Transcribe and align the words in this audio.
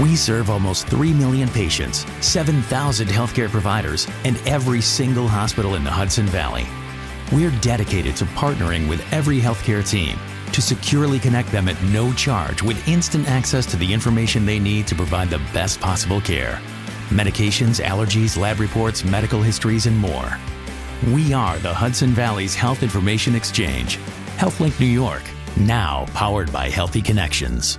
We 0.00 0.16
serve 0.16 0.50
almost 0.50 0.88
3 0.88 1.12
million 1.12 1.48
patients, 1.48 2.04
7,000 2.20 3.06
healthcare 3.06 3.48
providers, 3.48 4.08
and 4.24 4.36
every 4.44 4.80
single 4.80 5.28
hospital 5.28 5.76
in 5.76 5.84
the 5.84 5.90
Hudson 5.90 6.26
Valley. 6.26 6.66
We're 7.30 7.56
dedicated 7.60 8.16
to 8.16 8.24
partnering 8.24 8.88
with 8.88 9.00
every 9.12 9.38
healthcare 9.38 9.88
team 9.88 10.18
to 10.50 10.60
securely 10.60 11.20
connect 11.20 11.52
them 11.52 11.68
at 11.68 11.80
no 11.84 12.12
charge 12.14 12.60
with 12.60 12.88
instant 12.88 13.28
access 13.28 13.66
to 13.66 13.76
the 13.76 13.92
information 13.92 14.44
they 14.44 14.58
need 14.58 14.88
to 14.88 14.96
provide 14.96 15.30
the 15.30 15.38
best 15.52 15.80
possible 15.80 16.20
care. 16.20 16.60
Medications, 17.10 17.80
allergies, 17.80 18.36
lab 18.36 18.58
reports, 18.58 19.04
medical 19.04 19.42
histories, 19.42 19.86
and 19.86 19.96
more. 19.96 20.38
We 21.12 21.32
are 21.32 21.58
the 21.58 21.72
Hudson 21.72 22.10
Valley's 22.10 22.56
Health 22.56 22.82
Information 22.82 23.36
Exchange, 23.36 23.98
HealthLink 24.38 24.80
New 24.80 24.86
York, 24.86 25.22
now 25.56 26.06
powered 26.14 26.52
by 26.52 26.68
Healthy 26.68 27.02
Connections. 27.02 27.78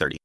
3030. 0.01 0.17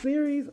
Series? 0.00 0.48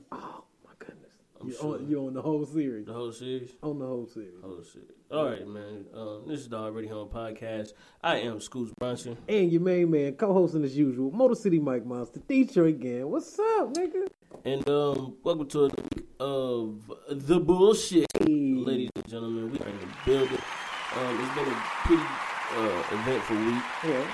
You 1.48 1.56
on, 1.60 1.88
you 1.88 2.06
on 2.06 2.14
the 2.14 2.22
whole 2.22 2.46
series. 2.46 2.86
The 2.88 2.92
whole 2.92 3.14
series? 3.14 3.52
On 3.64 3.80
the 3.80 3.86
whole 3.86 4.06
series. 4.06 4.34
Oh 4.44 4.62
shit! 4.70 4.90
All 5.10 5.30
right, 5.30 5.48
man. 5.48 5.86
Um, 5.94 6.24
this 6.28 6.42
is 6.42 6.50
the 6.50 6.58
Already 6.58 6.90
Home 6.90 7.08
podcast. 7.08 7.72
I 8.04 8.18
am 8.18 8.42
Scoots 8.42 8.74
Bronson. 8.78 9.18
And 9.30 9.50
your 9.50 9.62
main 9.62 9.90
man, 9.90 10.16
co-hosting 10.16 10.66
as 10.66 10.76
usual, 10.76 11.10
Motor 11.10 11.36
City 11.36 11.60
Mike 11.60 11.86
Monster, 11.86 12.20
Detroit 12.28 12.76
again. 12.76 13.10
What's 13.10 13.40
up, 13.40 13.74
nigga? 13.76 14.10
And 14.44 14.68
um, 14.68 15.16
welcome 15.24 15.48
to 15.48 15.60
another 15.66 15.84
week 15.96 16.08
of 16.20 16.92
the 17.12 17.40
bullshit, 17.40 18.08
ladies 18.20 18.90
and 18.98 19.08
gentlemen. 19.08 19.50
We 19.50 19.60
are 19.60 19.70
in 19.70 19.80
the 19.80 19.88
building. 20.06 20.40
Um, 20.98 21.20
it's 21.22 21.34
been 21.34 21.48
a 21.48 21.62
pretty 21.86 22.04
uh, 22.58 22.84
eventful 22.92 23.38
week. 23.38 23.64
Yeah. 23.86 24.12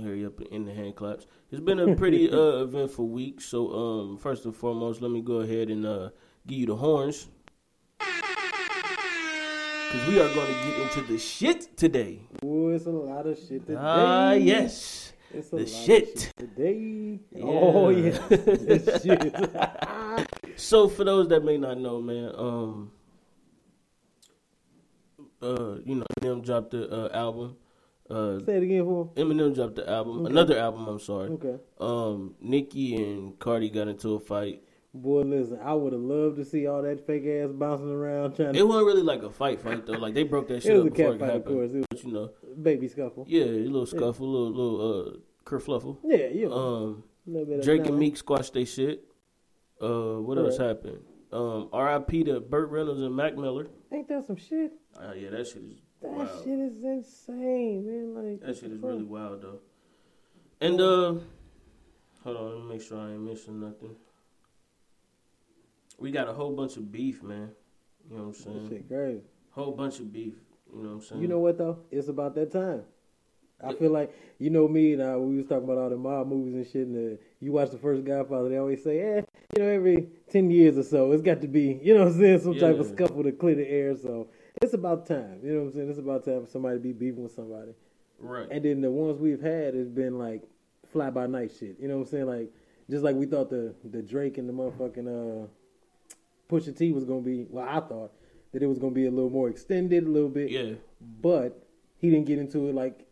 Hurry 0.00 0.24
up 0.24 0.40
in 0.40 0.66
the 0.66 0.72
hand 0.72 0.94
claps. 0.94 1.26
It's 1.52 1.60
been 1.60 1.78
a 1.80 1.94
pretty 1.94 2.30
uh, 2.30 2.62
eventful 2.62 3.10
week. 3.10 3.42
So 3.42 3.72
um, 3.74 4.16
first 4.16 4.46
and 4.46 4.56
foremost, 4.56 5.02
let 5.02 5.10
me 5.10 5.20
go 5.20 5.40
ahead 5.40 5.68
and 5.68 5.84
uh, 5.84 6.08
give 6.46 6.60
you 6.60 6.66
the 6.66 6.76
horns. 6.76 7.28
Cause 8.00 10.08
we 10.08 10.18
are 10.18 10.32
going 10.32 10.46
to 10.46 10.54
get 10.66 10.78
into 10.80 11.02
the 11.12 11.18
shit 11.18 11.76
today. 11.76 12.20
Boy, 12.40 12.72
it's 12.72 12.86
a 12.86 12.90
lot 12.90 13.26
of 13.26 13.38
shit 13.38 13.66
today. 13.66 13.78
Ah, 13.78 14.32
yes. 14.32 15.12
It's 15.30 15.48
a 15.48 15.56
the 15.56 15.62
lot 15.64 15.70
of 15.70 15.76
shit. 15.76 16.32
today. 16.38 17.20
Oh 17.42 17.90
yeah. 17.90 18.18
shit. 19.02 19.34
So 20.58 20.88
for 20.88 21.04
those 21.04 21.28
that 21.28 21.44
may 21.44 21.58
not 21.58 21.78
know, 21.78 22.00
man, 22.00 22.32
um, 22.34 22.92
uh, 25.42 25.74
you 25.84 25.96
know, 25.96 26.06
Eminem 26.18 26.42
dropped 26.42 26.70
the 26.70 26.88
uh, 26.90 27.10
album. 27.14 27.56
Uh, 28.12 28.38
Say 28.44 28.56
it 28.58 28.62
again 28.64 28.84
for 28.84 29.10
him. 29.16 29.28
Eminem 29.30 29.54
dropped 29.54 29.76
the 29.76 29.88
album, 29.88 30.20
Okay. 30.20 30.30
another 30.32 30.58
album. 30.58 30.86
I'm 30.86 30.98
sorry. 30.98 31.30
Okay. 31.30 31.56
Um, 31.80 32.34
Nicki 32.40 32.96
and 32.96 33.38
Cardi 33.38 33.70
got 33.70 33.88
into 33.88 34.14
a 34.14 34.20
fight. 34.20 34.62
Boy, 34.94 35.22
listen, 35.22 35.58
I 35.62 35.72
would 35.72 35.94
have 35.94 36.02
loved 36.02 36.36
to 36.36 36.44
see 36.44 36.66
all 36.66 36.82
that 36.82 37.06
fake 37.06 37.24
ass 37.26 37.50
bouncing 37.52 37.88
around 37.90 38.36
trying 38.36 38.50
It 38.50 38.58
to 38.58 38.66
wasn't 38.66 38.86
really 38.88 39.02
like 39.02 39.22
a 39.22 39.30
fight, 39.30 39.60
fight 39.62 39.86
though. 39.86 39.94
Like 39.94 40.12
they 40.12 40.24
broke 40.24 40.48
that 40.48 40.62
shit 40.62 40.72
It 40.72 40.74
was 40.74 40.80
up 40.82 40.86
a 40.88 40.90
before 40.90 41.12
cat 41.12 41.14
it 41.14 41.18
fight, 41.20 41.36
of 41.36 41.44
course. 41.46 41.70
It 41.72 41.86
But 41.88 42.04
you 42.04 42.12
know, 42.12 42.30
baby 42.60 42.88
scuffle. 42.88 43.24
yeah, 43.26 43.44
a 43.44 43.64
little 43.64 43.86
scuffle, 43.86 44.26
a 44.26 44.30
little, 44.30 44.50
little 44.50 45.08
uh, 45.08 45.16
kerfluffle. 45.46 45.96
Yeah, 46.04 46.26
you 46.28 46.48
know. 46.50 46.54
Um, 46.54 47.04
bit 47.26 47.62
Drake 47.62 47.86
and. 47.86 47.98
Meek 47.98 48.18
squashed 48.18 48.52
they 48.52 48.66
shit. 48.66 49.04
Uh, 49.80 50.16
what 50.20 50.36
else 50.36 50.58
Right. 50.58 50.68
happened? 50.68 50.98
Um, 51.32 51.70
R.I.P. 51.72 52.24
to 52.24 52.40
Burt 52.40 52.68
Reynolds 52.70 53.00
and 53.00 53.16
Mac 53.16 53.36
Miller. 53.38 53.68
Ain't 53.90 54.06
that 54.08 54.26
some 54.26 54.36
shit? 54.36 54.72
Oh 55.00 55.14
yeah, 55.14 55.30
that 55.30 55.46
shit 55.46 55.62
is 55.62 55.80
That 56.02 56.28
shit 56.44 56.58
is 56.58 56.82
insane, 56.82 57.86
man. 57.86 58.14
Like 58.30 58.40
That 58.40 58.56
shit 58.56 58.72
is 58.72 58.80
fuck? 58.80 58.90
really 58.90 59.04
wild 59.04 59.42
though. 59.42 59.58
And 60.60 60.80
uh, 60.80 61.14
hold 62.24 62.36
on, 62.36 62.54
let 62.54 62.64
me 62.64 62.68
make 62.74 62.82
sure 62.82 62.98
I 62.98 63.10
ain't 63.12 63.20
missing 63.20 63.60
nothing. 63.60 63.94
We 65.98 66.10
got 66.10 66.28
a 66.28 66.32
whole 66.32 66.54
bunch 66.54 66.76
of 66.76 66.90
beef, 66.90 67.22
man. 67.22 67.50
You 68.10 68.16
know 68.16 68.22
what 68.24 68.28
I'm 68.28 68.32
That 68.32 68.42
saying? 68.42 68.68
shit 68.68 68.88
crazy. 68.88 69.20
Whole 69.50 69.72
bunch 69.72 70.00
of 70.00 70.12
beef. 70.12 70.34
You 70.74 70.82
know 70.82 70.88
what 70.88 70.94
I'm 70.94 71.00
saying? 71.02 71.22
You 71.22 71.28
know 71.28 71.38
what 71.38 71.58
though? 71.58 71.78
It's 71.90 72.08
about 72.08 72.34
that 72.34 72.50
time. 72.52 72.82
I 73.64 73.72
feel 73.74 73.92
like 73.92 74.12
you 74.40 74.50
know 74.50 74.66
me 74.66 74.94
and 74.94 75.02
I, 75.02 75.16
we 75.16 75.36
was 75.36 75.46
talking 75.46 75.62
about 75.64 75.78
all 75.78 75.88
the 75.90 75.96
mob 75.96 76.26
movies 76.26 76.54
and 76.54 76.66
shit. 76.66 76.86
And 76.88 77.16
uh, 77.16 77.22
you 77.38 77.52
watch 77.52 77.70
the 77.70 77.78
first 77.78 78.02
Godfather, 78.04 78.48
they 78.48 78.56
always 78.56 78.82
say, 78.82 78.98
"Eh, 78.98 79.22
you 79.56 79.62
know, 79.62 79.68
every 79.68 80.08
ten 80.30 80.50
years 80.50 80.76
or 80.76 80.82
so, 80.82 81.12
it's 81.12 81.22
got 81.22 81.40
to 81.42 81.46
be, 81.48 81.78
you 81.80 81.94
know, 81.94 82.00
what 82.04 82.12
I'm 82.14 82.18
saying, 82.18 82.40
some 82.40 82.58
type 82.58 82.78
of 82.80 82.86
scuffle 82.88 83.22
to 83.22 83.30
clear 83.30 83.54
the 83.54 83.68
air." 83.68 83.96
So 83.96 84.26
it's 84.62 84.74
about 84.74 85.06
time. 85.06 85.40
You 85.42 85.52
know 85.52 85.58
what 85.60 85.66
I'm 85.66 85.72
saying? 85.72 85.90
It's 85.90 85.98
about 85.98 86.24
time 86.24 86.44
for 86.44 86.50
somebody 86.50 86.76
to 86.76 86.80
be 86.82 86.92
beefing 86.92 87.22
with 87.22 87.34
somebody. 87.34 87.72
right? 88.18 88.48
And 88.50 88.64
then 88.64 88.80
the 88.80 88.90
ones 88.90 89.18
we've 89.20 89.40
had 89.40 89.74
has 89.74 89.88
been 89.88 90.18
like 90.18 90.42
fly 90.92 91.10
by 91.10 91.26
night 91.26 91.52
shit. 91.58 91.76
You 91.80 91.88
know 91.88 91.96
what 91.98 92.06
I'm 92.06 92.10
saying? 92.10 92.26
Like 92.26 92.50
just 92.90 93.04
like 93.04 93.16
we 93.16 93.26
thought 93.26 93.50
the 93.50 93.74
the 93.84 94.02
Drake 94.02 94.38
and 94.38 94.48
the 94.48 94.52
motherfucking 94.52 95.44
uh 95.44 95.46
Pusha 96.50 96.76
T 96.76 96.92
was 96.92 97.04
gonna 97.04 97.20
be. 97.22 97.46
Well, 97.48 97.66
I 97.68 97.80
thought 97.80 98.12
that 98.52 98.62
it 98.62 98.66
was 98.66 98.78
gonna 98.78 98.92
be 98.94 99.06
a 99.06 99.10
little 99.10 99.30
more 99.30 99.48
extended, 99.48 100.04
a 100.04 100.08
little 100.10 100.28
bit. 100.28 100.50
yeah, 100.50 100.72
But 101.00 101.66
he 101.98 102.10
didn't 102.10 102.26
get 102.26 102.38
into 102.38 102.68
it 102.68 102.74
like 102.74 103.06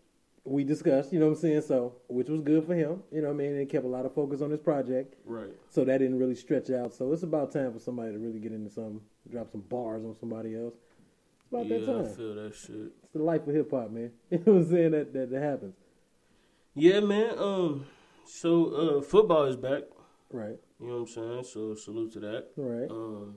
we 0.45 0.65
discussed. 0.65 1.13
You 1.13 1.19
know 1.21 1.27
what 1.29 1.37
I'm 1.37 1.41
saying? 1.41 1.63
So 1.63 1.95
which 2.09 2.29
was 2.29 2.41
good 2.43 2.65
for 2.67 2.75
him. 2.75 3.03
You 3.11 3.23
know 3.23 3.29
what 3.29 3.35
I 3.35 3.37
mean? 3.37 3.55
And 3.57 3.69
kept 3.69 3.85
a 3.85 3.89
lot 3.89 4.05
of 4.05 4.15
focus 4.15 4.43
on 4.43 4.51
his 4.51 4.61
project. 4.61 5.15
right. 5.25 5.55
So 5.71 5.85
that 5.85 5.99
didn't 5.99 6.19
really 6.19 6.35
stretch 6.35 6.71
out. 6.71 6.93
So 6.95 7.13
it's 7.13 7.23
about 7.23 7.53
time 7.53 7.73
for 7.73 7.79
somebody 7.79 8.13
to 8.13 8.19
really 8.19 8.41
get 8.41 8.53
into 8.53 8.71
something, 8.71 9.01
drop 9.31 9.51
some 9.51 9.63
bars 9.63 10.05
on 10.05 10.15
somebody 10.19 10.55
else. 10.57 10.75
About 11.51 11.69
that 11.69 11.81
Yeah, 11.81 11.91
I 11.91 12.03
time. 12.03 12.15
feel 12.15 12.35
that 12.37 12.55
shit. 12.55 12.77
It's 13.03 13.13
the 13.13 13.23
life 13.23 13.47
of 13.47 13.55
hip 13.55 13.71
hop, 13.71 13.91
man. 13.91 14.11
You 14.31 14.39
know 14.39 14.53
what 14.53 14.57
I'm 14.63 14.71
saying? 14.71 14.91
That, 14.93 15.13
that 15.13 15.31
that 15.31 15.43
happens. 15.43 15.75
Yeah, 16.75 17.01
man. 17.01 17.39
Um, 17.39 17.87
so 18.25 18.99
uh, 18.99 19.03
football 19.03 19.45
is 19.47 19.57
back. 19.57 19.83
Right. 20.33 20.59
You 20.81 20.87
know 20.87 20.93
what 20.95 21.01
I'm 21.01 21.07
saying? 21.09 21.45
So 21.45 21.75
salute 21.75 22.13
to 22.13 22.21
that. 22.21 22.49
Right. 22.57 22.91
Um, 22.91 23.37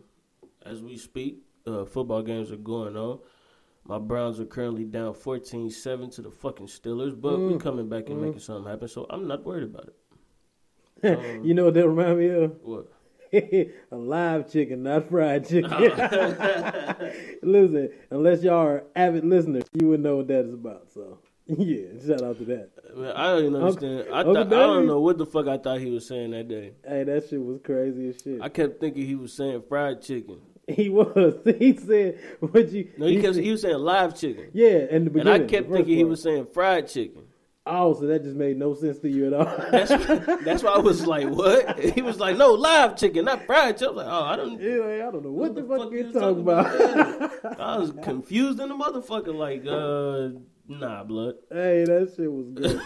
as 0.66 0.82
we 0.82 0.98
speak, 0.98 1.40
uh, 1.66 1.86
football 1.86 2.22
games 2.22 2.52
are 2.52 2.58
going 2.58 2.96
on. 2.96 3.20
My 3.86 3.98
Browns 4.00 4.40
are 4.40 4.46
currently 4.46 4.86
down 4.86 5.14
14-7 5.14 6.16
to 6.16 6.22
the 6.22 6.32
fucking 6.32 6.68
Steelers, 6.68 7.20
but 7.20 7.38
we're 7.38 7.58
coming 7.58 7.90
back 7.90 8.08
and 8.10 8.22
making 8.22 8.40
something 8.40 8.70
happen, 8.72 8.88
so 8.88 9.06
I'm 9.10 9.28
not 9.28 9.44
worried 9.44 9.64
about 9.66 9.90
it. 9.90 11.18
Um, 11.18 11.44
you 11.44 11.54
know 11.54 11.66
what 11.66 11.74
that 11.74 11.86
remind 11.90 12.18
me 12.18 12.28
of? 12.30 12.56
What? 12.62 12.88
a 13.92 13.96
live 13.96 14.52
chicken, 14.52 14.84
not 14.84 15.10
fried 15.10 15.48
chicken. 15.50 15.72
Listen, 17.42 17.90
unless 18.10 18.44
y'all 18.44 18.56
are 18.68 18.84
avid 18.96 19.26
listeners, 19.26 19.64
you 19.80 19.88
wouldn't 19.88 20.04
know 20.04 20.18
what 20.18 20.28
that 20.28 20.46
is 20.46 20.54
about. 20.54 20.88
So, 20.94 21.20
yeah, 21.48 21.88
shout 22.06 22.22
out 22.22 22.38
to 22.38 22.46
that. 22.46 22.70
Man, 22.96 23.12
I 23.16 23.28
don't 23.30 23.46
even 23.46 23.56
understand. 23.56 24.06
I 24.14 24.20
Uncle 24.20 24.34
thought 24.36 24.48
I 24.48 24.50
don't 24.50 24.88
know 24.88 25.00
what 25.00 25.18
the 25.18 25.26
fuck 25.26 25.48
I 25.48 25.58
thought 25.58 25.80
he 25.80 25.90
was 25.90 26.08
saying 26.08 26.32
that 26.32 26.48
day. 26.48 26.74
Hey, 26.88 27.04
that 27.06 27.28
shit 27.30 27.42
was 27.42 27.60
crazy 27.64 28.10
as 28.10 28.22
shit. 28.22 28.42
I 28.42 28.50
kept 28.50 28.80
thinking 28.80 29.06
he 29.06 29.16
was 29.16 29.34
saying 29.34 29.64
fried 29.68 30.02
chicken. 30.02 30.40
he 30.68 30.90
was. 30.90 31.40
He 31.58 31.76
said, 31.76 32.20
"What 32.40 32.72
you?" 32.72 32.90
No, 32.98 33.08
he, 33.08 33.20
kept, 33.22 33.36
said- 33.36 33.44
he 33.44 33.52
was 33.52 33.62
saying 33.62 33.78
live 33.78 34.18
chicken. 34.18 34.50
yeah, 34.54 34.86
the 34.86 35.20
And. 35.20 35.30
I 35.30 35.40
kept 35.40 35.72
thinking 35.72 35.98
he 35.98 36.04
was 36.04 36.22
saying 36.22 36.48
fried 36.54 36.88
chicken. 36.88 37.24
Oh, 37.66 37.94
so 37.94 38.08
that 38.08 38.24
just 38.24 38.36
made 38.36 38.58
no 38.58 38.74
sense 38.74 39.00
to 39.00 39.10
you 39.10 39.28
at 39.28 39.34
all. 39.34 39.46
That's 39.72 39.90
that's 40.44 40.64
why 40.64 40.72
I 40.72 40.80
was 40.80 41.08
like, 41.08 41.30
what? 41.30 41.80
He 41.80 42.02
was 42.02 42.20
like, 42.20 42.36
no, 42.36 42.52
live 42.54 42.98
chicken, 42.98 43.24
not 43.24 43.46
fried 43.46 43.78
chicken. 43.78 43.98
I 44.00 44.04
was 44.04 44.06
like, 44.06 44.14
oh, 44.14 44.26
I 44.26 44.36
don't. 44.36 44.60
Yeah, 44.62 45.08
I 45.08 45.12
don't 45.12 45.24
know 45.24 45.32
what, 45.32 45.56
the, 45.56 45.64
fuck, 45.64 45.92
you 45.94 46.04
was 46.04 46.14
talking 46.14 46.42
about. 46.42 47.60
I 47.60 47.78
was 47.78 47.92
confused 48.04 48.60
in 48.60 48.68
the 48.68 48.76
motherfucker. 48.76 49.34
Like, 49.34 49.62
uh, 49.66 50.38
nah, 50.68 51.06
blood. 51.06 51.36
hey, 51.50 51.86
that 51.86 52.14
shit 52.18 52.30
was 52.30 52.48
good. 52.50 52.82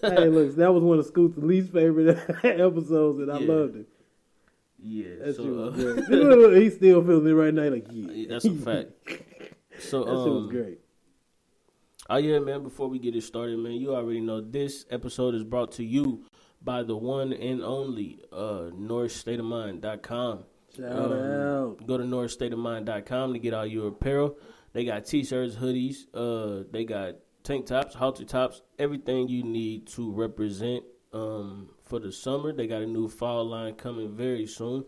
hey, 0.00 0.28
look, 0.28 0.56
that 0.56 0.72
was 0.72 0.82
one 0.82 0.98
of 0.98 1.04
Scoot's 1.06 1.36
least 1.36 1.72
favorite 1.72 2.16
episodes, 2.44 3.18
and 3.18 3.30
I 3.30 3.40
Yeah. 3.40 3.52
loved 3.52 3.76
it. 3.76 3.88
Yeah, 4.86 5.16
That 5.18 5.26
shit 5.26 5.36
so 5.36 5.44
was 5.44 5.74
uh, 5.84 6.02
good. 6.08 6.56
He's 6.62 6.76
still 6.76 7.02
feeling 7.04 7.26
it 7.26 7.32
right 7.32 7.52
now. 7.52 7.68
Like, 7.68 7.86
yeah, 7.90 8.26
that's 8.30 8.46
a 8.46 8.54
fact. 8.54 8.90
So 9.80 10.04
That 10.04 10.10
shit 10.10 10.32
was 10.32 10.44
um, 10.44 10.48
great. 10.50 10.78
Oh 12.10 12.16
yeah, 12.16 12.38
man. 12.38 12.62
Before 12.62 12.88
we 12.88 12.98
get 12.98 13.16
it 13.16 13.22
started, 13.22 13.58
man, 13.58 13.72
you 13.72 13.94
already 13.94 14.20
know 14.20 14.40
this 14.40 14.84
episode 14.90 15.34
is 15.34 15.42
brought 15.44 15.72
to 15.72 15.84
you 15.84 16.24
by 16.62 16.82
the 16.82 16.96
one 16.96 17.32
and 17.32 17.62
only 17.62 18.20
uh, 18.32 18.70
NorthStateOfMind.com. 18.74 20.44
Shout 20.76 20.92
Um, 20.92 21.12
out. 21.12 21.86
Go 21.86 21.98
to 21.98 22.04
NorthStateOfMind.com 22.04 23.32
to 23.32 23.38
get 23.38 23.54
all 23.54 23.66
your 23.66 23.88
apparel. 23.88 24.36
They 24.72 24.84
got 24.84 25.06
t-shirts, 25.06 25.54
hoodies. 25.56 26.06
Uh, 26.12 26.64
they 26.70 26.84
got 26.84 27.14
tank 27.42 27.66
tops, 27.66 27.94
halter 27.94 28.24
tops, 28.24 28.60
everything 28.78 29.28
you 29.28 29.42
need 29.42 29.86
to 29.88 30.10
represent 30.12 30.84
um, 31.12 31.70
for 31.84 32.00
the 32.00 32.10
summer. 32.10 32.52
They 32.52 32.66
got 32.66 32.82
a 32.82 32.86
new 32.86 33.08
fall 33.08 33.44
line 33.48 33.74
coming 33.74 34.14
very 34.14 34.46
soon. 34.46 34.84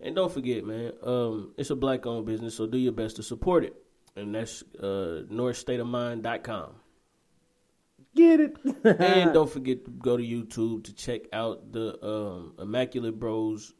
And 0.00 0.14
don't 0.16 0.32
forget, 0.32 0.64
man, 0.64 0.92
um, 1.02 1.52
it's 1.56 1.70
a 1.70 1.76
black-owned 1.76 2.26
business, 2.26 2.54
so 2.56 2.66
do 2.66 2.76
your 2.78 2.92
best 2.92 3.16
to 3.16 3.22
support 3.22 3.64
it. 3.64 3.74
And 4.16 4.34
that's 4.34 4.62
uh, 4.78 5.24
NorthStateOfMind.com. 5.30 6.70
Get 8.14 8.40
it. 8.40 8.56
and 8.84 9.34
don't 9.34 9.50
forget 9.50 9.84
to 9.84 9.90
go 9.90 10.16
to 10.16 10.22
YouTube 10.22 10.84
to 10.84 10.94
check 10.94 11.22
out 11.32 11.70
the 11.72 12.02
um, 12.04 12.54
Immaculate 12.58 13.18
Bros 13.18 13.74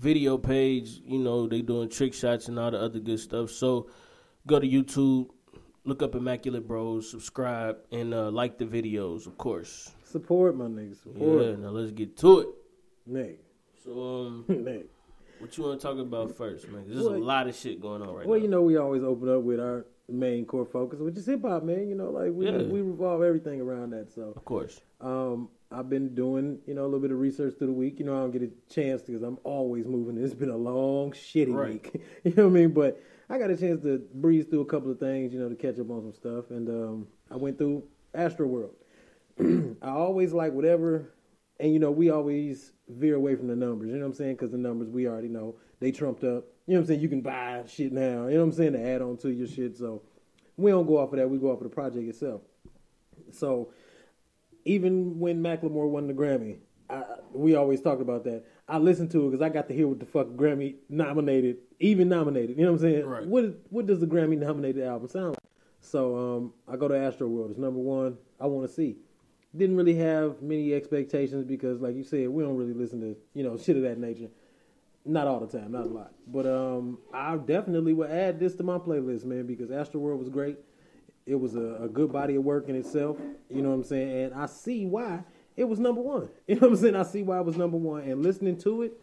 video 0.00 0.36
page. 0.36 1.00
You 1.04 1.20
know, 1.20 1.46
they 1.46 1.62
doing 1.62 1.88
trick 1.88 2.12
shots 2.12 2.48
and 2.48 2.58
all 2.58 2.72
the 2.72 2.80
other 2.80 2.98
good 2.98 3.20
stuff. 3.20 3.50
So 3.50 3.88
go 4.48 4.58
to 4.58 4.66
YouTube, 4.66 5.28
look 5.84 6.02
up 6.02 6.16
Immaculate 6.16 6.66
Bros, 6.66 7.08
subscribe, 7.08 7.76
and 7.92 8.12
uh, 8.12 8.30
like 8.30 8.58
the 8.58 8.64
videos, 8.64 9.26
of 9.26 9.38
course. 9.38 9.92
Support 10.04 10.56
my 10.56 10.64
niggas. 10.64 11.02
Support. 11.02 11.42
Yeah, 11.42 11.56
now 11.56 11.68
let's 11.68 11.92
get 11.92 12.16
to 12.18 12.40
it. 12.40 12.48
Nigga. 13.08 13.36
So, 13.84 14.26
um, 14.26 14.44
Nigga. 14.48 14.86
What 15.42 15.58
you 15.58 15.64
want 15.64 15.80
to 15.80 15.84
talk 15.84 15.98
about 15.98 16.36
first, 16.36 16.68
man? 16.68 16.84
there's 16.86 17.04
Well, 17.04 17.16
a 17.16 17.18
lot 17.18 17.48
of 17.48 17.56
shit 17.56 17.80
going 17.80 18.00
on 18.00 18.14
right 18.14 18.14
Well, 18.18 18.22
now. 18.24 18.28
Well, 18.30 18.38
you 18.38 18.48
know, 18.48 18.62
we 18.62 18.76
always 18.76 19.02
open 19.02 19.28
up 19.28 19.42
with 19.42 19.58
our 19.58 19.86
main 20.08 20.44
core 20.46 20.64
focus, 20.64 21.00
which 21.00 21.16
is 21.16 21.26
hip 21.26 21.42
hop, 21.42 21.64
man. 21.64 21.88
You 21.88 21.96
know, 21.96 22.10
like 22.10 22.30
we 22.32 22.46
Yeah. 22.46 22.62
we 22.62 22.80
revolve 22.80 23.22
everything 23.24 23.60
around 23.60 23.90
that. 23.90 24.12
So, 24.12 24.32
of 24.36 24.44
course. 24.44 24.80
um, 25.00 25.48
I've 25.72 25.90
been 25.90 26.14
doing 26.14 26.60
you 26.64 26.74
know 26.74 26.82
a 26.82 26.84
little 26.84 27.00
bit 27.00 27.10
of 27.10 27.18
research 27.18 27.54
through 27.58 27.66
the 27.66 27.72
week. 27.72 27.98
You 27.98 28.04
know, 28.04 28.14
I 28.16 28.20
don't 28.20 28.30
get 28.30 28.42
a 28.44 28.50
chance 28.72 29.02
because 29.02 29.22
I'm 29.24 29.38
always 29.42 29.84
moving. 29.84 30.16
It's 30.16 30.32
been 30.32 30.50
a 30.50 30.56
long 30.56 31.10
shitty 31.10 31.52
Right. 31.52 31.70
week. 31.82 32.02
you 32.24 32.34
know 32.36 32.44
what 32.44 32.50
I 32.50 32.60
mean? 32.60 32.70
But 32.70 33.02
I 33.28 33.36
got 33.38 33.50
a 33.50 33.56
chance 33.56 33.82
to 33.82 33.98
breeze 34.14 34.44
through 34.44 34.60
a 34.60 34.66
couple 34.66 34.92
of 34.92 35.00
things. 35.00 35.32
You 35.32 35.40
know, 35.40 35.48
to 35.48 35.56
catch 35.56 35.76
up 35.80 35.90
on 35.90 36.02
some 36.02 36.12
stuff, 36.12 36.50
and 36.50 36.68
um, 36.68 37.06
I 37.32 37.36
went 37.36 37.58
through 37.58 37.82
Astroworld. 38.14 38.74
I 39.82 39.88
always 39.88 40.32
like 40.32 40.52
whatever, 40.52 41.10
and 41.58 41.72
you 41.72 41.80
know, 41.80 41.90
we 41.90 42.10
always 42.10 42.72
veer 42.92 43.14
away 43.16 43.34
from 43.34 43.48
the 43.48 43.56
numbers. 43.56 43.88
You 43.88 43.94
know 43.94 44.00
what 44.00 44.06
I'm 44.06 44.14
saying? 44.14 44.34
Because 44.36 44.50
the 44.50 44.58
numbers 44.58 44.88
we 44.88 45.06
already 45.06 45.28
know 45.28 45.56
they 45.80 45.90
trumped 45.90 46.24
up. 46.24 46.44
You 46.66 46.74
know 46.74 46.80
what 46.80 46.80
I'm 46.80 46.86
saying? 46.86 47.00
You 47.00 47.08
can 47.08 47.20
buy 47.20 47.62
shit 47.66 47.92
now. 47.92 48.26
You 48.26 48.34
know 48.34 48.40
what 48.40 48.44
I'm 48.44 48.52
saying? 48.52 48.72
To 48.74 48.86
add 48.86 49.02
on 49.02 49.16
to 49.18 49.30
your 49.30 49.48
shit. 49.48 49.76
So 49.76 50.02
we 50.56 50.70
don't 50.70 50.86
go 50.86 50.98
off 50.98 51.12
of 51.12 51.18
that. 51.18 51.28
We 51.28 51.38
go 51.38 51.50
off 51.50 51.58
of 51.58 51.64
the 51.64 51.74
project 51.74 52.08
itself. 52.08 52.42
So 53.30 53.72
even 54.64 55.18
when 55.18 55.42
Macklemore 55.42 55.88
won 55.88 56.06
the 56.06 56.14
Grammy, 56.14 56.58
I, 56.88 57.04
we 57.32 57.54
always 57.54 57.80
talk 57.80 58.00
about 58.00 58.24
that. 58.24 58.44
I 58.68 58.78
listened 58.78 59.10
to 59.12 59.26
it 59.26 59.30
because 59.30 59.42
I 59.42 59.48
got 59.48 59.68
to 59.68 59.74
hear 59.74 59.88
what 59.88 59.98
the 59.98 60.06
fuck 60.06 60.28
Grammy 60.28 60.76
nominated, 60.88 61.58
even 61.80 62.08
nominated. 62.08 62.56
You 62.56 62.64
know 62.64 62.72
what 62.72 62.82
I'm 62.82 62.90
saying? 62.90 63.06
Right. 63.06 63.26
What 63.26 63.44
what 63.70 63.86
does 63.86 64.00
the 64.00 64.06
Grammy 64.06 64.38
nominated 64.38 64.84
album 64.84 65.08
sound 65.08 65.28
like? 65.30 65.38
So 65.80 66.16
um, 66.16 66.52
I 66.68 66.76
go 66.76 66.88
to 66.88 66.94
Astroworld. 66.94 67.50
It's 67.50 67.58
number 67.58 67.80
one. 67.80 68.18
I 68.40 68.46
want 68.46 68.68
to 68.68 68.72
see. 68.72 68.96
Didn't 69.54 69.76
really 69.76 69.96
have 69.96 70.40
many 70.40 70.72
expectations 70.72 71.44
because, 71.44 71.80
like 71.80 71.94
you 71.94 72.04
said, 72.04 72.28
we 72.30 72.42
don't 72.42 72.56
really 72.56 72.72
listen 72.72 73.00
to 73.00 73.16
you 73.34 73.42
know 73.42 73.56
shit 73.58 73.76
of 73.76 73.82
that 73.82 73.98
nature. 73.98 74.28
Not 75.04 75.26
all 75.26 75.40
the 75.40 75.58
time, 75.58 75.72
not 75.72 75.82
a 75.86 75.88
lot. 75.88 76.12
But 76.28 76.46
um, 76.46 76.98
I 77.12 77.36
definitely 77.36 77.92
would 77.92 78.10
add 78.10 78.38
this 78.38 78.54
to 78.56 78.62
my 78.62 78.78
playlist, 78.78 79.24
man, 79.24 79.46
because 79.46 79.68
Astroworld 79.68 80.18
was 80.18 80.28
great. 80.28 80.58
It 81.26 81.34
was 81.34 81.56
a, 81.56 81.82
a 81.82 81.88
good 81.88 82.12
body 82.12 82.36
of 82.36 82.44
work 82.44 82.68
in 82.68 82.76
itself. 82.76 83.18
You 83.50 83.62
know 83.62 83.70
what 83.70 83.76
I'm 83.76 83.84
saying? 83.84 84.24
And 84.24 84.34
I 84.34 84.46
see 84.46 84.86
why 84.86 85.24
it 85.56 85.64
was 85.64 85.78
number 85.78 86.00
one. 86.00 86.28
You 86.46 86.56
know 86.56 86.68
what 86.68 86.70
I'm 86.70 86.76
saying? 86.76 86.96
I 86.96 87.02
see 87.02 87.22
why 87.22 87.38
it 87.38 87.44
was 87.44 87.56
number 87.56 87.76
one. 87.76 88.02
And 88.02 88.22
listening 88.22 88.58
to 88.58 88.82
it, 88.82 89.00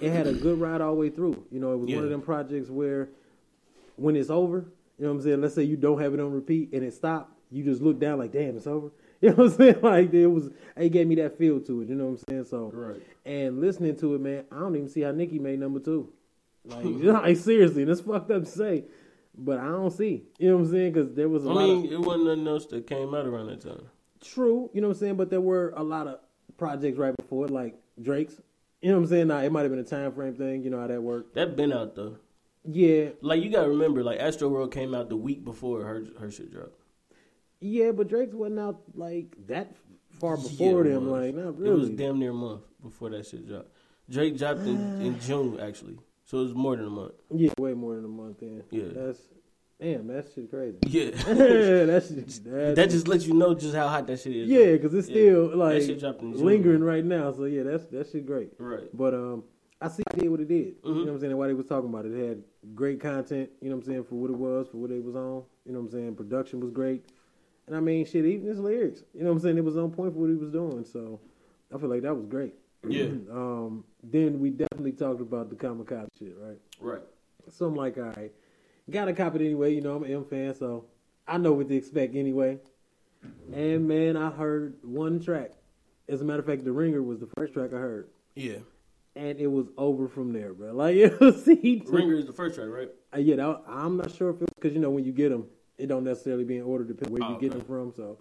it 0.00 0.10
had 0.10 0.26
a 0.26 0.32
good 0.32 0.60
ride 0.60 0.80
all 0.80 0.94
the 0.94 1.00
way 1.00 1.10
through. 1.10 1.44
You 1.50 1.60
know, 1.60 1.72
it 1.72 1.76
was 1.78 1.90
one 1.90 2.04
of 2.04 2.10
them 2.10 2.22
projects 2.22 2.68
where 2.68 3.08
when 3.96 4.16
it's 4.16 4.30
over, 4.30 4.66
you 4.98 5.04
know 5.04 5.12
what 5.12 5.18
I'm 5.18 5.22
saying? 5.22 5.40
Let's 5.40 5.54
say 5.54 5.62
you 5.62 5.76
don't 5.76 6.00
have 6.00 6.14
it 6.14 6.20
on 6.20 6.32
repeat 6.32 6.72
and 6.72 6.82
it 6.82 6.94
stopped, 6.94 7.32
you 7.50 7.64
just 7.64 7.80
look 7.82 7.98
down 7.98 8.18
like, 8.18 8.32
damn, 8.32 8.56
it's 8.56 8.66
over. 8.66 8.90
You 9.22 9.28
know 9.30 9.34
what 9.36 9.52
I'm 9.52 9.56
saying? 9.58 9.80
Like 9.82 10.14
it 10.14 10.26
was, 10.28 10.48
it 10.76 10.88
gave 10.90 11.06
me 11.06 11.14
that 11.16 11.36
feel 11.36 11.60
to 11.60 11.82
it. 11.82 11.88
You 11.90 11.94
know 11.94 12.06
what 12.06 12.20
I'm 12.20 12.24
saying? 12.28 12.44
So, 12.46 12.70
Right. 12.72 13.02
and 13.26 13.60
listening 13.60 13.96
to 13.96 14.14
it, 14.14 14.20
man, 14.20 14.44
I 14.50 14.58
don't 14.60 14.74
even 14.76 14.88
see 14.88 15.02
how 15.02 15.10
Nicki 15.12 15.38
made 15.38 15.60
number 15.60 15.78
two. 15.78 16.12
Like, 16.64 16.84
like 16.86 17.36
seriously, 17.36 17.84
that's 17.84 18.00
fucked 18.00 18.30
up 18.30 18.44
to 18.44 18.50
say, 18.50 18.84
but 19.36 19.58
I 19.58 19.66
don't 19.66 19.90
see. 19.90 20.24
You 20.38 20.48
know 20.48 20.56
what 20.56 20.64
I'm 20.66 20.70
saying? 20.70 20.92
Because 20.92 21.14
there 21.14 21.28
was 21.28 21.44
a 21.44 21.50
I 21.50 21.52
lot 21.52 21.62
I 21.62 21.66
mean, 21.66 21.86
of 21.86 21.92
it 21.92 22.00
wasn't 22.00 22.24
nothing 22.28 22.48
else 22.48 22.66
that 22.66 22.86
came 22.86 23.14
out 23.14 23.26
around 23.26 23.48
that 23.48 23.60
time. 23.60 23.82
true. 24.22 24.70
You 24.72 24.80
know 24.80 24.88
what 24.88 24.94
I'm 24.96 25.00
saying? 25.00 25.16
But 25.16 25.28
there 25.30 25.40
were 25.42 25.74
a 25.76 25.82
lot 25.82 26.06
of 26.06 26.20
projects 26.56 26.96
right 26.98 27.14
before, 27.16 27.44
it, 27.46 27.50
like 27.50 27.74
Drake's. 28.00 28.40
You 28.80 28.90
know 28.90 28.96
what 28.96 29.02
I'm 29.04 29.08
saying? 29.10 29.28
Now 29.28 29.38
it 29.40 29.52
might 29.52 29.62
have 29.62 29.70
been 29.70 29.80
a 29.80 29.84
time 29.84 30.12
frame 30.12 30.34
thing. 30.34 30.62
You 30.64 30.70
know 30.70 30.80
how 30.80 30.86
that 30.86 31.02
worked. 31.02 31.34
That 31.34 31.56
been 31.56 31.72
out 31.74 31.94
though. 31.94 32.16
Yeah, 32.64 33.10
Like 33.20 33.42
you 33.42 33.50
gotta 33.50 33.68
remember, 33.68 34.02
like 34.02 34.18
Astroworld 34.18 34.70
came 34.72 34.94
out 34.94 35.08
the 35.10 35.16
week 35.16 35.44
before 35.44 35.82
her 35.84 36.06
her 36.18 36.30
shit 36.30 36.50
dropped. 36.50 36.76
Yeah, 37.60 37.90
but 37.92 38.08
Drake's 38.08 38.34
wasn't 38.34 38.60
out 38.60 38.80
like 38.94 39.34
that 39.46 39.74
far 40.18 40.36
before 40.36 40.84
Yeah, 40.86 40.94
them. 40.94 41.10
Like 41.10 41.34
not 41.34 41.54
It 41.66 41.70
was 41.72 41.90
damn 41.90 42.18
near 42.18 42.30
a 42.30 42.34
month 42.34 42.62
before 42.82 43.10
that 43.10 43.26
shit 43.26 43.46
dropped. 43.46 43.68
Drake 44.08 44.36
dropped 44.36 44.60
in, 44.60 45.00
in 45.00 45.20
June 45.26 45.58
actually, 45.60 45.98
so 46.24 46.38
it 46.38 46.42
was 46.44 46.54
more 46.54 46.76
than 46.76 46.86
a 46.86 46.90
month. 46.90 47.12
yeah, 47.34 47.50
way 47.58 47.74
more 47.74 47.94
than 47.96 48.04
a 48.04 48.08
month. 48.08 48.40
Then 48.40 48.62
Yeah. 48.70 48.84
that's 48.94 49.20
damn. 49.80 50.06
That 50.08 50.26
shit 50.34 50.50
crazy. 50.50 50.78
Yeah, 50.88 51.10
that 51.10 52.04
shit. 52.08 52.44
That, 52.44 52.74
that 52.76 52.90
just 52.90 53.06
lets 53.08 53.26
you 53.26 53.34
know 53.34 53.54
just 53.54 53.74
how 53.74 53.88
hot 53.88 54.06
that 54.08 54.18
shit 54.20 54.34
is. 54.36 54.48
yeah, 54.48 54.72
because 54.72 54.94
it's 54.94 55.08
Yeah. 55.08 55.14
still 55.14 55.48
That 55.50 55.56
like 55.56 55.82
shit 55.82 56.00
dropped 56.00 56.22
in 56.22 56.32
June. 56.34 56.44
lingering 56.44 56.82
right 56.82 57.04
now. 57.04 57.32
So 57.32 57.44
yeah, 57.44 57.62
that's 57.62 57.86
that 57.86 58.10
shit 58.10 58.26
great. 58.26 58.52
right. 58.58 58.88
But 58.92 59.14
um, 59.14 59.44
I 59.80 59.88
see 59.88 60.02
it 60.12 60.18
did 60.18 60.28
what 60.30 60.40
it 60.40 60.48
did. 60.48 60.82
Mm-hmm. 60.82 60.88
You 60.88 60.94
know 60.94 61.00
what 61.04 61.10
I'm 61.14 61.20
saying? 61.20 61.30
And 61.32 61.38
why 61.38 61.46
they 61.46 61.54
was 61.54 61.66
talking 61.66 61.88
about 61.88 62.04
it. 62.04 62.12
It 62.12 62.28
had 62.28 62.42
great 62.74 63.00
content. 63.00 63.48
You 63.62 63.70
know 63.70 63.76
what 63.76 63.84
I'm 63.86 63.90
saying? 63.92 64.04
For 64.04 64.16
what 64.16 64.30
it 64.30 64.36
was, 64.36 64.66
for 64.68 64.76
what 64.76 64.90
it 64.90 65.02
was 65.02 65.14
on. 65.16 65.44
You 65.64 65.72
know 65.72 65.80
what 65.80 65.86
I'm 65.86 65.90
saying? 65.92 66.16
Production 66.16 66.60
was 66.60 66.70
great. 66.70 67.06
And 67.70 67.76
I 67.76 67.80
mean, 67.80 68.04
shit, 68.04 68.24
even 68.26 68.48
his 68.48 68.58
lyrics. 68.58 69.04
You 69.14 69.20
know 69.22 69.26
what 69.30 69.36
I'm 69.36 69.42
saying? 69.42 69.56
It 69.58 69.64
was 69.64 69.76
on 69.76 69.92
point 69.92 70.12
for 70.12 70.18
what 70.18 70.30
he 70.30 70.34
was 70.34 70.50
doing. 70.50 70.84
So 70.84 71.20
I 71.72 71.78
feel 71.78 71.88
like 71.88 72.02
that 72.02 72.16
was 72.16 72.26
great. 72.26 72.52
Yeah. 72.88 73.04
um, 73.30 73.84
then 74.02 74.40
we 74.40 74.50
definitely 74.50 74.90
talked 74.90 75.20
about 75.20 75.50
the 75.50 75.54
kamikaze 75.54 76.08
shit, 76.18 76.34
right? 76.40 76.58
Right. 76.80 77.02
So 77.48 77.66
I'm 77.66 77.76
like, 77.76 77.96
all 77.96 78.12
right, 78.16 78.32
gotta 78.90 79.12
cop 79.12 79.36
it 79.36 79.40
anyway. 79.40 79.72
You 79.72 79.82
know, 79.82 79.94
I'm 79.94 80.02
an 80.02 80.12
Em 80.12 80.24
fan, 80.24 80.52
so 80.52 80.86
I 81.28 81.38
know 81.38 81.52
what 81.52 81.68
to 81.68 81.76
expect 81.76 82.16
anyway. 82.16 82.58
And 83.54 83.86
man, 83.86 84.16
I 84.16 84.30
heard 84.30 84.74
one 84.82 85.20
track. 85.20 85.52
As 86.08 86.22
a 86.22 86.24
matter 86.24 86.40
of 86.40 86.46
fact, 86.46 86.64
the 86.64 86.72
ringer 86.72 87.02
was 87.04 87.20
the 87.20 87.28
first 87.36 87.52
track 87.54 87.72
I 87.72 87.76
heard 87.76 88.08
Yeah. 88.34 88.58
and 89.14 89.38
it 89.38 89.46
was 89.46 89.66
over 89.78 90.08
from 90.08 90.32
there, 90.32 90.52
bro. 90.54 90.72
Like 90.74 90.96
you 90.96 91.08
he 91.62 91.78
took- 91.80 91.92
Ringer 91.92 92.16
is 92.16 92.26
the 92.26 92.32
first 92.32 92.56
track, 92.56 92.68
right? 92.68 92.88
Uh, 93.14 93.18
yeah, 93.18 93.36
that, 93.36 93.62
I'm 93.68 93.96
not 93.96 94.10
sure 94.10 94.30
if 94.30 94.36
it 94.36 94.40
was 94.40 94.50
because 94.56 94.74
you 94.74 94.80
know 94.80 94.90
when 94.90 95.04
you 95.04 95.12
get 95.12 95.28
them, 95.28 95.46
it 95.80 95.86
don't 95.86 96.04
necessarily 96.04 96.44
be 96.44 96.56
in 96.58 96.62
order 96.62 96.84
depending 96.84 97.18
where 97.18 97.28
Oh, 97.28 97.34
you 97.34 97.40
get 97.40 97.50
okay. 97.50 97.58
them 97.58 97.66
from. 97.66 97.92
So, 97.94 98.18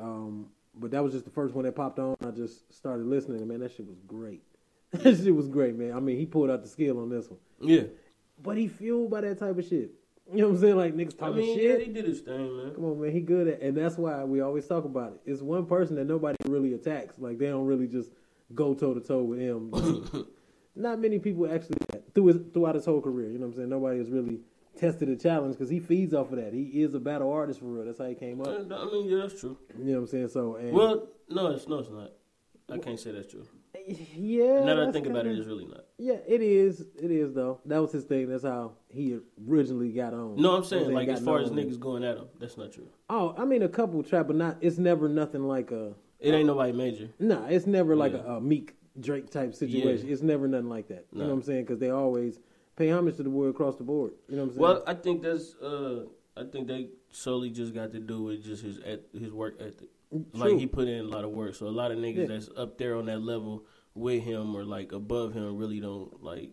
um, 0.00 0.46
but 0.74 0.90
that 0.92 1.02
was 1.02 1.12
just 1.12 1.24
the 1.24 1.30
first 1.30 1.54
one 1.54 1.64
that 1.64 1.74
popped 1.74 1.98
on. 1.98 2.16
I 2.26 2.30
just 2.30 2.72
started 2.72 3.06
listening, 3.06 3.38
and 3.38 3.48
man, 3.48 3.60
that 3.60 3.72
shit 3.72 3.86
was 3.86 3.98
great. 4.06 4.42
that 4.92 5.16
shit 5.16 5.34
was 5.34 5.48
great, 5.48 5.76
man. 5.76 5.92
I 5.92 6.00
mean, 6.00 6.16
he 6.18 6.26
pulled 6.26 6.50
out 6.50 6.62
the 6.62 6.68
skill 6.68 7.00
on 7.00 7.08
this 7.10 7.28
one, 7.28 7.38
Yeah. 7.60 7.82
but 8.42 8.56
he 8.56 8.68
fueled 8.68 9.10
by 9.10 9.22
that 9.22 9.38
type 9.38 9.58
of 9.58 9.64
shit. 9.64 9.92
You 10.30 10.42
know 10.42 10.48
what 10.48 10.54
I'm 10.56 10.60
saying? 10.60 10.76
Like 10.76 10.94
niggas 10.94 11.14
I 11.14 11.26
talking 11.26 11.36
mean, 11.38 11.56
yeah, 11.58 11.64
shit. 11.76 11.86
he 11.86 11.92
did 11.92 12.04
his 12.06 12.20
thing, 12.20 12.56
man. 12.56 12.74
Come 12.74 12.84
on, 12.84 13.00
man, 13.00 13.12
he 13.12 13.20
good 13.20 13.48
at, 13.48 13.62
and 13.62 13.74
that's 13.76 13.96
why 13.96 14.22
we 14.24 14.40
always 14.42 14.66
talk 14.66 14.84
about 14.84 15.12
it. 15.14 15.20
It's 15.30 15.40
one 15.40 15.64
person 15.64 15.96
that 15.96 16.04
nobody 16.06 16.36
really 16.46 16.74
attacks. 16.74 17.18
Like 17.18 17.38
they 17.38 17.46
don't 17.46 17.64
really 17.66 17.86
just 17.86 18.10
go 18.54 18.74
toe 18.74 18.92
to 18.94 19.00
toe 19.00 19.22
with 19.22 19.38
him. 19.38 19.72
Not 20.76 21.00
many 21.00 21.18
people 21.18 21.50
actually 21.50 21.78
through 22.14 22.26
his, 22.26 22.36
throughout 22.52 22.74
his 22.74 22.84
whole 22.84 23.00
career. 23.00 23.30
You 23.30 23.38
know 23.38 23.46
what 23.46 23.52
I'm 23.52 23.56
saying? 23.56 23.68
Nobody 23.70 23.98
has 23.98 24.10
really 24.10 24.40
tested 24.78 25.08
a 25.08 25.16
challenge 25.16 25.54
because 25.56 25.68
he 25.70 25.80
feeds 25.80 26.14
off 26.14 26.30
of 26.32 26.36
that. 26.38 26.52
He 26.52 26.82
is 26.82 26.94
a 26.94 27.00
battle 27.00 27.30
artist 27.32 27.60
for 27.60 27.66
real. 27.66 27.84
That's 27.84 27.98
how 27.98 28.06
he 28.06 28.14
came 28.14 28.40
up. 28.40 28.48
I 28.48 28.84
mean, 28.86 29.08
yeah, 29.08 29.18
that's 29.22 29.38
true. 29.40 29.58
You 29.78 29.84
know 29.84 29.92
what 29.94 29.98
I'm 30.00 30.06
saying? 30.06 30.28
So, 30.28 30.56
and 30.56 30.72
Well, 30.72 31.08
no, 31.28 31.48
it's 31.48 31.66
no, 31.68 31.78
it's 31.78 31.90
not. 31.90 32.12
I 32.70 32.78
can't 32.78 33.00
say 33.00 33.12
that's 33.12 33.28
true. 33.30 33.46
yeah. 34.14 34.64
now 34.64 34.74
that 34.76 34.88
I 34.88 34.92
think 34.92 35.06
about 35.06 35.26
it, 35.26 35.36
it's 35.38 35.46
really 35.46 35.64
not. 35.66 35.84
yeah, 35.98 36.16
it 36.26 36.42
is. 36.42 36.80
It 37.00 37.10
is 37.10 37.32
though. 37.32 37.60
That 37.66 37.78
was 37.80 37.92
his 37.92 38.04
thing. 38.04 38.28
That's 38.28 38.44
how 38.44 38.72
he 38.88 39.18
originally 39.48 39.90
got 39.90 40.12
on. 40.14 40.20
No, 40.20 40.28
I'm 40.28 40.34
You 40.36 40.40
know 40.60 40.62
saying 40.62 40.92
like 40.92 41.08
as 41.08 41.20
far 41.20 41.38
as 41.40 41.50
niggas 41.50 41.78
going 41.80 42.04
at 42.04 42.16
him, 42.18 42.26
that's 42.38 42.56
not 42.58 42.72
true. 42.72 42.88
Oh, 43.08 43.34
I 43.38 43.44
mean 43.44 43.62
a 43.62 43.68
couple 43.68 44.02
trap, 44.02 44.26
but 44.26 44.36
not. 44.36 44.58
It's 44.60 44.78
never 44.78 45.08
nothing 45.08 45.44
like 45.46 45.70
a. 45.70 45.94
It 46.20 46.32
ain't 46.34 46.46
nobody 46.46 46.72
major. 46.72 47.08
Nah, 47.18 47.46
it's 47.46 47.66
never 47.66 47.94
like 47.96 48.12
Yeah. 48.12 48.22
a, 48.26 48.36
a 48.36 48.40
Meek 48.40 48.74
Drake 49.00 49.30
type 49.30 49.54
situation. 49.54 50.06
Yeah. 50.06 50.12
It's 50.12 50.22
never 50.22 50.48
nothing 50.48 50.68
like 50.68 50.88
that. 50.88 51.06
You 51.12 51.18
No. 51.20 51.24
know 51.24 51.30
what 51.30 51.36
I'm 51.36 51.42
saying? 51.42 51.62
Because 51.64 51.78
they 51.78 51.90
always 51.90 52.40
pay 52.78 52.90
homage 52.90 53.16
to 53.16 53.22
the 53.24 53.28
boy 53.30 53.46
across 53.46 53.76
the 53.76 53.84
board. 53.84 54.12
You 54.28 54.36
know 54.36 54.42
what 54.44 54.48
I'm 54.48 54.50
saying? 54.54 54.62
Well, 54.62 54.84
I 54.86 54.94
think 54.94 55.22
that's. 55.22 55.54
uh 55.56 56.06
I 56.36 56.44
think 56.44 56.68
they 56.68 56.90
solely 57.10 57.50
just 57.50 57.74
got 57.74 57.90
to 57.92 57.98
do 57.98 58.22
with 58.22 58.44
just 58.44 58.62
his 58.62 58.78
his 59.12 59.32
work 59.32 59.56
ethic. 59.60 59.88
Like 60.32 60.56
he 60.56 60.66
put 60.66 60.86
in 60.88 61.00
a 61.00 61.08
lot 61.08 61.24
of 61.24 61.30
work, 61.32 61.54
so 61.56 61.66
a 61.66 61.68
lot 61.82 61.90
of 61.90 61.98
niggas 61.98 62.16
Yeah. 62.16 62.26
that's 62.26 62.48
up 62.56 62.78
there 62.78 62.94
on 62.96 63.06
that 63.06 63.20
level 63.20 63.64
with 63.94 64.22
him 64.22 64.54
or 64.54 64.64
like 64.64 64.92
above 64.92 65.34
him 65.34 65.56
really 65.56 65.80
don't 65.80 66.22
like 66.22 66.52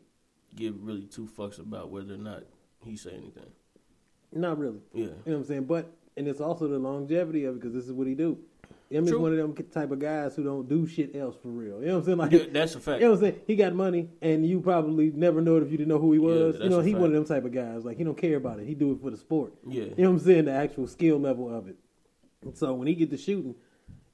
give 0.56 0.76
really 0.82 1.06
two 1.06 1.28
fucks 1.28 1.60
about 1.60 1.92
whether 1.92 2.16
or 2.16 2.18
not 2.18 2.44
he 2.84 2.98
say 2.98 3.12
anything. 3.12 3.52
Not 4.34 4.58
really. 4.58 4.82
Yeah. 4.94 5.04
You 5.04 5.10
know 5.10 5.18
what 5.26 5.36
I'm 5.36 5.44
saying? 5.46 5.66
But 5.66 5.94
and 6.18 6.28
it's 6.28 6.42
also 6.42 6.68
the 6.68 6.80
longevity 6.80 7.46
of 7.46 7.56
it 7.56 7.60
because 7.62 7.74
this 7.76 7.86
is 7.86 7.94
what 7.94 8.08
he 8.08 8.16
do. 8.16 8.40
Em 8.92 9.04
is 9.04 9.16
one 9.16 9.32
of 9.32 9.38
them 9.38 9.56
type 9.72 9.92
of 9.92 10.00
guys 10.00 10.36
who 10.36 10.44
don't 10.44 10.70
do 10.70 10.86
shit 10.86 11.16
else 11.16 11.36
for 11.42 11.48
real. 11.48 11.80
You 11.80 11.88
know 11.88 11.94
what 11.94 12.00
I'm 12.00 12.06
saying? 12.06 12.18
Like 12.18 12.32
Yeah, 12.32 12.46
that's 12.52 12.76
a 12.76 12.80
fact. 12.80 13.02
You 13.02 13.08
know 13.08 13.14
what 13.14 13.24
I'm 13.24 13.32
saying? 13.32 13.42
He 13.48 13.56
got 13.56 13.74
money, 13.74 14.10
and 14.22 14.46
you 14.46 14.62
probably 14.62 15.12
never 15.12 15.42
know 15.42 15.58
it 15.58 15.64
if 15.64 15.72
you 15.72 15.78
didn't 15.78 15.90
know 15.90 16.00
who 16.00 16.14
he 16.14 16.20
was. 16.20 16.54
that's 16.54 16.64
you 16.64 16.70
know, 16.70 16.82
he 16.82 16.92
fact. 16.92 17.02
one 17.02 17.10
of 17.10 17.16
them 17.16 17.26
type 17.26 17.46
of 17.46 17.52
guys. 17.52 17.84
Like 17.84 17.98
he 17.98 18.04
don't 18.04 18.18
care 18.18 18.38
about 18.38 18.60
it. 18.60 18.68
He 18.68 18.76
do 18.76 18.92
it 18.92 19.02
for 19.02 19.10
the 19.10 19.18
sport. 19.18 19.54
Yeah. 19.68 19.84
You 19.84 19.90
know 19.98 20.12
what 20.12 20.20
I'm 20.22 20.26
saying? 20.26 20.46
The 20.46 20.52
actual 20.52 20.88
skill 20.88 21.20
level 21.20 21.56
of 21.56 21.68
it. 21.68 21.78
And 22.44 22.56
so 22.56 22.74
when 22.74 22.88
he 22.88 22.94
get 22.94 23.10
to 23.10 23.18
shooting, 23.18 23.56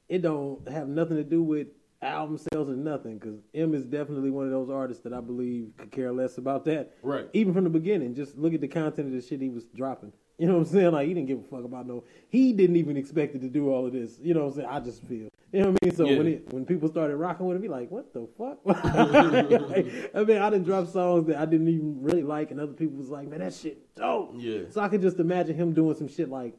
it 0.08 0.22
don't 0.22 0.68
have 0.70 0.88
nothing 0.88 1.18
to 1.18 1.24
do 1.24 1.44
with 1.44 1.68
album 2.02 2.38
sales 2.38 2.70
or 2.70 2.76
nothing. 2.76 3.18
Because 3.18 3.40
Em 3.54 3.74
is 3.74 3.86
definitely 3.86 4.30
one 4.30 4.46
of 4.46 4.52
those 4.52 4.70
artists 4.70 5.04
that 5.04 5.14
I 5.14 5.20
believe 5.20 5.72
could 5.78 5.92
care 5.92 6.12
less 6.12 6.38
about 6.38 6.66
that. 6.66 6.94
Right. 7.04 7.28
Even 7.34 7.54
from 7.54 7.66
the 7.66 7.70
beginning, 7.70 8.16
just 8.16 8.38
look 8.38 8.54
at 8.54 8.62
the 8.62 8.68
content 8.68 9.08
of 9.08 9.14
the 9.14 9.22
shit 9.22 9.42
he 9.42 9.50
was 9.50 9.66
dropping. 9.76 10.14
You 10.42 10.48
know 10.48 10.54
what 10.54 10.70
I'm 10.70 10.74
saying? 10.74 10.92
Like 10.92 11.08
he 11.08 11.14
didn't 11.14 11.28
give 11.28 11.38
a 11.38 11.44
fuck 11.44 11.64
about 11.64 11.86
no. 11.86 12.04
He 12.30 12.52
didn't 12.52 12.76
even 12.78 12.98
expect 12.98 13.36
it 13.36 13.42
to 13.42 13.48
do 13.48 13.70
all 13.70 13.86
of 13.86 13.94
this. 13.94 14.18
You 14.20 14.34
know 14.34 14.46
what 14.46 14.48
I'm 14.48 14.54
saying? 14.56 14.70
I 14.72 14.80
just 14.80 15.04
feel. 15.04 15.30
You 15.54 15.62
know 15.62 15.70
what 15.70 15.78
I 15.84 15.86
mean? 15.86 15.96
So 15.96 16.06
Yeah. 16.08 16.18
when 16.18 16.28
it 16.28 16.52
when 16.52 16.66
people 16.66 16.90
started 16.90 17.16
rocking 17.18 17.46
with 17.46 17.58
him, 17.58 17.62
be 17.62 17.68
like, 17.68 17.92
what 17.92 18.12
the 18.12 18.28
fuck? 18.40 18.58
Like, 18.66 20.16
I 20.16 20.24
mean, 20.24 20.38
I 20.40 20.50
didn't 20.50 20.64
drop 20.64 20.88
songs 20.88 21.28
that 21.28 21.38
I 21.38 21.46
didn't 21.46 21.68
even 21.68 22.02
really 22.02 22.24
like, 22.24 22.50
and 22.50 22.60
other 22.60 22.74
people 22.74 22.98
was 22.98 23.10
like, 23.10 23.28
man, 23.28 23.42
that 23.42 23.54
shit 23.54 23.94
dope. 23.94 24.34
Yeah. 24.36 24.62
So 24.72 24.82
I 24.82 24.90
could 24.90 25.04
just 25.04 25.20
imagine 25.20 25.56
him 25.56 25.74
doing 25.74 25.96
some 25.96 26.08
shit 26.08 26.28
like 26.28 26.56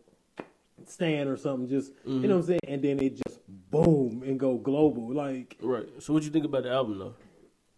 Stan 0.87 1.27
or 1.27 1.37
something, 1.37 1.69
just 1.69 1.91
you 2.05 2.12
know 2.12 2.19
mm-hmm. 2.21 2.31
what 2.31 2.37
I'm 2.37 2.43
saying, 2.45 2.61
and 2.69 2.83
then 2.83 3.01
it 3.01 3.17
just 3.27 3.41
boom 3.49 4.23
and 4.25 4.39
go 4.39 4.59
global. 4.59 5.12
Like 5.12 5.57
Right. 5.61 5.89
So 5.99 6.12
what 6.12 6.23
you 6.23 6.31
think 6.31 6.45
about 6.45 6.62
the 6.62 6.71
album 6.71 7.01
though? 7.01 7.15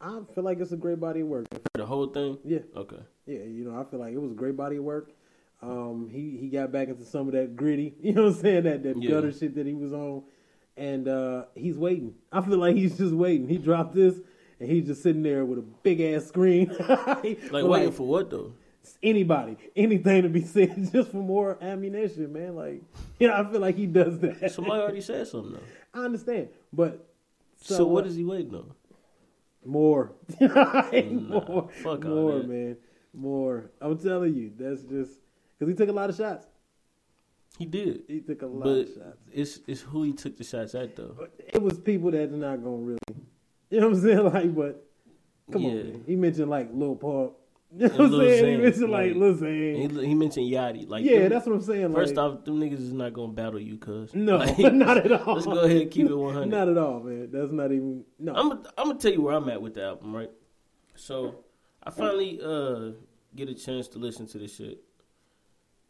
I 0.02 0.20
feel 0.34 0.44
like 0.44 0.60
it's 0.60 0.72
a 0.72 0.76
great 0.76 1.00
body 1.00 1.20
of 1.20 1.28
work. 1.28 1.46
The 1.72 1.86
whole 1.86 2.08
thing? 2.08 2.36
Yeah, 2.44 2.58
Okay. 2.76 3.00
yeah, 3.24 3.38
you 3.38 3.64
know, 3.64 3.80
I 3.80 3.84
feel 3.90 4.00
like 4.00 4.12
it 4.12 4.20
was 4.20 4.32
a 4.32 4.34
great 4.34 4.54
body 4.54 4.76
of 4.76 4.84
work. 4.84 5.08
Um, 5.64 6.08
he 6.12 6.36
he 6.36 6.48
got 6.48 6.70
back 6.72 6.88
into 6.88 7.04
some 7.04 7.26
of 7.28 7.32
that 7.34 7.56
gritty, 7.56 7.94
you 8.02 8.12
know 8.12 8.24
what 8.26 8.34
I'm 8.36 8.40
saying, 8.42 8.62
that 8.64 8.82
that 8.82 9.02
Yeah. 9.02 9.10
gutter 9.10 9.32
shit 9.32 9.54
that 9.54 9.66
he 9.66 9.72
was 9.74 9.92
on, 9.92 10.22
and 10.76 11.08
uh, 11.08 11.44
he's 11.54 11.78
waiting. 11.78 12.14
I 12.30 12.40
feel 12.42 12.58
like 12.58 12.76
he's 12.76 12.98
just 12.98 13.14
waiting. 13.14 13.48
He 13.48 13.56
dropped 13.56 13.94
this, 13.94 14.20
and 14.60 14.68
he's 14.70 14.86
just 14.86 15.02
sitting 15.02 15.22
there 15.22 15.44
with 15.44 15.58
a 15.58 15.62
big 15.62 16.00
ass 16.00 16.26
screen, 16.26 16.68
Like 16.88 17.64
waiting 17.64 17.92
for 17.92 18.06
what 18.06 18.28
though? 18.30 18.52
anybody, 19.02 19.56
anything 19.74 20.22
to 20.24 20.28
be 20.28 20.42
said, 20.44 20.90
just 20.92 21.10
for 21.10 21.16
more 21.16 21.56
ammunition, 21.62 22.30
man. 22.34 22.54
Like, 22.54 22.82
you 23.18 23.28
know, 23.28 23.34
I 23.34 23.50
feel 23.50 23.60
like 23.60 23.76
he 23.76 23.86
does 23.86 24.18
that. 24.18 24.50
Somebody 24.52 24.82
already 24.82 25.00
said 25.00 25.26
something 25.28 25.52
though. 25.54 25.98
I 26.00 26.04
understand, 26.04 26.48
but 26.74 27.06
So, 27.56 27.86
what 27.86 28.06
is 28.06 28.16
he 28.16 28.24
waiting 28.24 28.54
on? 28.54 28.72
more? 29.64 30.12
more, 30.40 31.68
fuck 31.82 32.04
more, 32.04 32.42
man, 32.42 32.76
more. 33.14 33.70
I'm 33.80 33.96
telling 33.98 34.34
you, 34.34 34.52
that's 34.58 34.82
just 34.82 35.12
because 35.58 35.72
he 35.72 35.76
took 35.76 35.88
a 35.88 35.92
lot 35.92 36.10
of 36.10 36.16
shots. 36.16 36.46
He 37.58 37.66
did. 37.66 38.02
He 38.08 38.20
took 38.20 38.42
a 38.42 38.46
lot 38.46 38.64
But 38.64 38.70
of 38.70 38.88
shots. 38.88 39.18
it's 39.32 39.60
it's 39.68 39.80
who 39.80 40.02
he 40.02 40.12
took 40.12 40.36
the 40.36 40.44
shots 40.44 40.74
at 40.74 40.96
though. 40.96 41.14
But 41.18 41.32
it 41.38 41.62
was 41.62 41.78
people 41.78 42.10
that 42.10 42.30
are 42.32 42.36
not 42.36 42.62
gonna 42.64 42.76
really, 42.76 42.98
you 43.70 43.80
know 43.80 43.88
what 43.88 43.96
I'm 43.96 44.02
saying? 44.02 44.24
Like, 44.32 44.54
but 44.54 44.84
come 45.52 45.62
Yeah. 45.62 45.68
on, 45.70 45.76
man. 45.76 46.04
he 46.06 46.16
mentioned 46.16 46.50
like 46.50 46.70
Lil 46.72 46.96
Pump. 46.96 47.32
You 47.76 47.88
know 47.88 47.94
what 47.94 48.00
I'm 48.02 48.20
saying? 48.20 48.56
He 48.58 48.62
mentioned 48.62 48.90
like, 48.92 49.06
like- 49.08 49.16
Lil 49.16 49.34
Xan. 49.34 49.98
He, 50.00 50.06
he 50.06 50.14
mentioned 50.14 50.46
Yachty. 50.50 50.88
Like 50.88 51.04
Yeah, 51.04 51.20
them- 51.22 51.30
that's 51.30 51.46
what 51.46 51.54
I'm 51.56 51.62
saying. 51.62 51.92
First 51.92 52.14
like, 52.16 52.24
off, 52.32 52.44
them 52.44 52.60
niggas 52.60 52.74
is 52.80 52.92
not 52.92 53.12
gonna 53.12 53.32
battle 53.32 53.58
you, 53.60 53.78
cuz. 53.78 54.14
no, 54.14 54.36
Like, 54.58 54.72
not 54.72 54.98
at 54.98 55.10
all. 55.12 55.34
Let's 55.34 55.46
go 55.46 55.58
ahead 55.60 55.82
and 55.82 55.90
keep 55.90 56.06
it 56.08 56.14
100. 56.14 56.46
Not 56.48 56.68
at 56.68 56.78
all, 56.78 57.00
man. 57.00 57.30
That's 57.32 57.50
not 57.52 57.72
even 57.72 58.04
no. 58.18 58.32
I'm 58.34 58.48
gonna 58.48 58.62
I'm 58.78 58.86
gonna 58.88 58.98
tell 59.00 59.12
you 59.12 59.22
where 59.22 59.34
I'm 59.34 59.48
at 59.48 59.60
with 59.62 59.74
the 59.74 59.84
album, 59.84 60.14
right? 60.14 60.30
So 60.96 61.44
I 61.82 61.90
finally 61.90 62.40
uh 62.42 62.92
get 63.34 63.48
a 63.48 63.54
chance 63.54 63.88
to 63.88 63.98
listen 63.98 64.26
to 64.28 64.38
this 64.38 64.54
shit, 64.56 64.80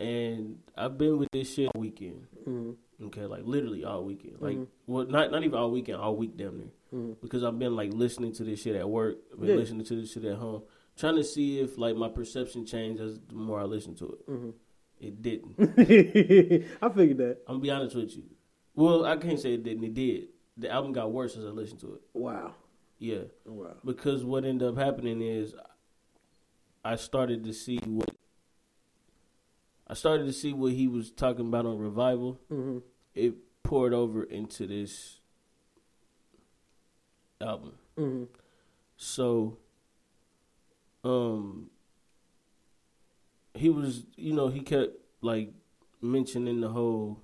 and 0.04 0.58
I've 0.76 0.96
been 0.98 1.18
with 1.18 1.28
this 1.32 1.52
shit 1.54 1.70
all 1.74 1.80
weekend. 1.80 2.26
Mm-hmm. 2.46 3.04
Okay, 3.06 3.22
like 3.26 3.42
literally 3.44 3.84
all 3.84 4.04
weekend. 4.04 4.36
Like, 4.40 4.58
well, 4.86 5.04
not 5.06 5.30
not 5.32 5.42
even 5.44 5.58
all 5.58 5.70
weekend, 5.70 5.98
all 5.98 6.14
week 6.16 6.36
damn 6.36 6.58
near. 6.58 7.14
Because 7.20 7.42
I've 7.42 7.58
been 7.58 7.74
like 7.74 7.92
listening 7.92 8.32
to 8.34 8.44
this 8.44 8.62
shit 8.62 8.76
at 8.76 8.88
work. 8.88 9.16
I've 9.32 9.40
been 9.40 9.48
Mm-hmm. 9.48 9.54
Yeah. 9.54 9.60
listening 9.60 9.84
to 9.86 10.00
this 10.00 10.12
shit 10.12 10.24
at 10.24 10.36
home, 10.36 10.62
trying 10.96 11.16
to 11.16 11.24
see 11.24 11.58
if 11.60 11.76
like 11.76 11.96
my 11.96 12.08
perception 12.08 12.64
changed 12.66 13.00
as 13.02 13.18
the 13.28 13.34
more 13.34 13.60
I 13.60 13.64
listen 13.64 13.94
to 13.96 14.06
it. 14.12 14.28
Mm-hmm. 14.30 14.50
It 15.00 15.20
didn't. 15.22 15.54
I 16.82 16.88
figured 16.90 17.18
that. 17.18 17.38
I'm 17.48 17.54
gonna 17.54 17.58
be 17.60 17.70
honest 17.70 17.96
with 17.96 18.16
you. 18.16 18.22
Well, 18.76 19.04
I 19.04 19.16
can't 19.16 19.40
say 19.40 19.54
it 19.54 19.64
didn't. 19.64 19.84
It 19.84 19.94
did. 19.94 20.28
The 20.56 20.70
album 20.70 20.92
got 20.92 21.10
worse 21.12 21.36
as 21.36 21.44
I 21.44 21.48
listened 21.48 21.80
to 21.80 21.94
it. 21.94 22.00
Wow. 22.12 22.54
Yeah. 22.98 23.22
Wow. 23.44 23.74
because 23.84 24.24
what 24.24 24.44
ended 24.44 24.68
up 24.68 24.76
happening 24.78 25.20
is 25.20 25.52
I 26.84 26.94
started 26.96 27.42
to 27.44 27.52
see 27.52 27.78
what 27.86 28.10
I 29.86 29.94
started 29.94 30.26
to 30.26 30.32
see 30.32 30.52
what 30.52 30.72
he 30.72 30.88
was 30.88 31.10
talking 31.10 31.46
about 31.46 31.66
on 31.66 31.78
revival. 31.78 32.40
Mm-hmm. 32.50 32.78
It 33.14 33.34
poured 33.62 33.92
over 33.92 34.22
into 34.24 34.66
this 34.66 35.20
album. 37.40 37.72
Mm-hmm. 37.98 38.24
So, 38.96 39.58
um, 41.02 41.70
he 43.52 43.68
was, 43.68 44.04
you 44.16 44.32
know, 44.32 44.48
he 44.48 44.60
kept 44.60 44.92
like 45.20 45.52
mentioning 46.00 46.60
the 46.60 46.68
whole 46.68 47.22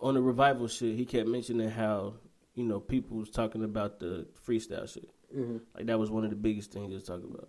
on 0.00 0.14
the 0.14 0.22
revival 0.22 0.68
shit. 0.68 0.96
He 0.96 1.04
kept 1.04 1.28
mentioning 1.28 1.70
how 1.70 2.14
you 2.54 2.64
know 2.64 2.80
people 2.80 3.16
was 3.16 3.30
talking 3.30 3.64
about 3.64 4.00
the 4.00 4.26
freestyle 4.46 4.92
shit. 4.92 5.10
Mm-hmm. 5.36 5.58
Like 5.74 5.86
that 5.86 5.98
was 5.98 6.10
one 6.10 6.24
of 6.24 6.30
the 6.30 6.36
biggest 6.36 6.72
things 6.72 6.88
he 6.88 6.94
was 6.94 7.04
talking 7.04 7.30
about. 7.30 7.48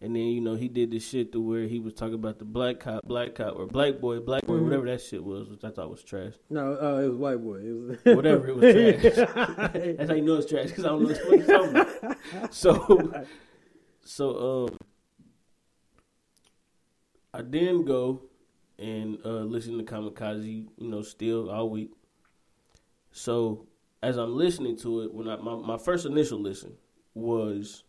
And 0.00 0.14
then 0.14 0.22
you 0.22 0.40
know 0.40 0.54
he 0.54 0.68
did 0.68 0.92
this 0.92 1.08
shit 1.08 1.32
to 1.32 1.40
where 1.40 1.62
he 1.66 1.80
was 1.80 1.92
talking 1.94 2.14
about 2.14 2.38
the 2.38 2.44
black 2.44 2.78
cop, 2.78 3.02
black 3.04 3.34
cop, 3.34 3.56
or 3.56 3.66
black 3.66 3.98
boy, 3.98 4.20
black 4.20 4.46
boy, 4.46 4.54
Mhm. 4.54 4.64
whatever 4.64 4.86
that 4.86 5.00
shit 5.00 5.24
was, 5.24 5.48
which 5.48 5.64
I 5.64 5.70
thought 5.70 5.90
was 5.90 6.04
trash. 6.04 6.34
No, 6.50 6.74
uh, 6.80 7.00
it 7.02 7.08
was 7.08 7.16
white 7.16 7.42
boy. 7.42 7.56
It 7.56 7.72
was 7.72 7.98
Whatever, 8.16 8.48
it 8.48 8.56
was 8.56 8.74
trash. 9.02 9.26
That's 9.96 10.08
how 10.10 10.14
you 10.14 10.22
know 10.22 10.36
it's 10.36 10.48
trash 10.48 10.66
because 10.68 10.84
I 10.84 10.88
don't 10.90 11.02
know 11.02 11.08
what 11.08 11.38
you're 11.38 11.46
talking 11.46 11.76
about. 11.76 12.54
So, 12.54 13.24
so 14.04 14.68
um, 14.68 14.76
I 17.34 17.42
then 17.42 17.84
go 17.84 18.22
and 18.78 19.18
uh, 19.24 19.40
listen 19.40 19.78
to 19.78 19.84
Kamikaze, 19.84 20.68
you 20.78 20.88
know, 20.88 21.02
still 21.02 21.50
all 21.50 21.68
week. 21.70 21.90
So 23.10 23.66
as 24.02 24.16
I'm 24.16 24.36
listening 24.36 24.76
to 24.78 25.00
it, 25.02 25.12
when 25.12 25.28
I 25.28 25.36
my, 25.36 25.56
my 25.56 25.76
first 25.78 26.06
initial 26.06 26.38
listen 26.38 26.74
was 27.14 27.82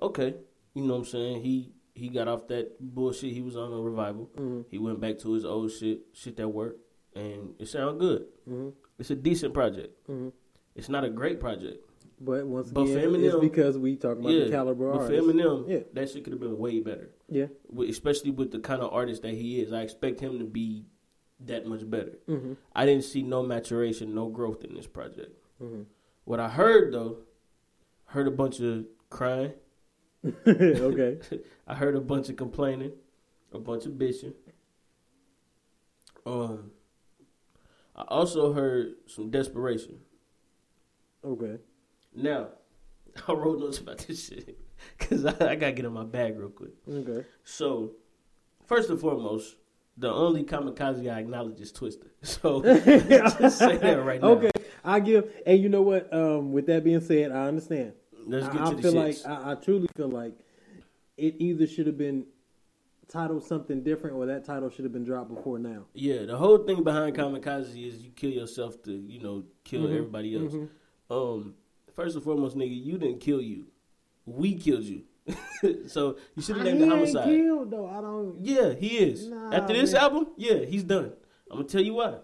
okay, 0.00 0.34
you 0.74 0.82
know 0.84 0.94
what 0.94 0.98
I'm 1.00 1.04
saying? 1.06 1.42
He 1.42 1.72
he 1.94 2.08
got 2.08 2.26
off 2.28 2.48
that 2.48 2.76
bullshit 2.80 3.32
he 3.32 3.42
was 3.42 3.56
on 3.56 3.72
a 3.72 3.76
revival. 3.80 4.30
Mhm. 4.36 4.64
He 4.70 4.78
went 4.78 5.00
back 5.00 5.18
to 5.20 5.32
his 5.32 5.44
old 5.44 5.70
shit, 5.70 6.00
shit 6.12 6.36
that 6.36 6.48
worked, 6.48 6.80
and 7.14 7.54
it 7.58 7.66
sounded 7.68 7.98
good. 8.00 8.26
hmm 8.46 8.70
It's 8.98 9.10
a 9.10 9.14
decent 9.16 9.52
project. 9.52 9.94
hmm 10.06 10.28
It's 10.74 10.88
not 10.88 11.04
a 11.04 11.10
great 11.10 11.38
project. 11.38 11.84
But 12.18 12.46
once 12.46 12.70
But 12.70 12.82
again, 12.82 13.14
it's 13.16 13.36
because 13.36 13.76
we 13.76 13.96
talk 13.96 14.16
about 14.18 14.30
yeah, 14.32 14.44
the 14.44 14.50
caliber 14.50 14.92
but 14.92 15.06
for. 15.08 15.12
Eminem, 15.12 15.68
Yeah. 15.68 15.80
that 15.92 16.08
shit 16.08 16.22
could 16.24 16.32
have 16.32 16.40
been 16.40 16.56
way 16.56 16.78
better. 16.80 17.10
Yeah. 17.28 17.48
Especially 17.88 18.30
with 18.30 18.52
the 18.52 18.60
kind 18.60 18.80
of 18.80 18.92
artist 18.92 19.22
that 19.22 19.34
he 19.34 19.60
is, 19.60 19.72
I 19.72 19.82
expect 19.82 20.20
him 20.20 20.38
to 20.38 20.44
be 20.44 20.86
that 21.40 21.66
much 21.66 21.88
better. 21.90 22.18
Mm-hmm. 22.28 22.52
I 22.74 22.86
didn't 22.86 23.04
see 23.04 23.22
no 23.22 23.42
maturation, 23.42 24.14
no 24.14 24.28
growth 24.28 24.64
in 24.64 24.74
this 24.74 24.86
project. 24.86 25.36
Mm-hmm. 25.60 25.82
What 26.24 26.38
I 26.38 26.48
heard 26.48 26.94
though, 26.94 27.18
heard 28.06 28.28
a 28.28 28.30
bunch 28.30 28.60
of 28.60 28.86
crying. 29.10 29.52
okay. 30.46 31.18
I 31.66 31.74
heard 31.74 31.96
a 31.96 32.00
bunch 32.00 32.28
of 32.28 32.36
complaining, 32.36 32.92
a 33.52 33.58
bunch 33.58 33.86
of 33.86 33.92
bitching. 33.92 34.34
Um, 36.24 36.70
I 37.96 38.02
also 38.08 38.52
heard 38.52 38.94
some 39.06 39.30
desperation. 39.30 39.98
Okay. 41.24 41.58
Now, 42.14 42.48
I 43.28 43.32
wrote 43.32 43.58
notes 43.58 43.78
about 43.78 43.98
this 43.98 44.28
shit 44.28 44.58
because 44.98 45.24
I, 45.24 45.30
I 45.30 45.54
gotta 45.56 45.72
get 45.72 45.84
in 45.84 45.92
my 45.92 46.04
bag 46.04 46.38
real 46.38 46.50
quick. 46.50 46.72
Okay. 46.88 47.26
So, 47.44 47.92
first 48.66 48.90
and 48.90 49.00
foremost, 49.00 49.56
the 49.96 50.10
only 50.10 50.44
kamikaze 50.44 51.10
I 51.10 51.20
acknowledge 51.20 51.60
is 51.60 51.72
Twista. 51.72 52.06
So, 52.22 52.62
just 52.62 53.58
say 53.58 53.76
that 53.76 54.04
right 54.04 54.20
now. 54.20 54.28
Okay. 54.28 54.50
I 54.84 55.00
give, 55.00 55.30
and 55.46 55.60
you 55.60 55.68
know 55.68 55.82
what? 55.82 56.12
Um, 56.12 56.52
with 56.52 56.66
that 56.66 56.82
being 56.82 57.00
said, 57.00 57.30
I 57.30 57.46
understand. 57.46 57.92
Let's 58.26 58.46
get 58.48 58.60
I, 58.62 58.64
to 58.64 58.70
I 58.70 58.74
the 58.74 58.82
feel 58.82 58.92
shits. 58.94 59.26
like 59.26 59.38
I, 59.46 59.52
I 59.52 59.54
truly 59.56 59.88
feel 59.96 60.08
like 60.08 60.34
it 61.16 61.36
either 61.38 61.66
should 61.66 61.86
have 61.86 61.98
been 61.98 62.26
titled 63.08 63.44
something 63.44 63.82
different, 63.82 64.16
or 64.16 64.26
that 64.26 64.44
title 64.44 64.70
should 64.70 64.84
have 64.84 64.92
been 64.92 65.04
dropped 65.04 65.34
before 65.34 65.58
now. 65.58 65.84
yeah, 65.94 66.24
the 66.24 66.36
whole 66.36 66.58
thing 66.58 66.82
behind 66.82 67.14
kamikaze 67.16 67.86
is 67.86 68.00
you 68.02 68.10
kill 68.10 68.30
yourself 68.30 68.82
to, 68.84 68.92
you 68.92 69.20
know, 69.20 69.44
kill 69.64 69.82
Mhm. 69.82 69.90
everybody 69.96 70.34
else. 70.36 70.52
Mhm. 70.54 70.68
Um, 71.10 71.54
first 71.94 72.14
and 72.14 72.24
foremost, 72.24 72.56
nigga, 72.56 72.84
you 72.84 72.96
didn't 72.96 73.20
kill 73.20 73.40
you. 73.42 73.66
We 74.24 74.54
killed 74.54 74.84
you. 74.84 75.02
so 75.88 76.16
you 76.34 76.42
should 76.42 76.56
have 76.56 76.64
named 76.64 76.78
He 76.78 76.84
ain't 76.84 76.92
homicide. 76.92 77.24
killed 77.26 77.70
though. 77.70 77.86
I 77.86 78.00
don't. 78.00 78.36
Yeah, 78.40 78.72
he 78.72 78.98
is. 78.98 79.28
Nah, 79.28 79.52
After 79.52 79.74
this 79.74 79.92
man. 79.92 80.02
album, 80.02 80.26
yeah, 80.36 80.58
he's 80.64 80.82
done. 80.84 81.12
I'm 81.50 81.58
gonna 81.58 81.68
tell 81.68 81.82
you 81.82 81.94
why. 81.94 82.18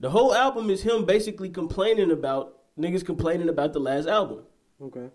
The 0.00 0.10
whole 0.10 0.34
album 0.34 0.70
is 0.70 0.82
him 0.82 1.04
basically 1.06 1.48
complaining 1.50 2.10
about 2.10 2.58
niggas 2.78 3.04
complaining 3.04 3.48
about 3.48 3.72
the 3.72 3.80
last 3.80 4.06
album. 4.08 4.44
Okay. 4.82 5.08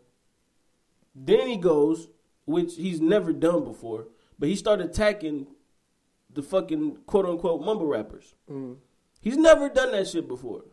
Then 1.16 1.48
he 1.48 1.58
goes, 1.58 2.08
which 2.46 2.76
he's 2.76 3.00
never 3.02 3.34
done 3.34 3.64
before, 3.64 4.08
but 4.38 4.50
he 4.50 4.56
started 4.56 4.88
attacking 4.90 5.48
the 6.34 6.44
fucking 6.44 6.98
quote 7.08 7.26
unquote 7.26 7.62
mumble 7.64 7.88
rappers. 7.88 8.36
Mm-hmm. 8.52 8.74
He's 9.22 9.38
never 9.38 9.70
done 9.70 9.92
that 9.94 10.08
shit 10.08 10.28
before. 10.28 10.64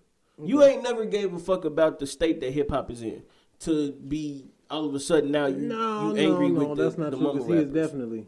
You 0.43 0.63
ain't 0.65 0.83
never 0.83 1.05
gave 1.05 1.33
a 1.33 1.39
fuck 1.39 1.65
about 1.65 1.99
the 2.01 2.07
state 2.07 2.41
that 2.41 2.53
hip 2.53 2.71
hop 2.71 2.91
is 2.91 3.03
in 3.03 3.23
to 3.61 3.93
be 3.93 4.47
all 4.69 4.87
of 4.87 4.95
a 4.95 5.01
sudden 5.01 5.31
now 5.31 5.47
you 5.47 5.59
No, 5.59 6.15
you 6.15 6.31
angry 6.31 6.49
no, 6.49 6.55
no, 6.63 6.69
with 6.69 6.79
the, 6.79 6.85
that's 6.85 6.99
not 6.99 7.11
the 7.13 7.19
true. 7.19 7.53
he 7.53 7.63
is 7.63 7.69
definitely, 7.69 8.27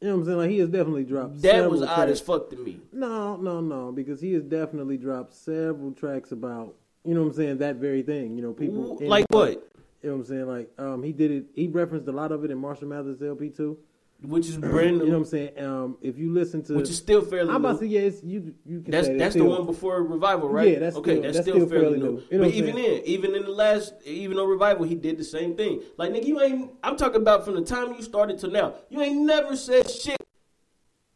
you 0.00 0.08
know 0.08 0.14
what 0.16 0.20
I'm 0.22 0.24
saying? 0.26 0.38
Like 0.38 0.50
he 0.50 0.58
has 0.58 0.68
definitely 0.70 1.04
dropped. 1.04 1.40
that 1.42 1.70
was 1.70 1.80
several 1.80 2.00
odd 2.00 2.08
as 2.08 2.20
fuck 2.20 2.50
to 2.50 2.56
me. 2.56 2.80
No, 2.92 3.36
no, 3.36 3.60
no, 3.60 3.92
because 3.92 4.20
he 4.20 4.32
has 4.32 4.42
definitely 4.42 4.96
dropped 4.96 5.34
several 5.34 5.92
tracks 5.92 6.32
about, 6.32 6.74
you 7.04 7.14
know 7.14 7.22
what 7.22 7.28
I'm 7.28 7.34
saying, 7.34 7.58
that 7.58 7.76
very 7.76 8.02
thing. 8.02 8.36
You 8.36 8.42
know, 8.42 8.52
people 8.52 8.98
Like 9.00 9.26
what? 9.30 9.68
You 10.02 10.10
know 10.10 10.16
what 10.16 10.20
I'm 10.22 10.24
saying? 10.24 10.46
Like, 10.46 10.70
um, 10.78 11.02
he 11.02 11.12
did 11.12 11.30
it. 11.30 11.44
He 11.54 11.68
referenced 11.68 12.08
a 12.08 12.12
lot 12.12 12.32
of 12.32 12.44
it 12.44 12.50
in 12.50 12.58
Marshall 12.58 12.88
Mathers 12.88 13.22
LP 13.22 13.50
too. 13.50 13.78
Which 14.24 14.48
is 14.48 14.56
brand 14.56 14.98
new. 14.98 15.04
You 15.04 15.10
know 15.10 15.18
what 15.18 15.24
I'm 15.24 15.30
saying? 15.30 15.58
Um, 15.58 15.96
if 16.00 16.16
you 16.16 16.32
listen 16.32 16.62
to, 16.64 16.74
which 16.74 16.88
is 16.90 16.96
still 16.96 17.22
fairly 17.22 17.50
I'm 17.50 17.56
about 17.56 17.72
to 17.72 17.78
say, 17.80 17.86
yeah, 17.86 18.00
it's, 18.02 18.22
you 18.22 18.54
you 18.64 18.80
can 18.80 18.92
That's 18.92 19.08
say 19.08 19.16
that's 19.16 19.34
still, 19.34 19.46
the 19.46 19.50
one 19.50 19.66
before 19.66 20.00
revival, 20.04 20.48
right? 20.48 20.68
Yeah, 20.68 20.78
that's 20.78 20.96
okay. 20.96 21.12
still- 21.12 21.22
that's, 21.22 21.36
that's 21.38 21.48
still, 21.48 21.56
still 21.56 21.68
fairly, 21.68 21.84
fairly 21.84 21.98
new. 21.98 22.12
new. 22.12 22.22
You 22.30 22.38
know 22.38 22.44
but 22.44 22.54
even 22.54 22.78
in 22.78 23.02
even 23.04 23.34
in 23.34 23.42
the 23.42 23.50
last 23.50 23.94
even 24.04 24.38
on 24.38 24.48
revival, 24.48 24.84
he 24.84 24.94
did 24.94 25.18
the 25.18 25.24
same 25.24 25.56
thing. 25.56 25.82
Like 25.96 26.12
nigga, 26.12 26.24
you 26.24 26.40
ain't. 26.40 26.70
I'm 26.84 26.96
talking 26.96 27.20
about 27.20 27.44
from 27.44 27.54
the 27.56 27.62
time 27.62 27.94
you 27.94 28.02
started 28.02 28.38
to 28.40 28.46
now. 28.46 28.74
You 28.90 29.00
ain't 29.00 29.22
never 29.22 29.56
said 29.56 29.90
shit 29.90 30.22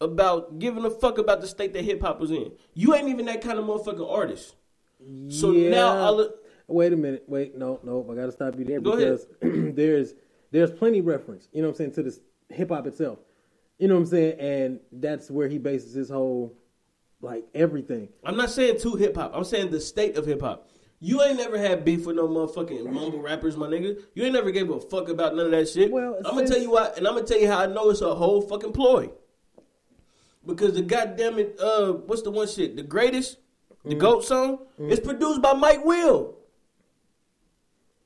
about 0.00 0.58
giving 0.58 0.84
a 0.84 0.90
fuck 0.90 1.18
about 1.18 1.40
the 1.40 1.46
state 1.46 1.74
that 1.74 1.84
hip 1.84 2.02
hop 2.02 2.18
was 2.18 2.32
in. 2.32 2.52
You 2.74 2.94
ain't 2.94 3.08
even 3.08 3.26
that 3.26 3.40
kind 3.40 3.58
of 3.58 3.64
motherfucking 3.66 4.10
artist. 4.12 4.56
So 5.28 5.52
Yeah. 5.52 5.70
now 5.70 6.18
of, 6.20 6.32
Wait 6.68 6.92
a 6.92 6.96
minute. 6.96 7.24
Wait, 7.28 7.56
no, 7.56 7.78
no. 7.84 8.04
I 8.10 8.14
got 8.14 8.26
to 8.26 8.32
stop 8.32 8.58
you 8.58 8.64
there 8.64 8.80
Go 8.80 8.92
ahead. 8.94 9.18
because 9.40 9.74
there's 9.76 10.14
there's 10.50 10.70
plenty 10.70 11.00
reference. 11.00 11.48
You 11.52 11.62
know 11.62 11.68
what 11.68 11.74
I'm 11.74 11.78
saying 11.78 11.92
to 11.92 12.02
this 12.02 12.20
hip 12.48 12.70
hop 12.70 12.86
itself. 12.86 13.18
You 13.78 13.88
know 13.88 13.94
what 13.94 14.00
I'm 14.00 14.06
saying, 14.06 14.40
and 14.40 14.80
that's 14.90 15.30
where 15.30 15.48
he 15.48 15.58
bases 15.58 15.92
his 15.94 16.08
whole 16.08 16.56
like 17.20 17.44
everything. 17.54 18.08
I'm 18.24 18.36
not 18.36 18.50
saying 18.50 18.80
to 18.80 18.94
hip 18.96 19.16
hop. 19.16 19.32
I'm 19.34 19.44
saying 19.44 19.70
the 19.70 19.80
state 19.80 20.16
of 20.16 20.26
hip 20.26 20.40
hop. 20.40 20.68
You 20.98 21.22
ain't 21.22 21.36
never 21.36 21.58
had 21.58 21.84
beef 21.84 22.06
with 22.06 22.16
no 22.16 22.26
motherfucking 22.26 22.90
mumble 22.90 23.20
rappers, 23.20 23.56
my 23.56 23.66
nigga. 23.66 24.02
You 24.14 24.24
ain't 24.24 24.32
never 24.32 24.50
gave 24.50 24.70
a 24.70 24.80
fuck 24.80 25.08
about 25.10 25.36
none 25.36 25.46
of 25.46 25.52
that 25.52 25.68
shit. 25.68 25.92
Well, 25.92 26.16
I'm 26.24 26.34
gonna 26.34 26.48
tell 26.48 26.58
you 26.60 26.70
why, 26.70 26.90
and 26.96 27.06
I'm 27.06 27.14
gonna 27.14 27.26
tell 27.26 27.38
you 27.38 27.48
how 27.48 27.58
I 27.60 27.66
know 27.66 27.90
it's 27.90 28.00
a 28.00 28.14
whole 28.14 28.40
fucking 28.40 28.72
ploy. 28.72 29.10
Because 30.46 30.74
the 30.74 30.82
goddamn 30.82 31.38
it, 31.38 31.58
uh, 31.60 31.92
what's 31.92 32.22
the 32.22 32.30
one 32.30 32.48
shit? 32.48 32.76
The 32.76 32.82
greatest, 32.82 33.36
the 33.86 33.94
Mm. 33.94 33.98
goat 33.98 34.24
song, 34.24 34.58
is 34.78 35.00
produced 35.00 35.40
by 35.40 35.52
Mike 35.54 35.84
Will, 35.84 36.34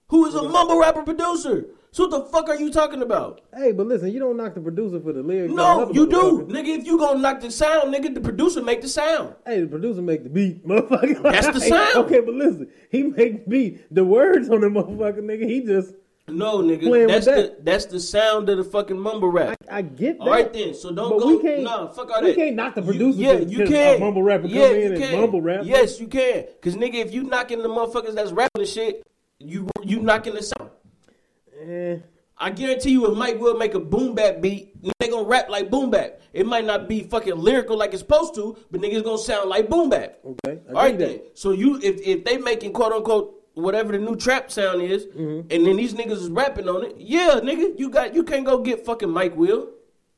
who 0.08 0.26
is 0.26 0.34
a 0.34 0.42
mumble 0.42 0.78
rapper 0.78 1.02
producer. 1.02 1.66
So 1.92 2.06
what 2.06 2.10
the 2.10 2.30
fuck 2.30 2.48
are 2.48 2.54
you 2.56 2.70
talking 2.70 3.02
about? 3.02 3.40
Hey, 3.56 3.72
but 3.72 3.86
listen, 3.86 4.12
you 4.12 4.20
don't 4.20 4.36
knock 4.36 4.54
the 4.54 4.60
producer 4.60 5.00
for 5.00 5.12
the 5.12 5.22
lyrics. 5.24 5.52
No, 5.52 5.90
you 5.92 6.06
do, 6.06 6.46
nigga. 6.48 6.78
If 6.78 6.86
you 6.86 6.96
gonna 6.98 7.18
knock 7.18 7.40
the 7.40 7.50
sound, 7.50 7.92
nigga, 7.92 8.14
the 8.14 8.20
producer 8.20 8.62
make 8.62 8.80
the 8.80 8.88
sound. 8.88 9.34
Hey, 9.44 9.62
the 9.62 9.66
producer 9.66 10.00
make 10.00 10.22
the 10.22 10.30
beat, 10.30 10.64
motherfucker. 10.66 11.20
That's 11.22 11.48
the 11.48 11.60
sound. 11.68 11.96
okay, 12.06 12.20
but 12.20 12.34
listen, 12.34 12.68
he 12.90 13.02
make 13.02 13.48
beat. 13.48 13.92
The 13.92 14.04
words 14.04 14.48
on 14.48 14.60
the 14.60 14.68
motherfucker, 14.68 15.18
nigga. 15.18 15.48
He 15.48 15.62
just 15.62 15.92
No, 16.32 16.58
nigga, 16.58 17.08
that's 17.08 17.26
with 17.26 17.34
the 17.36 17.56
that's 17.62 17.84
the 17.86 18.00
sound 18.00 18.48
of 18.48 18.58
the 18.58 18.64
fucking 18.64 18.98
mumble 18.98 19.28
rap. 19.30 19.56
I 19.70 19.82
get 19.82 20.18
that. 20.18 20.24
All 20.24 20.30
right 20.30 20.52
then, 20.52 20.74
so 20.74 20.92
don't 20.92 21.10
But 21.10 21.18
go. 21.20 21.26
we 21.36 21.42
can't- 21.42 21.62
nah, 21.62 21.88
fuck 21.88 22.10
all 22.10 22.22
we 22.22 22.28
that. 22.28 22.36
can't 22.36 22.56
knock 22.56 22.74
the 22.74 22.80
You- 22.82 22.86
producer 22.86 23.18
yeah, 23.20 23.32
you 23.32 23.46
you 23.48 23.58
'cause 23.58 23.68
can. 23.68 23.96
a 23.96 23.98
mumble 24.00 24.22
rapper 24.22 24.48
come 24.48 24.56
in 24.56 24.92
you 24.96 25.02
and 25.04 25.20
mumble 25.20 25.40
rap. 25.42 25.62
Yes, 25.64 26.00
you 26.00 26.06
can. 26.06 26.44
Cause 26.62 26.74
nigga, 26.76 26.94
if 26.94 27.12
you 27.12 27.22
knocking 27.24 27.62
the 27.62 27.68
motherfuckers 27.68 28.14
that's 28.14 28.32
rapping 28.32 28.60
the 28.62 28.66
shit, 28.66 29.02
you 29.38 29.68
you 29.84 30.00
knocking 30.00 30.34
the 30.34 30.42
sound. 30.42 30.70
Eh, 31.62 31.96
I 32.38 32.50
guarantee 32.50 32.92
you, 32.92 33.10
if 33.10 33.16
Mike 33.18 33.38
Will 33.38 33.56
make 33.56 33.74
a 33.74 33.80
boom 33.80 34.14
bap 34.14 34.40
beat, 34.40 34.74
they 34.98 35.08
gonna 35.08 35.28
rap 35.28 35.50
like 35.50 35.70
boom 35.70 35.90
bap. 35.90 36.20
It 36.32 36.46
might 36.46 36.64
not 36.64 36.88
be 36.88 37.02
fucking 37.02 37.36
lyrical 37.36 37.76
like 37.76 37.92
it's 37.92 38.00
supposed 38.00 38.34
to, 38.36 38.56
but 38.70 38.80
niggas 38.80 39.04
gonna 39.04 39.18
sound 39.18 39.50
like 39.50 39.68
boom 39.68 39.90
bap. 39.90 40.18
okay, 40.24 40.60
I 40.68 40.72
All 40.72 40.74
right 40.82 40.96
get 40.98 41.06
then. 41.06 41.16
that. 41.18 41.38
So 41.38 41.50
you, 41.50 41.76
if 41.82 42.00
if 42.00 42.24
they 42.24 42.38
making 42.38 42.72
quote 42.72 42.92
unquote 42.92 43.39
whatever 43.54 43.92
the 43.92 43.98
new 43.98 44.16
trap 44.16 44.50
sound 44.50 44.82
is, 44.82 45.06
Mm-hmm. 45.06 45.48
and 45.52 45.66
then 45.66 45.76
these 45.76 45.94
niggas 45.94 46.12
is 46.12 46.28
rapping 46.30 46.68
on 46.68 46.84
it, 46.84 46.94
yeah, 46.98 47.40
nigga, 47.42 47.78
you 47.78 47.90
got 47.90 48.14
you 48.14 48.22
can't 48.24 48.44
go 48.46 48.58
get 48.58 48.84
fucking 48.84 49.10
Mike 49.10 49.36
Will. 49.36 49.68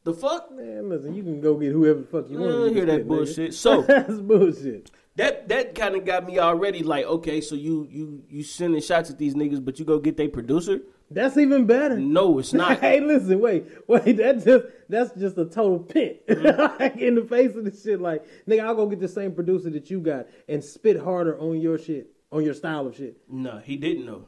The 0.05 0.13
fuck? 0.13 0.51
Man, 0.53 0.89
listen, 0.89 1.15
you 1.15 1.23
can 1.23 1.41
go 1.41 1.55
get 1.57 1.71
whoever 1.73 2.01
the 2.01 2.07
fuck 2.07 2.29
you 2.29 2.39
I 2.39 2.41
want. 2.41 2.53
don't 2.53 2.75
hear 2.75 2.87
get 2.87 2.87
that 2.87 2.93
spit, 2.95 3.05
nigga. 3.05 3.09
bullshit. 3.09 3.55
So 3.55 3.83
That's 3.89 4.19
bullshit. 4.21 4.91
that 5.17 5.49
that 5.49 5.75
kind 5.77 5.95
of 5.95 6.05
got 6.05 6.27
me 6.27 6.39
already 6.41 6.83
like, 6.83 7.05
okay, 7.07 7.41
so 7.41 7.55
you 7.55 7.87
you 7.91 8.25
you 8.29 8.43
sending 8.43 8.81
shots 8.83 9.11
at 9.11 9.19
these 9.19 9.35
niggas, 9.35 9.65
but 9.65 9.79
you 9.79 9.85
go 9.85 9.99
get 10.01 10.17
their 10.17 10.29
producer? 10.29 10.81
That's 11.09 11.37
even 11.37 11.67
better. 11.67 12.01
No, 12.01 12.39
it's 12.39 12.53
not. 12.55 12.81
hey, 12.87 12.99
listen, 12.99 13.39
wait, 13.39 13.67
wait. 13.87 14.17
That 14.17 14.43
just 14.45 14.65
that's 14.89 15.13
just 15.13 15.39
a 15.39 15.45
total 15.45 15.79
pit 15.79 16.27
Mm-hmm. 16.27 16.61
like 16.83 16.97
in 16.97 17.15
the 17.15 17.23
face 17.23 17.55
of 17.55 17.65
this 17.65 17.83
shit. 17.85 18.01
Like, 18.01 18.25
nigga, 18.49 18.65
I'll 18.65 18.75
go 18.75 18.87
get 18.87 18.99
the 18.99 19.07
same 19.09 19.33
producer 19.33 19.71
that 19.71 19.89
you 19.91 20.01
got 20.01 20.27
and 20.49 20.65
spit 20.65 20.99
harder 20.99 21.39
on 21.39 21.61
your 21.61 21.79
shit, 21.79 22.09
on 22.33 22.45
your 22.45 22.55
style 22.55 22.87
of 22.87 22.97
shit. 22.97 23.17
no, 23.29 23.59
he 23.59 23.77
didn't 23.77 24.07
know. 24.07 24.27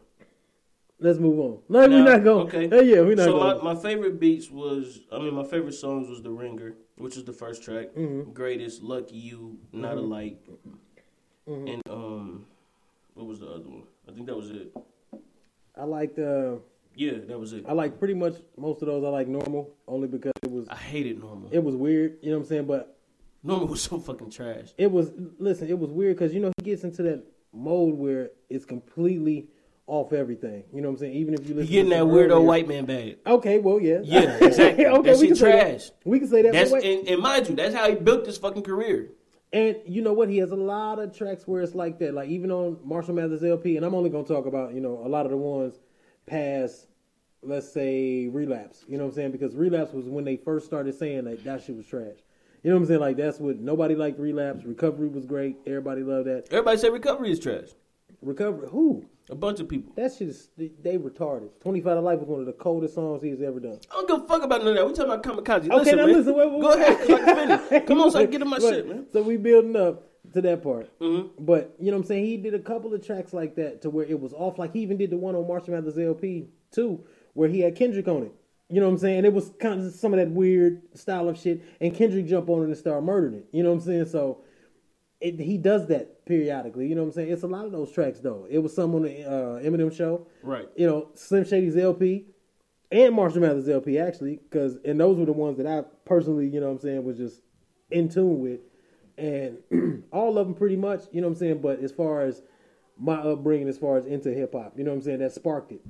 Let's 1.00 1.18
move 1.18 1.38
on. 1.40 1.58
No, 1.68 1.86
Now, 1.86 1.96
we're 1.96 2.04
not 2.12 2.22
going. 2.24 2.46
Okay. 2.46 2.68
Hey, 2.68 2.84
yeah, 2.94 3.00
we're 3.00 3.16
not 3.16 3.24
so 3.24 3.32
going. 3.38 3.64
my, 3.64 3.74
my 3.74 3.80
favorite 3.80 4.20
beats 4.20 4.48
was, 4.50 5.00
I 5.12 5.18
mean, 5.18 5.34
my 5.34 5.44
favorite 5.44 5.72
songs 5.74 6.08
was 6.08 6.22
The 6.22 6.30
Ringer, 6.30 6.74
which 6.96 7.16
is 7.16 7.24
the 7.24 7.32
first 7.32 7.62
track. 7.64 7.88
Mm-hmm. 7.96 8.32
Greatest, 8.32 8.82
Lucky 8.82 9.16
You, 9.16 9.58
Not 9.72 9.96
Alike, 9.98 10.40
and 11.46 11.82
um, 11.90 12.46
what 13.14 13.26
was 13.26 13.40
the 13.40 13.46
other 13.48 13.68
one? 13.68 13.82
I 14.08 14.12
think 14.12 14.26
that 14.26 14.36
was 14.36 14.50
it. 14.50 14.72
I 15.76 15.84
liked. 15.84 16.18
Uh, 16.18 16.56
Yeah, 16.94 17.18
that 17.26 17.38
was 17.38 17.52
it. 17.52 17.64
I 17.68 17.72
like 17.72 17.98
pretty 17.98 18.14
much 18.14 18.36
most 18.56 18.80
of 18.82 18.86
those. 18.86 19.02
I 19.04 19.08
like 19.08 19.26
normal 19.28 19.74
only 19.88 20.06
because 20.08 20.32
it 20.42 20.50
was 20.50 20.68
I 20.68 20.76
hated 20.76 21.18
Normal. 21.18 21.48
it 21.50 21.62
was 21.62 21.74
weird. 21.74 22.18
You 22.22 22.30
know 22.30 22.38
what 22.38 22.44
I'm 22.44 22.48
saying? 22.48 22.66
But 22.66 22.96
Normal 23.42 23.66
was 23.66 23.82
so 23.82 23.98
fucking 23.98 24.30
trash. 24.30 24.68
it 24.78 24.90
was 24.90 25.10
listen. 25.38 25.68
It 25.68 25.78
was 25.78 25.90
weird 25.90 26.16
because 26.16 26.32
you 26.32 26.40
know 26.40 26.52
he 26.58 26.64
gets 26.70 26.84
into 26.84 27.02
that 27.02 27.24
mode 27.54 27.94
where 27.94 28.30
it's 28.50 28.64
completely 28.64 29.48
off 29.86 30.12
everything. 30.12 30.64
You 30.72 30.80
know 30.80 30.88
what 30.88 30.94
I'm 30.94 30.98
saying? 31.00 31.12
Even 31.14 31.34
if 31.34 31.40
you 31.42 31.48
You 31.50 31.54
listen, 31.56 31.72
getting 31.72 31.90
that 31.90 32.04
weirdo 32.04 32.30
earlier- 32.30 32.40
white 32.40 32.66
man 32.68 32.86
bag. 32.86 33.18
Okay, 33.26 33.58
well, 33.58 33.80
yeah, 33.80 34.00
Yeah, 34.02 34.38
exactly. 34.40 34.86
okay, 34.86 35.10
That 35.12 35.18
we 35.20 35.26
can 35.28 35.36
trash. 35.36 35.84
that. 35.90 35.92
We 36.04 36.18
can 36.18 36.28
say 36.28 36.42
that. 36.42 36.52
That's 36.52 36.72
and, 36.72 37.06
and 37.08 37.20
mind 37.20 37.48
you, 37.48 37.54
that's 37.54 37.74
how 37.74 37.88
he 37.88 37.94
built 37.94 38.24
this 38.24 38.38
fucking 38.38 38.62
career. 38.62 39.10
And 39.52 39.76
you 39.86 40.02
know 40.02 40.12
what? 40.14 40.28
He 40.30 40.38
has 40.38 40.50
a 40.50 40.56
lot 40.56 40.98
of 40.98 41.16
tracks 41.16 41.46
where 41.46 41.62
it's 41.62 41.74
like 41.74 41.98
that. 42.00 42.12
Like 42.14 42.28
even 42.30 42.50
on 42.50 42.78
Marshall 42.82 43.14
Mathers 43.14 43.44
LP, 43.44 43.76
and 43.76 43.84
I'm 43.86 43.94
only 43.94 44.10
gonna 44.10 44.24
talk 44.24 44.46
about 44.46 44.74
you 44.74 44.80
know 44.80 45.00
a 45.04 45.08
lot 45.08 45.26
of 45.26 45.30
the 45.30 45.36
ones 45.36 45.78
past, 46.26 46.88
let's 47.42 47.70
say 47.72 48.26
relapse. 48.26 48.84
You 48.88 48.96
know 48.98 49.04
what 49.04 49.10
I'm 49.10 49.14
saying? 49.16 49.32
Because 49.32 49.54
relapse 49.54 49.92
was 49.92 50.06
when 50.06 50.24
they 50.24 50.36
first 50.36 50.66
started 50.66 50.94
saying 50.98 51.24
that 51.24 51.44
that 51.44 51.62
shit 51.62 51.76
was 51.76 51.86
trash. 51.86 52.16
You 52.64 52.70
know 52.70 52.76
what 52.76 52.82
I'm 52.82 52.86
saying? 52.88 53.00
Like 53.00 53.16
that's 53.18 53.38
what 53.38 53.60
nobody 53.60 53.94
liked. 53.94 54.18
Relapse, 54.18 54.64
recovery 54.64 55.08
was 55.08 55.26
great. 55.26 55.58
Everybody 55.66 56.02
loved 56.02 56.26
that. 56.26 56.46
Everybody 56.50 56.78
said 56.78 56.92
recovery 56.92 57.30
is 57.30 57.38
trash. 57.38 57.68
Recovery, 58.22 58.68
who? 58.70 59.04
A 59.30 59.34
bunch 59.34 59.60
of 59.60 59.68
people. 59.68 59.92
That 59.96 60.12
shit 60.14 60.28
is 60.28 60.48
they, 60.56 60.96
retarded. 60.96 61.50
Twenty 61.60 61.82
Five 61.82 61.96
to 61.96 62.00
Life 62.00 62.20
was 62.20 62.28
one 62.28 62.40
of 62.40 62.46
the 62.46 62.54
coldest 62.54 62.94
songs 62.94 63.22
he's 63.22 63.42
ever 63.42 63.60
done. 63.60 63.78
I 63.90 63.94
don't 63.94 64.08
give 64.08 64.22
a 64.22 64.26
fuck 64.26 64.42
about 64.42 64.60
none 64.64 64.68
of 64.70 64.76
that. 64.76 64.86
We 64.86 64.92
talking 64.94 65.12
about 65.12 65.22
kamikaze. 65.22 65.64
Okay, 65.70 65.76
listen, 65.76 65.96
now 65.96 66.06
man. 66.06 66.14
listen. 66.16 66.34
Wait, 66.34 66.50
wait, 66.50 66.60
Go 66.62 66.72
ahead. 66.72 67.60
Finish. 67.70 67.86
Come 67.86 68.00
on, 68.00 68.10
so 68.10 68.18
I 68.18 68.22
can 68.22 68.30
get 68.30 68.42
in 68.42 68.48
my 68.48 68.58
But- 68.58 68.74
shit, 68.74 68.88
man. 68.88 69.06
So 69.12 69.22
we 69.22 69.36
building 69.36 69.76
up 69.76 70.04
to 70.32 70.40
that 70.40 70.62
part. 70.62 70.98
Mm-hmm. 71.00 71.44
But 71.44 71.74
you 71.78 71.90
know 71.90 71.98
what 71.98 72.04
I'm 72.04 72.08
saying? 72.08 72.24
He 72.24 72.36
did 72.38 72.54
a 72.54 72.58
couple 72.58 72.94
of 72.94 73.04
tracks 73.06 73.34
like 73.34 73.56
that 73.56 73.82
to 73.82 73.90
where 73.90 74.06
it 74.06 74.18
was 74.18 74.32
off. 74.32 74.58
Like 74.58 74.72
he 74.72 74.80
even 74.80 74.96
did 74.96 75.10
the 75.10 75.18
one 75.18 75.34
on 75.34 75.46
Marshall 75.46 75.74
Mathers 75.74 75.98
LP 75.98 76.48
too, 76.70 77.04
where 77.34 77.48
he 77.48 77.60
had 77.60 77.76
Kendrick 77.76 78.08
on 78.08 78.22
it. 78.24 78.32
You 78.68 78.80
know 78.80 78.86
what 78.86 78.94
I'm 78.94 78.98
saying? 78.98 79.24
It 79.24 79.32
was 79.32 79.52
kind 79.60 79.84
of 79.84 79.92
some 79.94 80.14
of 80.14 80.18
that 80.18 80.30
weird 80.30 80.82
style 80.96 81.28
of 81.28 81.38
shit, 81.38 81.62
and 81.80 81.94
Kendrick 81.94 82.26
jump 82.26 82.48
on 82.48 82.62
it 82.62 82.66
and 82.66 82.76
start 82.76 83.04
murdering 83.04 83.34
it. 83.34 83.46
You 83.52 83.62
know 83.62 83.70
what 83.70 83.76
I'm 83.76 83.82
saying? 83.82 84.06
So 84.06 84.42
it, 85.20 85.38
he 85.40 85.58
does 85.58 85.86
that 85.88 86.26
periodically. 86.26 86.88
You 86.88 86.94
know 86.94 87.02
what 87.02 87.08
I'm 87.08 87.12
saying? 87.14 87.32
It's 87.32 87.42
a 87.42 87.48
lot 87.48 87.66
of 87.66 87.72
those 87.72 87.92
tracks 87.92 88.20
though. 88.20 88.46
It 88.48 88.58
was 88.58 88.74
some 88.74 88.94
on 88.94 89.02
the 89.02 89.24
uh, 89.24 89.60
Eminem 89.60 89.94
show, 89.94 90.26
Right. 90.42 90.68
You 90.76 90.86
know, 90.86 91.08
Slim 91.14 91.44
Shady's 91.44 91.76
LP 91.76 92.26
and 92.90 93.14
Marshall 93.14 93.40
Mathers 93.40 93.68
LP 93.68 93.98
actually, 93.98 94.36
because 94.36 94.76
and 94.84 95.00
those 95.00 95.18
were 95.18 95.26
the 95.26 95.32
ones 95.32 95.56
that 95.58 95.66
I 95.66 95.82
personally, 96.04 96.48
you 96.48 96.60
know 96.60 96.66
what 96.66 96.72
I'm 96.74 96.78
saying, 96.80 97.04
was 97.04 97.16
just 97.16 97.40
in 97.90 98.08
tune 98.08 98.40
with, 98.40 98.60
and 99.18 99.58
all 100.12 100.38
of 100.38 100.46
them 100.46 100.54
pretty 100.54 100.76
much, 100.76 101.02
you 101.12 101.20
know 101.20 101.28
what 101.28 101.34
I'm 101.34 101.38
saying. 101.38 101.60
But 101.60 101.80
as 101.80 101.92
far 101.92 102.22
as 102.22 102.42
my 102.98 103.16
upbringing, 103.16 103.68
as 103.68 103.78
far 103.78 103.96
as 103.96 104.06
into 104.06 104.32
hip 104.32 104.52
hop, 104.52 104.74
you 104.76 104.84
know 104.84 104.90
what 104.90 104.98
I'm 104.98 105.02
saying, 105.02 105.18
that 105.20 105.32
sparked 105.32 105.72
it. 105.72 105.80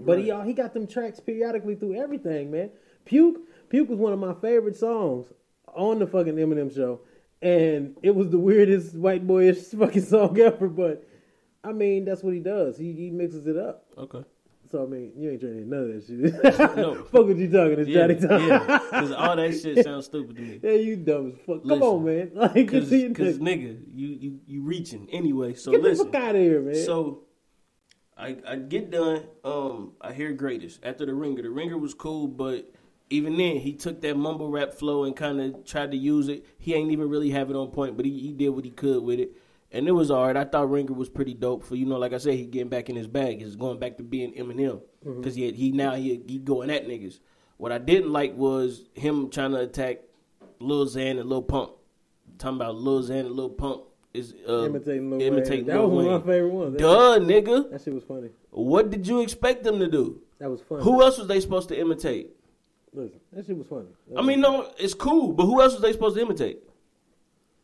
But 0.00 0.18
he 0.18 0.32
he 0.44 0.52
got 0.52 0.72
them 0.74 0.86
tracks 0.86 1.20
periodically 1.20 1.74
through 1.74 1.94
everything, 2.00 2.50
man. 2.50 2.70
Puke 3.04 3.40
Puke 3.68 3.88
was 3.88 3.98
one 3.98 4.12
of 4.12 4.18
my 4.18 4.34
favorite 4.34 4.76
songs 4.76 5.32
on 5.74 5.98
the 5.98 6.06
fucking 6.06 6.34
Eminem 6.36 6.74
show, 6.74 7.00
and 7.42 7.96
it 8.02 8.14
was 8.14 8.30
the 8.30 8.38
weirdest 8.38 8.94
white 8.96 9.26
boyish 9.26 9.58
fucking 9.78 10.04
song 10.04 10.38
ever. 10.40 10.68
But 10.68 11.06
I 11.62 11.72
mean, 11.72 12.04
that's 12.04 12.22
what 12.22 12.34
he 12.34 12.40
does. 12.40 12.78
He 12.78 12.92
he 12.92 13.10
mixes 13.10 13.46
it 13.46 13.56
up. 13.56 13.86
Okay. 13.98 14.24
So 14.70 14.82
I 14.82 14.86
mean, 14.86 15.12
you 15.16 15.30
ain't 15.30 15.40
hear 15.40 15.52
none 15.52 15.80
of 15.80 15.88
that 15.94 16.06
shit. 16.06 16.76
No. 16.76 16.94
fuck 17.04 17.26
what 17.26 17.36
you 17.36 17.48
talking, 17.50 17.78
it's 17.78 17.88
Yeah, 17.88 18.08
Johnny 18.08 18.14
Time. 18.16 18.48
yeah. 18.48 18.78
Because 18.90 19.12
all 19.12 19.36
that 19.36 19.52
shit 19.60 19.84
sounds 19.84 20.06
stupid 20.06 20.36
to 20.36 20.42
me. 20.42 20.60
Yeah, 20.60 20.72
you 20.72 20.96
dumb 20.96 21.34
as 21.34 21.38
fuck. 21.46 21.68
Come 21.68 21.82
on, 21.82 22.04
man. 22.04 22.30
Like, 22.34 22.54
Because, 22.54 22.90
nigga, 22.90 23.80
you, 23.94 24.08
you 24.08 24.40
you 24.46 24.62
reaching 24.62 25.08
anyway. 25.12 25.54
So 25.54 25.70
get 25.70 25.82
the 25.82 25.94
fuck 25.94 26.14
out 26.16 26.34
of 26.34 26.40
here, 26.40 26.60
man. 26.62 26.74
So 26.74 27.25
I 28.16 28.36
I 28.46 28.56
get 28.56 28.90
done. 28.90 29.24
Um, 29.44 29.92
I 30.00 30.12
hear 30.12 30.32
greatest 30.32 30.80
after 30.82 31.04
the 31.04 31.14
ringer. 31.14 31.42
The 31.42 31.50
ringer 31.50 31.76
was 31.76 31.94
cool, 31.94 32.26
but 32.26 32.72
even 33.10 33.36
then, 33.36 33.56
he 33.56 33.72
took 33.72 34.00
that 34.00 34.16
mumble 34.16 34.50
rap 34.50 34.72
flow 34.74 35.04
and 35.04 35.14
kind 35.14 35.40
of 35.40 35.64
tried 35.64 35.90
to 35.92 35.96
use 35.96 36.28
it. 36.28 36.44
He 36.58 36.74
ain't 36.74 36.90
even 36.90 37.08
really 37.08 37.30
have 37.30 37.50
it 37.50 37.56
on 37.56 37.70
point, 37.70 37.96
but 37.96 38.04
he, 38.04 38.18
he 38.18 38.32
did 38.32 38.48
what 38.48 38.64
he 38.64 38.70
could 38.70 39.02
with 39.02 39.20
it. 39.20 39.32
And 39.70 39.86
it 39.86 39.92
was 39.92 40.10
alright. 40.10 40.36
I 40.36 40.44
thought 40.44 40.70
Ringer 40.70 40.94
was 40.94 41.08
pretty 41.08 41.34
dope 41.34 41.64
for 41.64 41.76
you 41.76 41.86
know, 41.86 41.98
like 41.98 42.12
I 42.12 42.18
said, 42.18 42.34
he 42.34 42.46
getting 42.46 42.68
back 42.68 42.88
in 42.88 42.96
his 42.96 43.06
bag. 43.06 43.40
He's 43.42 43.56
going 43.56 43.78
back 43.78 43.96
to 43.98 44.02
being 44.02 44.32
Eminem 44.34 44.80
because 45.04 45.34
he 45.34 45.52
he 45.52 45.72
now 45.72 45.94
he 45.94 46.22
he 46.26 46.38
going 46.38 46.70
at 46.70 46.86
niggas. 46.86 47.18
What 47.58 47.72
I 47.72 47.78
didn't 47.78 48.12
like 48.12 48.36
was 48.36 48.84
him 48.94 49.30
trying 49.30 49.52
to 49.52 49.60
attack 49.60 49.98
Lil 50.60 50.86
Xan 50.86 51.20
and 51.20 51.28
Lil 51.28 51.42
Pump. 51.42 51.72
Talking 52.38 52.56
about 52.56 52.76
Lil 52.76 53.02
Xan 53.02 53.20
and 53.20 53.32
Lil 53.32 53.50
Pump 53.50 53.82
is 54.16 54.34
uh, 54.48 54.64
Imitating 54.64 55.10
Lil 55.10 55.20
imitating 55.22 55.66
Wayne. 55.66 55.76
That 55.76 55.80
Lil 55.82 55.90
was 55.90 56.04
Wayne. 56.06 56.14
my 56.14 56.20
favorite 56.26 56.52
one. 56.52 56.72
That, 56.72 56.78
Duh, 56.80 57.18
nigga. 57.20 57.70
that 57.70 57.82
shit 57.82 57.94
was 57.94 58.04
funny. 58.04 58.30
What 58.50 58.90
did 58.90 59.06
you 59.06 59.20
expect 59.20 59.62
them 59.64 59.78
to 59.78 59.88
do? 59.88 60.20
That 60.38 60.50
was 60.50 60.60
funny. 60.68 60.82
Who 60.82 61.02
else 61.02 61.18
was 61.18 61.28
they 61.28 61.40
supposed 61.40 61.68
to 61.68 61.78
imitate? 61.78 62.30
Listen, 62.92 63.20
that 63.32 63.46
shit 63.46 63.56
was 63.58 63.66
funny. 63.66 63.88
That 64.08 64.18
I 64.18 64.22
mean, 64.22 64.40
no, 64.40 64.70
it's 64.78 64.94
cool, 64.94 65.32
but 65.32 65.44
who 65.46 65.60
else 65.60 65.74
was 65.74 65.82
they 65.82 65.92
supposed 65.92 66.16
to 66.16 66.22
imitate? 66.22 66.60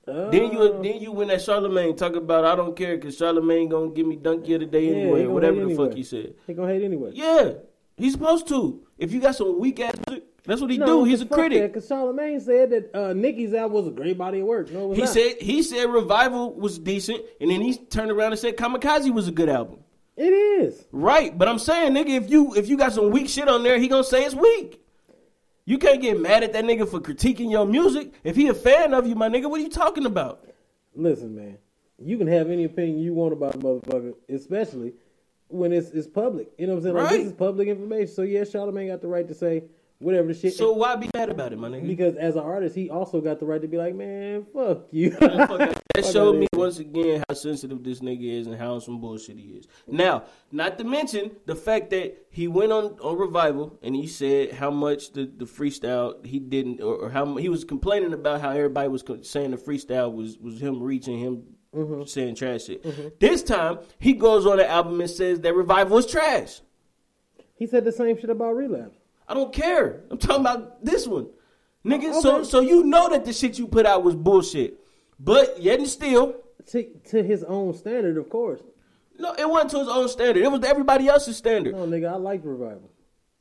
was- 0.06 0.32
Then 0.32 0.52
you 0.52 0.58
Uh, 0.60 0.82
then 0.82 1.00
you 1.00 1.12
win 1.12 1.28
that 1.28 1.40
Charlemagne 1.42 1.94
talk 1.96 2.16
about 2.16 2.44
I 2.44 2.56
don't 2.56 2.74
care 2.76 2.96
because 2.96 3.16
Charlemagne 3.16 3.68
gonna 3.68 3.90
give 3.90 4.06
me 4.06 4.16
dunk 4.16 4.42
of 4.48 4.60
the 4.60 4.66
day 4.66 4.86
Yeah, 4.88 4.96
anyway, 4.96 5.18
he 5.20 5.24
or 5.24 5.28
gonna 5.28 5.34
whatever 5.34 5.60
hate 5.60 5.68
the 5.68 5.74
fuck 5.76 5.94
he 5.94 6.02
said. 6.02 6.34
he 6.46 6.54
gonna 6.54 6.72
hate 6.72 6.82
anyway. 6.82 7.12
Yeah, 7.14 7.52
he's 7.96 8.12
supposed 8.12 8.48
to. 8.48 8.80
If 8.98 9.12
you 9.12 9.20
got 9.20 9.36
some 9.36 9.58
weak 9.60 9.78
ass 9.80 9.94
music, 10.08 10.24
that's 10.44 10.60
what 10.60 10.70
he 10.70 10.78
No, 10.78 10.86
do. 10.86 11.04
He's 11.04 11.20
a 11.20 11.26
critic. 11.26 11.72
Because 11.72 11.86
Charlemagne 11.86 12.40
said 12.40 12.70
that 12.70 12.94
uh, 12.94 13.12
Nicki's 13.12 13.54
album 13.54 13.72
was 13.76 13.86
a 13.86 13.90
great 13.90 14.18
body 14.18 14.40
of 14.40 14.46
work. 14.46 14.70
No, 14.72 14.92
He 14.92 15.00
not. 15.00 15.08
said 15.10 15.36
he 15.40 15.62
said 15.62 15.84
Revival 15.88 16.52
was 16.54 16.78
decent, 16.78 17.20
and 17.40 17.50
then 17.50 17.60
he 17.60 17.76
turned 17.76 18.10
around 18.10 18.32
and 18.32 18.38
said 18.40 18.56
Kamikaze 18.56 19.12
was 19.12 19.28
a 19.28 19.32
good 19.32 19.48
album. 19.48 19.78
it 20.16 20.32
is. 20.32 20.84
Right, 20.92 21.36
but 21.36 21.48
I'm 21.48 21.58
saying, 21.58 21.92
nigga, 21.92 22.10
if 22.16 22.30
you 22.30 22.54
if 22.54 22.68
you 22.68 22.76
got 22.76 22.92
some 22.92 23.10
weak 23.10 23.28
shit 23.28 23.48
on 23.48 23.62
there, 23.62 23.78
he 23.78 23.88
gonna 23.88 24.04
say 24.04 24.24
it's 24.24 24.34
weak. 24.34 24.80
You 25.64 25.78
can't 25.78 26.02
get 26.02 26.18
mad 26.20 26.42
at 26.42 26.52
that 26.54 26.64
nigga 26.64 26.88
for 26.88 26.98
critiquing 27.00 27.48
your 27.50 27.64
music. 27.66 28.12
If 28.24 28.34
he 28.34 28.48
a 28.48 28.54
fan 28.54 28.92
of 28.94 29.06
you, 29.06 29.14
my 29.14 29.28
nigga, 29.28 29.48
what 29.48 29.60
are 29.60 29.62
you 29.62 29.70
talking 29.70 30.06
about? 30.06 30.44
Listen, 30.94 31.36
man, 31.36 31.56
you 31.98 32.18
can 32.18 32.26
have 32.26 32.50
any 32.50 32.64
opinion 32.64 32.98
you 32.98 33.14
want 33.14 33.32
about 33.32 33.54
a 33.54 33.58
motherfucker, 33.58 34.14
especially 34.28 34.94
when 35.48 35.72
it's 35.72 35.90
it's 35.90 36.08
public. 36.08 36.48
You 36.58 36.66
know 36.66 36.74
what 36.74 36.78
I'm 36.78 36.82
saying? 36.82 36.94
Like, 36.96 37.04
Right. 37.10 37.18
this 37.18 37.26
is 37.28 37.32
public 37.32 37.68
information. 37.68 38.08
So 38.12 38.22
yeah, 38.22 38.42
Charlemagne 38.42 38.88
got 38.88 39.02
the 39.02 39.08
right 39.08 39.26
to 39.28 39.34
say 39.34 39.62
whatever 40.02 40.28
the 40.28 40.34
shit. 40.34 40.54
So 40.54 40.72
why 40.72 40.96
be 40.96 41.08
mad 41.14 41.30
about 41.30 41.52
it, 41.52 41.58
my 41.58 41.68
nigga? 41.68 41.86
because 41.86 42.16
as 42.16 42.36
an 42.36 42.42
artist, 42.42 42.74
he 42.74 42.90
also 42.90 43.20
got 43.20 43.40
the 43.40 43.46
right 43.46 43.60
to 43.62 43.68
be 43.68 43.76
like, 43.76 43.94
man, 43.94 44.46
fuck 44.52 44.86
you. 44.90 45.10
Fuck 45.12 45.58
that. 45.58 45.82
That 45.94 46.06
showed 46.06 46.36
me 46.36 46.46
once 46.54 46.78
again 46.78 47.22
how 47.28 47.34
sensitive 47.34 47.84
this 47.84 48.00
nigga 48.00 48.40
is 48.40 48.46
and 48.46 48.56
how 48.56 48.78
some 48.78 49.00
bullshit 49.00 49.38
he 49.38 49.48
is. 49.50 49.66
Now, 49.86 50.24
not 50.50 50.78
to 50.78 50.84
mention 50.84 51.32
the 51.46 51.54
fact 51.54 51.90
that 51.90 52.26
he 52.30 52.48
went 52.48 52.72
on, 52.72 52.96
on 53.00 53.18
revival 53.18 53.78
and 53.82 53.94
he 53.94 54.06
said 54.06 54.52
how 54.52 54.70
much 54.70 55.12
the, 55.12 55.30
the 55.36 55.44
freestyle 55.44 56.24
he 56.24 56.38
didn't, 56.38 56.80
or, 56.80 56.96
or 56.96 57.10
how 57.10 57.36
he 57.36 57.48
was 57.48 57.64
complaining 57.64 58.12
about 58.14 58.40
how 58.40 58.50
everybody 58.50 58.88
was 58.88 59.04
saying 59.22 59.50
the 59.50 59.56
freestyle 59.56 60.12
was 60.12 60.38
was 60.38 60.60
him 60.60 60.82
reaching 60.82 61.18
him. 61.18 61.42
Mm-hmm. 61.74 62.04
Saying 62.04 62.34
trash 62.34 62.64
shit. 62.64 63.18
This 63.18 63.42
time 63.42 63.78
he 63.98 64.12
goes 64.12 64.44
on 64.44 64.58
the 64.58 64.68
album 64.68 65.00
and 65.00 65.08
says 65.08 65.40
that 65.40 65.54
revival 65.54 65.96
is 65.96 66.06
trash. 66.06 66.60
he 67.54 67.66
said 67.66 67.84
the 67.86 67.92
same 67.92 68.18
shit 68.18 68.28
about 68.28 68.54
relapse. 68.56 68.98
I 69.28 69.34
don't 69.34 69.52
care. 69.52 70.02
I'm 70.10 70.18
talking 70.18 70.40
about 70.40 70.84
this 70.84 71.06
one, 71.06 71.28
nigga. 71.84 72.10
Okay. 72.10 72.20
So 72.20 72.42
so 72.44 72.60
you 72.60 72.84
know 72.84 73.08
that 73.10 73.24
the 73.24 73.32
shit 73.32 73.58
you 73.58 73.66
put 73.66 73.86
out 73.86 74.02
was 74.04 74.14
bullshit, 74.16 74.78
but 75.18 75.60
yet 75.62 75.78
and 75.78 75.88
still, 75.88 76.34
To, 76.66 76.82
to 77.10 77.22
his 77.22 77.42
own 77.44 77.74
standard, 77.74 78.16
of 78.18 78.28
course. 78.28 78.60
No, 79.18 79.32
it 79.34 79.48
wasn't 79.48 79.70
to 79.72 79.78
his 79.80 79.88
own 79.88 80.08
standard. 80.08 80.42
It 80.42 80.50
was 80.50 80.64
everybody 80.64 81.06
else's 81.08 81.36
standard. 81.36 81.74
No, 81.74 81.86
nigga, 81.86 82.12
I 82.12 82.16
liked 82.16 82.44
revival. 82.44 82.90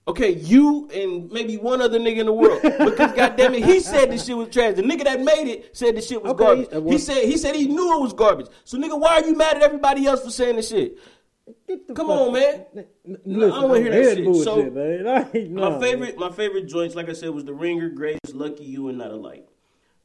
Okay, 0.07 0.31
you 0.33 0.89
and 0.93 1.31
maybe 1.31 1.57
one 1.57 1.79
other 1.81 1.99
nigga 1.99 2.17
in 2.17 2.25
the 2.25 2.33
world. 2.33 2.59
Because 2.61 3.11
goddamn 3.13 3.53
it, 3.53 3.63
he 3.63 3.79
said 3.79 4.11
this 4.11 4.25
shit 4.25 4.35
was 4.35 4.49
trash. 4.49 4.75
The 4.75 4.81
nigga 4.81 5.03
that 5.03 5.21
made 5.21 5.47
it 5.47 5.75
said 5.77 5.95
the 5.95 6.01
shit 6.01 6.21
was 6.21 6.31
Okay, 6.33 6.65
garbage. 6.65 6.91
he 6.91 6.97
said 6.97 7.23
he 7.25 7.37
said 7.37 7.55
he 7.55 7.67
knew 7.67 7.97
it 7.97 8.01
was 8.01 8.13
garbage. 8.13 8.47
So 8.65 8.77
nigga, 8.77 8.99
why 8.99 9.21
are 9.21 9.25
you 9.25 9.35
mad 9.35 9.57
at 9.57 9.63
everybody 9.63 10.07
else 10.07 10.23
for 10.23 10.31
saying 10.31 10.55
the 10.55 10.63
shit? 10.63 10.97
The 11.67 11.93
Come 11.95 12.09
on, 12.09 12.33
man. 12.33 12.65
Listen, 13.05 13.17
I 13.25 13.61
don't 13.61 13.69
wanna 13.69 13.81
hear 13.81 13.91
that 14.05 14.15
shit. 14.17 14.25
bullshit, 14.25 14.43
So, 14.43 14.69
man. 14.69 15.07
I 15.33 15.37
ain't- 15.37 15.51
my 15.51 15.79
favorite, 15.79 16.17
my 16.17 16.31
favorite 16.31 16.67
joints, 16.67 16.95
like 16.95 17.09
I 17.09 17.13
said, 17.13 17.29
was 17.31 17.45
the 17.45 17.53
Ringer, 17.53 17.89
Greatest, 17.89 18.35
Lucky 18.35 18.63
You, 18.65 18.87
and 18.89 18.97
Not 18.99 19.11
Alike. 19.11 19.47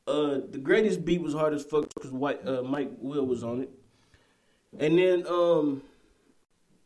Uh, 0.07 0.41
the 0.51 0.59
greatest 0.59 1.05
beat 1.05 1.21
was 1.21 1.35
hard 1.35 1.53
as 1.53 1.65
fuck 1.65 1.93
because 1.95 2.13
White 2.13 2.47
uh, 2.47 2.63
Mike 2.63 2.91
Will 2.99 3.27
was 3.27 3.43
on 3.43 3.61
it, 3.63 3.71
and 4.79 4.97
then 4.97 5.27
um, 5.27 5.83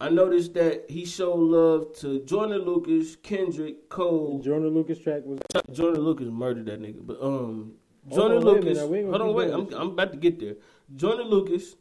I 0.00 0.08
noticed 0.08 0.54
that 0.54 0.86
he 0.90 1.04
showed 1.04 1.36
love 1.38 1.94
to 1.98 2.20
Joyner 2.24 2.58
Lucas, 2.58 3.16
Kendrick, 3.16 3.88
Cole. 3.90 4.34
man. 4.34 4.42
Joyner 4.42 4.68
Lucas 4.68 4.98
track 4.98 5.22
was 5.26 5.38
Joyner 5.70 5.98
Lucas 5.98 6.28
murdered 6.30 6.64
that 6.66 6.80
nigga, 6.80 7.06
but 7.06 7.22
um, 7.22 7.74
Hold 8.08 8.18
Joyner 8.20 8.36
on, 8.36 8.44
Lucas. 8.44 8.78
Hold 8.78 9.20
on, 9.20 9.34
wait. 9.34 9.50
I'm. 9.50 9.72
I'm 9.74 9.88
about 9.90 10.12
to 10.12 10.18
get 10.18 10.40
there. 10.40 10.54
Joyner 10.96 11.24
Lucas, 11.24 11.76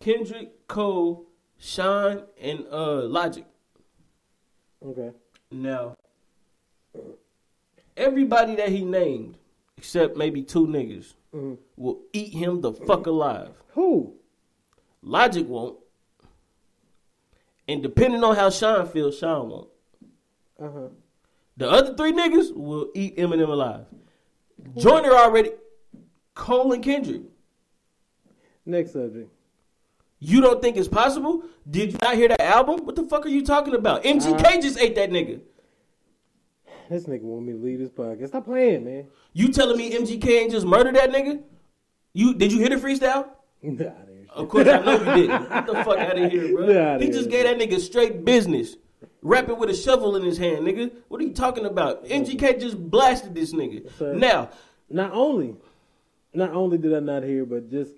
Kendrick, 0.00 0.66
Cole, 0.66 1.28
Sean, 1.60 2.22
and 2.40 2.64
uh, 2.72 3.02
Logic. 3.02 3.44
okay. 4.82 5.10
Now, 5.52 5.96
everybody 7.96 8.56
that 8.56 8.70
he 8.70 8.82
named, 8.84 9.36
except 9.76 10.16
maybe 10.16 10.42
two 10.42 10.66
niggas, 10.66 11.14
Mhm. 11.34 11.58
will 11.76 12.00
eat 12.12 12.32
him 12.32 12.60
the 12.60 12.72
fuck 12.72 13.06
alive. 13.06 13.52
Who? 13.74 14.14
Logic 15.02 15.46
won't. 15.46 15.78
And 17.68 17.82
depending 17.82 18.24
on 18.24 18.34
how 18.36 18.50
Sean 18.50 18.86
feels, 18.86 19.18
Sean 19.18 19.48
won't. 19.48 19.68
Uh 20.58 20.70
huh. 20.70 20.88
The 21.56 21.68
other 21.70 21.94
three 21.94 22.12
niggas 22.12 22.54
will 22.54 22.90
eat 22.94 23.16
Eminem 23.16 23.48
alive. 23.48 23.86
Joyner 24.76 25.12
already, 25.12 25.52
Cole 26.34 26.72
and 26.72 26.82
Kendrick. 26.82 27.22
Next 28.64 28.92
subject. 28.92 29.30
You 30.20 30.42
don't 30.42 30.60
think 30.60 30.76
it's 30.76 30.88
possible? 30.88 31.42
Did 31.68 31.92
you 31.92 31.98
not 32.02 32.14
hear 32.14 32.28
that 32.28 32.40
album? 32.42 32.84
What 32.84 32.94
the 32.94 33.04
fuck 33.04 33.24
are 33.24 33.30
you 33.30 33.44
talking 33.44 33.74
about? 33.74 34.04
MGK 34.04 34.60
just 34.60 34.78
ate 34.78 34.94
that 34.96 35.10
nigga. 35.10 35.40
This 36.90 37.04
nigga 37.04 37.22
want 37.22 37.46
me 37.46 37.52
to 37.52 37.58
leave 37.58 37.78
this 37.78 37.90
podcast. 37.90 38.28
Stop 38.28 38.44
playing, 38.44 38.84
man. 38.84 39.06
You 39.32 39.48
telling 39.52 39.78
me 39.78 39.92
MGK 39.92 40.26
ain't 40.28 40.50
just 40.50 40.66
murdered 40.66 40.96
that 40.96 41.10
nigga? 41.10 41.40
You 42.12 42.34
did 42.34 42.52
you 42.52 42.58
hear 42.58 42.68
the 42.68 42.76
freestyle? 42.76 43.28
Nah. 43.62 43.90
Of 44.32 44.48
course, 44.48 44.68
I 44.68 44.78
know 44.78 44.92
you 44.92 45.04
didn't. 45.26 45.48
Get 45.50 45.66
the 45.66 45.74
fuck 45.84 45.98
out 45.98 46.16
of 46.16 46.30
here, 46.30 46.54
bro. 46.56 46.64
Outta 46.94 47.04
he 47.04 47.10
just 47.10 47.28
gave 47.28 47.44
that 47.44 47.58
nigga 47.58 47.78
straight 47.80 48.24
business. 48.24 48.76
Rapping 49.22 49.58
with 49.58 49.68
a 49.70 49.74
shovel 49.74 50.16
in 50.16 50.22
his 50.22 50.38
hand, 50.38 50.64
nigga. 50.66 50.90
What 51.08 51.20
are 51.20 51.24
you 51.24 51.34
talking 51.34 51.66
about? 51.66 52.06
MGK 52.06 52.58
just 52.60 52.78
blasted 52.78 53.34
this 53.34 53.52
nigga. 53.52 53.92
Sir. 53.98 54.14
Now, 54.14 54.48
Not 54.88 55.12
only, 55.12 55.56
not 56.32 56.52
only 56.52 56.78
did 56.78 56.94
I 56.94 57.00
not 57.00 57.22
hear, 57.24 57.44
but 57.44 57.70
just 57.70 57.92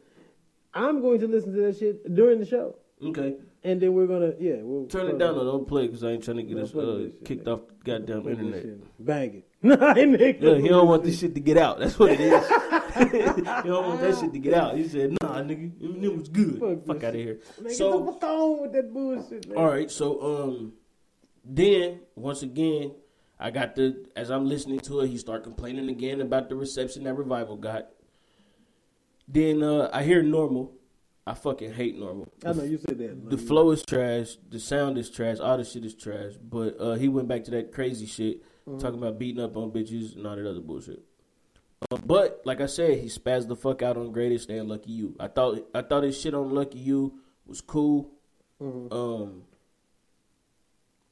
I'm 0.74 1.00
going 1.00 1.20
to 1.20 1.28
listen 1.28 1.54
to 1.54 1.60
that 1.62 1.78
shit 1.78 2.14
during 2.14 2.38
the 2.40 2.46
show, 2.46 2.76
okay, 3.04 3.36
and 3.62 3.80
then 3.80 3.92
we're 3.94 4.06
gonna 4.06 4.32
yeah 4.38 4.56
we'll 4.60 4.86
turn 4.86 5.08
it 5.08 5.18
down 5.18 5.36
or 5.36 5.44
don't 5.44 5.66
play 5.68 5.86
because 5.86 6.02
I 6.02 6.10
ain't 6.10 6.24
trying 6.24 6.38
to 6.38 6.42
get 6.42 6.58
us 6.58 6.74
uh, 6.74 7.08
kicked 7.24 7.46
off 7.46 7.60
the 7.68 7.74
goddamn 7.84 8.28
internet. 8.28 8.64
Bang 8.98 9.34
it. 9.34 9.48
Nah, 9.64 9.76
nigga. 9.94 10.42
Yeah, 10.42 10.58
he 10.58 10.68
don't 10.68 10.88
want 10.88 11.04
this 11.04 11.20
shit 11.20 11.34
to 11.34 11.40
get 11.40 11.56
out. 11.56 11.78
That's 11.78 11.96
what 11.96 12.10
it 12.10 12.20
is. 12.20 12.48
he 13.12 13.42
don't 13.68 13.86
want 13.86 14.00
that 14.00 14.18
shit 14.18 14.32
to 14.32 14.38
get 14.40 14.54
out. 14.54 14.76
He 14.76 14.88
said, 14.88 15.12
"Nah, 15.22 15.40
nigga, 15.40 16.02
it 16.02 16.16
was 16.16 16.28
good. 16.28 16.58
Fuck 16.58 16.86
Fuck 16.86 17.04
out 17.04 17.14
of 17.14 17.20
here." 17.20 17.38
So, 17.68 18.00
get 18.00 18.20
the 18.20 18.26
fuck 18.26 18.60
with 18.60 18.72
that 18.72 18.92
bullshit, 18.92 19.48
man. 19.48 19.56
All 19.56 19.68
right, 19.68 19.88
so 19.88 20.20
um, 20.20 20.72
then 21.44 22.00
once 22.16 22.42
again, 22.42 22.92
I 23.38 23.50
got 23.52 23.76
the 23.76 24.04
as 24.16 24.30
I'm 24.30 24.46
listening 24.46 24.80
to 24.80 25.00
it, 25.00 25.08
he 25.08 25.16
start 25.16 25.44
complaining 25.44 25.88
again 25.88 26.20
about 26.20 26.48
the 26.48 26.56
reception 26.56 27.04
that 27.04 27.14
revival 27.14 27.56
got. 27.56 27.88
Then 29.28 29.62
uh, 29.62 29.90
I 29.92 30.02
hear 30.02 30.22
normal. 30.22 30.72
I 31.26 31.34
fucking 31.34 31.72
hate 31.74 31.96
normal. 31.98 32.32
I 32.44 32.52
know 32.52 32.64
you 32.64 32.78
said 32.78 32.98
that. 32.98 33.30
The 33.30 33.38
flow 33.38 33.70
is 33.70 33.84
trash. 33.84 34.36
The 34.50 34.58
sound 34.58 34.98
is 34.98 35.08
trash. 35.08 35.38
All 35.38 35.56
the 35.56 35.64
shit 35.64 35.84
is 35.84 35.94
trash. 35.94 36.32
But 36.42 36.76
uh, 36.80 36.94
he 36.94 37.08
went 37.08 37.28
back 37.28 37.44
to 37.44 37.50
that 37.52 37.72
crazy 37.72 38.06
shit, 38.06 38.42
talking 38.80 38.98
about 38.98 39.18
beating 39.18 39.42
up 39.42 39.56
on 39.56 39.70
bitches 39.70 40.16
and 40.16 40.26
all 40.26 40.34
that 40.34 40.48
other 40.48 40.60
bullshit. 40.60 41.02
Uh, 41.90 41.96
but 42.04 42.42
like 42.44 42.60
I 42.60 42.66
said, 42.66 42.98
he 42.98 43.06
spazzed 43.06 43.48
the 43.48 43.56
fuck 43.56 43.82
out 43.82 43.96
on 43.96 44.10
Greatest 44.12 44.50
and 44.50 44.68
Lucky 44.68 44.92
You. 44.92 45.16
I 45.20 45.28
thought 45.28 45.64
I 45.74 45.82
thought 45.82 46.02
his 46.02 46.20
shit 46.20 46.34
on 46.34 46.50
Lucky 46.54 46.78
You 46.78 47.20
was 47.46 47.60
cool. 47.60 48.10
Um. 48.60 49.42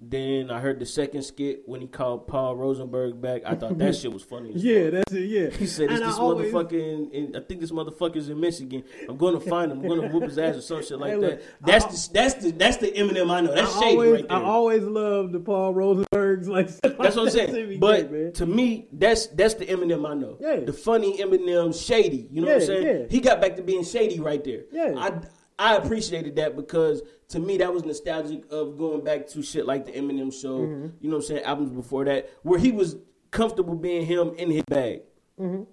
Then 0.02 0.50
I 0.50 0.60
heard 0.60 0.78
the 0.80 0.86
second 0.86 1.22
skit 1.24 1.62
when 1.66 1.82
he 1.82 1.86
called 1.86 2.26
Paul 2.26 2.56
Rosenberg 2.56 3.20
back. 3.20 3.42
I 3.44 3.54
thought 3.54 3.76
that 3.76 3.94
shit 3.96 4.10
was 4.10 4.22
funny. 4.22 4.54
As 4.54 4.64
Yeah, 4.64 4.88
that's 4.88 5.12
it. 5.12 5.20
Yeah. 5.26 5.50
He 5.50 5.66
said, 5.66 5.90
"It's 5.90 5.94
And 5.96 6.04
I 6.04 6.06
this 6.08 6.18
always- 6.18 6.50
motherfucker 6.50 7.12
in. 7.12 7.36
I 7.36 7.40
think 7.40 7.60
this 7.60 7.70
motherfucker's 7.70 8.30
in 8.30 8.40
Michigan. 8.40 8.82
I'm 9.08 9.18
going 9.18 9.34
to 9.38 9.40
find 9.40 9.70
him. 9.70 9.80
I'm 9.80 9.86
going 9.88 10.00
to 10.00 10.08
whoop 10.08 10.22
his 10.24 10.38
ass 10.38 10.56
or 10.56 10.62
some 10.62 10.82
shit 10.82 10.98
like 10.98 11.10
Hey, 11.10 11.16
look, 11.18 11.40
that. 11.40 11.66
That's 11.84 12.08
the 12.08 12.14
that's 12.14 12.34
the 12.42 12.50
that's 12.52 12.76
the 12.78 12.92
Eminem 12.92 13.30
I 13.30 13.42
know. 13.42 13.54
That's 13.54 13.76
I 13.76 13.80
shady 13.80 13.92
always, 13.96 14.12
right 14.12 14.28
there. 14.30 14.38
I 14.38 14.42
always 14.42 14.82
love 14.84 15.32
the 15.32 15.40
Paul 15.40 15.74
Rosenbergs. 15.74 16.46
Like 16.48 16.68
that's 16.82 17.16
what 17.16 17.18
I'm 17.18 17.30
saying. 17.30 17.78
But 17.78 18.34
to 18.36 18.46
me, 18.46 18.88
that's 18.92 19.26
that's 19.26 19.52
the 19.54 19.66
Eminem 19.66 20.08
I 20.08 20.14
know. 20.14 20.38
Yeah. 20.40 20.60
The 20.60 20.72
funny 20.72 21.18
Eminem, 21.18 21.74
shady. 21.78 22.26
You 22.32 22.40
know 22.40 22.46
what 22.54 22.62
I'm 22.62 22.66
saying? 22.66 22.86
yeah. 23.02 23.06
He 23.10 23.20
got 23.20 23.42
back 23.42 23.56
to 23.56 23.62
being 23.62 23.84
shady 23.84 24.18
right 24.18 24.42
there. 24.42 24.62
Yeah. 24.72 24.94
I 24.96 25.20
I 25.60 25.76
appreciated 25.76 26.36
that 26.36 26.56
because 26.56 27.02
to 27.28 27.38
me 27.38 27.58
that 27.58 27.72
was 27.72 27.84
nostalgic 27.84 28.50
of 28.50 28.78
going 28.78 29.04
back 29.04 29.26
to 29.28 29.42
shit 29.42 29.66
like 29.66 29.84
the 29.84 29.92
Eminem 29.92 30.32
show. 30.32 30.60
Mm-hmm. 30.60 30.86
You 31.02 31.10
know 31.10 31.16
what 31.16 31.24
I'm 31.24 31.28
saying? 31.28 31.44
Albums 31.44 31.70
before 31.70 32.06
that 32.06 32.30
where 32.42 32.58
he 32.58 32.72
was 32.72 32.96
comfortable 33.30 33.74
being 33.74 34.06
him 34.06 34.32
in 34.38 34.50
his 34.50 34.62
bag. 34.62 35.02
Mm-hmm. 35.38 35.64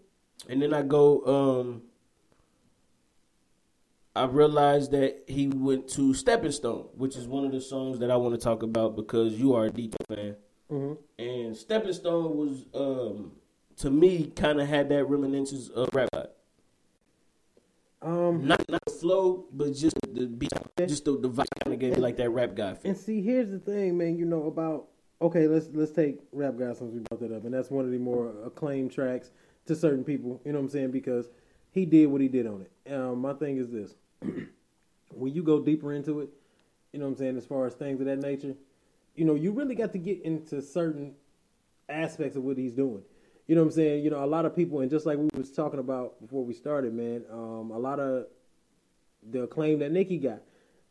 And 0.52 0.62
then 0.62 0.74
I 0.74 0.82
go, 0.82 1.24
um, 1.26 1.84
I 4.14 4.26
realized 4.26 4.92
that 4.92 5.24
he 5.26 5.48
went 5.48 5.88
to 5.92 6.14
Stepping 6.14 6.52
Stone, 6.52 6.90
which 6.96 7.16
is 7.16 7.26
one 7.26 7.46
of 7.46 7.54
the 7.54 7.62
songs 7.62 8.00
that 8.00 8.12
I 8.12 8.18
want 8.18 8.36
to 8.36 8.42
talk 8.42 8.64
about 8.64 8.98
because 8.98 9.40
you 9.40 9.54
are 9.54 9.66
a 9.66 9.72
Deep 9.72 9.96
fan. 10.10 10.36
Mm-hmm. 10.70 11.22
And 11.24 11.56
Stepping 11.56 11.94
Stone 11.94 12.36
was, 12.36 12.66
um, 12.74 13.32
to 13.78 13.90
me, 13.90 14.34
kind 14.36 14.60
of 14.60 14.68
had 14.68 14.90
that 14.90 15.06
reminiscence 15.06 15.70
of 15.70 15.88
Rap. 15.94 16.10
Um, 18.08 18.48
Not 18.48 18.64
not 18.70 18.86
the 18.86 18.92
flow, 18.92 19.48
but 19.52 19.74
just 19.74 19.98
the 20.14 20.28
beat, 20.28 20.54
just 20.88 21.04
the, 21.04 21.18
the 21.18 21.30
vibe 21.30 21.48
kind 21.62 21.74
of 21.74 21.80
gave 21.80 21.96
me 21.96 22.00
like 22.00 22.16
that 22.18 22.30
Rap 22.30 22.56
God 22.56 22.78
feel. 22.78 22.92
And 22.92 22.98
see, 22.98 23.22
here's 23.22 23.52
the 23.52 23.60
thing, 23.60 23.98
man. 23.98 24.18
You 24.18 24.24
know 24.24 24.46
about 24.46 24.88
okay. 25.22 25.46
Let's 25.46 25.68
let's 25.74 25.92
take 25.92 26.22
Rap 26.32 26.58
God 26.58 26.78
since 26.78 26.94
we 26.94 27.02
brought 27.02 27.20
that 27.20 27.36
up, 27.36 27.44
and 27.44 27.54
that's 27.54 27.70
one 27.70 27.84
of 27.84 27.92
the 27.92 27.98
more 27.98 28.34
acclaimed 28.46 28.94
tracks 28.94 29.32
to 29.66 29.76
certain 29.76 30.06
people. 30.06 30.40
You 30.46 30.54
know 30.54 30.60
what 30.60 30.66
I'm 30.66 30.70
saying? 30.70 30.92
Because 30.92 31.28
he 31.72 31.86
did 31.86 32.06
what 32.06 32.22
he 32.22 32.30
did 32.30 32.48
on 32.48 32.66
it. 32.66 32.94
Um, 32.94 33.20
my 33.20 33.34
thing 33.34 33.58
is 33.58 33.70
this: 33.72 33.96
when 35.14 35.34
you 35.34 35.44
go 35.44 35.60
deeper 35.60 35.92
into 35.92 36.22
it, 36.22 36.30
you 36.94 37.00
know 37.00 37.08
what 37.08 37.12
I'm 37.12 37.18
saying, 37.18 37.38
as 37.38 37.46
far 37.46 37.66
as 37.66 37.74
things 37.74 38.00
of 38.00 38.06
that 38.06 38.20
nature, 38.20 38.56
you 39.16 39.26
know, 39.26 39.36
you 39.36 39.52
really 39.52 39.76
got 39.76 39.92
to 39.92 39.98
get 39.98 40.22
into 40.22 40.62
certain 40.62 41.14
aspects 41.90 42.38
of 42.38 42.44
what 42.44 42.58
he's 42.58 42.72
doing. 42.72 43.02
You 43.48 43.56
know 43.56 43.62
what 43.62 43.68
I'm 43.68 43.76
saying? 43.76 44.04
You 44.04 44.10
know, 44.10 44.24
a 44.24 44.28
lot 44.28 44.46
of 44.46 44.56
people, 44.56 44.82
and 44.82 44.92
just 44.92 45.06
like 45.06 45.18
we 45.18 45.30
was 45.36 45.52
talking 45.52 45.80
about 45.80 46.20
before 46.22 46.44
we 46.44 46.54
started, 46.54 46.94
man, 46.94 47.24
um, 47.32 47.72
a 47.72 47.80
lot 47.80 48.00
of 48.00 48.28
the 49.32 49.44
acclaim 49.44 49.80
that 49.80 49.92
Nicki 49.92 50.18
got 50.18 50.42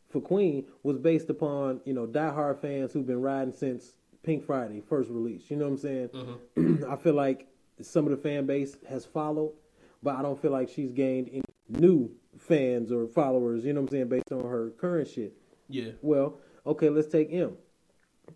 for 0.09 0.21
Queen 0.21 0.65
was 0.83 0.97
based 0.97 1.29
upon, 1.29 1.81
you 1.85 1.93
know, 1.93 2.07
diehard 2.07 2.59
fans 2.59 2.93
who've 2.93 3.05
been 3.05 3.21
riding 3.21 3.53
since 3.53 3.97
Pink 4.23 4.45
Friday 4.45 4.81
first 4.81 5.09
release. 5.09 5.49
You 5.49 5.57
know 5.57 5.65
what 5.65 5.71
I'm 5.71 5.77
saying? 5.77 6.85
I 6.89 6.95
feel 6.95 7.13
like 7.13 7.47
some 7.81 8.05
of 8.05 8.11
the 8.11 8.17
fan 8.17 8.45
base 8.45 8.75
has 8.89 9.05
followed, 9.05 9.53
but 10.01 10.15
I 10.15 10.21
don't 10.21 10.41
feel 10.41 10.51
like 10.51 10.69
she's 10.69 10.91
gained 10.91 11.29
any 11.31 11.43
new 11.69 12.09
fans 12.37 12.91
or 12.91 13.07
followers, 13.07 13.65
you 13.65 13.73
know 13.73 13.81
what 13.81 13.91
I'm 13.91 13.97
saying, 13.97 14.09
based 14.09 14.31
on 14.31 14.43
her 14.43 14.71
current 14.77 15.07
shit. 15.09 15.33
Yeah. 15.69 15.91
Well, 16.01 16.39
okay, 16.65 16.89
let's 16.89 17.07
take 17.07 17.31
Em. 17.31 17.57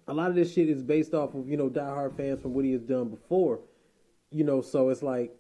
A 0.08 0.14
lot 0.14 0.30
of 0.30 0.36
this 0.36 0.54
shit 0.54 0.70
is 0.70 0.84
based 0.84 1.14
off 1.14 1.34
of, 1.34 1.50
you 1.50 1.58
know, 1.58 1.70
diehard 1.70 2.16
fans 2.16 2.42
from 2.42 2.54
what 2.54 2.66
he 2.66 2.72
has 2.72 2.84
done 2.84 3.10
before. 3.10 3.62
You 4.32 4.44
know, 4.44 4.62
so 4.62 4.89
it's 4.89 5.04
like, 5.04 5.36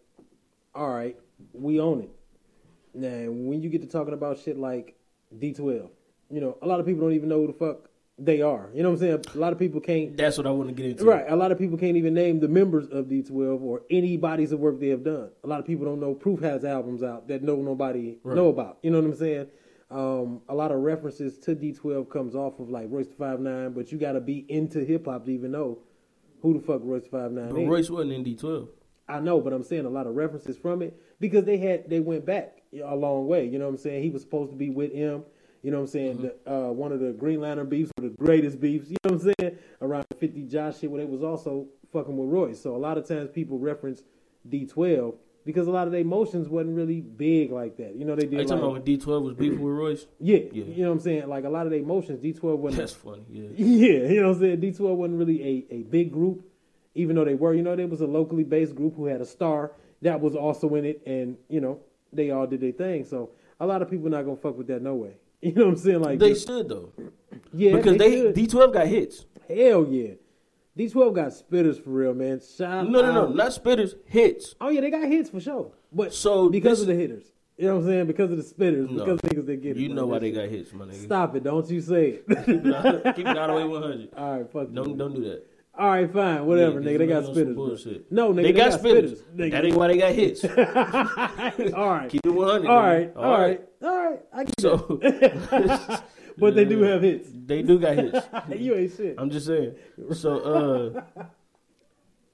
all 0.75 0.89
right, 0.89 1.15
we 1.53 1.79
own 1.79 2.01
it. 2.01 2.09
Now, 2.93 3.31
when 3.31 3.61
you 3.61 3.69
get 3.69 3.81
to 3.81 3.87
talking 3.87 4.13
about 4.13 4.39
shit 4.39 4.57
like 4.57 4.95
D12, 5.37 5.89
you 6.29 6.41
know, 6.41 6.57
a 6.61 6.67
lot 6.67 6.79
of 6.79 6.85
people 6.85 7.01
don't 7.01 7.13
even 7.13 7.29
know 7.29 7.39
who 7.41 7.47
the 7.47 7.53
fuck 7.53 7.89
they 8.19 8.41
are. 8.41 8.69
You 8.73 8.83
know 8.83 8.89
what 8.89 8.95
I'm 8.95 8.99
saying? 8.99 9.23
A 9.33 9.37
lot 9.37 9.53
of 9.53 9.59
people 9.59 9.79
can't. 9.79 10.15
That's 10.17 10.37
what 10.37 10.45
I 10.45 10.51
want 10.51 10.69
to 10.69 10.75
get 10.75 10.85
into. 10.87 11.05
Right. 11.05 11.25
A 11.27 11.35
lot 11.35 11.51
of 11.53 11.57
people 11.57 11.77
can't 11.77 11.95
even 11.95 12.13
name 12.13 12.39
the 12.41 12.49
members 12.49 12.87
of 12.89 13.05
D12 13.05 13.61
or 13.61 13.81
any 13.89 14.17
bodies 14.17 14.51
of 14.51 14.59
work 14.59 14.79
they 14.79 14.89
have 14.89 15.03
done. 15.03 15.29
A 15.43 15.47
lot 15.47 15.59
of 15.59 15.65
people 15.65 15.85
don't 15.85 15.99
know 16.01 16.13
Proof 16.13 16.41
has 16.41 16.65
albums 16.65 17.01
out 17.01 17.27
that 17.29 17.41
no 17.43 17.55
nobody 17.55 18.17
Right. 18.23 18.35
know 18.35 18.49
about. 18.49 18.77
You 18.83 18.91
know 18.91 18.99
what 18.99 19.07
I'm 19.07 19.15
saying? 19.15 19.47
Um, 19.89 20.41
a 20.47 20.55
lot 20.55 20.71
of 20.71 20.79
references 20.79 21.37
to 21.39 21.55
D12 21.55 22.09
comes 22.09 22.35
off 22.35 22.59
of 22.59 22.69
like 22.69 22.87
Royce 22.89 23.07
the 23.07 23.15
Five 23.15 23.39
Nine, 23.39 23.71
but 23.71 23.91
you 23.91 23.97
got 23.97 24.13
to 24.13 24.21
be 24.21 24.45
into 24.49 24.83
hip 24.83 25.05
hop 25.05 25.25
to 25.25 25.31
even 25.31 25.51
know 25.51 25.79
who 26.41 26.53
the 26.53 26.59
fuck 26.59 26.81
Royce 26.83 27.03
the 27.03 27.09
Five 27.09 27.31
Nine 27.31 27.49
But 27.49 27.61
is. 27.61 27.67
Royce 27.69 27.89
wasn't 27.89 28.11
in 28.13 28.23
D12. 28.23 28.67
I 29.11 29.19
know, 29.19 29.39
but 29.41 29.53
I'm 29.53 29.63
saying 29.63 29.85
a 29.85 29.89
lot 29.89 30.07
of 30.07 30.15
references 30.15 30.57
from 30.57 30.81
it 30.81 30.99
because 31.19 31.45
they 31.45 31.57
had 31.57 31.89
they 31.89 31.99
went 31.99 32.25
back 32.25 32.61
a 32.83 32.95
long 32.95 33.27
way. 33.27 33.45
You 33.45 33.59
know 33.59 33.65
what 33.65 33.71
I'm 33.71 33.77
saying? 33.77 34.03
He 34.03 34.09
was 34.09 34.21
supposed 34.21 34.51
to 34.51 34.57
be 34.57 34.69
with 34.69 34.93
him. 34.93 35.23
You 35.63 35.69
know 35.69 35.77
what 35.77 35.83
I'm 35.83 35.87
saying? 35.89 36.21
The, 36.45 36.51
uh, 36.51 36.71
one 36.71 36.91
of 36.91 36.99
the 36.99 37.11
Green 37.11 37.39
Lantern 37.39 37.69
beefs, 37.69 37.91
were 37.97 38.09
the 38.09 38.15
greatest 38.15 38.59
beefs. 38.59 38.89
You 38.89 38.95
know 39.03 39.13
what 39.13 39.23
I'm 39.23 39.33
saying? 39.39 39.57
Around 39.81 40.05
50 40.19 40.43
Josh 40.43 40.79
shit, 40.79 40.89
where 40.89 41.03
they 41.03 41.07
was 41.09 41.21
also 41.21 41.67
fucking 41.93 42.17
with 42.17 42.29
Royce. 42.29 42.59
So 42.59 42.75
a 42.75 42.77
lot 42.77 42.97
of 42.97 43.07
times 43.07 43.29
people 43.31 43.59
reference 43.59 44.01
D12 44.49 45.15
because 45.45 45.67
a 45.67 45.71
lot 45.71 45.87
of 45.87 45.91
their 45.91 46.01
emotions 46.01 46.47
wasn't 46.47 46.75
really 46.75 47.01
big 47.01 47.51
like 47.51 47.77
that. 47.77 47.95
You 47.95 48.05
know 48.05 48.15
they 48.15 48.25
Are 48.25 48.29
did. 48.29 48.39
you 48.39 48.45
talking 48.47 48.59
about 48.59 48.73
when 48.73 48.81
D12 48.83 49.21
was 49.21 49.33
beefing 49.35 49.61
with 49.61 49.73
Royce? 49.73 50.05
yeah, 50.19 50.37
Yeah. 50.51 50.63
you 50.65 50.83
know 50.83 50.89
what 50.89 50.95
I'm 50.97 50.99
saying? 51.01 51.27
Like 51.29 51.43
a 51.45 51.49
lot 51.49 51.65
of 51.65 51.71
their 51.71 51.79
emotions, 51.79 52.19
D12 52.23 52.57
wasn't. 52.57 52.79
That's 52.79 52.93
funny. 52.93 53.23
Yeah. 53.29 53.49
Yeah, 53.57 54.09
you 54.09 54.21
know 54.21 54.29
what 54.29 54.35
I'm 54.37 54.41
saying? 54.41 54.61
D12 54.61 54.95
wasn't 54.95 55.19
really 55.19 55.43
a, 55.69 55.75
a 55.75 55.83
big 55.83 56.11
group, 56.11 56.43
even 56.95 57.15
though 57.15 57.25
they 57.25 57.35
were. 57.35 57.53
You 57.53 57.61
know, 57.63 57.75
they 57.75 57.85
was 57.85 58.01
a 58.01 58.07
locally 58.07 58.43
based 58.43 58.75
group 58.75 58.95
who 58.95 59.05
had 59.05 59.21
a 59.21 59.25
star 59.25 59.71
that 60.01 60.19
was 60.19 60.35
also 60.35 60.73
in 60.75 60.85
it, 60.85 61.01
and, 61.05 61.37
you 61.47 61.61
know, 61.61 61.79
they 62.11 62.31
all 62.31 62.47
did 62.47 62.61
their 62.61 62.71
thing. 62.71 63.05
So 63.05 63.29
a 63.59 63.65
lot 63.65 63.81
of 63.81 63.89
people 63.89 64.09
not 64.09 64.23
going 64.25 64.35
to 64.37 64.41
fuck 64.41 64.57
with 64.57 64.67
that 64.67 64.81
no 64.81 64.95
way. 64.95 65.15
You 65.43 65.53
know 65.53 65.65
what 65.65 65.71
I'm 65.71 65.77
saying? 65.77 66.01
Like, 66.01 66.19
They 66.19 66.35
should 66.35 66.69
though, 66.69 66.91
yeah, 67.51 67.75
because 67.75 67.97
they, 67.97 68.11
should. 68.17 68.35
D12 68.35 68.73
got 68.73 68.85
hits. 68.87 69.25
Hell 69.49 69.87
yeah. 69.89 70.11
D12 70.77 71.15
got 71.15 71.27
spitters 71.31 71.83
for 71.83 71.89
real, 71.89 72.13
man. 72.13 72.39
Shout 72.39 72.87
No, 72.87 73.01
no, 73.01 73.11
no, 73.11 73.21
out. 73.23 73.35
not 73.35 73.51
spitters, 73.51 73.95
hits. 74.05 74.53
Oh, 74.61 74.69
yeah, 74.69 74.81
they 74.81 74.91
got 74.91 75.07
hits 75.07 75.31
for 75.31 75.39
sure. 75.39 75.71
But 75.91 76.13
So 76.13 76.47
because 76.49 76.77
this- 76.77 76.81
of 76.81 76.87
the 76.87 76.93
hitters. 76.95 77.31
You 77.57 77.67
know 77.67 77.75
what 77.75 77.81
I'm 77.83 77.87
saying? 77.89 78.05
Because 78.07 78.31
of 78.31 78.37
the 78.37 78.43
spitters. 78.43 78.89
No. 78.89 79.03
Because 79.03 79.19
of 79.23 79.29
niggas 79.29 79.45
that 79.47 79.61
get 79.61 79.77
it. 79.77 79.81
You 79.81 79.89
know 79.93 80.05
why 80.07 80.19
they 80.19 80.31
got 80.31 80.47
hits, 80.49 80.73
my 80.73 80.85
nigga. 80.85 81.03
Stop 81.03 81.35
it. 81.35 81.43
Don't 81.43 81.69
you 81.69 81.81
say 81.81 82.21
it. 82.25 82.27
Keep 82.45 82.65
it 82.65 82.73
all- 83.05 83.13
keep 83.13 83.27
it 83.27 83.37
all 83.37 83.47
the 83.47 83.53
way 83.55 83.63
100. 83.65 84.09
all 84.17 84.37
right, 84.37 84.51
fuck 84.51 84.67
you. 84.69 84.75
Don't 84.75 84.97
don't 84.97 85.13
do 85.15 85.23
that. 85.23 85.45
All 85.81 85.87
right, 85.89 86.13
fine, 86.13 86.45
whatever, 86.45 86.79
Yeah, 86.79 86.89
nigga. 86.91 86.97
They 86.99 87.07
got 87.07 87.23
niggas 87.23 87.27
on 87.29 87.33
some 87.35 87.55
spitters. 87.55 88.03
No, 88.11 88.33
nigga, 88.33 88.43
they, 88.43 88.51
got, 88.53 88.79
spitters. 88.79 89.21
nigga. 89.35 89.51
That 89.51 89.65
ain't 89.65 89.75
why 89.75 89.87
they 89.87 89.97
got 89.97 90.13
hits. 90.13 90.45
all 91.73 91.89
right, 91.89 92.07
Keep 92.07 92.23
it 92.23 92.29
100. 92.29 92.69
all 92.69 92.81
nigga. 92.83 92.85
right, 92.85 93.15
all 93.15 93.39
right, 93.39 93.61
all 93.81 94.09
right. 94.11 94.19
I 94.31 94.43
get 94.43 94.59
So 94.61 94.99
but 96.37 96.53
they 96.53 96.65
do 96.65 96.83
have 96.83 97.01
hits. 97.01 97.29
they 97.33 97.63
do 97.63 97.79
got 97.79 97.95
hits. 97.95 98.27
you 98.55 98.75
ain't 98.75 98.95
shit. 98.95 99.15
I'm 99.17 99.31
just 99.31 99.47
saying. 99.47 99.73
So 100.13 100.93
uh 100.99 101.01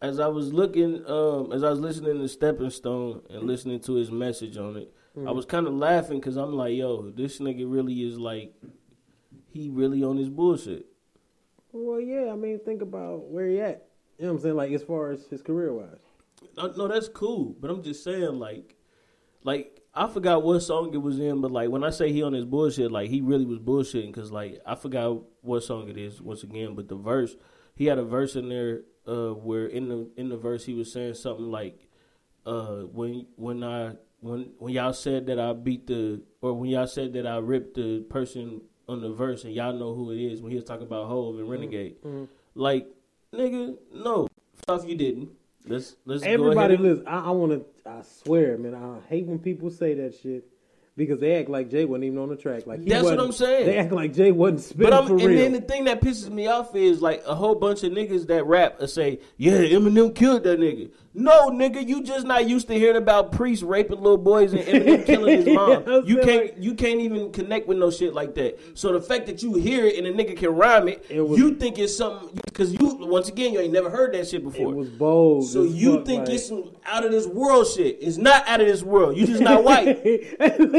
as 0.02 0.20
I 0.20 0.28
was 0.28 0.52
looking, 0.54 1.04
um, 1.08 1.52
as 1.54 1.64
I 1.64 1.70
was 1.70 1.80
listening 1.80 2.20
to 2.20 2.28
Stepping 2.28 2.70
Stone 2.70 3.22
and 3.30 3.44
listening 3.44 3.80
to 3.80 3.94
his 3.94 4.12
message 4.12 4.58
on 4.58 4.76
it, 4.76 4.94
I 5.26 5.32
was 5.32 5.46
kind 5.46 5.66
of 5.68 5.74
laughing 5.74 6.20
because 6.20 6.36
I'm 6.36 6.54
like, 6.54 6.76
yo, 6.76 7.10
this 7.12 7.40
nigga 7.40 7.64
really 7.66 8.04
is 8.04 8.20
like, 8.20 8.54
he 9.48 9.70
really 9.70 10.04
on 10.04 10.18
his 10.18 10.30
bullshit. 10.30 10.86
Well, 11.72 12.00
yeah. 12.00 12.32
I 12.32 12.36
mean, 12.36 12.60
think 12.64 12.82
about 12.82 13.30
where 13.30 13.48
he 13.48 13.60
at. 13.62 13.88
You 14.18 14.26
know 14.26 14.34
what 14.34 14.38
I'm 14.38 14.44
saying? 14.44 14.56
Like 14.56 14.72
as 14.72 14.84
far 14.84 15.12
as 15.12 15.26
his 15.28 15.42
career 15.42 15.74
wise. 15.74 16.00
No, 16.56 16.88
that's 16.88 17.08
cool, 17.08 17.56
but 17.60 17.70
I'm 17.70 17.84
just 17.84 18.04
saying, 18.04 18.40
like, 18.40 18.76
like 19.44 19.82
I 19.94 20.08
forgot 20.08 20.44
what 20.44 20.60
song 20.60 20.94
it 20.94 20.98
was 20.98 21.20
in, 21.20 21.42
but 21.42 21.52
like 21.52 21.70
when 21.70 21.84
I 21.84 21.90
say 21.90 22.12
he 22.12 22.22
on 22.22 22.34
his 22.34 22.46
bullshit, 22.46 22.92
like 22.92 23.10
he 23.10 23.22
really 23.22 23.46
was 23.46 23.60
bullshitting 23.60 24.14
because 24.14 24.32
like 24.32 24.60
I 24.66 24.76
forgot 24.76 25.24
what 25.42 25.64
song 25.64 25.90
it 25.90 25.98
is 25.98 26.22
once 26.22 26.44
again, 26.44 26.76
but 26.76 26.88
the 26.88 26.96
verse 26.96 27.36
he 27.76 27.86
had 27.86 27.98
a 27.98 28.04
verse 28.04 28.36
in 28.36 28.50
there 28.50 28.82
uh, 29.08 29.34
where 29.34 29.66
in 29.66 29.88
the 29.88 30.10
in 30.18 30.30
the 30.30 30.38
verse 30.38 30.66
he 30.66 30.74
was 30.74 30.92
saying 30.92 31.16
something 31.16 31.50
like 31.50 31.88
uh, 32.46 32.82
when 32.82 33.26
when 33.36 33.64
I 33.64 33.94
when 34.20 34.52
when 34.60 34.74
y'all 34.74 34.94
said 34.94 35.28
that 35.28 35.40
I 35.40 35.54
beat 35.54 35.88
the 35.88 36.22
or 36.42 36.54
when 36.54 36.70
y'all 36.70 36.88
said 36.88 37.14
that 37.14 37.26
I 37.26 37.38
ripped 37.38 37.76
the 37.76 38.02
person 38.02 38.62
on 38.88 39.02
the 39.02 39.12
verse 39.12 39.44
and 39.44 39.54
y'all 39.54 39.74
know 39.74 39.94
who 39.94 40.12
it 40.12 40.20
is 40.20 40.42
when 40.42 40.52
he 40.52 40.56
was 40.56 40.66
talking 40.66 40.88
about 40.88 41.08
Hove 41.08 41.36
and 41.36 41.44
mm-hmm. 41.44 41.52
Renegade, 41.52 42.02
mm-hmm. 42.04 42.26
like 42.56 42.88
nigga, 43.34 43.78
no, 43.94 44.28
stuff 44.62 44.88
you 44.88 44.96
didn't. 44.96 45.30
Let's 45.66 45.96
let's 46.06 46.24
go 46.24 46.30
Everybody 46.30 46.78
listen. 46.78 47.08
I, 47.08 47.26
I 47.26 47.30
want 47.32 47.52
to. 47.52 47.90
I 47.90 48.02
swear, 48.02 48.58
man. 48.58 48.74
I 48.74 49.08
hate 49.08 49.26
when 49.26 49.40
people 49.40 49.70
say 49.70 49.94
that 49.96 50.18
shit 50.22 50.46
because 50.98 51.20
they 51.20 51.36
act 51.36 51.50
like 51.50 51.70
Jay 51.70 51.86
wasn't 51.86 52.06
even 52.06 52.20
on 52.20 52.30
the 52.30 52.36
track. 52.36 52.66
Like 52.66 52.82
he 52.82 52.90
That's 52.90 53.04
what 53.04 53.20
I'm 53.20 53.32
saying. 53.32 53.68
They 53.68 53.78
act 53.78 53.92
like 53.92 54.14
Jay 54.14 54.32
wasn't 54.32 54.62
spitting 54.62 54.90
But 54.90 54.94
I'm, 54.94 55.08
for 55.08 55.14
and 55.14 55.26
real. 55.28 55.38
then 55.38 55.54
the 55.54 55.62
thing 55.62 55.86
that 55.86 56.02
pisses 56.02 56.30
me 56.30 56.48
off 56.48 56.76
is 56.76 57.02
like 57.02 57.24
a 57.26 57.36
whole 57.36 57.56
bunch 57.56 57.84
of 57.84 57.92
niggas 57.92 58.28
that 58.28 58.46
rap 58.46 58.80
and 58.80 58.90
say, 58.90 59.20
"Yeah, 59.38 59.60
Eminem 59.60 60.14
killed 60.16 60.44
that 60.44 60.60
nigga." 60.60 60.90
No, 61.20 61.50
nigga, 61.50 61.86
you 61.86 62.04
just 62.04 62.28
not 62.28 62.48
used 62.48 62.68
to 62.68 62.76
hearing 62.76 62.96
about 62.98 63.32
priests 63.32 63.64
raping 63.64 63.98
little 64.00 64.18
boys 64.20 64.54
and 64.54 64.62
Eminem 64.62 65.06
killing 65.06 65.38
his 65.44 65.48
mom. 65.56 65.84
I'm 65.88 66.06
you 66.06 66.18
can't, 66.18 66.44
like- 66.44 66.56
you 66.60 66.76
can't 66.76 67.00
even 67.00 67.32
connect 67.32 67.68
with 67.68 67.78
no 67.80 67.90
shit 67.90 68.14
like 68.14 68.36
that. 68.36 68.60
So 68.78 68.94
the 68.94 69.02
fact 69.02 69.26
that 69.26 69.42
you 69.42 69.56
hear 69.56 69.84
it 69.86 69.96
and 69.98 70.06
a 70.06 70.14
nigga 70.14 70.38
can 70.38 70.50
rhyme 70.56 70.88
it, 70.88 71.04
It 71.10 71.22
was- 71.22 71.40
you 71.40 71.56
think 71.56 71.80
it's 71.80 71.96
something 71.98 72.30
because 72.46 72.72
you 72.72 72.78
once 73.08 73.30
again 73.30 73.52
you 73.52 73.60
ain't 73.60 73.74
never 73.74 73.90
heard 73.90 74.14
that 74.14 74.28
shit 74.28 74.44
before. 74.44 74.72
it 74.72 74.76
was 74.76 74.90
bold. 74.90 75.48
so 75.48 75.64
you 75.64 76.06
think 76.06 76.28
like- 76.28 76.36
it's 76.36 76.48
some 76.48 76.72
out 76.86 77.04
of 77.04 77.12
this 77.12 77.26
world 77.26 77.68
shit? 77.68 77.98
It's 78.00 78.18
not 78.18 78.48
out 78.48 78.62
of 78.62 78.68
this 78.68 78.84
world. 78.84 79.18
You 79.18 79.26
just 79.26 79.42
not 79.42 79.64
white. 79.64 80.04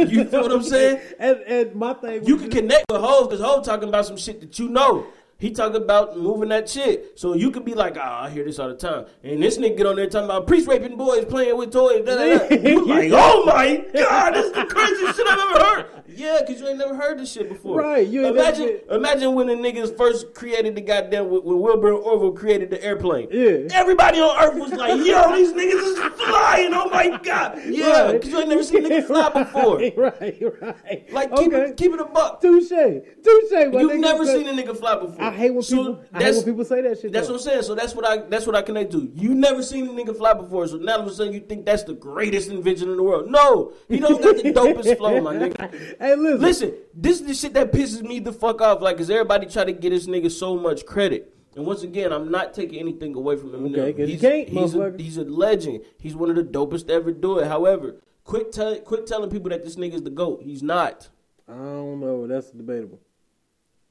You 0.09 0.25
feel 0.25 0.43
what 0.43 0.53
I'm 0.53 0.63
saying? 0.63 1.01
And, 1.19 1.37
and 1.47 1.75
my 1.75 1.95
thing, 1.95 2.25
You 2.25 2.37
can 2.37 2.51
just- 2.51 2.57
connect 2.63 2.85
with 2.91 3.01
Hov 3.01 3.29
because 3.29 3.45
Hov 3.45 3.65
talking 3.65 3.89
about 3.89 4.07
some 4.07 4.17
shit 4.17 4.41
that 4.41 4.59
you 4.59 4.69
know. 4.69 5.05
He 5.41 5.53
talking 5.53 5.81
about 5.81 6.19
moving 6.19 6.49
that 6.49 6.69
shit. 6.69 7.17
So 7.17 7.35
you 7.35 7.53
could 7.53 7.65
be 7.65 7.75
like, 7.75 7.97
oh, 7.97 8.01
I 8.01 8.29
hear 8.29 8.45
this 8.45 8.59
all 8.59 8.71
the 8.71 8.75
time. 8.75 9.07
And 9.23 9.41
this 9.41 9.57
nigga 9.57 9.77
get 9.77 9.87
on 9.87 9.95
there 9.95 10.09
talking 10.09 10.25
about 10.25 10.49
priest 10.49 10.67
raping 10.67 10.97
boys 10.97 11.27
playing 11.27 11.57
with 11.57 11.73
toys. 11.73 12.05
Da, 12.05 12.17
da, 12.17 12.49
da. 12.49 12.57
You 12.69 12.85
like, 12.85 13.13
oh 13.15 13.45
my 13.47 13.85
God, 13.95 14.35
this 14.35 14.47
is 14.47 14.53
the 14.53 14.65
craziest 14.65 15.17
shit 15.17 15.27
I've 15.29 15.39
ever 15.39 15.65
heard. 15.65 15.98
Yeah, 16.15 16.39
because 16.41 16.61
you 16.61 16.69
ain't 16.69 16.79
never 16.79 16.95
heard 16.95 17.19
this 17.19 17.33
shit 17.33 17.49
before. 17.49 17.79
Right, 17.81 18.07
you 18.07 18.27
imagine, 18.27 18.81
imagine 18.91 19.35
when 19.35 19.47
the 19.47 19.55
niggas 19.55 19.97
first 19.97 20.35
created 20.35 20.75
the 20.75 20.81
goddamn 20.81 21.29
when 21.31 21.61
Wilbur 21.61 21.93
Orville 21.93 22.33
created 22.33 22.71
the 22.71 22.83
airplane. 22.83 23.29
Yeah. 23.31 23.69
everybody 23.73 24.19
on 24.21 24.37
Earth 24.43 24.59
was 24.59 24.73
like, 24.73 24.91
"Yo, 25.05 25.35
these 25.37 25.53
niggas 25.53 25.83
is 25.83 25.99
flying! 26.21 26.73
Oh 26.73 26.89
my 26.89 27.19
god!" 27.23 27.61
Yeah, 27.67 28.05
Right. 28.05 28.13
because 28.13 28.31
you 28.31 28.39
ain't 28.41 28.49
never 28.49 28.63
seen 28.63 28.85
niggas 28.85 29.07
fly 29.07 29.29
before. 29.45 29.79
Right, 29.79 30.43
right. 30.63 31.13
Like, 31.13 31.35
keep, 31.37 31.49
okay. 31.53 31.71
it, 31.71 31.77
keep 31.77 31.93
it 31.93 32.01
a 32.01 32.05
buck. 32.07 32.41
Touche, 32.41 32.69
touche. 32.69 33.51
You've 33.53 34.01
never 34.01 34.21
because 34.25 34.29
seen 34.35 34.49
a 34.49 34.53
nigga 34.63 34.77
fly 34.77 34.97
before. 34.99 35.23
I 35.23 35.31
hate 35.33 35.51
when 35.53 35.63
So 35.63 35.77
people. 35.77 36.05
I 36.15 36.23
hate 36.23 36.35
when 36.37 36.45
people 36.45 36.65
say 36.65 36.81
that 36.83 37.01
shit. 37.01 37.13
That's 37.13 37.27
though. 37.27 37.35
what 37.35 37.41
I'm 37.43 37.45
saying. 37.49 37.63
So 37.63 37.75
that's 37.75 37.95
what 37.95 38.07
I 38.07 38.19
that's 38.19 38.47
what 38.47 38.57
I 38.57 38.63
connect 38.63 38.93
to. 38.93 39.11
You 39.15 39.35
never 39.35 39.63
seen 39.63 39.87
a 39.89 39.91
nigga 39.93 40.17
fly 40.17 40.33
before, 40.35 40.67
so 40.69 40.77
now 40.77 40.95
all 40.95 41.01
of 41.01 41.07
a 41.07 41.15
sudden 41.15 41.33
you 41.33 41.41
think 41.41 41.67
that's 41.67 41.83
the 41.85 41.95
greatest 41.95 42.51
invention 42.51 42.89
in 42.91 42.97
the 42.97 43.03
world. 43.03 43.31
No, 43.31 43.73
he 43.89 43.99
don't 43.99 44.23
got 44.23 44.37
the 44.37 44.53
dopest 44.53 44.97
flow, 44.97 45.21
my 45.21 45.35
nigga. 45.35 45.95
Hey, 45.99 46.15
listen. 46.15 46.41
Listen, 46.41 46.75
this 46.95 47.21
is 47.21 47.27
the 47.27 47.35
shit 47.35 47.55
that 47.55 47.73
pisses 47.73 48.03
me 48.03 48.21
the 48.21 48.33
fuck 48.33 48.61
off. 48.61 48.81
Like, 48.81 48.97
cause 48.99 49.11
everybody 49.11 49.47
try 49.47 49.65
to 49.65 49.73
get 49.73 49.91
this 49.91 50.07
nigga 50.07 50.31
so 50.31 50.57
much 50.57 50.87
credit. 50.87 51.35
And 51.57 51.67
once 51.67 51.83
again, 51.83 52.13
I'm 52.13 52.31
not 52.31 52.55
taking 52.55 52.79
anything 52.79 53.15
away 53.17 53.37
from 53.37 53.53
him. 53.53 53.75
Okay, 53.75 54.07
he's, 54.07 54.21
can't, 54.21 54.49
he's, 54.49 54.75
a, 54.77 54.95
he's 54.97 55.17
a 55.17 55.25
legend. 55.25 55.81
He's 55.99 56.15
one 56.15 56.31
of 56.31 56.37
the 56.37 56.45
dopest 56.45 56.87
to 56.87 56.93
ever 56.93 57.11
do 57.11 57.39
it. 57.41 57.49
However, 57.49 57.97
quit 58.23 58.53
tell, 58.53 58.77
quit 58.77 59.09
telling 59.09 59.29
people 59.29 59.51
that 59.51 59.65
this 59.65 59.75
nigga's 59.75 60.03
the 60.03 60.11
goat. 60.11 60.43
He's 60.43 60.63
not. 60.63 61.09
I 61.49 61.55
don't 61.55 61.99
know. 61.99 62.29
That's 62.29 62.51
debatable. 62.51 63.01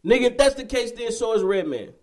Nigga, 0.06 0.22
if 0.22 0.38
that's 0.38 0.56
the 0.56 0.63
case, 0.63 0.91
then 0.93 1.12
so 1.12 1.34
is 1.34 1.43
Redman. 1.43 1.93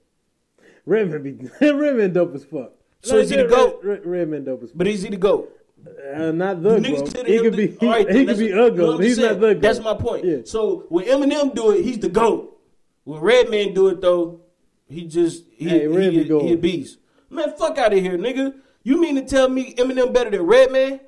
Redman 0.85 1.23
be 1.23 1.33
Redman 1.67 2.12
dope 2.12 2.35
as 2.35 2.45
fuck. 2.45 2.73
So 3.01 3.19
is 3.19 3.31
he 3.31 3.37
the 3.37 3.45
GOAT? 3.45 3.81
Red- 3.83 4.05
Redman 4.05 4.45
dope 4.45 4.64
as 4.64 4.71
fuck. 4.71 4.79
But 4.79 4.87
is 4.87 5.03
he 5.03 5.11
the 5.11 5.17
goat? 5.17 5.51
Uh, 5.87 6.33
not 6.33 6.62
the 6.62 6.79
Niggas. 6.79 7.27
He 7.27 7.38
could 7.40 7.57
be. 7.57 7.66
He, 7.68 7.87
right, 7.87 8.09
he 8.09 8.25
could 8.25 8.38
be 8.38 8.51
a 8.51 8.70
GOAT. 8.70 9.03
He's 9.03 9.16
saying? 9.16 9.33
not 9.33 9.40
the 9.40 9.55
GOAT. 9.55 9.62
That's 9.62 9.81
my 9.81 9.94
point. 9.94 10.25
Yeah. 10.25 10.38
So 10.44 10.87
when 10.88 11.05
Eminem 11.07 11.55
do 11.55 11.70
it, 11.73 11.85
he's 11.85 11.99
the 11.99 12.09
goat. 12.09 12.61
When 13.05 13.20
Redman 13.20 13.75
do 13.75 13.88
it 13.88 14.01
though, 14.01 14.40
he 14.88 15.07
just 15.07 15.44
he 15.53 15.68
Hey, 15.68 15.81
he, 16.11 16.25
be 16.25 16.40
he 16.40 16.53
a 16.53 16.57
beast. 16.57 16.99
Man, 17.31 17.55
fuck 17.57 17.79
out 17.79 17.92
of 17.92 17.99
here, 17.99 18.16
nigga. 18.16 18.55
You 18.83 19.01
mean 19.01 19.16
to 19.16 19.23
tell 19.23 19.49
me 19.49 19.75
Eminem 19.75 20.12
better 20.12 20.31
than 20.31 20.42
Redman? 20.42 21.01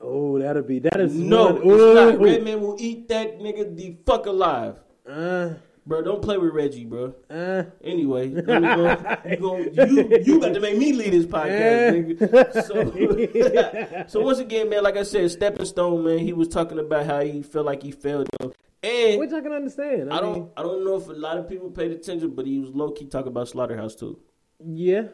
Oh, 0.00 0.38
that'll 0.38 0.62
be 0.62 0.78
that 0.80 1.00
is 1.00 1.14
No, 1.14 1.52
one- 1.54 1.62
it's 1.62 1.94
not. 1.94 2.20
Redman 2.20 2.60
will 2.60 2.76
eat 2.78 3.08
that 3.08 3.38
nigga 3.38 3.74
the 3.76 3.96
fuck 4.04 4.26
alive. 4.26 4.78
Uh, 5.08 5.54
Bro, 5.86 6.02
don't 6.02 6.20
play 6.20 6.36
with 6.36 6.52
Reggie, 6.52 6.84
bro. 6.84 7.14
uh, 7.30 7.62
Anyway, 7.84 8.28
go, 8.30 8.58
you, 8.58 9.36
go, 9.36 9.56
you 9.58 10.18
you 10.24 10.40
got 10.40 10.52
to 10.54 10.60
make 10.60 10.76
me 10.76 10.92
lead 10.92 11.12
this 11.12 11.26
podcast, 11.26 12.18
nigga. 12.18 14.04
So, 14.04 14.04
so 14.08 14.20
once 14.20 14.38
again, 14.40 14.68
man, 14.68 14.82
like 14.82 14.96
I 14.96 15.04
said, 15.04 15.30
Stepping 15.30 15.64
Stone, 15.64 16.04
man, 16.04 16.18
he 16.18 16.32
was 16.32 16.48
talking 16.48 16.80
about 16.80 17.06
how 17.06 17.20
he 17.20 17.42
felt 17.42 17.66
like 17.66 17.84
he 17.84 17.92
failed 17.92 18.28
them, 18.40 18.52
and 18.82 19.20
which 19.20 19.32
I 19.32 19.40
can 19.40 19.52
understand. 19.52 20.12
I, 20.12 20.18
I 20.18 20.22
mean, 20.22 20.32
don't 20.34 20.52
I 20.56 20.62
don't 20.62 20.84
know 20.84 20.96
if 20.96 21.06
a 21.08 21.12
lot 21.12 21.38
of 21.38 21.48
people 21.48 21.70
paid 21.70 21.92
attention, 21.92 22.30
but 22.30 22.46
he 22.46 22.58
was 22.58 22.70
low 22.70 22.90
key 22.90 23.06
talking 23.06 23.28
about 23.28 23.48
Slaughterhouse 23.48 23.94
too. 23.94 24.18
Yeah, 24.58 25.04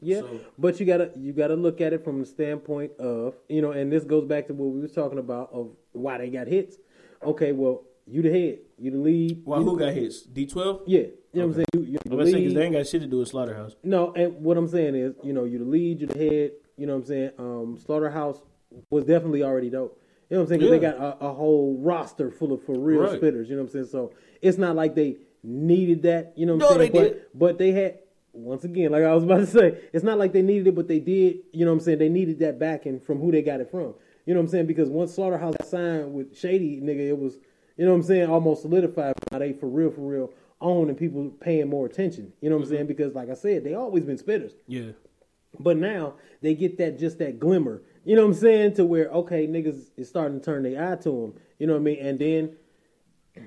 yeah. 0.00 0.20
So- 0.22 0.40
but 0.58 0.80
you 0.80 0.86
gotta 0.86 1.12
you 1.16 1.32
gotta 1.32 1.54
look 1.54 1.80
at 1.80 1.92
it 1.92 2.02
from 2.02 2.18
the 2.18 2.26
standpoint 2.26 2.92
of 2.98 3.36
you 3.48 3.62
know, 3.62 3.70
and 3.70 3.92
this 3.92 4.02
goes 4.02 4.24
back 4.24 4.48
to 4.48 4.54
what 4.54 4.74
we 4.74 4.80
was 4.80 4.90
talking 4.92 5.20
about 5.20 5.50
of 5.52 5.70
why 5.92 6.18
they 6.18 6.30
got 6.30 6.48
hits. 6.48 6.78
Okay, 7.22 7.52
well, 7.52 7.82
you 8.10 8.22
the 8.22 8.30
head, 8.30 8.58
you 8.78 8.90
the 8.90 8.98
lead. 8.98 9.42
Why 9.44 9.58
you- 9.58 9.64
who 9.64 9.78
got 9.78 9.92
hits? 9.92 10.22
D 10.22 10.46
twelve. 10.46 10.82
Yeah, 10.86 11.00
you 11.00 11.06
know 11.34 11.42
what 11.42 11.44
I'm 11.46 11.52
saying. 11.54 11.66
You, 11.74 11.80
you're 11.82 11.98
the 12.04 12.10
I'm 12.10 12.18
gonna 12.18 12.24
because 12.32 12.54
they 12.54 12.62
ain't 12.64 12.72
got 12.74 12.86
shit 12.86 13.00
to 13.02 13.06
do 13.06 13.18
with 13.18 13.28
Slaughterhouse. 13.28 13.76
No, 13.84 14.12
and 14.14 14.42
what 14.42 14.56
I'm 14.56 14.68
saying 14.68 14.94
is, 14.94 15.14
you 15.22 15.32
know, 15.32 15.44
you 15.44 15.58
the 15.58 15.64
lead, 15.64 16.00
you 16.00 16.06
the 16.06 16.18
head. 16.18 16.52
You 16.76 16.86
know 16.86 16.94
what 16.94 17.00
I'm 17.02 17.06
saying? 17.06 17.30
Um, 17.38 17.78
Slaughterhouse 17.84 18.42
was 18.90 19.04
definitely 19.04 19.42
already 19.42 19.70
dope. 19.70 20.00
You 20.30 20.36
know 20.36 20.42
what 20.42 20.44
I'm 20.44 20.48
saying? 20.48 20.60
'Cause 20.60 20.70
they 20.70 20.76
Yeah. 20.86 20.92
got 20.92 21.20
a, 21.20 21.26
a 21.26 21.32
whole 21.34 21.76
roster 21.80 22.30
full 22.30 22.52
of 22.52 22.62
for 22.62 22.78
real 22.78 23.00
Right. 23.02 23.20
spitters. 23.20 23.48
You 23.48 23.56
know 23.56 23.62
what 23.62 23.68
I'm 23.68 23.72
saying? 23.72 23.86
So 23.86 24.12
it's 24.40 24.58
not 24.58 24.76
like 24.76 24.94
they 24.94 25.16
needed 25.42 26.02
that. 26.02 26.32
You 26.36 26.46
know 26.46 26.54
what 26.54 26.60
No, 26.60 26.68
I'm 26.68 26.78
saying? 26.78 26.92
they 26.92 26.98
but, 26.98 27.04
did. 27.12 27.22
But 27.34 27.58
they 27.58 27.72
had 27.72 27.98
once 28.32 28.62
again, 28.64 28.92
like 28.92 29.02
I 29.02 29.12
was 29.14 29.24
about 29.24 29.38
to 29.38 29.46
say, 29.46 29.78
it's 29.92 30.04
not 30.04 30.18
like 30.18 30.32
they 30.32 30.42
needed 30.42 30.68
it, 30.68 30.74
but 30.74 30.86
they 30.88 31.00
did. 31.00 31.38
You 31.52 31.64
know 31.64 31.72
what 31.72 31.78
I'm 31.78 31.80
saying? 31.80 31.98
They 31.98 32.08
needed 32.08 32.38
that 32.40 32.58
backing 32.60 33.00
from 33.00 33.18
who 33.20 33.32
they 33.32 33.42
got 33.42 33.60
it 33.60 33.70
from. 33.70 33.94
You 34.24 34.34
know 34.34 34.40
what 34.40 34.44
I'm 34.44 34.48
saying? 34.48 34.66
Because 34.66 34.88
once 34.88 35.12
Slaughterhouse 35.14 35.56
got 35.58 35.66
signed 35.66 36.14
with 36.14 36.36
Shady, 36.36 36.80
nigga, 36.80 37.08
it 37.08 37.18
was 37.18 37.38
you 37.80 37.86
know 37.86 37.92
what 37.92 38.00
I'm 38.00 38.02
saying, 38.02 38.28
almost 38.28 38.60
solidified. 38.60 39.14
Now 39.32 39.38
they 39.38 39.54
for 39.54 39.66
real, 39.66 39.90
for 39.90 40.02
real 40.02 40.34
own 40.60 40.90
and 40.90 40.98
people 40.98 41.30
paying 41.40 41.70
more 41.70 41.86
attention. 41.86 42.30
You 42.42 42.50
know 42.50 42.56
what 42.56 42.64
I'm 42.64 42.66
mm-hmm. 42.66 42.74
saying? 42.74 42.86
Because 42.88 43.14
like 43.14 43.30
I 43.30 43.34
said, 43.34 43.64
they 43.64 43.72
always 43.72 44.04
been 44.04 44.18
spitters. 44.18 44.52
Yeah. 44.68 44.90
But 45.58 45.78
now 45.78 46.16
they 46.42 46.54
get 46.54 46.76
that 46.76 46.98
just 46.98 47.18
that 47.20 47.40
glimmer. 47.40 47.80
You 48.04 48.16
know 48.16 48.22
what 48.26 48.34
I'm 48.34 48.34
saying? 48.34 48.74
To 48.74 48.84
where 48.84 49.08
okay, 49.08 49.46
niggas 49.46 49.92
is 49.96 50.10
starting 50.10 50.38
to 50.40 50.44
turn 50.44 50.62
their 50.62 50.92
eye 50.92 50.96
to 50.96 51.10
them. 51.10 51.34
You 51.58 51.68
know 51.68 51.72
what 51.72 51.78
I 51.78 51.82
mean? 51.82 51.98
And 52.00 52.18
then 52.18 52.56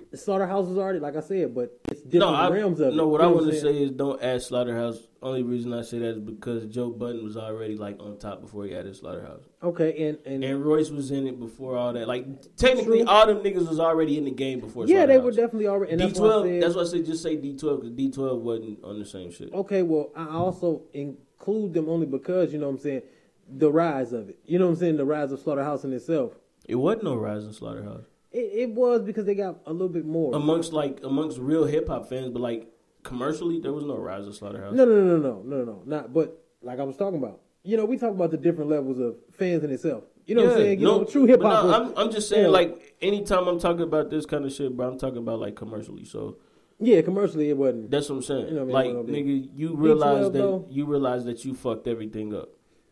the 0.09 0.17
slaughterhouse 0.17 0.67
is 0.67 0.79
already 0.79 0.97
like 0.97 1.15
I 1.15 1.19
said, 1.21 1.53
but 1.53 1.79
it's 1.91 2.01
different 2.01 2.31
No, 2.31 2.33
I, 2.33 2.49
realms 2.49 2.79
of 2.79 2.87
it. 2.87 2.95
no. 2.95 3.07
What 3.09 3.21
You 3.21 3.27
I 3.27 3.29
know 3.29 3.35
want 3.35 3.45
I'm 3.45 3.51
to 3.51 3.61
say 3.61 3.83
is 3.83 3.91
don't 3.91 4.19
add 4.19 4.41
Slaughterhouse. 4.41 4.97
Only 5.23 5.41
reason 5.41 5.73
I 5.73 5.81
say 5.81 5.99
that 5.99 6.17
is 6.17 6.19
because 6.19 6.65
Joe 6.65 6.89
Budden 6.89 7.23
was 7.23 7.37
already 7.37 7.77
like 7.77 7.97
on 7.99 8.17
top 8.17 8.41
before 8.41 8.65
he 8.65 8.75
added 8.75 8.95
Slaughterhouse. 8.95 9.43
Okay, 9.63 10.07
and 10.09 10.17
and, 10.25 10.43
And 10.43 10.63
Royce 10.65 10.89
was 10.89 11.11
in 11.11 11.25
it 11.27 11.39
before 11.39 11.77
all 11.77 11.93
that. 11.93 12.07
Like 12.07 12.25
technically, 12.57 12.99
True. 12.99 13.07
all 13.07 13.25
them 13.25 13.37
niggas 13.37 13.69
was 13.69 13.79
already 13.79 14.17
in 14.17 14.25
the 14.25 14.31
game 14.31 14.59
before. 14.59 14.85
yeah, 14.85 15.05
they 15.05 15.17
were 15.17 15.31
definitely 15.31 15.67
already. 15.67 15.95
D 15.95 16.03
that's 16.03 16.19
why 16.19 16.25
I 16.25 16.29
twelve. 16.29 16.59
That's 16.61 16.75
why 16.75 16.81
I 16.81 16.85
said 16.85 17.05
just 17.05 17.23
say 17.23 17.37
D 17.37 17.57
twelve 17.57 17.81
because 17.81 17.95
D 17.95 18.11
twelve 18.11 18.41
wasn't 18.41 18.83
on 18.83 18.99
the 18.99 19.05
same 19.05 19.31
shit. 19.31 19.53
Okay, 19.53 19.81
well, 19.81 20.11
I 20.15 20.27
also 20.27 20.83
include 20.93 21.73
them 21.73 21.87
only 21.87 22.05
because 22.05 22.51
you 22.51 22.59
know 22.59 22.67
what 22.67 22.73
I'm 22.73 22.79
saying 22.79 23.03
the 23.49 23.71
rise 23.71 24.13
of 24.13 24.29
it. 24.29 24.39
You 24.45 24.59
know 24.59 24.65
what 24.65 24.73
I'm 24.73 24.77
saying 24.77 24.97
the 24.97 25.05
rise 25.05 25.31
of 25.31 25.39
slaughterhouse 25.39 25.83
in 25.83 25.93
itself. 25.93 26.33
It 26.65 26.75
wasn't 26.75 27.03
no 27.03 27.15
Rising 27.15 27.51
Slaughterhouse 27.51 28.05
It, 28.31 28.51
it 28.53 28.69
was 28.71 29.01
because 29.01 29.25
they 29.25 29.35
got 29.35 29.57
a 29.65 29.71
little 29.73 29.89
bit 29.89 30.05
more. 30.05 30.33
amongst 30.33 30.71
like 30.73 30.99
amongst 31.03 31.37
real 31.37 31.65
hip 31.65 31.87
hop 31.87 32.07
fans, 32.09 32.29
but 32.29 32.41
like 32.41 32.67
commercially, 33.03 33.59
there 33.59 33.73
was 33.73 33.85
no 33.85 33.97
Rising 33.97 34.33
Slaughterhouse. 34.33 34.73
No, 34.73 34.85
no, 34.85 35.03
no, 35.03 35.17
no, 35.17 35.41
no, 35.41 35.41
no, 35.43 35.63
no, 35.63 35.81
not. 35.85 36.13
But 36.13 36.41
like 36.61 36.79
I 36.79 36.83
was 36.83 36.97
talking 36.97 37.19
about, 37.19 37.41
you 37.63 37.77
know, 37.77 37.85
we 37.85 37.97
talk 37.97 38.11
about 38.11 38.31
the 38.31 38.37
different 38.37 38.69
levels 38.69 38.99
of 38.99 39.15
fans 39.31 39.63
in 39.63 39.71
itself. 39.71 40.03
You 40.25 40.35
know 40.35 40.43
what 40.43 40.53
I'm 40.53 40.57
saying? 40.57 40.79
You 40.79 40.85
know, 40.85 41.03
true 41.03 41.25
hip 41.25 41.41
hop. 41.41 41.65
no, 41.65 41.73
I'm, 41.73 41.97
I'm 41.97 42.11
just 42.11 42.29
saying, 42.29 42.45
yeah. 42.45 42.49
like, 42.49 42.95
anytime 43.01 43.47
I'm 43.47 43.59
talking 43.59 43.81
about 43.81 44.09
this 44.09 44.25
kind 44.25 44.45
of 44.45 44.53
shit, 44.53 44.75
but 44.75 44.87
I'm 44.87 44.97
talking 44.97 45.17
about 45.17 45.39
like 45.39 45.55
commercially. 45.55 46.05
So 46.05 46.37
yeah, 46.79 47.01
commercially 47.01 47.49
it 47.49 47.57
wasn't. 47.57 47.91
that's 47.91 48.09
what 48.09 48.17
I'm 48.17 48.23
saying. 48.23 48.47
You 48.47 48.53
know 48.55 48.65
what 48.65 48.75
I 48.75 48.87
like, 48.87 49.05
mean, 49.07 49.15
I 49.15 49.19
nigga, 49.19 49.49
you 49.55 49.75
realize 49.75 50.25
that 50.25 50.33
though? 50.33 50.65
you 50.69 50.85
realize 50.85 51.25
that 51.25 51.43
you 51.43 51.53
fucked 51.53 51.87
everything 51.87 52.33
up. 52.33 52.49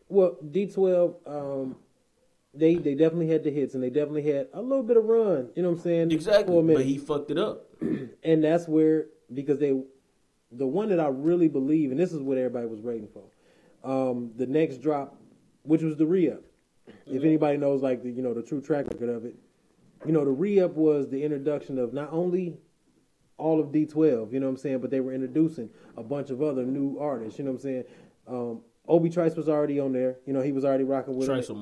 Well, 0.08 0.36
D12, 0.44 1.14
um, 1.26 1.76
they 2.54 2.74
they 2.74 2.94
definitely 2.94 3.28
had 3.28 3.44
the 3.44 3.50
hits 3.50 3.74
and 3.74 3.82
they 3.82 3.90
definitely 3.90 4.30
had 4.30 4.48
a 4.52 4.60
little 4.60 4.84
bit 4.84 4.98
of 4.98 5.04
run. 5.04 5.48
You 5.56 5.62
know 5.62 5.70
what 5.70 5.78
I'm 5.78 5.82
saying? 5.82 6.10
Exactly, 6.10 6.52
For 6.52 6.60
a 6.60 6.62
minute. 6.62 6.78
but 6.80 6.86
he 6.86 6.98
fucked 6.98 7.30
it 7.30 7.38
up. 7.38 7.66
and 8.22 8.44
that's 8.44 8.68
where 8.68 9.06
because 9.32 9.58
they 9.58 9.80
the 10.52 10.66
one 10.66 10.88
that 10.90 11.00
I 11.00 11.08
really 11.08 11.48
believe, 11.48 11.90
and 11.90 11.98
this 11.98 12.12
is 12.12 12.20
what 12.20 12.38
everybody 12.38 12.66
was 12.66 12.80
waiting 12.80 13.08
for. 13.08 13.24
Um, 13.84 14.32
the 14.36 14.46
next 14.46 14.78
drop, 14.78 15.16
which 15.62 15.82
was 15.82 15.96
the 15.96 16.06
re-up. 16.06 16.42
If 17.06 17.22
anybody 17.24 17.58
knows 17.58 17.82
like 17.82 18.02
the 18.02 18.10
you 18.10 18.22
know 18.22 18.34
the 18.34 18.42
true 18.42 18.60
track 18.60 18.86
record 18.88 19.08
of 19.08 19.24
it, 19.24 19.36
you 20.04 20.12
know 20.12 20.24
the 20.24 20.30
re-up 20.30 20.74
was 20.74 21.08
the 21.08 21.22
introduction 21.22 21.78
of 21.78 21.92
not 21.92 22.12
only 22.12 22.58
all 23.38 23.60
of 23.60 23.68
D12, 23.68 24.32
you 24.32 24.40
know 24.40 24.46
what 24.46 24.50
I'm 24.50 24.56
saying, 24.56 24.78
but 24.78 24.90
they 24.90 25.00
were 25.00 25.12
introducing 25.12 25.70
a 25.96 26.02
bunch 26.02 26.30
of 26.30 26.42
other 26.42 26.64
new 26.64 26.98
artists, 26.98 27.38
you 27.38 27.44
know 27.44 27.52
what 27.52 27.56
I'm 27.58 27.62
saying. 27.62 27.84
Um, 28.28 28.60
Obi 28.86 29.10
Trice 29.10 29.34
was 29.36 29.48
already 29.48 29.80
on 29.80 29.92
there, 29.92 30.18
you 30.26 30.32
know 30.32 30.40
he 30.40 30.52
was 30.52 30.64
already 30.64 30.84
rocking 30.84 31.16
with 31.16 31.28
Trice 31.28 31.50
it, 31.50 31.56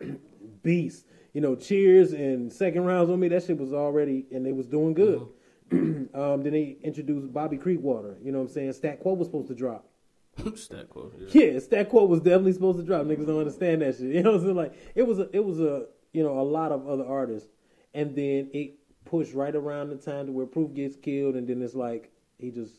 and 0.00 0.20
Beast, 0.62 1.06
you 1.32 1.40
know 1.40 1.54
Cheers 1.54 2.12
and 2.12 2.52
Second 2.52 2.84
Rounds 2.84 3.10
on 3.10 3.20
me, 3.20 3.28
that 3.28 3.44
shit 3.44 3.58
was 3.58 3.72
already 3.72 4.26
and 4.30 4.44
they 4.44 4.52
was 4.52 4.66
doing 4.66 4.94
good. 4.94 5.20
Mm-hmm. 5.20 5.41
um, 6.14 6.42
then 6.42 6.52
they 6.52 6.76
introduced 6.82 7.32
Bobby 7.32 7.58
Creekwater. 7.58 8.16
You 8.24 8.32
know 8.32 8.38
what 8.38 8.48
I'm 8.48 8.52
saying? 8.52 8.72
Stat 8.74 9.00
Quo 9.00 9.14
was 9.14 9.28
supposed 9.28 9.48
to 9.48 9.54
drop. 9.54 9.86
Stat 10.56 10.88
Quo. 10.88 11.12
Yeah. 11.18 11.52
Yeah, 11.52 11.58
Stat 11.58 11.88
Quo 11.88 12.04
was 12.06 12.20
definitely 12.20 12.52
supposed 12.52 12.78
to 12.78 12.84
drop. 12.84 13.04
Niggas 13.06 13.26
don't 13.26 13.38
understand 13.38 13.82
that 13.82 13.96
shit. 13.96 14.06
You 14.14 14.22
know 14.22 14.32
what 14.32 14.40
I'm 14.40 14.44
saying? 14.46 14.56
Like 14.56 14.74
it 14.94 15.02
was 15.02 15.18
a 15.18 15.28
it 15.32 15.44
was 15.44 15.60
a 15.60 15.86
you 16.12 16.22
know 16.22 16.38
a 16.38 16.42
lot 16.42 16.72
of 16.72 16.88
other 16.88 17.04
artists, 17.06 17.48
and 17.94 18.14
then 18.16 18.50
it 18.52 18.74
pushed 19.04 19.34
right 19.34 19.54
around 19.54 19.90
the 19.90 19.96
time 19.96 20.26
to 20.26 20.32
where 20.32 20.46
Proof 20.46 20.72
gets 20.74 20.96
killed, 20.96 21.34
and 21.36 21.46
then 21.46 21.60
it's 21.62 21.74
like 21.74 22.10
he 22.38 22.50
just 22.50 22.72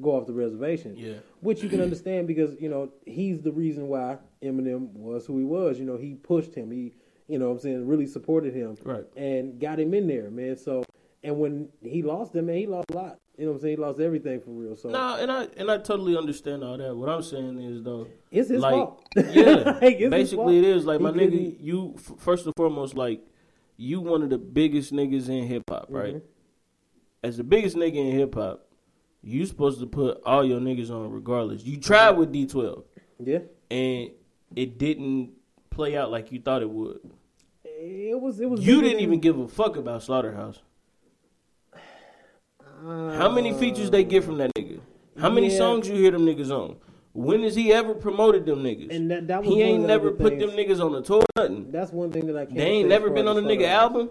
go 0.00 0.10
off 0.10 0.26
the 0.26 0.32
reservation. 0.32 0.94
Yeah. 0.96 1.14
which 1.40 1.62
you 1.62 1.68
can 1.68 1.80
understand 1.88 2.26
because 2.28 2.54
you 2.60 2.68
know 2.68 2.90
he's 3.04 3.42
the 3.42 3.52
reason 3.52 3.88
why 3.88 4.18
Eminem 4.42 4.92
was 4.92 5.26
who 5.26 5.38
he 5.38 5.44
was. 5.44 5.78
You 5.78 5.86
know 5.86 5.96
he 5.96 6.14
pushed 6.14 6.54
him. 6.54 6.70
He 6.70 6.94
you 7.28 7.38
know 7.40 7.46
what 7.46 7.54
I'm 7.54 7.58
saying 7.60 7.86
really 7.88 8.06
supported 8.06 8.54
him. 8.54 8.76
Right. 8.84 9.04
and 9.16 9.58
got 9.60 9.80
him 9.80 9.92
in 9.94 10.06
there, 10.06 10.30
man. 10.30 10.56
So 10.56 10.84
and 11.26 11.38
when 11.38 11.68
he 11.82 12.02
lost 12.02 12.32
them, 12.32 12.46
man, 12.46 12.56
he 12.56 12.66
lost 12.66 12.90
a 12.92 12.94
lot. 12.94 13.18
You 13.36 13.44
know 13.44 13.50
what 13.52 13.56
I'm 13.56 13.60
saying? 13.62 13.76
He 13.76 13.82
lost 13.82 14.00
everything 14.00 14.40
for 14.40 14.50
real. 14.50 14.76
So 14.76 14.88
No, 14.88 15.16
and 15.16 15.30
I 15.30 15.46
and 15.58 15.70
I 15.70 15.76
totally 15.78 16.16
understand 16.16 16.64
all 16.64 16.78
that. 16.78 16.96
What 16.96 17.08
I'm 17.10 17.22
saying 17.22 17.58
is 17.60 17.82
though, 17.82 18.06
It's 18.30 18.48
his 18.48 18.60
like, 18.62 18.72
fault. 18.72 19.06
Yeah, 19.14 19.78
Like, 19.82 19.98
basically 20.10 20.58
it 20.58 20.64
is. 20.64 20.86
Like 20.86 21.00
my 21.00 21.10
He 21.12 21.18
nigga, 21.18 21.30
couldn't- 21.30 21.60
you 21.60 21.94
first 22.18 22.46
and 22.46 22.54
foremost, 22.56 22.94
like 22.94 23.20
you 23.76 24.00
one 24.00 24.22
of 24.22 24.30
the 24.30 24.38
biggest 24.38 24.92
niggas 24.92 25.28
in 25.28 25.46
hip 25.46 25.64
hop, 25.68 25.84
Mm-hmm. 25.86 25.94
right? 25.96 26.22
As 27.22 27.36
the 27.36 27.44
biggest 27.44 27.76
nigga 27.76 27.96
in 27.96 28.12
hip 28.12 28.34
hop, 28.36 28.66
you 29.22 29.44
supposed 29.44 29.80
to 29.80 29.86
put 29.86 30.22
all 30.24 30.44
your 30.44 30.60
niggas 30.60 30.90
on 30.90 31.10
regardless. 31.10 31.62
You 31.64 31.76
tried 31.78 32.12
with 32.12 32.32
D12, 32.32 32.84
yeah. 33.18 33.38
and 33.70 34.10
it 34.54 34.78
didn't 34.78 35.32
play 35.70 35.96
out 35.96 36.10
like 36.10 36.30
you 36.32 36.40
thought 36.40 36.62
it 36.62 36.70
would. 36.70 37.00
It 37.64 38.18
was 38.18 38.40
it 38.40 38.48
was. 38.48 38.64
You 38.66 38.80
didn't 38.80 39.00
even 39.00 39.20
give 39.20 39.38
a 39.38 39.46
fuck 39.48 39.76
about 39.76 40.02
Slaughterhouse. 40.04 40.60
How 42.84 43.30
many 43.30 43.52
features 43.54 43.90
they 43.90 44.04
get 44.04 44.24
from 44.24 44.38
that 44.38 44.50
nigga? 44.54 44.80
How 45.18 45.30
many 45.30 45.50
yeah. 45.50 45.58
songs 45.58 45.88
you 45.88 45.94
hear 45.94 46.10
them 46.10 46.26
niggas 46.26 46.50
on? 46.50 46.76
When 47.12 47.42
has 47.44 47.54
he 47.54 47.72
ever 47.72 47.94
promoted 47.94 48.44
them 48.44 48.62
niggas? 48.62 48.94
And 48.94 49.10
that- 49.10 49.26
that 49.28 49.44
he 49.44 49.62
ain't 49.62 49.82
the 49.82 49.88
never 49.88 50.08
other 50.08 50.16
put 50.16 50.38
them 50.38 50.50
niggas 50.50 50.84
on 50.84 50.94
a 50.94 51.00
tour, 51.00 51.22
nothing. 51.36 51.70
That's 51.70 51.90
one 51.90 52.12
thing 52.12 52.26
that 52.26 52.36
I 52.36 52.44
can't. 52.44 52.56
They 52.58 52.64
ain't 52.66 52.88
never 52.88 53.08
been 53.08 53.26
on 53.26 53.38
a 53.38 53.40
nigga 53.40 53.66
album. 53.68 54.10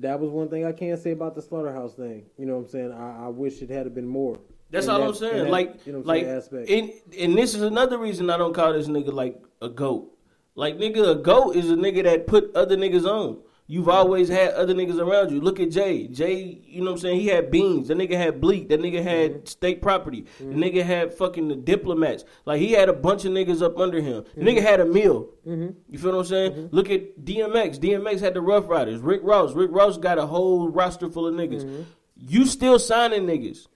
That 0.00 0.20
was 0.20 0.30
one 0.30 0.48
thing 0.48 0.64
I 0.64 0.72
can't 0.72 1.00
say 1.00 1.10
about 1.10 1.34
the 1.34 1.42
slaughterhouse 1.42 1.94
thing. 1.94 2.26
You 2.38 2.46
know 2.46 2.54
what 2.56 2.66
I'm 2.66 2.68
saying? 2.68 2.92
I, 2.92 3.26
I 3.26 3.28
wish 3.28 3.62
it 3.62 3.70
had 3.70 3.92
been 3.94 4.06
more. 4.06 4.38
That's 4.70 4.86
all 4.88 5.00
that- 5.00 5.08
I'm 5.08 5.14
saying. 5.14 5.44
that, 5.44 5.50
like, 5.50 5.86
you 5.86 5.92
know 5.92 6.00
what 6.00 6.16
I'm 6.16 6.42
like, 6.52 6.68
and 6.70 6.92
and 7.18 7.38
this 7.38 7.54
is 7.54 7.62
another 7.62 7.98
reason 7.98 8.30
I 8.30 8.36
don't 8.36 8.54
call 8.54 8.72
this 8.72 8.88
nigga 8.88 9.12
like 9.12 9.40
a 9.60 9.68
goat. 9.68 10.12
Like, 10.54 10.78
nigga, 10.78 11.10
a 11.10 11.14
goat 11.16 11.54
is 11.56 11.70
a 11.70 11.76
nigga 11.76 12.04
that 12.04 12.26
put 12.26 12.54
other 12.54 12.76
niggas 12.76 13.04
on. 13.04 13.38
You've 13.68 13.88
always 13.88 14.28
had 14.28 14.52
other 14.54 14.74
niggas 14.74 15.00
around 15.00 15.32
you. 15.32 15.40
Look 15.40 15.58
at 15.58 15.70
Jay. 15.72 16.06
Jay, 16.06 16.60
you 16.66 16.80
know 16.80 16.92
what 16.92 16.92
I'm 16.92 16.98
saying? 16.98 17.20
He 17.20 17.26
had 17.26 17.50
beans. 17.50 17.88
That 17.88 17.98
nigga 17.98 18.16
had 18.16 18.40
Bleek. 18.40 18.68
That 18.68 18.80
nigga 18.80 19.02
had 19.02 19.32
Mm-hmm. 19.32 19.46
state 19.46 19.82
property. 19.82 20.24
The 20.38 20.44
nigga 20.44 20.84
had 20.84 21.12
fucking 21.14 21.48
the 21.48 21.56
diplomats. 21.56 22.24
Like 22.44 22.60
he 22.60 22.72
had 22.72 22.88
a 22.88 22.92
bunch 22.92 23.24
of 23.24 23.32
niggas 23.32 23.62
up 23.62 23.76
under 23.78 24.00
him. 24.00 24.24
The 24.36 24.40
Mm-hmm. 24.42 24.48
nigga 24.48 24.62
had 24.62 24.78
a 24.80 24.84
meal. 24.84 25.30
You 25.44 25.74
feel 25.98 26.12
what 26.12 26.18
I'm 26.20 26.24
saying? 26.26 26.68
Look 26.70 26.90
at 26.90 27.24
DMX. 27.24 27.80
DMX 27.80 28.20
had 28.20 28.34
the 28.34 28.40
Rough 28.40 28.68
Riders. 28.68 29.00
Rick 29.00 29.22
Ross. 29.24 29.52
Rick 29.52 29.70
Ross 29.72 29.98
got 29.98 30.18
a 30.18 30.26
whole 30.26 30.68
roster 30.68 31.08
full 31.08 31.26
of 31.26 31.34
niggas. 31.34 31.64
Mm-hmm. 31.64 31.82
You 32.18 32.46
still 32.46 32.78
signing 32.78 33.26
niggas. 33.26 33.66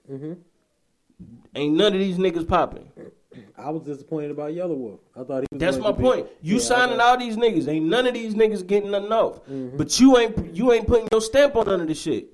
Ain't 1.53 1.75
none 1.75 1.93
of 1.93 1.99
these 1.99 2.17
niggas 2.17 2.47
popping. 2.47 2.89
I 3.57 3.69
was 3.69 3.83
disappointed 3.83 4.31
about 4.31 4.51
Yelawolf. 4.51 4.99
I 5.15 5.23
thought 5.23 5.41
he 5.43 5.47
was. 5.51 5.59
That's 5.59 5.77
my 5.77 5.91
be- 5.91 6.01
point. 6.03 6.27
You 6.41 6.55
Yeah, 6.55 6.61
signing 6.61 6.99
all 6.99 7.17
these 7.17 7.37
niggas. 7.37 7.67
Ain't 7.67 7.85
none 7.85 8.05
of 8.07 8.13
these 8.13 8.33
niggas 8.35 8.65
getting 8.67 8.91
nothing 8.91 9.11
off. 9.11 9.37
Mm-hmm. 9.45 9.77
But 9.77 9.99
you 9.99 10.17
ain't 10.17 10.55
you 10.55 10.71
ain't 10.73 10.87
putting 10.87 11.07
your 11.11 11.21
stamp 11.21 11.55
on 11.55 11.65
none 11.67 11.81
of 11.81 11.87
this 11.87 12.01
shit. 12.01 12.27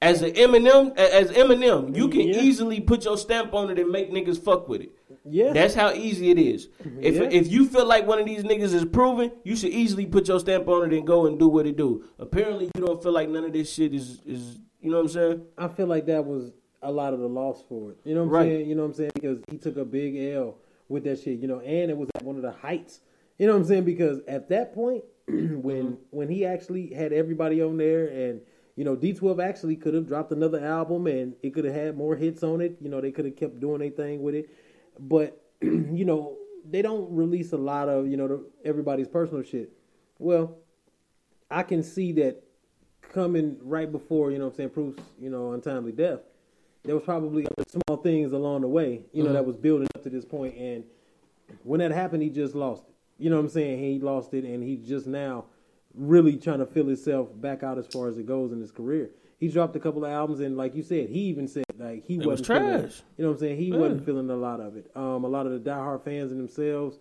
As 0.00 0.22
an 0.22 0.30
Eminem, 0.34 0.96
as 0.96 1.32
Eminem, 1.32 1.96
you 1.96 2.08
can 2.08 2.20
Yeah. 2.28 2.40
easily 2.40 2.80
put 2.80 3.04
your 3.04 3.18
stamp 3.18 3.52
on 3.52 3.68
it 3.70 3.78
and 3.80 3.90
make 3.90 4.12
niggas 4.12 4.38
fuck 4.42 4.68
with 4.68 4.80
it. 4.82 4.90
Yeah. 5.24 5.52
That's 5.52 5.74
how 5.74 5.92
easy 5.92 6.30
it 6.30 6.38
is. 6.38 6.68
If 7.00 7.16
Yeah. 7.16 7.22
if 7.30 7.50
you 7.50 7.66
feel 7.66 7.84
like 7.84 8.06
one 8.06 8.18
of 8.20 8.24
these 8.26 8.44
niggas 8.44 8.72
is 8.72 8.84
proven, 8.84 9.32
you 9.42 9.56
should 9.56 9.70
easily 9.70 10.06
put 10.06 10.28
your 10.28 10.38
stamp 10.38 10.68
on 10.68 10.90
it 10.92 10.96
and 10.96 11.06
go 11.06 11.26
and 11.26 11.38
do 11.38 11.48
what 11.48 11.66
it 11.66 11.76
do. 11.76 12.04
Apparently, 12.18 12.70
you 12.76 12.86
don't 12.86 13.02
feel 13.02 13.12
like 13.12 13.28
none 13.28 13.44
of 13.44 13.52
this 13.52 13.72
shit 13.72 13.92
is 13.92 14.20
is 14.24 14.58
you 14.80 14.90
know 14.90 14.98
what 14.98 15.02
I'm 15.06 15.08
saying? 15.08 15.42
I 15.58 15.66
feel 15.68 15.86
like 15.88 16.06
that 16.06 16.24
was 16.24 16.52
a 16.82 16.90
lot 16.92 17.12
of 17.14 17.20
the 17.20 17.28
loss 17.28 17.62
for 17.68 17.90
it. 17.92 17.98
You 18.04 18.14
know 18.14 18.20
what 18.24 18.26
I'm 18.26 18.32
Right. 18.32 18.48
saying? 18.48 18.68
You 18.68 18.74
know 18.74 18.82
what 18.82 18.88
I'm 18.88 18.94
saying? 18.94 19.10
Because 19.14 19.38
he 19.50 19.58
took 19.58 19.76
a 19.76 19.84
big 19.84 20.16
L 20.16 20.56
with 20.88 21.04
that 21.04 21.20
shit, 21.20 21.38
you 21.38 21.48
know, 21.48 21.60
and 21.60 21.90
it 21.90 21.96
was 21.96 22.08
at 22.14 22.22
one 22.22 22.36
of 22.36 22.42
the 22.42 22.52
heights. 22.52 23.00
You 23.38 23.46
know 23.46 23.52
what 23.54 23.60
I'm 23.60 23.66
saying? 23.66 23.84
Because 23.84 24.20
at 24.26 24.48
that 24.48 24.74
point, 24.74 25.04
when 25.26 25.38
Mm-hmm. 25.38 25.94
when 26.10 26.28
he 26.28 26.44
actually 26.46 26.92
had 26.94 27.12
everybody 27.12 27.62
on 27.62 27.76
there 27.76 28.06
and 28.06 28.40
you 28.76 28.84
know, 28.84 28.94
D12 28.94 29.42
actually 29.44 29.74
could 29.74 29.92
have 29.92 30.06
dropped 30.06 30.30
another 30.30 30.64
album 30.64 31.08
and 31.08 31.34
it 31.42 31.52
could 31.52 31.64
have 31.64 31.74
had 31.74 31.96
more 31.96 32.14
hits 32.14 32.44
on 32.44 32.60
it. 32.60 32.76
You 32.80 32.88
know, 32.88 33.00
they 33.00 33.10
could 33.10 33.24
have 33.24 33.34
kept 33.34 33.58
doing 33.58 33.80
their 33.80 33.90
thing 33.90 34.22
with 34.22 34.36
it. 34.36 34.50
But, 35.00 35.42
you 35.60 36.04
know, 36.04 36.36
they 36.64 36.80
don't 36.80 37.12
release 37.12 37.50
a 37.52 37.56
lot 37.56 37.88
of, 37.88 38.06
you 38.06 38.16
know, 38.16 38.28
the, 38.28 38.46
everybody's 38.64 39.08
personal 39.08 39.42
shit. 39.42 39.72
Well, 40.20 40.58
I 41.50 41.64
can 41.64 41.82
see 41.82 42.12
that 42.12 42.40
coming 43.12 43.56
right 43.62 43.90
before, 43.90 44.30
you 44.30 44.38
know 44.38 44.44
what 44.44 44.50
I'm 44.52 44.56
saying, 44.58 44.70
Proof's, 44.70 45.02
you 45.20 45.30
know, 45.30 45.52
untimely 45.54 45.90
death, 45.90 46.20
there 46.84 46.94
was 46.94 47.04
probably 47.04 47.46
other 47.46 47.64
small 47.68 47.98
things 47.98 48.32
along 48.32 48.62
the 48.62 48.68
way, 48.68 49.02
you 49.12 49.22
know, 49.22 49.32
that 49.32 49.44
was 49.44 49.56
building 49.56 49.88
up 49.94 50.02
to 50.04 50.10
this 50.10 50.24
point 50.24 50.56
and 50.56 50.84
when 51.64 51.80
that 51.80 51.90
happened 51.90 52.22
he 52.22 52.30
just 52.30 52.54
lost 52.54 52.82
it. 52.88 52.94
You 53.22 53.30
know 53.30 53.36
what 53.36 53.42
I'm 53.42 53.48
saying? 53.50 53.78
He 53.78 53.98
lost 53.98 54.32
it 54.34 54.44
and 54.44 54.62
he's 54.62 54.86
just 54.86 55.06
now 55.06 55.46
really 55.94 56.36
trying 56.36 56.58
to 56.60 56.66
fill 56.66 56.86
himself 56.86 57.28
back 57.34 57.62
out 57.62 57.78
as 57.78 57.86
far 57.88 58.08
as 58.08 58.16
it 58.18 58.26
goes 58.26 58.52
in 58.52 58.60
his 58.60 58.70
career. 58.70 59.10
He 59.38 59.48
dropped 59.48 59.74
a 59.76 59.80
couple 59.80 60.04
of 60.04 60.10
albums 60.10 60.40
and 60.40 60.56
like 60.56 60.74
you 60.74 60.82
said, 60.82 61.08
he 61.10 61.20
even 61.22 61.48
said 61.48 61.64
like 61.78 62.04
he 62.04 62.14
It 62.14 62.18
was 62.18 62.26
wasn't 62.40 62.46
feeling, 62.46 62.80
trash. 62.80 63.02
you 63.16 63.24
know 63.24 63.30
what 63.30 63.34
I'm 63.34 63.40
saying? 63.40 63.56
He 63.58 63.72
wasn't 63.72 64.04
feeling 64.06 64.30
a 64.30 64.36
lot 64.36 64.60
of 64.60 64.76
it. 64.76 64.90
Um 64.94 65.24
a 65.24 65.28
lot 65.28 65.46
of 65.46 65.52
the 65.52 65.70
diehard 65.70 66.04
fans 66.04 66.30
and 66.32 66.40
themselves 66.40 66.98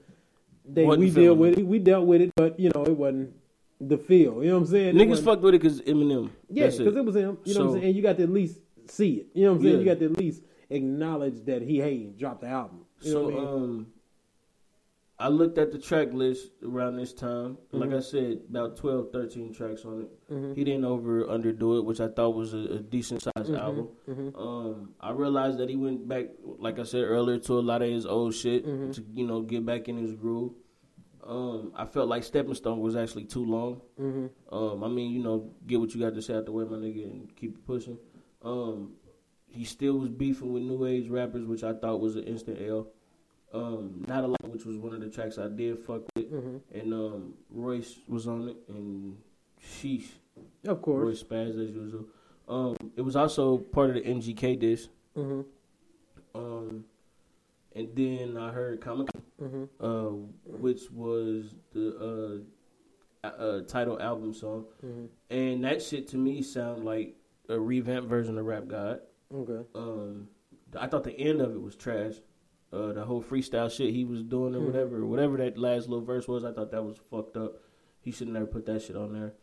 they 0.69 0.83
Wasn't 0.83 1.03
we 1.05 1.11
deal 1.11 1.33
with 1.35 1.53
it. 1.53 1.59
it. 1.59 1.67
We 1.67 1.79
dealt 1.79 2.05
with 2.05 2.21
it, 2.21 2.31
but 2.35 2.59
you 2.59 2.69
know, 2.75 2.83
it 2.83 2.91
wasn't 2.97 3.33
the 3.79 3.97
feel. 3.97 4.43
You 4.43 4.49
know 4.49 4.55
what 4.55 4.61
I'm 4.63 4.67
saying? 4.67 4.95
Niggas 4.95 5.23
fucked 5.23 5.41
with 5.41 5.55
it 5.55 5.61
because 5.61 5.81
Eminem. 5.81 6.29
yeah, 6.49 6.65
because 6.65 6.95
it. 6.95 7.05
was 7.05 7.15
him. 7.15 7.37
You 7.45 7.53
know 7.53 7.59
what 7.61 7.67
I'm 7.67 7.73
saying? 7.75 7.85
And 7.85 7.95
you 7.95 8.01
got 8.01 8.17
to 8.17 8.23
at 8.23 8.29
least 8.29 8.57
see 8.89 9.13
it. 9.15 9.27
You 9.33 9.45
know 9.45 9.51
what 9.53 9.57
I'm 9.57 9.63
saying? 9.63 9.73
Yeah. 9.75 9.79
You 9.79 9.85
got 9.85 9.99
to 9.99 10.05
at 10.05 10.17
least 10.17 10.41
acknowledge 10.69 11.43
that 11.45 11.61
he 11.61 11.79
hey 11.79 12.07
dropped 12.17 12.41
the 12.41 12.47
album. 12.47 12.85
You 13.01 13.13
know 13.13 13.19
so 13.19 13.23
what 13.25 13.33
I 13.33 13.37
mean? 13.37 13.47
um, 13.63 13.87
I 15.19 15.29
looked 15.29 15.57
at 15.57 15.71
the 15.71 15.79
track 15.79 16.13
list 16.13 16.51
around 16.63 16.95
this 16.97 17.11
time. 17.11 17.57
Like 17.71 17.89
Mm-hmm. 17.89 17.97
I 17.97 18.01
said, 18.01 18.41
about 18.51 18.77
12, 18.77 19.11
13 19.11 19.51
tracks 19.51 19.83
on 19.83 20.01
it. 20.29 20.55
He 20.55 20.63
didn't 20.63 20.85
over 20.85 21.23
underdo 21.25 21.79
it, 21.79 21.85
which 21.85 21.99
I 21.99 22.07
thought 22.07 22.35
was 22.35 22.53
a, 22.53 22.57
a 22.57 22.79
decent 22.79 23.23
sized 23.23 23.49
Mm-hmm. 23.49 23.55
album. 23.55 23.87
Um, 24.35 24.89
I 25.01 25.11
realized 25.11 25.57
that 25.57 25.69
he 25.69 25.75
went 25.75 26.07
back, 26.07 26.25
like 26.59 26.77
I 26.77 26.83
said 26.83 27.01
earlier, 27.03 27.39
to 27.39 27.53
a 27.57 27.61
lot 27.61 27.81
of 27.81 27.89
his 27.89 28.05
old 28.05 28.35
shit 28.35 28.65
Mm-hmm. 28.67 28.91
to 28.91 29.03
you 29.15 29.25
know 29.25 29.41
get 29.41 29.65
back 29.65 29.87
in 29.87 29.97
his 29.97 30.13
groove. 30.13 30.53
Um, 31.25 31.73
I 31.75 31.85
felt 31.85 32.07
like 32.07 32.23
Stepping 32.23 32.53
Stone 32.53 32.79
was 32.79 32.95
actually 32.95 33.25
too 33.25 33.43
long. 33.43 33.81
Mm-hmm. 33.99 34.53
Um, 34.55 34.83
I 34.83 34.87
mean, 34.87 35.11
you 35.11 35.21
know, 35.23 35.51
get 35.65 35.79
what 35.79 35.93
you 35.95 35.99
got 35.99 36.13
to 36.13 36.21
say 36.21 36.35
out 36.35 36.45
the 36.45 36.51
way, 36.53 36.63
my 36.63 36.77
nigga, 36.77 37.03
and 37.05 37.35
keep 37.35 37.65
pushing. 37.65 37.97
Um, 38.47 38.93
he 39.49 39.63
still 39.65 39.97
was 39.99 40.09
beefing 40.09 40.53
with 40.53 40.63
new 40.63 40.85
age 40.85 41.09
rappers, 41.09 41.45
which 41.45 41.63
I 41.63 41.73
thought 41.73 41.99
was 41.99 42.15
an 42.15 42.23
instant 42.23 42.59
L. 42.61 42.87
Um, 43.53 44.05
Not 44.07 44.23
Alike, 44.23 44.37
which 44.47 44.65
was 44.65 44.77
one 44.77 44.93
of 44.93 45.01
the 45.01 45.09
tracks 45.09 45.37
I 45.37 45.47
did 45.47 45.79
fuck 45.79 46.01
with, 46.15 46.31
Mm-hmm. 46.31 46.57
and 46.79 46.93
um, 46.93 47.33
Royce 47.49 47.95
was 48.07 48.27
on 48.27 48.49
it, 48.49 48.57
and 48.67 49.17
sheesh, 49.63 50.07
of 50.65 50.81
course. 50.81 51.05
Royce 51.05 51.23
spaz 51.23 51.49
as 51.49 51.71
usual. 51.75 52.05
Um, 52.47 52.75
it 52.95 53.01
was 53.01 53.15
also 53.15 53.57
part 53.57 53.89
of 53.89 53.95
the 53.95 54.01
MGK 54.01 54.59
disc. 54.59 54.89
Mm-hmm. 55.17 55.41
Um, 56.35 56.85
and 57.75 57.89
then 57.95 58.37
I 58.37 58.51
heard 58.51 58.81
Comic, 58.81 59.07
Mm-hmm. 59.41 59.63
uh, 59.79 60.09
which 60.57 60.89
was 60.91 61.53
the 61.73 62.43
uh, 63.23 63.27
uh, 63.27 63.61
title 63.61 63.99
album 64.01 64.33
song, 64.33 64.65
Mm-hmm. 64.85 65.05
and 65.29 65.63
that 65.63 65.81
shit 65.81 66.07
to 66.09 66.17
me 66.17 66.41
sound 66.41 66.83
like 66.85 67.15
a 67.49 67.59
revamped 67.59 68.09
version 68.09 68.37
of 68.37 68.45
Rap 68.45 68.67
God. 68.67 68.99
Okay. 69.33 69.67
Um, 69.75 70.27
I 70.77 70.87
thought 70.87 71.03
the 71.03 71.17
end 71.17 71.41
of 71.41 71.51
it 71.53 71.61
was 71.61 71.75
trash. 71.75 72.15
Uh, 72.71 72.91
the 72.91 73.05
whole 73.05 73.23
freestyle 73.23 73.71
shit 73.71 73.93
he 73.93 74.03
was 74.03 74.23
doing 74.23 74.53
Hmm. 74.53 74.59
or 74.59 74.65
whatever, 74.65 75.05
whatever 75.05 75.37
that 75.37 75.57
last 75.57 75.87
little 75.87 76.03
verse 76.05 76.27
was, 76.27 76.43
I 76.43 76.51
thought 76.51 76.71
that 76.71 76.83
was 76.83 76.97
fucked 77.09 77.37
up. 77.37 77.53
He 78.01 78.11
should 78.11 78.27
never 78.27 78.45
put 78.45 78.65
that 78.65 78.81
shit 78.81 78.95
on 78.95 79.13
there. 79.13 79.33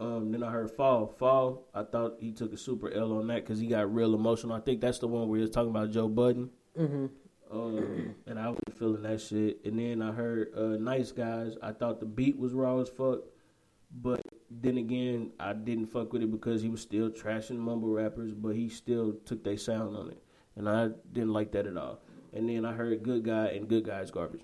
Um, 0.00 0.32
then 0.32 0.42
I 0.42 0.50
heard 0.50 0.70
Fall. 0.72 1.06
Fall, 1.06 1.68
I 1.72 1.84
thought 1.84 2.16
he 2.18 2.32
took 2.32 2.52
a 2.52 2.56
super 2.56 2.90
L 2.90 3.12
on 3.12 3.28
that 3.28 3.44
because 3.44 3.60
he 3.60 3.68
got 3.68 3.94
real 3.94 4.14
emotional. 4.14 4.54
I 4.56 4.60
think 4.60 4.80
that's 4.80 4.98
the 4.98 5.06
one 5.06 5.28
where 5.28 5.36
he 5.38 5.42
was 5.42 5.50
talking 5.50 5.70
about 5.70 5.92
Joe 5.92 6.08
Budden. 6.08 6.50
Mm-hmm. 6.76 7.06
Um, 7.52 8.14
and 8.26 8.38
I 8.38 8.48
was 8.50 8.58
feeling 8.76 9.02
that 9.02 9.20
shit. 9.20 9.64
And 9.64 9.78
then 9.78 10.02
I 10.02 10.10
heard 10.10 10.48
uh, 10.56 10.76
Nice 10.80 11.12
Guys. 11.12 11.54
I 11.62 11.70
thought 11.70 12.00
the 12.00 12.06
beat 12.06 12.36
was 12.36 12.52
raw 12.52 12.80
as 12.80 12.88
fuck. 12.88 13.20
But 13.96 14.22
then 14.60 14.78
again, 14.78 15.32
I 15.38 15.52
didn't 15.52 15.86
fuck 15.86 16.12
with 16.12 16.22
it 16.22 16.30
because 16.30 16.62
he 16.62 16.68
was 16.68 16.80
still 16.80 17.10
trashing 17.10 17.56
mumble 17.56 17.88
rappers, 17.88 18.32
but 18.32 18.54
he 18.54 18.68
still 18.68 19.14
took 19.24 19.44
their 19.44 19.56
sound 19.56 19.96
on 19.96 20.10
it. 20.10 20.22
And 20.56 20.68
I 20.68 20.90
didn't 21.12 21.32
like 21.32 21.52
that 21.52 21.66
at 21.66 21.76
all. 21.76 22.00
And 22.32 22.48
then 22.48 22.64
I 22.64 22.72
heard 22.72 23.02
Good 23.02 23.24
Guy 23.24 23.46
and 23.46 23.68
Good 23.68 23.84
Guy's 23.84 24.10
Garbage. 24.10 24.42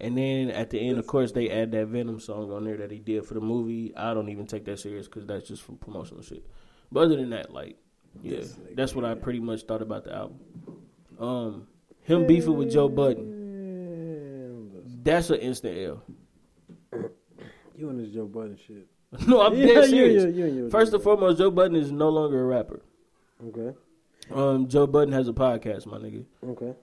And 0.00 0.18
then 0.18 0.50
at 0.50 0.70
the 0.70 0.80
end, 0.80 0.98
of 0.98 1.06
course, 1.06 1.32
they 1.32 1.50
add 1.50 1.70
that 1.72 1.86
Venom 1.86 2.18
song 2.18 2.50
on 2.50 2.64
there 2.64 2.76
that 2.78 2.90
he 2.90 2.98
did 2.98 3.24
for 3.24 3.34
the 3.34 3.40
movie. 3.40 3.92
I 3.96 4.12
don't 4.12 4.28
even 4.28 4.46
take 4.46 4.64
that 4.64 4.80
serious 4.80 5.06
because 5.06 5.26
that's 5.26 5.46
just 5.48 5.62
for 5.62 5.72
promotional 5.72 6.22
shit. 6.22 6.44
But 6.90 7.04
other 7.04 7.16
than 7.16 7.30
that, 7.30 7.52
like, 7.52 7.76
yeah, 8.22 8.42
that's 8.74 8.94
what 8.94 9.04
I 9.04 9.14
pretty 9.14 9.40
much 9.40 9.62
thought 9.62 9.82
about 9.82 10.04
the 10.04 10.14
album. 10.14 10.40
Um, 11.18 11.66
him 12.02 12.26
beefing 12.26 12.56
with 12.56 12.72
Joe 12.72 12.88
Budden, 12.88 13.42
that's 15.02 15.30
an 15.30 15.36
instant 15.36 15.78
L. 15.78 16.02
You 17.76 17.90
and 17.90 17.98
this 18.00 18.10
Joe 18.10 18.26
Budden 18.26 18.56
shit. 18.56 18.86
no, 19.26 19.42
I'm 19.42 19.54
Yeah, 19.56 19.66
dead 19.66 19.90
serious. 19.90 20.34
yeah, 20.34 20.46
yeah, 20.46 20.68
First 20.70 20.92
and 20.92 21.02
foremost, 21.02 21.38
Joe 21.38 21.50
Budden 21.50 21.76
is 21.76 21.92
no 21.92 22.08
longer 22.08 22.40
a 22.42 22.44
rapper. 22.44 22.82
Okay. 23.48 23.76
Um, 24.32 24.68
Joe 24.68 24.86
Budden 24.86 25.12
has 25.12 25.28
a 25.28 25.32
podcast, 25.32 25.86
my 25.86 25.98
nigga. 25.98 26.24
Okay. 26.44 26.74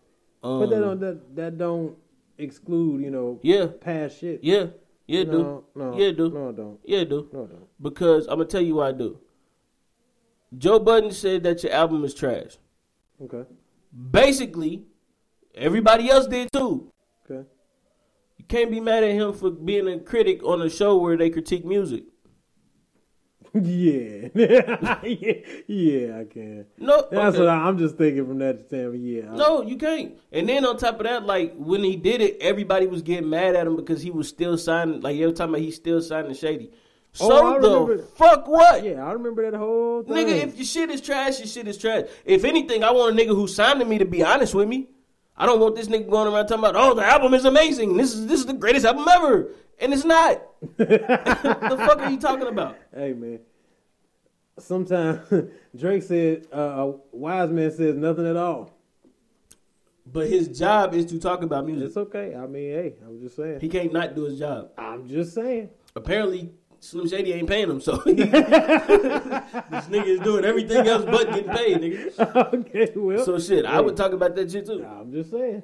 Um, 0.44 0.60
but 0.60 0.70
that 0.70 0.80
don't 0.80 1.00
that 1.00 1.36
that 1.36 1.58
don't 1.58 1.96
exclude 2.38 3.02
you 3.04 3.12
know 3.12 3.40
yeah, 3.44 3.68
past 3.80 4.20
shit. 4.20 4.44
yeah, 4.44 4.68
yeah, 5.08 5.24
dude. 5.24 5.34
no, 5.34 5.64
no, 5.76 5.98
Yeah, 5.98 6.12
dude. 6.12 6.34
No, 6.34 6.50
I 6.50 6.52
don't. 6.52 6.80
Yeah, 6.84 7.04
dude. 7.04 7.32
No, 7.34 7.44
I 7.44 7.48
don't. 7.48 7.68
Because 7.82 8.28
I'm 8.28 8.38
gonna 8.38 8.46
tell 8.46 8.62
you 8.62 8.76
why 8.76 8.90
I 8.90 8.92
do. 8.92 9.20
Joe 10.58 10.80
Budden 10.80 11.12
said 11.12 11.44
that 11.44 11.64
your 11.64 11.72
album 11.72 12.04
is 12.04 12.14
trash. 12.14 12.58
Okay. 13.22 13.44
Basically, 14.12 14.84
everybody 15.56 16.10
else 16.10 16.28
did 16.28 16.52
too. 16.52 16.91
Can't 18.52 18.70
be 18.70 18.82
mad 18.82 19.04
at 19.06 19.12
him 19.12 19.32
for 19.34 19.50
being 19.50 19.88
a 19.88 19.98
critic 20.00 20.44
on 20.44 20.62
a 20.62 20.70
show 20.70 20.98
where 20.98 21.16
they 21.16 21.30
critique 21.30 21.64
music. 21.66 22.04
Yeah, 23.54 24.30
yeah, 24.34 24.96
yeah, 25.68 26.20
I 26.20 26.24
can. 26.24 26.66
No, 26.78 27.06
That's 27.12 27.36
okay. 27.36 27.40
what 27.40 27.50
I, 27.50 27.56
I'm 27.68 27.78
just 27.78 27.98
thinking 27.98 28.26
from 28.26 28.40
that 28.40 28.68
standpoint. 28.68 29.02
Yeah, 29.04 29.34
No, 29.36 29.62
you 29.62 29.76
can't. 29.76 30.16
And 30.32 30.48
then 30.48 30.66
on 30.66 30.78
top 30.78 31.02
of 31.02 31.04
that, 31.06 31.26
like 31.26 31.54
when 31.58 31.84
he 31.84 31.98
did 31.98 32.22
it, 32.22 32.38
everybody 32.40 32.88
was 32.88 33.02
getting 33.02 33.30
mad 33.30 33.56
at 33.58 33.68
him 33.68 33.76
because 33.76 34.02
he 34.02 34.10
was 34.10 34.30
still 34.30 34.58
signing. 34.58 35.02
Like 35.02 35.18
every 35.20 35.34
time 35.34 35.54
he's 35.56 35.76
still 35.76 36.02
signing 36.02 36.34
shady. 36.34 36.72
Oh, 37.20 37.28
so 37.30 37.48
Oh, 37.58 37.60
the 37.62 37.70
remember- 37.70 38.04
fuck 38.16 38.48
what? 38.48 38.86
yeah, 38.86 39.06
I 39.06 39.12
remember 39.12 39.50
that 39.52 39.58
whole 39.58 40.04
thing. 40.04 40.28
Nigga, 40.28 40.44
if 40.48 40.56
your 40.56 40.66
shit 40.66 40.90
is 40.90 41.02
trash, 41.02 41.40
your 41.40 41.48
shit 41.48 41.68
is 41.68 41.78
trash. 41.78 42.06
If 42.24 42.46
anything, 42.46 42.86
I 42.86 42.92
want 42.92 43.20
a 43.20 43.22
nigga 43.22 43.36
who 43.36 43.48
signed 43.50 43.82
to 43.82 43.86
me 43.86 43.98
to 43.98 44.06
be 44.06 44.24
honest 44.24 44.56
with 44.56 44.70
me. 44.70 44.88
I 45.42 45.48
don't 45.48 45.60
want 45.60 45.76
this 45.76 45.88
nigga 45.88 46.08
going 46.08 46.32
around 46.32 46.46
talking 46.46 46.64
about, 46.64 46.76
oh, 46.76 46.94
the 46.94 47.04
album 47.04 47.34
is 47.34 47.46
amazing. 47.46 47.98
This 47.98 48.14
is 48.14 48.28
this 48.28 48.40
is 48.40 48.46
the 48.46 48.54
greatest 48.54 48.86
album 48.86 49.08
ever, 49.12 49.50
and 49.80 49.92
it's 49.92 50.06
not. 50.06 50.40
the 50.78 51.76
fuck 51.80 51.98
are 51.98 52.12
you 52.12 52.20
talking 52.20 52.46
about? 52.46 52.78
Hey 52.96 53.14
man, 53.14 53.40
sometimes 54.60 55.28
Drake 55.76 56.04
said 56.04 56.46
uh, 56.54 56.60
a 56.60 56.96
wise 57.12 57.50
man 57.50 57.72
says 57.72 57.96
nothing 57.96 58.28
at 58.28 58.38
all. 58.38 58.72
But 60.06 60.28
his 60.28 60.48
job 60.48 60.94
is 60.94 61.08
to 61.08 61.20
talk 61.20 61.42
about 61.42 61.66
music. 61.66 61.88
It's 61.88 61.98
okay. 61.98 62.36
I 62.36 62.46
mean, 62.46 62.74
hey, 62.74 62.94
I'm 63.04 63.20
just 63.20 63.36
saying. 63.36 63.62
He 63.62 63.68
can't 63.68 63.92
not 63.92 64.14
do 64.14 64.26
his 64.26 64.38
job. 64.38 64.70
I'm 64.78 65.10
just 65.10 65.34
saying. 65.34 65.72
Apparently, 65.96 66.52
Slim 66.82 67.08
Shady 67.08 67.32
ain't 67.34 67.48
paying 67.48 67.70
him, 67.70 67.80
so 67.80 67.98
this 68.06 68.18
nigga 68.26 70.08
is 70.08 70.20
doing 70.22 70.44
everything 70.44 70.88
else 70.88 71.06
but 71.06 71.30
getting 71.30 71.52
paid, 71.52 71.78
nigga. 71.78 72.54
okay, 72.54 72.92
well. 72.96 73.24
So 73.24 73.38
shit, 73.38 73.68
I 73.68 73.80
would 73.80 73.96
talk 73.96 74.14
about 74.14 74.36
that 74.36 74.52
shit 74.52 74.66
too. 74.66 74.84
I'm 74.84 75.12
just 75.12 75.30
saying. 75.30 75.62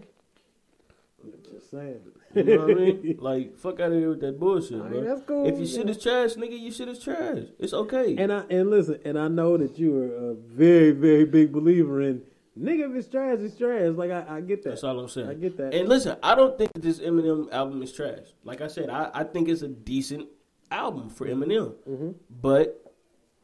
I'm 1.24 1.34
just 1.52 1.72
saying. 1.72 2.02
You 2.36 2.44
know 2.44 2.68
what 2.68 2.72
I 2.72 2.74
mean? 2.76 3.18
Like, 3.20 3.58
fuck 3.58 3.80
out 3.80 3.92
of 3.92 3.98
here 3.98 4.10
with 4.10 4.22
that 4.22 4.40
bullshit, 4.40 4.80
I 4.80 4.88
bro. 4.90 5.04
that's 5.04 5.24
cool, 5.24 5.48
If 5.48 5.58
your 5.58 5.66
shit 5.66 5.90
is 5.90 6.02
trash, 6.02 6.36
nigga, 6.36 6.62
your 6.62 6.72
shit 6.72 6.88
is 6.88 7.00
trash. 7.00 7.46
It's 7.58 7.74
okay. 7.74 8.16
And 8.16 8.32
I 8.32 8.44
and 8.52 8.70
listen, 8.70 9.00
and 9.04 9.18
I 9.18 9.28
know 9.28 9.58
that 9.58 9.80
you 9.80 9.98
are 9.98 10.32
a 10.32 10.34
very, 10.36 10.92
very 10.92 11.26
big 11.26 11.52
believer 11.52 12.00
in 12.00 12.22
nigga. 12.56 12.92
If 12.92 12.96
it's 12.96 13.08
trash, 13.08 13.40
it's 13.40 13.58
trash. 13.58 13.90
Like 13.96 14.12
I, 14.12 14.38
I 14.38 14.42
get 14.42 14.62
that. 14.64 14.70
That's 14.70 14.84
all 14.84 15.00
I'm 15.00 15.10
saying. 15.10 15.30
I 15.30 15.34
get 15.34 15.58
that. 15.58 15.74
And 15.74 15.90
listen, 15.90 16.16
I 16.22 16.36
don't 16.36 16.60
think 16.60 16.74
that 16.74 16.84
this 16.84 17.00
Eminem 17.00 17.52
album 17.52 17.82
is 17.82 17.92
trash. 17.92 18.28
Like 18.44 18.62
I 18.62 18.68
said, 18.68 18.92
I, 18.92 19.10
I 19.16 19.24
think 19.24 19.50
it's 19.50 19.64
a 19.64 19.68
decent 19.68 20.28
album 20.72 21.10
for 21.10 21.28
Eminem. 21.28 21.74
Mm-hmm. 21.90 22.12
But 22.42 22.84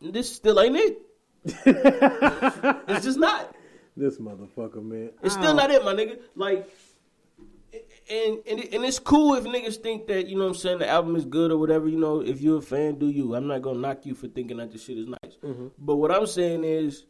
this 0.02 0.34
still 0.34 0.60
ain't 0.60 0.76
it. 0.76 1.02
it's 1.46 3.06
just 3.06 3.20
not. 3.20 3.56
this 3.98 4.18
motherfucker, 4.18 4.84
man. 4.84 5.12
It's 5.22 5.34
still 5.34 5.56
don't- 5.56 5.72
it, 5.72 5.84
my 5.84 5.94
nigga. 5.94 6.20
Like, 6.36 6.70
and 8.10 8.40
and 8.48 8.60
and 8.60 8.86
it's 8.86 9.00
cool 9.00 9.36
if 9.36 9.46
niggas 9.46 9.78
think 9.78 10.08
that 10.08 10.28
you 10.28 10.36
know 10.36 10.44
what 10.44 10.50
I'm 10.50 10.56
saying 10.56 10.80
the 10.80 10.88
album 10.88 11.16
is 11.16 11.26
good 11.26 11.52
or 11.52 11.58
whatever. 11.58 11.88
You 11.88 11.98
know, 12.00 12.22
if 12.22 12.42
you're 12.42 12.60
a 12.60 12.62
fan, 12.62 13.00
do 13.00 13.08
you? 13.10 13.36
I'm 13.36 13.48
not 13.48 13.62
gonna 13.62 13.80
knock 13.80 14.06
you 14.06 14.14
for 14.14 14.28
thinking 14.28 14.58
that 14.58 14.72
this 14.72 14.84
shit 14.84 14.98
is 14.98 15.08
nice. 15.08 15.38
But 15.78 15.96
what 15.96 16.12
I'm 16.12 16.28
saying 16.28 16.64
is, 16.64 17.06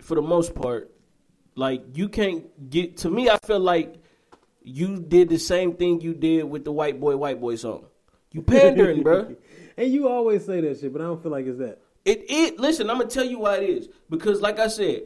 for 0.00 0.14
the 0.14 0.22
most 0.22 0.54
part, 0.54 0.90
like 1.56 1.82
you 1.94 2.08
can't 2.08 2.70
get 2.70 2.98
to 2.98 3.10
me. 3.10 3.28
I 3.28 3.38
feel 3.44 3.60
like 3.60 3.96
you 4.62 4.98
did 5.00 5.28
the 5.28 5.38
same 5.38 5.74
thing 5.74 6.00
you 6.00 6.14
did 6.14 6.44
with 6.44 6.64
the 6.64 6.72
white 6.72 6.98
boy, 6.98 7.16
white 7.16 7.40
boy 7.40 7.56
song. 7.56 7.86
You 8.36 8.42
pandering, 8.42 9.02
bro. 9.02 9.34
And 9.78 9.92
you 9.92 10.08
always 10.08 10.42
say 10.46 10.62
that 10.62 10.80
shit, 10.80 10.90
but 10.90 11.02
I 11.02 11.04
don't 11.04 11.22
feel 11.22 11.30
like 11.32 11.44
it's 11.44 11.58
that. 11.58 11.82
It 12.06 12.24
it 12.30 12.58
listen, 12.58 12.88
I'm 12.88 12.96
gonna 12.96 13.10
tell 13.10 13.26
you 13.26 13.40
why 13.40 13.56
it 13.58 13.68
is. 13.68 13.88
Because 14.08 14.40
like 14.40 14.58
I 14.58 14.68
said, 14.68 15.02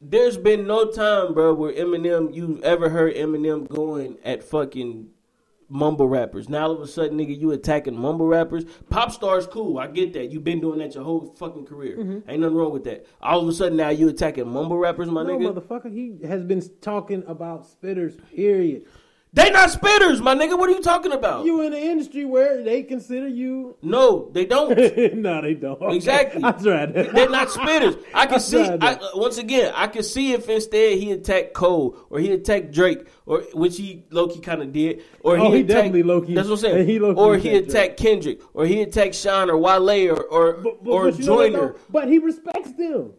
there's 0.00 0.38
been 0.38 0.66
no 0.66 0.90
time, 0.90 1.34
bro, 1.34 1.52
where 1.52 1.70
Eminem 1.72 2.34
you've 2.34 2.62
ever 2.62 2.88
heard 2.88 3.14
Eminem 3.14 3.68
going 3.68 4.16
at 4.24 4.42
fucking 4.42 5.08
mumble 5.68 6.08
rappers. 6.08 6.48
Now 6.48 6.64
all 6.68 6.72
of 6.72 6.80
a 6.80 6.86
sudden, 6.86 7.18
nigga, 7.18 7.38
you 7.38 7.50
attacking 7.52 7.96
mumble 7.96 8.26
rappers. 8.26 8.64
Pop 8.88 9.12
stars, 9.12 9.46
cool. 9.46 9.78
I 9.78 9.88
get 9.88 10.14
that. 10.14 10.30
You've 10.32 10.42
been 10.42 10.60
doing 10.60 10.78
that 10.78 10.94
your 10.94 11.04
whole 11.04 11.26
fucking 11.38 11.66
career. 11.66 11.98
Mm-hmm. 11.98 12.30
Ain't 12.30 12.40
nothing 12.40 12.56
wrong 12.56 12.72
with 12.72 12.84
that. 12.84 13.04
All 13.20 13.40
of 13.40 13.46
a 13.48 13.52
sudden 13.52 13.76
now 13.76 13.90
you 13.90 14.08
attacking 14.08 14.48
mumble 14.48 14.78
rappers, 14.78 15.08
my 15.10 15.22
No, 15.22 15.38
nigga. 15.38 15.52
motherfucker, 15.54 15.92
he 15.92 16.16
has 16.26 16.42
been 16.42 16.62
talking 16.80 17.22
about 17.26 17.66
spitters. 17.68 18.18
Period. 18.34 18.86
They 19.32 19.48
not 19.50 19.70
spitters, 19.70 20.20
my 20.20 20.34
nigga. 20.34 20.58
What 20.58 20.68
are 20.68 20.72
you 20.72 20.82
talking 20.82 21.12
about? 21.12 21.44
You 21.44 21.62
in 21.62 21.70
the 21.70 21.78
industry 21.80 22.24
where 22.24 22.64
they 22.64 22.82
consider 22.82 23.28
you? 23.28 23.76
no, 23.80 24.28
they 24.32 24.44
don't. 24.44 24.70
no, 25.14 25.40
they 25.40 25.54
don't. 25.54 25.80
Okay. 25.80 25.94
Exactly. 25.94 26.42
I 26.42 26.50
tried 26.50 26.94
that. 26.94 27.12
They're 27.12 27.28
not 27.28 27.46
spitters. 27.48 28.02
I 28.12 28.26
can 28.26 28.40
see. 28.40 28.60
I, 28.60 28.74
uh, 28.94 28.98
once 29.14 29.38
again, 29.38 29.72
I 29.76 29.86
can 29.86 30.02
see 30.02 30.32
if 30.32 30.48
instead 30.48 30.98
he 30.98 31.12
attacked 31.12 31.54
Cole 31.54 31.96
or 32.10 32.18
he 32.18 32.32
attacked 32.32 32.72
Drake, 32.72 33.06
or 33.24 33.42
which 33.54 33.76
he 33.76 34.04
Loki 34.10 34.40
kind 34.40 34.62
of 34.62 34.72
did, 34.72 35.04
or 35.20 35.38
Oh, 35.38 35.52
he 35.52 35.58
attacked, 35.60 35.68
definitely 35.68 36.02
low-key- 36.02 36.34
That's 36.34 36.48
what 36.48 36.54
I'm 36.54 36.60
saying. 36.62 36.88
he 36.88 36.98
or 36.98 37.36
he 37.36 37.54
attacked 37.56 37.98
Kendrick, 37.98 38.40
or 38.52 38.66
he 38.66 38.82
attacked 38.82 39.14
Sean 39.14 39.48
or 39.48 39.58
Wale 39.58 40.10
or 40.10 40.22
or, 40.24 40.52
But, 40.54 40.84
but, 40.84 40.90
or 40.90 41.04
but 41.10 41.18
you 41.20 41.26
know 41.26 41.34
what, 41.36 41.52
Joyner. 41.52 41.74
But 41.88 42.08
he 42.08 42.18
respects 42.18 42.72
them. 42.72 43.12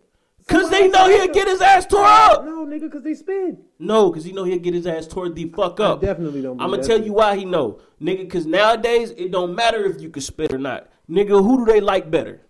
Because 0.52 0.70
they 0.70 0.88
know 0.90 1.08
he'll 1.10 1.34
get 1.34 1.48
his 1.48 1.62
ass 1.62 1.86
tore 1.86 2.04
up. 2.06 2.44
No, 2.46 2.66
nigga, 2.66 2.82
because 2.82 3.04
they 3.04 3.14
spin. 3.14 3.58
No, 3.80 4.10
because 4.10 4.24
he 4.26 4.32
know 4.34 4.44
he'll 4.44 4.60
get 4.60 4.74
his 4.74 4.86
ass 4.88 5.08
tore 5.08 5.30
the 5.30 5.46
fuck 5.50 5.80
I 5.80 5.84
up. 5.86 6.02
definitely 6.02 6.42
don't. 6.42 6.62
I'm 6.62 6.70
gonna 6.72 6.84
tell 6.84 7.02
you 7.02 7.14
why 7.14 7.36
he 7.36 7.46
know, 7.46 7.80
nigga. 8.02 8.20
Because 8.20 8.46
nowadays 8.46 9.12
it 9.12 9.32
don't 9.32 9.56
matter 9.56 9.84
if 9.86 10.02
you 10.02 10.10
can 10.10 10.22
spit 10.22 10.54
or 10.54 10.58
not, 10.58 10.90
nigga. 11.10 11.30
Who 11.44 11.66
do 11.66 11.72
they 11.72 11.80
like 11.82 12.10
better? 12.12 12.42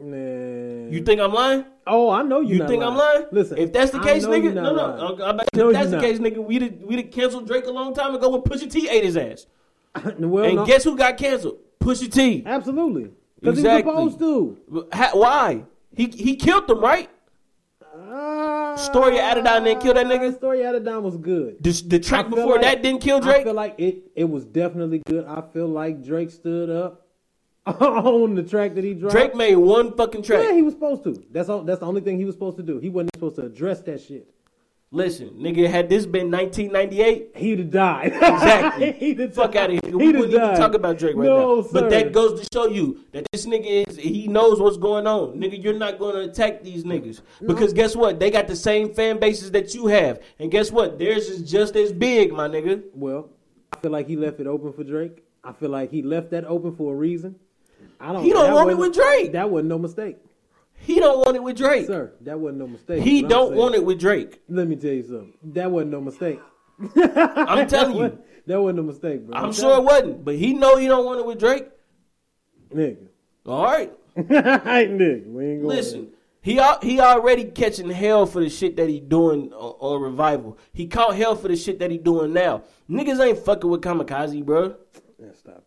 Man. 0.00 0.92
You 0.92 1.02
think 1.02 1.20
I'm 1.20 1.32
lying? 1.32 1.64
Oh, 1.86 2.10
I 2.10 2.22
know 2.22 2.40
you. 2.40 2.56
You 2.58 2.68
think 2.68 2.82
I'm 2.84 2.94
lying? 2.96 3.24
Listen, 3.32 3.58
if 3.58 3.72
that's 3.72 3.90
the 3.90 3.98
case, 3.98 4.24
nigga, 4.24 4.54
no, 4.54 4.62
no. 4.62 4.72
lying. 4.72 5.00
I'm- 5.00 5.12
I'm 5.22 5.34
about- 5.34 5.54
No, 5.54 5.68
if 5.70 5.74
that's 5.74 5.90
the 5.90 5.96
not. 5.96 6.04
case, 6.04 6.18
nigga, 6.20 6.38
we'd 6.44 6.62
have, 6.62 6.72
we'd 6.82 6.98
have 7.00 7.10
canceled 7.10 7.46
Drake 7.48 7.66
a 7.66 7.70
long 7.70 7.94
time 7.94 8.14
ago 8.14 8.28
when 8.28 8.42
Pusha 8.42 8.70
T 8.70 8.88
ate 8.88 9.02
his 9.04 9.16
ass. 9.16 9.46
well, 10.18 10.44
and 10.44 10.56
no, 10.56 10.66
guess 10.66 10.84
who 10.84 10.96
got 10.96 11.16
canceled? 11.16 11.58
Pusha 11.80 12.12
T. 12.12 12.44
absolutely. 12.46 13.10
Because 13.40 13.58
Exactly. 13.58 13.92
he 13.92 13.98
was 13.98 14.12
supposed 14.12 14.18
to. 14.72 14.86
Ha- 14.92 15.10
Why? 15.14 15.64
He 15.96 16.06
he 16.06 16.36
killed 16.36 16.68
them, 16.68 16.80
right? 16.80 17.08
Story 18.78 19.18
of 19.18 19.24
Adidon 19.24 19.64
didn't 19.64 19.80
kill 19.80 19.94
that 19.94 20.06
nigga? 20.06 20.34
Story 20.34 20.62
of 20.64 20.74
Adidon 20.74 21.02
was 21.02 21.16
good. 21.16 21.62
The, 21.62 21.70
the 21.86 21.98
track 21.98 22.28
before 22.30 22.52
like- 22.52 22.62
that 22.62 22.82
didn't 22.82 23.00
kill 23.00 23.20
Drake. 23.20 23.42
I 23.42 23.44
feel 23.44 23.54
like 23.54 23.74
it. 23.78 24.04
It 24.14 24.24
was 24.28 24.44
definitely 24.44 25.02
good. 25.06 25.24
I 25.26 25.42
feel 25.52 25.66
like 25.68 26.04
Drake 26.04 26.30
stood 26.30 26.70
up 26.70 27.06
on 27.66 28.34
the 28.34 28.42
track 28.42 28.74
that 28.76 28.84
he 28.84 28.94
dropped. 28.94 29.12
Drake 29.14 29.34
made 29.34 29.56
one 29.56 29.96
fucking 29.96 30.22
track. 30.22 30.44
Yeah, 30.44 30.52
he 30.54 30.62
was 30.62 30.74
supposed 30.74 31.04
to. 31.04 31.22
That's 31.30 31.48
all. 31.48 31.62
That's 31.62 31.80
the 31.80 31.86
only 31.86 32.00
thing 32.00 32.18
he 32.18 32.24
was 32.24 32.34
supposed 32.34 32.56
to 32.58 32.62
do. 32.62 32.78
He 32.78 32.88
wasn't 32.88 33.10
supposed 33.14 33.36
to 33.36 33.42
address 33.42 33.80
that 33.82 34.00
shit. 34.00 34.28
Listen, 34.90 35.28
nigga, 35.38 35.68
had 35.68 35.90
this 35.90 36.06
been 36.06 36.30
1998, 36.30 37.32
He'd 37.36 37.58
have 37.58 37.70
died. 37.70 38.06
Exactly. 38.06 38.92
He'd 38.98 39.18
have 39.18 39.34
fuck 39.34 39.54
out 39.54 39.70
of 39.70 39.80
here. 39.84 39.96
We 39.98 40.06
wouldn't 40.12 40.32
even 40.32 40.56
talk 40.56 40.72
about 40.72 40.96
Drake 40.96 41.14
right 41.14 41.26
no, 41.26 41.56
now. 41.56 41.62
Sir. 41.62 41.68
But 41.72 41.90
that 41.90 42.12
goes 42.12 42.40
to 42.40 42.46
show 42.50 42.68
you 42.68 43.04
that 43.12 43.26
this 43.30 43.44
nigga 43.44 43.86
is 43.86 43.96
he 43.98 44.28
knows 44.28 44.60
what's 44.60 44.78
going 44.78 45.06
on. 45.06 45.38
Nigga, 45.38 45.62
you're 45.62 45.74
not 45.74 45.98
gonna 45.98 46.20
attack 46.20 46.62
these 46.62 46.84
niggas. 46.84 47.20
Because 47.46 47.74
guess 47.74 47.94
what? 47.94 48.18
They 48.18 48.30
got 48.30 48.48
the 48.48 48.56
same 48.56 48.94
fan 48.94 49.18
bases 49.18 49.50
that 49.50 49.74
you 49.74 49.88
have. 49.88 50.20
And 50.38 50.50
guess 50.50 50.72
what? 50.72 50.98
Theirs 50.98 51.28
is 51.28 51.50
just 51.50 51.76
as 51.76 51.92
big, 51.92 52.32
my 52.32 52.48
nigga. 52.48 52.82
Well, 52.94 53.28
I 53.70 53.76
feel 53.80 53.90
like 53.90 54.06
he 54.06 54.16
left 54.16 54.40
it 54.40 54.46
open 54.46 54.72
for 54.72 54.84
Drake. 54.84 55.22
I 55.44 55.52
feel 55.52 55.68
like 55.68 55.90
he 55.90 56.02
left 56.02 56.30
that 56.30 56.46
open 56.46 56.74
for 56.74 56.94
a 56.94 56.96
reason. 56.96 57.36
I 58.00 58.14
don't. 58.14 58.24
He 58.24 58.32
don't 58.32 58.54
want 58.54 58.70
it 58.70 58.78
with 58.78 58.94
Drake. 58.94 59.32
That 59.32 59.50
wasn't 59.50 59.68
no 59.68 59.78
mistake, 59.78 60.16
He 60.80 61.00
don't 61.00 61.18
want 61.18 61.36
it 61.36 61.42
with 61.42 61.56
Drake. 61.56 61.86
sir. 61.86 62.12
That 62.22 62.38
wasn't 62.40 62.58
no 62.60 62.66
mistake. 62.66 63.02
He 63.02 63.22
What 63.22 63.30
don't 63.30 63.54
want 63.56 63.74
it 63.74 63.84
with 63.84 63.98
Drake. 64.00 64.40
Let 64.48 64.66
me 64.68 64.76
tell 64.76 64.92
you 64.92 65.02
something. 65.02 65.34
That 65.52 65.70
wasn't 65.70 65.90
no 65.90 66.00
mistake. 66.00 66.40
I'm 66.80 66.88
telling 67.68 67.98
That 67.98 68.12
you. 68.12 68.18
that 68.46 68.60
wasn't 68.62 68.76
no 68.78 68.82
mistake, 68.84 69.26
bro. 69.26 69.38
I'm 69.38 69.52
sure 69.52 69.78
it 69.78 69.84
wasn't. 69.84 70.24
But 70.24 70.36
he 70.36 70.54
know 70.54 70.76
he 70.76 70.86
don't 70.86 71.04
want 71.04 71.20
it 71.20 71.26
with 71.26 71.38
Drake. 71.38 71.68
nigga. 72.74 73.08
All 73.46 73.64
right. 73.64 73.92
nigga, 74.16 75.26
we 75.32 75.44
ain't 75.46 75.62
going. 75.62 75.76
Listen, 75.76 76.08
he 76.40 76.60
he 76.82 77.00
already 77.00 77.44
catching 77.44 77.90
hell 77.90 78.26
for 78.26 78.40
the 78.40 78.48
shit 78.48 78.76
that 78.76 78.88
he 78.88 79.00
doing 79.00 79.52
on, 79.52 79.74
on 79.80 80.02
revival. 80.02 80.58
He 80.72 80.86
caught 80.86 81.16
hell 81.16 81.34
for 81.36 81.48
the 81.48 81.56
shit 81.56 81.78
that 81.80 81.90
he 81.90 81.98
doing 81.98 82.32
now. 82.32 82.62
Niggas 82.88 83.20
ain't 83.24 83.38
fucking 83.38 83.68
with 83.68 83.80
Kamikaze, 83.82 84.44
bro. 84.44 84.74
Yeah, 85.18 85.26
stop. 85.34 85.64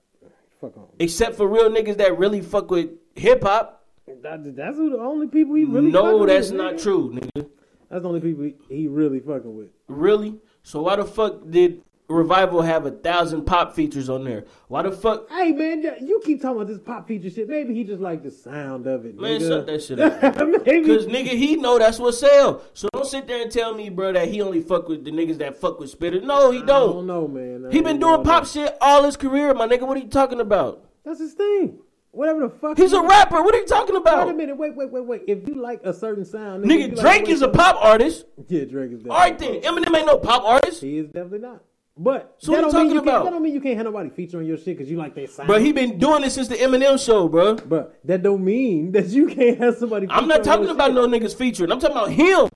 Fuck 0.60 0.78
on. 0.78 0.88
Except 1.00 1.36
for 1.36 1.48
real 1.48 1.70
niggas 1.70 1.98
that 1.98 2.18
really 2.18 2.42
fuck 2.42 2.72
with 2.72 2.90
hip 3.16 3.44
hop. 3.44 3.81
That, 4.08 4.56
that's 4.56 4.78
who 4.78 4.90
the 4.90 5.00
only 5.00 5.28
people 5.28 5.56
he 5.56 5.66
really. 5.66 5.92
No, 5.92 6.20
fucking 6.20 6.28
that's 6.28 6.50
with, 6.50 6.58
not 6.58 6.74
nigga. 6.74 6.84
true, 6.84 7.14
nigga. 7.14 7.50
That's 7.90 8.04
the 8.04 8.08
only 8.08 8.22
people 8.22 8.44
he, 8.44 8.56
he 8.70 8.88
really 8.88 9.20
fucking 9.20 9.56
with. 9.56 9.70
Really? 9.88 10.38
So 10.64 10.82
why 10.84 10.96
the 10.96 11.06
fuck 11.06 11.50
did 11.50 11.84
revival 12.08 12.62
have 12.62 12.86
a 12.86 12.92
thousand 12.92 13.46
pop 13.46 13.76
features 13.76 14.10
on 14.10 14.24
there? 14.24 14.46
Why 14.68 14.82
the 14.82 14.92
fuck? 14.92 15.30
Hey 15.30 15.52
man, 15.52 15.84
you 16.02 16.22
keep 16.24 16.42
talking 16.42 16.58
about 16.58 16.68
this 16.68 16.80
pop 16.80 17.08
feature 17.08 17.30
shit. 17.30 17.48
Maybe 17.48 17.74
he 17.74 17.84
just 17.84 18.02
like 18.02 18.24
the 18.24 18.32
sound 18.32 18.88
of 18.88 19.06
it. 19.06 19.20
Man, 19.20 19.40
nigga. 19.40 19.48
shut 19.48 19.66
that 19.68 19.84
shit 19.84 20.00
up. 20.00 20.22
Maybe. 20.66 20.88
Cause 20.88 21.06
nigga, 21.06 21.30
he 21.30 21.56
know 21.56 21.80
that's 21.80 22.00
what 22.00 22.16
sell. 22.16 22.64
So 22.74 22.90
don't 22.94 23.06
sit 23.06 23.28
there 23.28 23.42
and 23.42 23.52
tell 23.52 23.74
me, 23.74 23.90
bro, 23.90 24.14
that 24.14 24.28
he 24.28 24.42
only 24.42 24.62
fuck 24.62 24.88
with 24.88 25.04
the 25.04 25.12
niggas 25.12 25.38
that 25.40 25.58
fuck 25.58 25.80
with 25.80 25.90
spitter. 25.90 26.22
No, 26.22 26.52
he 26.52 26.60
don't. 26.60 26.94
don't 26.94 27.08
know, 27.08 27.28
man. 27.28 27.68
I 27.68 27.72
He 27.72 27.82
been 27.82 28.00
doing 28.00 28.24
pop 28.24 28.46
shit 28.46 28.76
all 28.82 29.04
his 29.04 29.18
career, 29.18 29.54
my 29.54 29.68
nigga. 29.68 29.88
What 29.88 29.98
are 29.98 30.02
you 30.02 30.08
talking 30.08 30.40
about? 30.40 30.86
That's 31.04 31.20
his 31.20 31.34
thing. 31.34 31.80
Whatever 32.12 32.42
the 32.42 32.50
fuck. 32.50 32.78
He's 32.78 32.92
he- 32.92 32.98
a 32.98 33.02
rapper. 33.02 33.42
What 33.42 33.56
are 33.56 33.60
you 33.60 33.66
talking 33.66 33.96
about? 33.96 34.28
Wait 34.28 34.34
a 34.34 34.38
minute. 34.38 34.58
Wait, 34.58 34.76
wait, 34.76 34.92
wait, 34.92 35.06
wait. 35.06 35.22
If 35.28 35.48
you 35.48 35.56
like 35.56 35.82
a 35.84 35.94
certain 35.94 36.26
sound, 36.26 36.66
nigga, 36.66 36.90
Nigga, 36.90 36.96
like 36.98 37.02
Drake 37.02 37.26
way 37.28 37.32
is 37.32 37.42
a 37.42 37.48
pop 37.50 37.78
artist. 37.84 38.26
Yeah, 38.50 38.66
Drake 38.66 38.92
is. 38.92 39.06
All 39.06 39.18
right 39.18 39.38
then, 39.38 39.62
Eminem 39.62 39.96
ain't 39.96 40.08
no 40.08 40.18
pop 40.18 40.44
artist. 40.44 40.82
He 40.82 40.98
is 40.98 41.08
definitely 41.08 41.40
not. 41.40 41.64
But 41.98 42.36
So 42.40 42.52
that 42.54 42.64
what 42.64 42.72
don't 42.72 42.82
you 42.82 42.88
mean 42.88 42.96
you 42.96 43.02
can't, 43.02 43.10
about? 43.10 43.24
that 43.26 43.32
don't 43.32 43.44
mean 43.44 43.54
you 43.54 43.62
can't 43.62 43.76
have 43.78 43.86
nobody 43.86 44.10
feature 44.10 44.40
on 44.40 44.46
your 44.46 44.58
shit 44.58 44.78
because 44.78 44.90
you 44.90 44.98
like 44.98 45.14
their 45.14 45.28
sound. 45.28 45.48
Bro, 45.48 45.60
he 45.60 45.72
been 45.72 46.00
doing 46.00 46.22
this 46.22 46.34
since 46.34 46.48
the 46.48 46.56
Eminem 46.56 47.04
show, 47.04 47.28
bro. 47.28 47.56
But 47.56 48.00
that 48.06 48.24
don't 48.24 48.44
mean 48.44 48.92
that 48.94 49.08
you 49.08 49.28
can't 49.28 49.58
have 49.60 49.78
somebody. 49.78 50.08
I'm 50.10 50.28
not 50.28 50.44
talking 50.44 50.70
about 50.70 50.88
shit. 50.88 50.96
no 50.96 51.08
niggas 51.08 51.36
featuring. 51.36 51.72
I'm 51.72 51.80
talking 51.80 51.96
about 51.98 52.12
him. 52.12 52.50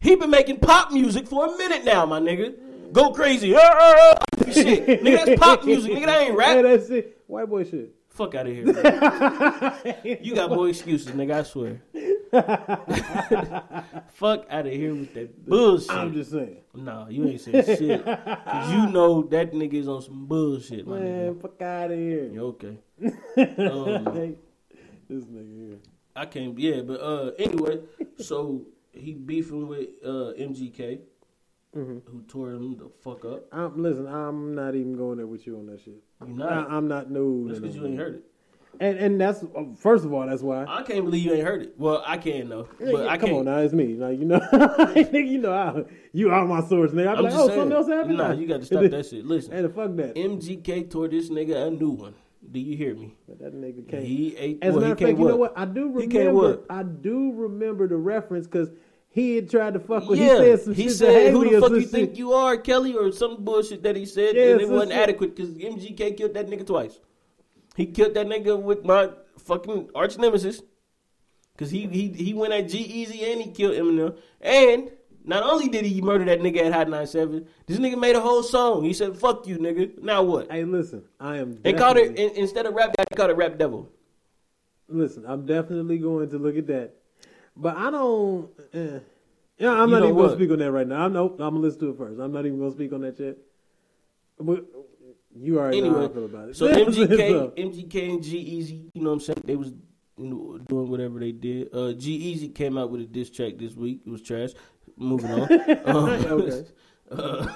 He 0.00 0.14
been 0.14 0.30
making 0.30 0.58
pop 0.60 0.92
music 0.92 1.26
for 1.26 1.46
a 1.46 1.56
minute 1.56 1.84
now, 1.84 2.06
my 2.06 2.20
nigga. 2.20 2.54
Go 2.92 3.10
crazy. 3.12 3.54
Ah, 3.56 3.60
ah, 3.62 4.14
ah. 4.14 4.50
Shit. 4.52 4.86
nigga, 5.02 5.24
that's 5.24 5.40
pop 5.40 5.64
music. 5.64 5.90
Nigga, 5.92 6.06
that 6.06 6.20
ain't 6.22 6.36
rap. 6.36 6.62
that's 6.62 6.88
it. 6.90 7.18
White 7.26 7.48
boy 7.48 7.64
shit. 7.64 7.95
Fuck 8.16 8.34
out 8.34 8.46
of 8.46 8.54
here. 8.54 8.64
You 10.22 10.34
got 10.34 10.50
more 10.50 10.68
excuses, 10.70 11.12
nigga, 11.12 11.34
I 11.34 11.42
swear. 11.42 11.82
Fuck 14.08 14.46
out 14.48 14.66
of 14.66 14.72
here 14.72 14.94
with 14.94 15.12
that 15.14 15.46
bullshit. 15.46 15.90
I'm 15.90 16.14
just 16.14 16.30
saying. 16.30 16.56
Nah, 16.74 17.08
you 17.08 17.28
ain't 17.28 17.40
saying 17.42 17.64
shit. 17.64 18.04
Cause 18.04 18.72
you 18.72 18.86
know 18.90 19.22
that 19.24 19.52
nigga 19.52 19.74
is 19.74 19.86
on 19.88 20.00
some 20.00 20.24
bullshit, 20.26 20.86
my 20.86 20.98
Man, 20.98 21.34
nigga. 21.34 21.42
fuck 21.42 21.60
out 21.60 21.90
of 21.90 21.98
here. 21.98 22.24
You 22.32 22.56
okay. 22.56 22.78
Um, 23.36 24.36
this 25.08 25.24
nigga 25.24 25.68
here. 25.68 25.78
I 26.16 26.24
can't. 26.24 26.58
Yeah, 26.58 26.80
but 26.80 27.00
uh, 27.00 27.32
anyway, 27.38 27.80
so 28.18 28.62
he 28.92 29.12
beefing 29.12 29.68
with 29.68 29.88
uh 30.02 30.32
MGK, 30.40 31.00
Mm-hmm. 31.76 32.10
who 32.10 32.22
tore 32.22 32.52
him 32.52 32.76
the 32.78 32.88
fuck 33.02 33.24
up. 33.24 33.44
I'm, 33.52 33.82
listen, 33.82 34.06
I'm 34.06 34.54
not 34.54 34.74
even 34.74 34.96
going 34.96 35.18
there 35.18 35.26
with 35.26 35.46
you 35.46 35.58
on 35.58 35.66
that 35.66 35.80
shit. 35.80 36.02
You 36.26 36.34
I, 36.34 36.36
not? 36.36 36.70
I'm 36.70 36.88
not. 36.88 37.10
new. 37.10 37.48
That's 37.48 37.60
because 37.60 37.76
you 37.76 37.86
ain't 37.86 37.98
heard 37.98 38.14
it. 38.16 38.24
And 38.80 38.98
and 38.98 39.20
that's 39.20 39.42
uh, 39.42 39.64
first 39.78 40.04
of 40.04 40.12
all, 40.12 40.26
that's 40.26 40.42
why. 40.42 40.64
I 40.66 40.82
can't 40.82 41.04
believe 41.04 41.24
you 41.24 41.32
ain't 41.32 41.44
heard 41.44 41.62
it. 41.62 41.74
Well, 41.76 42.02
I 42.06 42.18
can 42.18 42.48
though, 42.48 42.68
Yeah, 42.78 42.92
but 42.92 43.04
yeah, 43.04 43.10
I 43.10 43.18
come 43.18 43.28
can't. 43.30 43.38
on 43.40 43.44
now, 43.46 43.58
it's 43.58 43.72
me. 43.72 43.94
Like 43.94 44.18
you 44.18 44.24
know, 44.26 44.38
nigga, 44.52 45.26
you 45.26 45.38
know, 45.38 45.52
I, 45.52 45.84
you 46.12 46.30
are 46.30 46.44
my 46.46 46.62
source, 46.66 46.92
nigga. 46.92 47.08
I'm, 47.08 47.16
I'm 47.16 47.24
like, 47.24 47.32
just 47.32 47.42
oh, 47.42 47.46
saying. 47.48 47.60
something 47.60 47.76
else 47.76 47.88
happened. 47.88 48.18
Nah, 48.18 48.32
you 48.32 48.46
got 48.46 48.60
to 48.60 48.66
stop 48.66 48.84
that 48.84 49.06
shit. 49.06 49.24
Listen, 49.26 49.52
Hey, 49.52 49.62
the 49.62 49.68
fuck 49.68 49.96
that. 49.96 50.14
MGK 50.14 50.90
tore 50.90 51.08
this 51.08 51.30
nigga 51.30 51.66
a 51.66 51.70
new 51.70 51.90
one. 51.90 52.14
Do 52.50 52.60
you 52.60 52.76
hear 52.76 52.94
me? 52.94 53.16
But 53.26 53.38
that 53.40 53.54
nigga 53.54 53.88
can't. 53.88 54.04
He 54.04 54.36
ate. 54.36 54.58
As 54.62 54.74
a 54.74 54.78
well, 54.78 54.80
matter 54.80 54.92
of 54.92 54.98
fact, 55.00 55.18
you 55.18 55.28
know 55.28 55.36
what? 55.36 55.52
I 55.56 55.64
do 55.64 55.90
remember. 55.90 56.32
what? 56.32 56.66
I 56.70 56.82
do 56.82 57.32
remember 57.32 57.88
the 57.88 57.96
reference 57.96 58.46
because 58.46 58.70
he 59.16 59.36
had 59.36 59.48
tried 59.50 59.72
to 59.72 59.80
fuck 59.80 60.06
with. 60.08 60.18
Yeah, 60.18 60.34
he 60.34 60.44
said 60.44 60.60
some 60.60 60.74
he 60.74 60.82
shit. 60.82 60.92
said, 60.92 61.32
"Who 61.32 61.48
the 61.48 61.58
fuck 61.58 61.70
you 61.72 61.86
think 61.86 62.18
you 62.18 62.34
are, 62.34 62.58
Kelly?" 62.58 62.94
or 62.94 63.10
some 63.12 63.42
bullshit 63.42 63.82
that 63.84 63.96
he 63.96 64.04
said, 64.04 64.36
Yeah, 64.36 64.52
and 64.52 64.60
it 64.60 64.68
wasn't 64.68 64.92
shit. 64.92 65.00
adequate 65.00 65.34
because 65.34 65.52
MGK 65.52 66.16
killed 66.18 66.34
that 66.34 66.46
nigga 66.48 66.66
twice. 66.66 67.00
He 67.74 67.86
killed 67.86 68.12
that 68.12 68.26
nigga 68.26 68.60
with 68.60 68.84
my 68.84 69.08
fucking 69.38 69.88
arch 69.94 70.18
nemesis 70.18 70.60
because 71.54 71.70
he 71.70 71.86
he 71.86 72.08
he 72.08 72.34
went 72.34 72.52
at 72.52 72.68
G-Eazy 72.68 73.32
and 73.32 73.40
he 73.40 73.50
killed 73.52 73.74
Eminem. 73.74 74.18
And 74.42 74.90
not 75.24 75.42
only 75.42 75.68
did 75.70 75.86
he 75.86 76.02
murder 76.02 76.26
that 76.26 76.40
nigga 76.40 76.66
at 76.66 76.72
Hot 76.74 76.88
97, 76.90 77.46
this 77.66 77.78
nigga 77.78 77.98
made 77.98 78.16
a 78.16 78.20
whole 78.20 78.42
song. 78.42 78.84
He 78.84 78.92
said, 78.92 79.16
"Fuck 79.16 79.46
you, 79.46 79.56
nigga." 79.56 79.98
Now 80.02 80.22
what? 80.24 80.50
Hey, 80.52 80.64
listen, 80.64 81.04
I 81.18 81.38
am. 81.38 81.58
They 81.62 81.72
called 81.72 81.96
it 81.96 82.18
instead 82.36 82.66
of 82.66 82.74
rap 82.74 82.94
they 82.98 83.16
called 83.16 83.30
it 83.30 83.36
rap 83.38 83.56
devil. 83.56 83.88
Listen, 84.88 85.24
I'm 85.26 85.46
definitely 85.46 85.96
going 85.98 86.28
to 86.30 86.38
look 86.38 86.56
at 86.56 86.66
that, 86.68 86.94
but 87.56 87.76
I 87.76 87.90
don't. 87.90 88.48
Eh. 88.72 88.98
Yeah, 89.58 89.70
I'm 89.72 89.88
You 89.88 89.94
not 89.94 90.02
even 90.04 90.16
gonna 90.16 90.34
speak 90.34 90.50
on 90.50 90.58
that 90.58 90.70
right 90.70 90.86
now. 90.86 91.04
I'm 91.06 91.12
nope. 91.12 91.32
I'm 91.40 91.54
gonna 91.54 91.60
listen 91.60 91.80
to 91.80 91.90
it 91.90 91.96
first. 91.98 92.20
I'm 92.20 92.32
not 92.32 92.44
even 92.44 92.58
going 92.58 92.70
to 92.70 92.76
speak 92.76 92.92
on 92.92 93.00
that 93.02 93.16
shit. 93.16 93.38
But 94.38 94.64
you 95.34 95.58
already 95.58 95.80
know 95.80 95.90
how 95.90 95.96
Anyway, 95.96 96.10
I 96.10 96.14
feel 96.14 96.24
about 96.26 96.48
it. 96.50 96.56
so 96.56 96.68
MGK, 96.72 97.56
MGK 97.56 98.10
and 98.10 98.22
G-Eazy, 98.22 98.90
you 98.92 99.02
know 99.02 99.10
what 99.10 99.14
I'm 99.14 99.20
saying? 99.20 99.42
They 99.44 99.56
was 99.56 99.72
doing 100.18 100.90
whatever 100.90 101.18
they 101.20 101.32
did. 101.32 101.74
Uh, 101.74 101.92
G-Eazy 101.94 102.54
came 102.54 102.76
out 102.76 102.90
with 102.90 103.00
a 103.00 103.04
diss 103.06 103.30
track 103.30 103.54
this 103.58 103.74
week. 103.74 104.02
It 104.06 104.10
was 104.10 104.20
trash. 104.22 104.50
Moving 104.96 105.30
on. 105.32 105.48
Um, 105.86 106.08
Okay. 106.26 106.66
uh, 107.12 107.46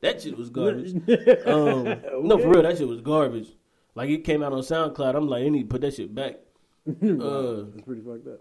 that 0.00 0.20
shit 0.20 0.36
was 0.36 0.50
garbage. 0.50 0.92
Um, 1.46 1.84
No, 2.26 2.38
for 2.38 2.48
real, 2.48 2.62
that 2.62 2.76
shit 2.76 2.88
was 2.88 3.00
garbage. 3.00 3.48
Like 3.94 4.10
it 4.10 4.24
came 4.24 4.42
out 4.42 4.52
on 4.52 4.60
SoundCloud. 4.60 5.14
I'm 5.14 5.28
like, 5.28 5.42
they 5.44 5.50
need 5.50 5.62
to 5.62 5.68
put 5.68 5.80
that 5.82 5.94
shit 5.94 6.12
back. 6.14 6.34
Uh, 6.86 7.64
it's 7.74 7.82
pretty 7.86 8.02
fucked 8.02 8.26
up. 8.26 8.40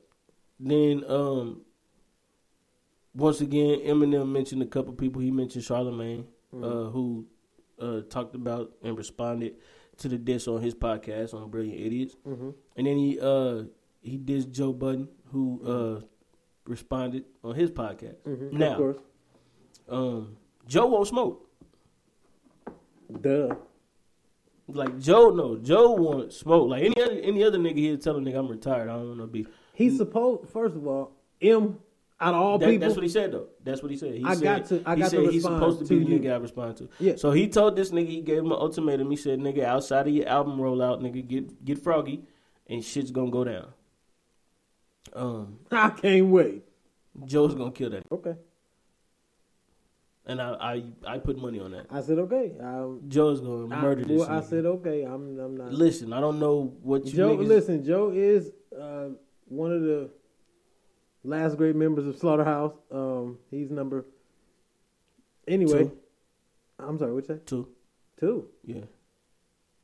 Then 0.60 1.04
um, 1.08 1.62
once 3.16 3.42
again, 3.42 3.80
Eminem 3.86 4.30
mentioned 4.32 4.62
a 4.62 4.66
couple 4.68 4.94
people. 4.94 5.22
He 5.22 5.32
mentioned 5.32 5.64
Charlemagne, 5.64 6.26
uh, 6.54 6.86
who 6.90 7.26
uh, 7.82 8.02
talked 8.10 8.36
about 8.36 8.72
and 8.84 8.98
responded 8.98 9.56
to 9.98 10.08
the 10.08 10.18
diss 10.18 10.48
on 10.48 10.62
his 10.62 10.76
podcast 10.76 11.34
on 11.34 11.50
Brilliant 11.50 11.80
Idiots. 11.80 12.16
Mm-hmm. 12.28 12.50
And 12.78 12.88
then 12.88 12.98
he 12.98 13.20
uh, 13.20 13.64
he 14.02 14.18
dissed 14.18 14.52
Joe 14.52 14.74
Budden, 14.74 15.10
who 15.32 15.62
uh, 15.66 16.06
responded 16.66 17.26
on 17.44 17.56
his 17.56 17.72
podcast. 17.72 18.16
of 18.26 18.54
Now, 18.54 18.78
course, 18.78 18.98
um, 19.90 20.38
Joe 20.68 20.88
won't 20.88 21.08
smoke. 21.08 21.50
duh. 23.22 23.56
Like 24.72 25.00
Joe, 25.00 25.32
no, 25.32 25.58
Joe 25.58 25.94
won't 25.94 26.32
smoke. 26.32 26.70
Like 26.70 26.84
any 26.84 27.02
other 27.02 27.20
any 27.24 27.44
other 27.44 27.58
nigga, 27.58 27.76
he'd 27.78 28.02
tell 28.04 28.18
a 28.18 28.20
nigga 28.20 28.38
I'm 28.38 28.48
retired. 28.48 28.88
I 28.88 28.94
don't 28.98 29.08
want 29.18 29.20
to 29.22 29.28
be. 29.28 29.48
He's 29.80 29.98
supposed. 29.98 30.50
First 30.50 30.76
of 30.76 30.86
all, 30.86 31.12
M 31.42 31.80
out 32.22 32.34
of 32.34 32.42
all 32.42 32.58
That- 32.58 32.66
people. 32.70 32.82
that's 32.86 32.96
what 32.98 33.04
he 33.04 33.10
said 33.10 33.32
though. 33.32 33.48
That's 33.64 33.82
what 33.82 33.90
he 33.92 33.98
said. 33.98 34.14
He 34.14 34.24
I 34.26 34.34
said, 34.34 34.44
got 34.44 34.66
to- 34.66 34.84
I 34.86 34.96
he 34.96 35.02
got 35.02 35.12
to 35.12 35.28
he's 35.32 35.44
supposed 35.44 35.80
to 35.80 35.86
be 35.86 36.04
the 36.04 36.20
nigga 36.20 36.34
I 36.34 36.38
respond 36.38 36.76
to. 36.78 36.90
Yeah. 37.00 37.16
So 37.16 37.32
he 37.32 37.48
told 37.48 37.76
this 37.78 37.92
nigga, 37.92 38.08
he 38.10 38.22
gave 38.22 38.40
him 38.40 38.48
an 38.52 38.60
ultimatum. 38.60 39.10
He 39.10 39.16
said, 39.16 39.40
"Nigga, 39.40 39.64
outside 39.64 40.08
of 40.08 40.14
your 40.14 40.28
album 40.28 40.58
rollout, 40.60 41.00
nigga, 41.02 41.26
get 41.26 41.64
get 41.64 41.78
froggy, 41.80 42.24
and 42.68 42.84
shit's 42.84 43.12
gonna 43.12 43.32
go 43.32 43.44
down." 43.46 43.68
Um, 45.14 45.60
I 45.72 45.90
can't 45.92 46.28
wait. 46.28 46.64
Joe's 47.26 47.56
gonna 47.56 47.72
kill 47.72 47.90
that, 47.92 48.04
Okay, 48.12 48.36
and 50.26 50.42
I 50.42 50.52
I, 50.60 50.84
I 51.16 51.18
put 51.20 51.38
money 51.38 51.60
on 51.60 51.72
that. 51.72 51.86
I 51.90 52.02
said 52.02 52.20
okay. 52.20 52.54
Um, 52.62 53.02
Joe's 53.08 53.40
gonna 53.42 53.74
I, 53.74 53.82
murder 53.82 54.04
this. 54.04 54.20
well, 54.20 54.30
I 54.30 54.42
said 54.42 54.66
okay. 54.66 55.04
I'm. 55.04 55.40
I'm 55.40 55.56
not. 55.58 55.74
Listen, 55.74 56.14
I 56.14 56.20
don't 56.20 56.38
know 56.40 56.74
what 56.84 57.06
you 57.06 57.14
Joe, 57.14 57.38
niggas. 57.38 57.48
listen. 57.48 57.84
Joe 57.84 58.10
is 58.14 58.52
uh, 58.80 59.10
one 59.50 59.72
of 59.72 59.82
the 59.82 60.10
last 61.24 61.58
great 61.58 61.76
members 61.76 62.08
of 62.08 62.18
Slaughterhouse. 62.18 62.74
Um, 62.92 63.38
he's 63.52 63.70
number. 63.70 64.06
Anyway, 65.48 65.86
Two. 65.86 65.98
I'm 66.80 66.98
sorry. 66.98 67.14
What's 67.14 67.28
that? 67.28 67.46
Two, 67.46 67.68
Two. 68.20 68.48
yeah. 68.66 68.82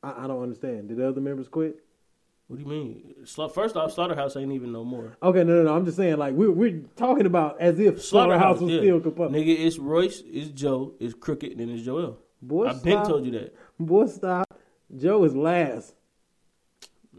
I, 0.02 0.24
I 0.24 0.26
don't 0.26 0.42
understand. 0.42 0.88
Did 0.88 0.98
the 0.98 1.08
other 1.08 1.20
members 1.20 1.48
quit? 1.48 1.82
What 2.48 2.58
do 2.58 2.62
you 2.62 2.68
mean? 2.68 3.14
First 3.52 3.76
off, 3.76 3.92
Slaughterhouse 3.92 4.36
ain't 4.36 4.52
even 4.52 4.70
no 4.70 4.84
more. 4.84 5.16
Okay, 5.20 5.42
no, 5.42 5.56
no, 5.56 5.62
no. 5.64 5.74
I'm 5.74 5.84
just 5.84 5.96
saying, 5.96 6.16
like 6.16 6.32
we're 6.32 6.52
we're 6.52 6.80
talking 6.94 7.26
about 7.26 7.60
as 7.60 7.80
if 7.80 8.04
Slaughterhouse 8.04 8.60
was 8.60 8.70
yeah. 8.70 8.78
still 8.78 9.00
composed. 9.00 9.34
Nigga, 9.34 9.66
it's 9.66 9.78
Royce, 9.78 10.22
it's 10.24 10.50
Joe, 10.50 10.94
it's 11.00 11.12
Crooked, 11.12 11.50
and 11.50 11.60
then 11.60 11.70
it's 11.70 11.86
Joell. 11.86 12.18
Boy, 12.40 12.68
I've 12.68 12.84
been 12.84 13.04
told 13.04 13.24
you 13.24 13.32
that. 13.32 13.54
Boy, 13.80 14.06
stop. 14.06 14.46
Joe 14.96 15.24
is 15.24 15.34
last. 15.34 15.94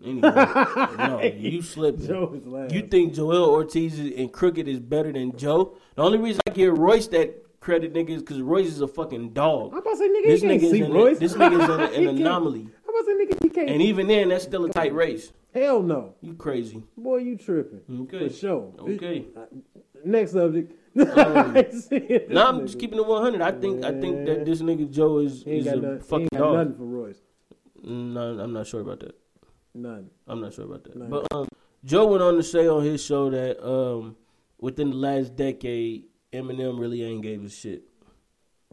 Anyway, 0.03 0.21
no, 0.97 1.21
you 1.21 1.61
slipping. 1.61 2.01
Is. 2.03 2.73
You 2.73 2.81
think 2.83 3.13
Joell 3.15 3.47
Ortiz 3.47 3.99
and 3.99 4.31
Crooked 4.31 4.67
is 4.67 4.79
better 4.79 5.11
than 5.11 5.35
Joe? 5.37 5.75
The 5.95 6.03
only 6.03 6.17
reason 6.19 6.41
I 6.47 6.51
give 6.51 6.77
Royce 6.77 7.07
that 7.07 7.43
credit, 7.59 7.93
nigga, 7.93 8.09
is 8.11 8.21
because 8.21 8.41
Royce 8.41 8.67
is 8.67 8.81
a 8.81 8.87
fucking 8.87 9.31
dog. 9.33 9.71
I'm 9.73 9.79
about 9.79 9.91
to 9.91 9.97
say, 9.97 10.07
nigga, 10.09 10.25
This 10.27 10.43
nigga's 10.43 10.71
see 10.71 10.83
Royce. 10.83 11.19
this 11.19 11.33
nigga's 11.33 11.69
an, 11.69 11.81
an 12.07 12.17
anomaly. 12.17 12.61
I'm 12.87 12.95
about 12.95 12.99
to 12.99 13.05
say, 13.05 13.25
nigga, 13.25 13.43
you 13.43 13.49
can't. 13.49 13.69
And 13.69 13.81
even 13.81 14.07
then, 14.07 14.29
that's 14.29 14.43
still 14.43 14.65
a 14.65 14.69
tight 14.69 14.93
race. 14.93 15.33
Hell 15.53 15.81
no. 15.81 16.13
You 16.21 16.35
crazy. 16.35 16.83
Boy, 16.95 17.17
you 17.17 17.35
tripping. 17.37 17.81
Okay. 18.03 18.27
For 18.29 18.33
sure. 18.33 18.73
Okay. 18.79 19.25
Next 20.05 20.33
subject. 20.33 20.71
Um, 20.99 21.05
Now 21.07 21.13
I'm 21.15 21.53
nigga. 21.53 22.65
just 22.67 22.79
keeping 22.79 22.99
it 22.99 23.05
100. 23.05 23.41
I 23.41 23.51
think 23.51 23.83
I 23.83 23.91
think 23.99 24.25
that 24.27 24.45
this 24.45 24.61
nigga 24.61 24.89
Joe 24.91 25.19
is, 25.19 25.43
He 25.43 25.57
is 25.57 25.67
a 25.67 25.71
he 25.71 25.99
fucking 25.99 26.21
ain't 26.21 26.31
got 26.31 26.39
dog. 26.39 26.53
nothing 26.57 26.75
for 26.75 26.83
Royce. 26.85 27.21
No, 27.83 28.39
I'm 28.39 28.53
not 28.53 28.67
sure 28.67 28.81
about 28.81 28.99
that. 29.01 29.15
None. 29.73 30.09
I'm 30.27 30.41
not 30.41 30.53
sure 30.53 30.65
about 30.65 30.83
that. 30.85 30.95
No. 30.95 31.05
But 31.07 31.33
um, 31.33 31.47
Joe 31.85 32.07
went 32.07 32.23
on 32.23 32.35
to 32.35 32.43
say 32.43 32.67
on 32.67 32.83
his 32.83 33.03
show 33.03 33.29
that 33.29 33.63
um, 33.65 34.15
within 34.59 34.89
the 34.89 34.95
last 34.95 35.35
decade, 35.35 36.05
Eminem 36.33 36.79
really 36.79 37.03
ain't 37.03 37.21
gave 37.21 37.43
a 37.43 37.49
shit. 37.49 37.83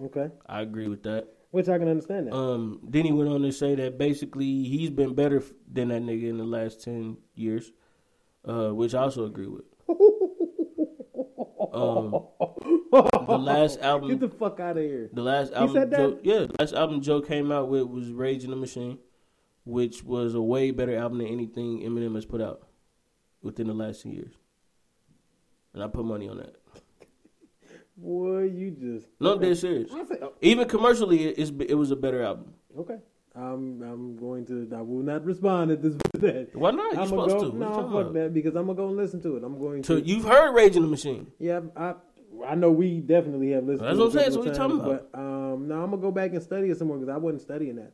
Okay. 0.02 0.28
I 0.46 0.62
agree 0.62 0.88
with 0.88 1.02
that. 1.04 1.28
Which 1.50 1.68
I 1.68 1.78
can 1.78 1.88
understand 1.88 2.26
that. 2.26 2.34
Um, 2.34 2.80
then 2.82 3.04
he 3.04 3.12
went 3.12 3.28
on 3.30 3.42
to 3.42 3.52
say 3.52 3.74
that 3.76 3.96
basically 3.96 4.64
he's 4.64 4.90
been 4.90 5.14
better 5.14 5.42
than 5.70 5.88
that 5.88 6.02
nigga 6.02 6.28
in 6.28 6.38
the 6.38 6.44
last 6.44 6.82
ten 6.82 7.16
years, 7.36 7.70
uh, 8.44 8.70
which 8.70 8.94
I 8.94 9.02
also 9.02 9.24
agree 9.26 9.46
with. 9.46 9.64
Um, 11.72 12.28
the 12.92 13.36
last 13.36 13.80
album, 13.80 14.08
Get 14.10 14.20
the 14.20 14.28
fuck 14.28 14.60
out 14.60 14.76
of 14.76 14.84
here. 14.84 15.10
the 15.12 15.22
last 15.22 15.52
album, 15.52 15.74
said 15.74 15.90
that? 15.90 15.96
Joe, 15.96 16.18
yeah, 16.22 16.38
the 16.46 16.54
last 16.60 16.72
album 16.72 17.00
Joe 17.00 17.20
came 17.20 17.50
out 17.50 17.68
with 17.68 17.88
was 17.88 18.12
Rage 18.12 18.44
in 18.44 18.50
the 18.50 18.56
Machine, 18.56 18.98
which 19.64 20.02
was 20.04 20.34
a 20.34 20.42
way 20.42 20.70
better 20.70 20.96
album 20.96 21.18
than 21.18 21.26
anything 21.28 21.80
Eminem 21.82 22.14
has 22.14 22.24
put 22.26 22.40
out 22.40 22.62
within 23.42 23.66
the 23.66 23.74
last 23.74 24.02
ten 24.02 24.12
years. 24.12 24.32
And 25.72 25.82
I 25.82 25.88
put 25.88 26.04
money 26.04 26.28
on 26.28 26.36
that. 26.38 26.56
Boy, 27.96 28.42
you 28.44 28.70
just. 28.72 29.06
No, 29.20 29.34
I'm 29.34 29.40
dead 29.40 29.56
serious. 29.56 29.90
Say, 29.90 30.18
oh, 30.22 30.32
Even 30.40 30.68
commercially, 30.68 31.26
it, 31.26 31.74
was 31.74 31.90
a 31.90 31.96
better 31.96 32.22
album. 32.22 32.54
okay. 32.78 32.96
I'm 33.36 33.82
I'm 33.82 34.16
going 34.16 34.46
to 34.46 34.68
I 34.76 34.80
will 34.80 35.02
not 35.02 35.24
respond 35.24 35.72
at 35.72 35.82
this 35.82 35.94
that. 36.20 36.50
Why 36.54 36.70
not? 36.70 36.92
You're 36.92 37.00
I'm 37.02 37.08
supposed 37.08 37.30
go. 37.40 37.50
No, 37.58 37.66
talking 37.68 37.82
fuck 37.90 38.00
about? 38.02 38.14
that 38.14 38.32
because 38.32 38.54
I'm 38.54 38.66
gonna 38.66 38.76
go 38.76 38.86
and 38.86 38.96
listen 38.96 39.20
to 39.22 39.36
it. 39.36 39.42
I'm 39.42 39.58
going 39.58 39.82
So 39.82 39.98
to. 39.98 40.06
you've 40.06 40.22
heard 40.24 40.52
Rage 40.54 40.76
in 40.76 40.82
the 40.82 40.88
Machine. 40.88 41.26
Yeah, 41.40 41.62
I 41.76 41.94
I 42.46 42.54
know 42.54 42.70
we 42.70 43.00
definitely 43.00 43.50
have 43.50 43.64
listened. 43.64 43.88
That's 43.88 43.96
to 43.98 44.04
what 44.04 44.12
I'm 44.14 44.18
saying, 44.20 44.30
so 44.30 44.38
what 44.38 44.44
you 44.44 44.50
of 44.52 44.56
talking 44.56 44.78
times, 44.78 45.00
But 45.12 45.18
um, 45.18 45.66
no, 45.66 45.82
I'm 45.82 45.90
gonna 45.90 45.96
go 46.00 46.12
back 46.12 46.30
and 46.32 46.40
study 46.44 46.70
it 46.70 46.78
some 46.78 46.86
more 46.86 46.96
because 46.96 47.12
I 47.12 47.16
wasn't 47.16 47.42
studying 47.42 47.74
that. 47.74 47.92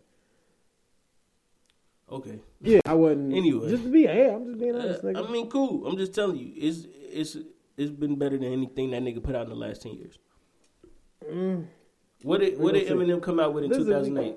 Okay. 2.10 2.40
Yeah, 2.60 2.80
I 2.86 2.94
wasn't. 2.94 3.32
Anyway. 3.34 3.70
just 3.70 3.84
to 3.84 3.90
be, 3.90 4.06
hey, 4.06 4.30
I'm 4.30 4.44
just 4.44 4.58
being 4.58 4.74
honest, 4.74 5.00
Uh, 5.04 5.08
nigga. 5.08 5.28
I 5.28 5.30
mean, 5.30 5.48
cool. 5.48 5.86
I'm 5.86 5.96
just 5.96 6.12
telling 6.14 6.36
you, 6.36 6.52
it's 6.56 6.86
it's 7.12 7.36
it's 7.76 7.90
been 7.90 8.16
better 8.16 8.36
than 8.36 8.52
anything 8.52 8.90
that 8.90 9.02
nigga 9.02 9.22
put 9.22 9.34
out 9.36 9.44
in 9.44 9.50
the 9.50 9.54
last 9.56 9.82
ten 9.82 9.92
years. 9.94 10.18
What 12.22 12.40
did 12.40 12.58
what 12.58 12.74
did 12.74 12.88
see. 12.88 12.92
Eminem 12.94 13.22
come 13.22 13.38
out 13.38 13.54
with 13.54 13.64
in 13.64 13.70
2008? 13.70 14.36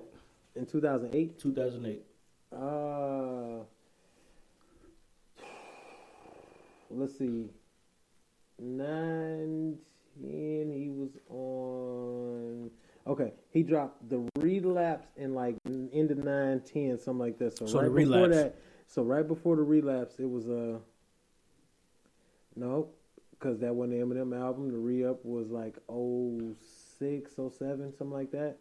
in 0.56 0.66
2008, 0.68 1.40
2008. 1.40 2.06
uh, 2.56 3.64
let's 6.92 7.18
see, 7.18 7.50
nine, 8.60 9.78
ten. 10.22 10.72
He 10.72 10.90
was 10.90 11.18
on. 11.28 12.70
Okay, 13.06 13.34
he 13.49 13.64
dropped 13.64 14.10
the 14.10 14.26
relapse 14.38 15.08
in 15.18 15.34
like 15.34 15.56
end 15.68 16.12
of 16.12 16.18
nine, 16.24 16.62
ten, 16.62 16.97
something 16.97 17.20
like 17.20 17.38
that. 17.39 17.58
So, 17.58 17.66
So 17.66 17.82
right 17.82 17.93
before 17.93 18.28
that, 18.30 18.56
so 18.88 19.04
right 19.04 19.28
before 19.28 19.58
the 19.58 19.64
relapse, 19.64 20.16
it 20.20 20.30
was 20.30 20.47
uh, 20.47 20.80
no, 22.56 22.89
because 23.32 23.60
that 23.60 23.76
wasn't 23.76 23.99
the 23.99 24.06
Eminem 24.06 24.39
album. 24.39 24.72
The 24.72 24.78
re 24.78 25.06
up 25.06 25.24
was 25.26 25.49
like 25.49 25.76
06, 25.89 27.32
07, 27.36 27.93
something 27.97 28.10
like 28.12 28.32
that. 28.32 28.58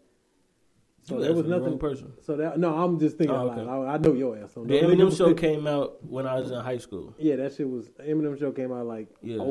So 1.05 1.17
You 1.17 1.23
there 1.23 1.33
was 1.33 1.41
asking 1.41 1.51
the 1.51 1.57
wrong 1.57 1.65
nothing. 1.65 1.79
person. 1.79 2.13
So 2.23 2.37
that 2.37 2.59
no, 2.61 2.75
I'm 2.77 2.99
just 3.01 3.19
thinking. 3.19 3.35
Oh, 3.35 3.51
okay. 3.51 3.61
I, 3.69 3.95
I 3.95 3.99
know 3.99 4.13
your 4.13 4.39
ass. 4.39 4.53
So 4.55 4.65
The 4.65 4.75
Eminem 4.75 5.17
show 5.17 5.35
came 5.35 5.67
out 5.67 6.03
when 6.05 6.29
I 6.29 6.39
was 6.39 6.53
in 6.53 6.61
high 6.61 6.79
school. 6.79 7.13
Yeah, 7.19 7.37
that 7.37 7.55
shit 7.55 7.69
was 7.69 7.89
Eminem 8.01 8.39
show 8.39 8.53
came 8.53 8.73
out 8.73 8.87
like 8.87 9.09
Yeah. 9.21 9.39
05 9.39 9.45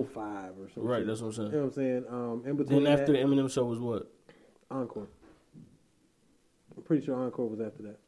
or 0.57 0.69
something. 0.69 0.83
Right, 0.83 1.05
that's 1.05 1.19
what 1.21 1.27
I'm 1.27 1.33
saying. 1.33 1.47
You 1.47 1.53
know 1.53 1.59
what 1.59 1.65
I'm 1.65 1.71
saying? 1.73 2.05
Um, 2.09 2.43
in 2.45 2.55
between 2.55 2.83
Then 2.83 2.93
after 2.93 3.07
that, 3.07 3.11
the 3.13 3.17
Eminem 3.19 3.51
show 3.51 3.65
was 3.65 3.79
what? 3.79 4.09
Encore. 4.72 5.07
I'm 6.76 6.84
pretty 6.84 7.05
sure 7.05 7.15
Encore 7.15 7.47
was 7.49 7.59
after 7.59 7.84
that, 7.84 7.99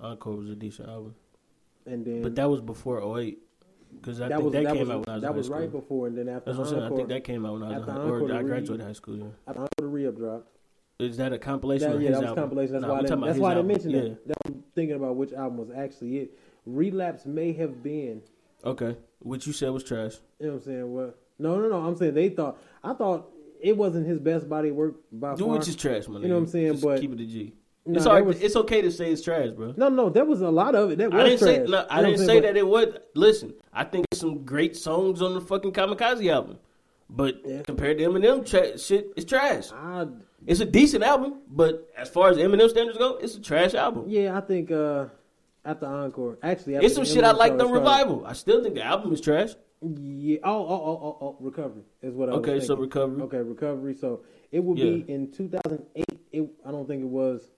Encore 0.00 0.36
was 0.36 0.50
a 0.50 0.54
decent 0.54 0.88
album, 0.88 1.14
and 1.86 2.04
then 2.04 2.22
but 2.22 2.34
that 2.36 2.48
was 2.50 2.60
before 2.60 3.18
08. 3.18 3.38
Because 4.00 4.20
I 4.20 4.28
that 4.28 4.36
think 4.36 4.44
was 4.44 4.52
that, 4.52 4.62
that 4.64 4.72
came 4.74 4.80
was 4.86 4.90
out 4.90 5.06
when 5.06 5.08
I 5.08 5.14
was 5.14 5.22
that 5.22 5.26
in 5.26 5.32
high 5.32 5.36
was 5.36 5.46
school. 5.46 5.58
right 5.58 5.72
before, 5.72 6.06
and 6.06 6.16
then 6.18 6.28
after 6.28 6.44
That's 6.52 6.58
what 6.58 6.68
I'm 6.68 6.72
saying. 6.74 6.92
I 6.92 6.96
think 6.96 7.08
that 7.08 7.24
came 7.24 7.44
out 7.44 7.52
when 7.54 7.62
I 7.64 7.78
was 7.78 7.86
high 7.88 7.96
or 7.96 8.32
I 8.32 8.38
re- 8.38 8.44
graduated 8.44 8.86
high 8.86 8.92
school. 8.92 9.16
Yeah. 9.16 9.24
after 9.48 9.60
Encore, 9.62 9.68
the 9.78 9.86
re-up 9.86 10.16
dropped. 10.16 10.46
Is 11.00 11.16
that 11.16 11.32
a 11.32 11.38
compilation 11.38 11.90
That, 11.92 12.00
yeah, 12.00 12.08
his 12.10 12.18
that 12.18 12.20
was 12.20 12.28
album? 12.28 12.42
compilation. 12.44 12.72
That's 12.74 12.82
Nah, 12.84 12.92
why 12.94 13.02
they, 13.02 13.08
that's 13.26 13.38
why 13.38 13.48
they 13.54 13.56
album. 13.56 13.66
mentioned 13.66 13.92
yeah. 13.94 14.00
that. 14.02 14.28
that. 14.28 14.36
I'm 14.46 14.62
thinking 14.76 14.94
about 14.96 15.16
which 15.16 15.32
album 15.32 15.56
was 15.58 15.70
actually 15.76 16.18
it. 16.18 16.38
Relapse 16.66 17.26
may 17.26 17.52
have 17.54 17.82
been. 17.82 18.22
Okay, 18.64 18.96
which 19.20 19.46
you 19.48 19.52
said 19.52 19.70
was 19.70 19.82
trash. 19.82 20.18
You 20.38 20.46
know 20.46 20.52
what 20.52 20.58
I'm 20.58 20.64
saying? 20.66 20.94
What? 20.94 21.18
No, 21.40 21.58
no, 21.58 21.68
no. 21.68 21.78
I'm 21.84 21.96
saying 21.96 22.14
they 22.14 22.28
thought. 22.28 22.58
I 22.84 22.92
thought 22.92 23.28
it 23.62 23.76
wasn't 23.76 24.06
his 24.06 24.18
best 24.18 24.48
body 24.48 24.70
work 24.70 24.96
by 25.12 25.34
Do 25.34 25.44
far. 25.46 25.54
which 25.58 25.68
is 25.68 25.76
trash, 25.76 26.08
man. 26.08 26.22
You 26.22 26.28
know 26.28 26.34
what 26.34 26.40
I'm 26.42 26.46
saying? 26.48 26.72
Just 26.72 26.84
But- 26.84 27.00
keep 27.00 27.12
it 27.12 27.20
a 27.20 27.26
G. 27.26 27.52
No, 27.86 27.96
it's 27.96 28.06
was- 28.26 28.42
it's 28.42 28.56
okay 28.56 28.82
to 28.82 28.90
say 28.92 29.10
it's 29.10 29.22
trash, 29.22 29.50
bro. 29.50 29.72
No, 29.76 29.88
no, 29.88 30.10
there 30.10 30.24
was 30.26 30.42
a 30.42 30.50
lot 30.50 30.74
of 30.74 30.90
it. 30.92 30.98
That 30.98 31.12
was 31.12 31.20
I 31.20 31.24
didn't 31.24 31.38
say 31.40 31.56
trash. 31.56 31.66
You 31.66 31.72
know 31.72 31.86
I 31.88 32.02
didn't 32.02 32.18
say 32.26 32.40
But- 32.40 32.42
that 32.46 32.56
it 32.58 32.66
was. 32.66 32.86
Listen, 33.14 33.54
I 33.72 33.84
think 33.84 34.06
some 34.12 34.44
great 34.44 34.76
songs 34.76 35.22
on 35.22 35.32
the 35.34 35.40
fucking 35.40 35.72
Kamikaze 35.72 36.30
album, 36.30 36.58
but 37.08 37.36
Yeah. 37.44 37.62
compared 37.62 37.98
to 37.98 38.04
Eminem 38.04 38.44
tra- 38.44 38.78
shit, 38.78 39.12
it's 39.16 39.24
trash. 39.24 39.72
I, 39.72 40.06
It's 40.46 40.60
a 40.60 40.64
decent 40.64 41.04
album, 41.04 41.40
but 41.50 41.88
as 41.96 42.08
far 42.08 42.28
as 42.30 42.36
Eminem 42.38 42.68
standards 42.70 42.96
go, 42.98 43.16
it's 43.16 43.34
a 43.34 43.40
trash 43.40 43.74
album. 43.74 44.04
yeah, 44.08 44.36
I 44.36 44.40
think 44.40 44.70
uh, 44.70 45.06
after 45.64 45.84
Encore, 45.86 46.38
actually, 46.42 46.76
after 46.76 46.86
It's 46.86 46.94
some 46.94 47.04
shit 47.04 47.24
I 47.24 47.32
like 47.32 47.58
the 47.58 47.66
revival. 47.66 48.24
I 48.26 48.32
still 48.34 48.62
think 48.62 48.74
the 48.74 48.82
album 48.84 49.12
is 49.12 49.20
trash. 49.20 49.50
Yeah. 49.82 50.38
Oh, 50.44 50.50
oh, 50.66 50.68
oh, 50.68 50.98
oh, 51.02 51.18
oh, 51.22 51.36
recovery 51.40 51.82
is 52.02 52.14
what 52.14 52.28
I 52.28 52.32
was 52.32 52.40
Okay, 52.40 52.60
so. 52.60 52.76
Recovery. 52.76 53.22
Okay, 53.22 53.38
recovery. 53.38 53.94
So 53.94 54.22
it 54.52 54.62
would 54.62 54.78
Yeah. 54.78 54.84
be 54.84 55.10
in 55.10 55.30
2008. 55.32 56.04
It, 56.32 56.50
I 56.66 56.70
don't 56.70 56.86
think 56.86 57.02
it 57.02 57.08
was. 57.08 57.50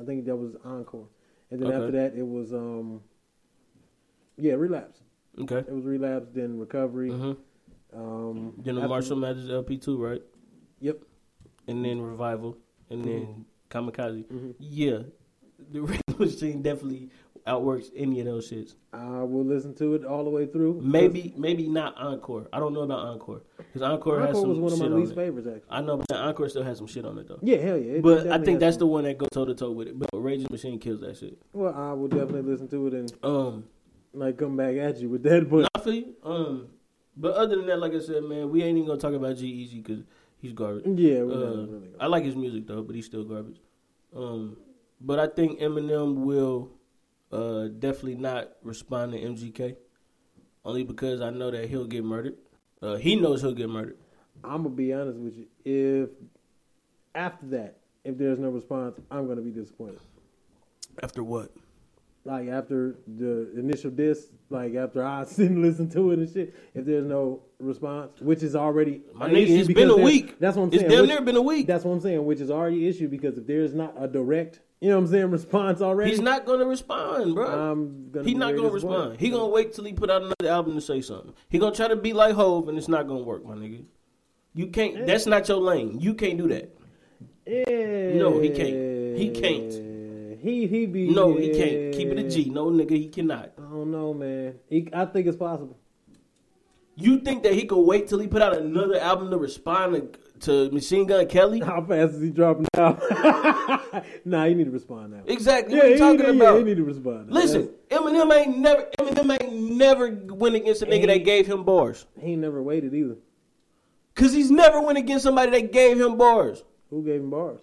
I 0.00 0.04
think 0.04 0.24
that 0.26 0.36
was 0.36 0.56
Encore, 0.64 1.08
and 1.50 1.60
then 1.60 1.68
Okay. 1.68 1.76
after 1.76 1.90
that 1.92 2.14
it 2.16 2.26
was 2.26 2.52
um. 2.52 3.00
Yeah, 4.36 4.54
relapse. 4.54 5.00
Okay. 5.38 5.58
It 5.58 5.72
was 5.72 5.84
relapse, 5.84 6.28
then 6.34 6.58
recovery. 6.58 7.10
hmm 7.10 7.32
Um, 7.92 8.54
Then 8.58 8.74
the 8.76 8.82
after- 8.82 8.88
Marshall 8.88 9.16
Mathers 9.16 9.50
LP 9.50 9.76
two, 9.78 9.96
right? 10.02 10.22
Yep. 10.80 11.02
And 11.66 11.84
then 11.84 12.00
revival, 12.00 12.56
and 12.90 13.04
then 13.04 13.20
Mm-hmm. 13.26 13.88
Kamikaze. 13.88 14.54
Yeah, 14.58 15.02
the 15.72 15.80
Rhythm 15.88 16.16
Machine 16.18 16.62
definitely 16.62 17.10
outworks 17.50 17.90
any 17.96 18.20
of 18.20 18.26
those 18.26 18.50
shits. 18.50 18.74
I 18.92 19.22
will 19.22 19.44
listen 19.44 19.74
to 19.76 19.94
it 19.94 20.04
all 20.04 20.24
the 20.24 20.30
way 20.30 20.46
through. 20.46 20.80
Maybe, 20.82 21.34
maybe 21.36 21.68
not 21.68 21.94
Encore. 21.98 22.48
I 22.52 22.58
don't 22.60 22.72
know 22.72 22.82
about 22.82 23.00
Encore 23.06 23.42
because 23.58 23.82
Encore, 23.82 24.20
has 24.20 24.30
Encore 24.36 24.40
some 24.54 24.60
was 24.62 24.72
one 24.78 24.86
of 24.86 24.90
my 24.92 24.96
least 24.98 25.14
favorites, 25.14 25.46
actually. 25.48 25.70
I 25.70 25.80
know, 25.82 25.96
but 25.98 26.16
Encore 26.16 26.48
still 26.48 26.62
has 26.64 26.78
some 26.78 26.86
shit 26.86 27.04
on 27.04 27.18
it 27.18 27.28
though. 27.28 27.38
Yeah, 27.42 27.58
hell 27.58 27.76
yeah. 27.78 27.94
It 27.94 28.02
but 28.02 28.28
I 28.28 28.38
think 28.42 28.60
that's 28.60 28.76
some- 28.76 28.80
the 28.80 28.86
one 28.86 29.04
that 29.04 29.18
goes 29.18 29.28
toe 29.32 29.44
to 29.44 29.54
toe 29.54 29.70
with 29.72 29.88
it. 29.88 29.98
But 29.98 30.08
Rage 30.14 30.48
Machine 30.50 30.78
kills 30.78 31.00
that 31.00 31.16
shit. 31.16 31.38
Well, 31.52 31.74
I 31.74 31.92
will 31.92 32.08
definitely 32.08 32.42
listen 32.42 32.68
to 32.68 32.86
it 32.86 32.94
and 32.94 33.12
Um, 33.22 33.64
like 34.14 34.38
come 34.38 34.56
back 34.56 34.76
at 34.76 34.98
you 35.00 35.08
with 35.10 35.22
that. 35.24 35.48
But 35.50 35.68
I 35.74 35.80
feel 35.80 35.94
you. 35.94 36.14
Um, 36.24 36.66
but 37.16 37.34
other 37.34 37.56
than 37.56 37.66
that, 37.66 37.78
like 37.80 37.92
I 37.94 38.00
said, 38.00 38.22
man, 38.24 38.50
we 38.50 38.62
ain't 38.62 38.76
even 38.78 38.86
gonna 38.86 39.00
talk 39.00 39.14
about 39.14 39.36
G 39.36 39.70
because 39.82 40.02
he's 40.38 40.52
garbage. 40.52 40.86
yeah, 40.98 41.22
we're 41.22 41.34
Uh, 41.34 41.66
really. 41.66 41.88
I 41.98 42.06
like 42.06 42.24
his 42.24 42.36
music 42.36 42.66
though, 42.66 42.82
but 42.82 42.94
he's 42.96 43.06
still 43.06 43.24
garbage. 43.24 43.60
Um, 44.16 44.56
but 45.00 45.18
I 45.18 45.26
think 45.28 45.60
Eminem 45.60 46.16
will 46.24 46.70
uh, 47.32 47.68
definitely 47.68 48.16
not 48.16 48.50
respond 48.62 49.12
to 49.12 49.18
MGK, 49.20 49.76
only 50.64 50.84
because 50.84 51.20
I 51.20 51.30
know 51.30 51.50
that 51.50 51.68
he'll 51.68 51.86
get 51.86 52.04
murdered. 52.04 52.36
Uh, 52.82 52.96
he 52.96 53.16
knows 53.16 53.42
he'll 53.42 53.52
get 53.54 53.68
murdered. 53.68 53.98
I'm 54.42 54.62
gonna 54.62 54.70
be 54.74 54.92
honest 54.92 55.18
with 55.18 55.36
you. 55.36 55.46
If 55.64 56.10
after 57.14 57.46
that, 57.46 57.76
if 58.04 58.16
there's 58.16 58.38
no 58.38 58.48
response, 58.48 58.98
I'm 59.10 59.26
gonna 59.28 59.42
be 59.42 59.50
disappointed. 59.50 60.00
After 61.02 61.22
what? 61.22 61.50
Like 62.24 62.48
after 62.48 62.96
the 63.06 63.50
initial 63.58 63.90
diss, 63.90 64.28
like 64.50 64.74
after 64.74 65.04
I 65.04 65.24
sit 65.26 65.50
and 65.50 65.62
listen 65.62 65.88
to 65.90 66.10
it 66.12 66.18
and 66.18 66.30
shit, 66.30 66.54
if 66.74 66.84
there's 66.84 67.06
no 67.06 67.42
response, 67.58 68.20
which 68.20 68.42
is 68.42 68.54
already 68.56 69.02
My 69.14 69.28
nigga, 69.28 69.42
issue 69.44 69.54
it's 69.60 69.72
been 69.72 69.90
a 69.90 69.96
week. 69.96 70.38
That's 70.38 70.56
what 70.56 70.64
I'm 70.64 70.68
It's 70.72 70.78
saying. 70.80 70.90
damn 70.90 71.00
which- 71.02 71.08
near 71.10 71.20
been 71.22 71.36
a 71.36 71.42
week. 71.42 71.66
That's 71.66 71.84
what 71.84 71.92
I'm 71.92 72.00
saying, 72.00 72.24
which 72.24 72.40
is 72.40 72.50
already 72.50 72.86
issue 72.88 73.08
because 73.08 73.38
if 73.38 73.46
there's 73.46 73.72
not 73.74 73.94
a 73.98 74.06
direct, 74.08 74.60
you 74.80 74.88
know 74.88 74.96
what 74.96 75.04
I'm 75.04 75.10
saying, 75.10 75.30
response 75.30 75.82
already, 75.82 76.10
He's 76.10 76.20
not 76.20 76.46
gonna 76.46 76.64
respond, 76.64 77.34
bro. 77.34 77.46
I'm 77.46 78.10
gonna 78.10 78.24
He 78.24 78.34
be 78.34 78.38
not 78.38 78.56
gonna 78.56 78.70
respond. 78.70 79.20
He 79.20 79.30
gonna 79.30 79.46
wait 79.46 79.74
till 79.74 79.84
he 79.84 79.92
put 79.92 80.10
out 80.10 80.22
another 80.22 80.48
album 80.48 80.74
to 80.74 80.80
say 80.80 81.00
something. 81.02 81.34
He 81.48 81.58
gonna 81.58 81.74
try 81.74 81.88
to 81.88 81.96
be 81.96 82.12
like 82.12 82.34
Hove, 82.34 82.68
and 82.68 82.78
it's 82.78 82.88
not 82.88 83.06
gonna 83.06 83.22
work, 83.22 83.44
my 83.44 83.54
nigga. 83.54 83.84
You 84.54 84.68
can't. 84.68 85.06
That's 85.06 85.26
not 85.26 85.48
your 85.48 85.58
lane. 85.58 86.00
You 86.00 86.14
can't 86.14 86.38
do 86.38 86.48
that. 86.48 86.74
Yeah. 87.46 88.14
No, 88.18 88.40
he 88.40 88.50
can't. 88.50 89.18
He 89.18 89.30
can't. 89.30 89.90
He 90.40 90.66
he 90.66 90.86
be 90.86 91.10
No, 91.10 91.36
he 91.36 91.50
can't. 91.50 91.94
Keep 91.94 92.08
it 92.08 92.18
a 92.18 92.30
G. 92.30 92.48
No, 92.48 92.70
nigga, 92.70 92.92
he 92.92 93.08
cannot. 93.08 93.52
I 93.58 93.62
don't 93.62 93.90
know, 93.90 94.14
man. 94.14 94.54
He, 94.68 94.88
I 94.92 95.04
think 95.04 95.26
it's 95.26 95.36
possible. 95.36 95.78
You 96.96 97.20
think 97.20 97.42
that 97.42 97.52
he 97.54 97.64
could 97.64 97.80
wait 97.82 98.08
till 98.08 98.18
he 98.18 98.26
put 98.26 98.42
out 98.42 98.56
another 98.56 98.98
album 98.98 99.30
to 99.30 99.38
respond 99.38 99.94
to, 99.94 100.18
to 100.42 100.70
Machine 100.70 101.06
Gun 101.06 101.26
Kelly? 101.26 101.60
How 101.64 101.82
fast 101.82 102.14
is 102.14 102.22
he 102.22 102.30
dropping 102.30 102.66
out? 102.76 103.00
nah, 104.24 104.46
he 104.46 104.54
need 104.54 104.64
to 104.64 104.70
respond 104.70 105.12
now. 105.12 105.22
Exactly. 105.26 105.76
Yeah, 105.76 105.82
what 105.82 105.90
you 105.90 105.98
talking 105.98 106.20
yeah, 106.20 106.30
about? 106.30 106.58
he 106.58 106.64
need 106.64 106.76
to 106.76 106.84
respond. 106.84 107.28
Now. 107.28 107.34
Listen, 107.34 107.70
Eminem 107.90 108.32
ain't 108.32 108.58
never. 108.58 108.88
Eminem 108.98 109.42
ain't 109.42 109.76
never 109.76 110.10
went 110.10 110.56
against 110.56 110.82
a 110.82 110.86
nigga 110.86 111.06
that 111.06 111.24
gave 111.24 111.46
him 111.46 111.64
bars. 111.64 112.06
He 112.20 112.32
ain't 112.32 112.40
never 112.40 112.62
waited 112.62 112.94
either. 112.94 113.16
Cause 114.14 114.32
he's 114.32 114.50
never 114.50 114.80
went 114.80 114.98
against 114.98 115.24
somebody 115.24 115.50
that 115.52 115.72
gave 115.72 115.98
him 115.98 116.18
bars. 116.18 116.62
Who 116.90 117.02
gave 117.02 117.20
him 117.20 117.30
bars? 117.30 117.60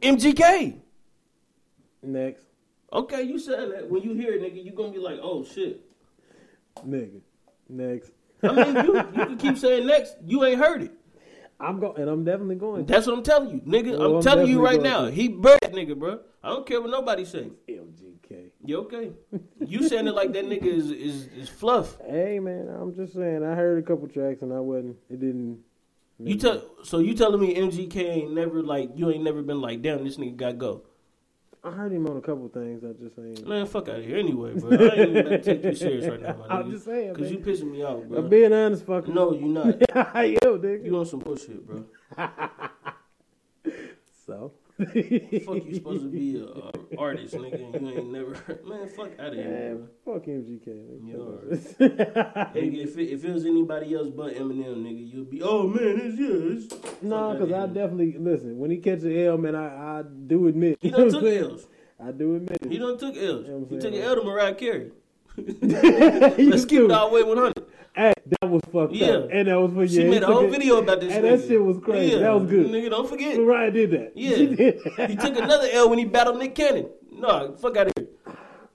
MGK. 0.00 0.80
Next, 2.02 2.46
Okay, 2.92 3.22
you 3.22 3.38
said 3.38 3.72
that. 3.72 3.88
When 3.88 4.02
you 4.02 4.12
hear 4.12 4.34
it, 4.34 4.42
nigga, 4.42 4.62
you 4.62 4.72
gonna 4.72 4.92
be 4.92 4.98
like, 4.98 5.18
oh 5.22 5.44
shit. 5.44 5.80
nigga. 6.86 7.20
Next. 7.68 8.12
I 8.42 8.52
mean, 8.52 8.84
you 8.84 8.96
you 8.96 9.26
can 9.26 9.38
keep 9.38 9.56
saying 9.56 9.86
next. 9.86 10.16
You 10.26 10.44
ain't 10.44 10.58
heard 10.58 10.82
it. 10.82 10.92
I'm 11.62 11.78
going, 11.78 12.00
and 12.00 12.10
I'm 12.10 12.24
definitely 12.24 12.56
going. 12.56 12.86
That's 12.86 13.06
what 13.06 13.16
I'm 13.16 13.22
telling 13.22 13.50
you, 13.50 13.60
nigga. 13.60 13.96
Well, 13.96 14.10
I'm, 14.10 14.16
I'm 14.16 14.22
telling 14.22 14.48
you 14.48 14.62
right 14.62 14.82
now. 14.82 15.04
to. 15.04 15.10
He 15.12 15.28
buried 15.28 15.60
nigga, 15.62 15.96
bro. 15.96 16.18
I 16.42 16.48
don't 16.48 16.66
care 16.66 16.80
what 16.80 16.90
nobody 16.90 17.24
say. 17.24 17.50
LGK. 17.68 18.50
You 18.64 18.78
okay? 18.80 19.12
You 19.64 19.88
saying 19.88 20.08
it 20.08 20.14
like 20.14 20.32
that 20.32 20.44
nigga 20.44 20.64
is 20.64 20.90
is, 20.90 21.26
is 21.28 21.48
fluff. 21.48 21.98
Hey 22.04 22.40
man, 22.40 22.68
I'm 22.68 22.94
just 22.94 23.14
saying. 23.14 23.44
I 23.44 23.54
heard 23.54 23.78
a 23.78 23.86
couple 23.86 24.08
tracks 24.08 24.42
and 24.42 24.52
I 24.52 24.58
wasn't. 24.58 24.96
It 25.08 25.20
didn't. 25.20 25.60
You 26.18 26.36
tell 26.36 26.62
so 26.82 26.98
you 26.98 27.14
telling 27.14 27.40
me 27.40 27.54
MGK 27.54 27.96
ain't 27.96 28.32
never 28.32 28.62
like 28.62 28.90
you 28.96 29.10
ain't 29.10 29.24
never 29.24 29.42
been 29.42 29.60
like 29.60 29.82
damn 29.82 30.04
this 30.04 30.16
nigga 30.16 30.36
got 30.36 30.58
go. 30.58 30.82
I 31.64 31.70
heard 31.70 31.92
him 31.92 32.08
on 32.08 32.16
a 32.16 32.20
couple 32.20 32.48
things. 32.48 32.82
I 32.84 32.92
just 33.00 33.16
ain't. 33.18 33.46
Man, 33.46 33.66
fuck 33.66 33.88
out 33.88 34.00
of 34.00 34.04
here 34.04 34.16
anyway, 34.16 34.54
bro. 34.58 34.70
I 34.70 34.94
ain't 34.94 35.16
even 35.16 35.42
take 35.42 35.62
you 35.62 35.74
serious 35.74 36.06
right 36.06 36.20
now, 36.20 36.34
my 36.36 36.46
nigga. 36.48 36.50
I'm 36.50 36.70
just 36.72 36.84
saying, 36.84 37.14
Cause 37.14 37.30
you 37.30 37.38
pissing 37.38 37.70
me 37.70 37.84
off, 37.84 38.02
bro. 38.04 38.18
I'm 38.18 38.28
being 38.28 38.52
honest, 38.52 38.84
fucker. 38.84 39.08
no, 39.08 39.32
you 39.32 39.46
not. 39.46 39.66
Yo, 39.94 40.58
nigga. 40.58 40.84
You 40.84 40.98
on 40.98 41.06
some 41.06 41.20
bullshit, 41.20 41.64
bro. 41.66 41.84
So 44.26 44.52
fuck 44.78 44.94
you 45.66 45.74
supposed 45.74 46.02
to 46.02 46.08
be 46.10 46.36
a, 46.40 46.98
artist, 46.98 47.34
nigga? 47.34 47.80
You 47.80 47.88
ain't 47.90 48.12
never 48.12 48.30
man. 48.66 48.88
Fuck 48.88 49.10
out 49.18 49.28
of 49.28 49.34
here, 49.34 49.48
Man, 49.48 49.88
fuck 50.04 50.24
MGK. 50.24 50.66
nigga. 50.66 51.06
You 51.08 51.16
Nigga, 51.80 52.84
if 52.84 52.98
it, 52.98 53.04
if 53.12 53.24
it 53.24 53.32
was 53.32 53.44
anybody 53.44 53.94
else 53.94 54.08
but 54.08 54.34
Eminem, 54.34 54.82
nigga, 54.82 55.12
you'd 55.12 55.30
be, 55.30 55.42
oh 55.42 55.68
man, 55.68 56.00
it's 56.02 56.18
yours. 56.18 56.68
no, 57.02 57.32
because 57.34 57.52
I 57.52 57.66
definitely 57.66 58.16
listen. 58.18 58.58
When 58.58 58.70
he 58.70 58.78
catch 58.78 59.02
an 59.02 59.16
L, 59.16 59.38
man, 59.38 59.54
I, 59.54 59.98
I 59.98 60.02
do 60.02 60.46
admit. 60.48 60.78
He 60.80 60.90
done 60.90 61.08
took? 61.10 61.22
L's. 61.24 61.66
I 62.04 62.10
do 62.10 62.36
admit. 62.36 62.58
He 62.68 62.78
done 62.78 62.98
took 62.98 63.16
L's. 63.16 63.46
know 63.46 63.66
He 63.70 63.78
took 63.78 63.92
an 63.94 64.00
L 64.00 64.16
to 64.16 64.22
Mariah 64.24 64.54
Carey. 64.54 64.90
Let's 65.36 66.64
keep 66.64 66.80
it 66.82 66.90
all 66.90 67.08
the 67.08 67.14
way 67.14 67.22
100. 67.22 67.64
Hey, 67.94 68.12
that 68.40 68.48
was 68.50 68.62
fucked 68.72 68.94
Yeah. 68.94 69.08
up. 69.08 69.28
And 69.30 69.48
that 69.48 69.60
was 69.60 69.72
for 69.72 69.86
She 69.86 69.96
yeah, 69.96 70.02
he 70.04 70.10
made 70.10 70.22
a 70.22 70.26
whole 70.26 70.44
it- 70.44 70.50
video 70.50 70.78
about 70.78 71.00
this 71.00 71.12
And 71.12 71.24
nigga. 71.24 71.38
that 71.40 71.48
shit 71.48 71.62
was 71.62 71.78
crazy. 71.78 72.18
That 72.18 72.32
was 72.34 72.44
good. 72.50 72.66
Nigga, 72.68 72.90
don't 72.90 73.08
forget. 73.08 73.38
Mariah 73.38 73.70
did 73.70 73.90
that. 73.90 74.12
Yeah. 74.14 74.36
She 74.36 74.46
did. 74.46 74.80
he 75.10 75.16
took 75.16 75.36
another 75.38 75.68
L 75.72 75.90
when 75.90 75.98
he 75.98 76.04
battled 76.06 76.38
Nick 76.38 76.54
Cannon. 76.54 76.86
No, 77.10 77.54
fuck 77.60 77.76
out 77.76 77.88
of 77.88 77.92
here. 77.98 78.08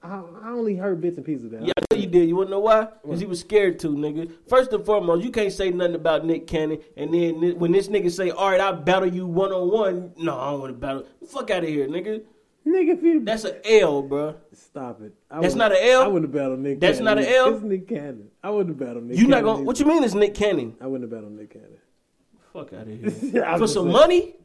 I, 0.03 0.21
I 0.43 0.49
only 0.51 0.75
heard 0.75 1.01
bits 1.01 1.17
and 1.17 1.25
pieces 1.25 1.45
of 1.45 1.51
that. 1.51 1.63
Yeah, 1.65 1.73
I 1.77 1.95
know 1.95 1.99
you 1.99 2.07
did. 2.07 2.29
You 2.29 2.35
wanna 2.35 2.51
know 2.51 2.59
why? 2.59 2.87
Because 3.03 3.19
he 3.19 3.25
was 3.25 3.39
scared 3.39 3.79
to, 3.79 3.87
nigga. 3.89 4.31
First 4.47 4.71
and 4.71 4.85
foremost, 4.85 5.23
you 5.25 5.31
can't 5.31 5.51
say 5.51 5.69
nothing 5.71 5.95
about 5.95 6.23
Nick 6.23 6.45
Cannon, 6.47 6.77
and 6.95 7.13
then 7.13 7.57
when 7.59 7.71
this 7.71 7.87
nigga 7.89 8.09
say, 8.11 8.29
"All 8.29 8.49
right, 8.51 8.61
I'll 8.61 8.75
battle 8.75 9.09
you 9.11 9.25
one 9.25 9.51
on 9.51 9.69
one," 9.69 10.11
no, 10.17 10.37
I 10.37 10.51
don't 10.51 10.59
want 10.61 10.73
to 10.73 10.77
battle. 10.77 11.05
Fuck 11.27 11.49
out 11.49 11.63
of 11.63 11.69
here, 11.69 11.87
nigga. 11.87 12.21
Nigga, 12.67 12.97
if 12.97 13.03
you 13.03 13.19
That's 13.23 13.43
an 13.45 13.55
L, 13.63 14.01
bro. 14.01 14.35
stop 14.53 15.01
it. 15.01 15.13
I 15.31 15.41
That's 15.41 15.55
wouldn't- 15.55 15.73
an 15.73 15.79
L. 15.89 16.01
I 16.03 16.07
wouldn't 16.07 16.33
have 16.33 16.41
battled 16.41 16.59
Nick. 16.59 16.79
That's 16.79 16.97
Cannon. 16.97 17.15
not 17.15 17.23
a 17.23 17.35
L? 17.37 17.53
It's 17.55 17.63
Nick 17.63 17.87
Cannon. 17.87 18.27
I 18.43 18.49
wouldn't 18.49 18.69
have 18.77 18.87
battled 18.87 19.05
Nick. 19.05 19.17
You 19.17 19.27
not 19.27 19.43
gonna? 19.43 19.57
either. 19.59 19.63
What 19.65 19.79
you 19.79 19.85
mean 19.85 20.03
is 20.03 20.13
Nick 20.15 20.33
Cannon? 20.33 20.75
I 20.81 20.87
wouldn't 20.87 21.09
have 21.09 21.17
battled 21.17 21.37
Nick 21.37 21.51
Cannon. 21.51 21.77
Fuck 22.53 22.73
out 22.73 22.81
of 22.81 22.87
I'm 22.89 22.99
here. 23.11 23.57
For 23.57 23.67
some 23.67 23.83
saying. 23.85 23.91
money? 23.93 24.35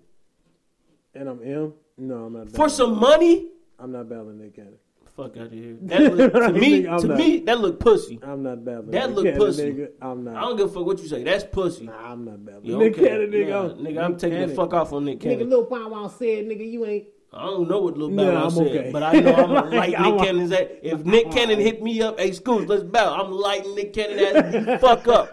And 1.14 1.28
I'm 1.28 1.42
M. 1.42 1.72
No, 1.98 2.24
I'm 2.24 2.32
not. 2.32 2.50
For 2.52 2.68
some 2.68 2.98
money? 2.98 3.48
I'm 3.78 3.92
not 3.92 4.08
battling 4.08 4.38
Nick 4.38 4.54
Cannon. 4.56 4.74
Fuck 5.16 5.36
out 5.36 5.46
of 5.48 5.52
here. 5.52 5.76
That 5.82 6.14
look, 6.14 6.32
to 6.32 6.52
me, 6.52 6.86
I'm 6.88 7.00
to 7.00 7.06
not. 7.08 7.18
me, 7.18 7.40
that 7.40 7.60
look 7.60 7.78
pussy. 7.80 8.18
I'm 8.22 8.42
not 8.42 8.64
battling. 8.64 8.92
That 8.92 9.08
Nick 9.08 9.16
look 9.16 9.24
Cannon, 9.26 9.38
pussy. 9.40 9.72
Nigga. 9.72 9.88
I'm 10.00 10.24
not. 10.24 10.36
I 10.36 10.40
don't 10.40 10.56
give 10.56 10.70
a 10.70 10.72
fuck 10.72 10.86
what 10.86 10.98
you 11.00 11.08
say. 11.08 11.22
That's 11.22 11.44
pussy. 11.44 11.84
Nah, 11.84 12.12
I'm 12.12 12.24
not 12.24 12.42
battling. 12.46 12.78
Nick 12.78 12.94
okay? 12.98 13.08
Cannon, 13.08 13.30
nigga. 13.30 13.48
Nah, 13.50 13.60
I'm- 13.60 13.76
nigga, 13.78 14.02
I'm 14.04 14.10
Nick 14.12 14.18
taking 14.20 14.40
the 14.48 14.54
fuck 14.54 14.72
off 14.72 14.92
on 14.94 15.04
Nick 15.04 15.20
Cannon. 15.20 15.36
Nigga, 15.36 15.40
Cannon. 15.40 15.50
Lil 15.50 15.64
Bow 15.68 15.88
Wow 15.88 16.08
said, 16.08 16.46
nigga, 16.46 16.70
you 16.70 16.86
ain't. 16.86 17.04
I 17.34 17.44
don't 17.46 17.66
know 17.68 17.78
what 17.80 17.96
Lil 17.96 18.10
Bow 18.10 18.34
Wow 18.34 18.48
said, 18.50 18.66
okay. 18.66 18.90
but 18.92 19.02
I 19.02 19.12
know 19.20 19.34
I'm 19.34 19.54
gonna 19.54 19.70
Like, 19.76 19.92
light 19.98 20.00
Nick 20.02 20.20
a- 20.20 20.24
Cannon's 20.24 20.52
ass. 20.52 20.66
If 20.82 21.04
Nick 21.06 21.30
Cannon 21.30 21.58
hit 21.60 21.82
me 21.82 22.02
up, 22.02 22.18
hey, 22.20 22.32
Scoots, 22.32 22.68
let's 22.68 22.82
battle. 22.82 23.14
I'm 23.14 23.32
lighting 23.32 23.74
Nick 23.74 23.92
Cannon 23.94 24.18
ass 24.18 24.52
the 24.66 24.78
fuck 24.80 25.08
up. 25.08 25.30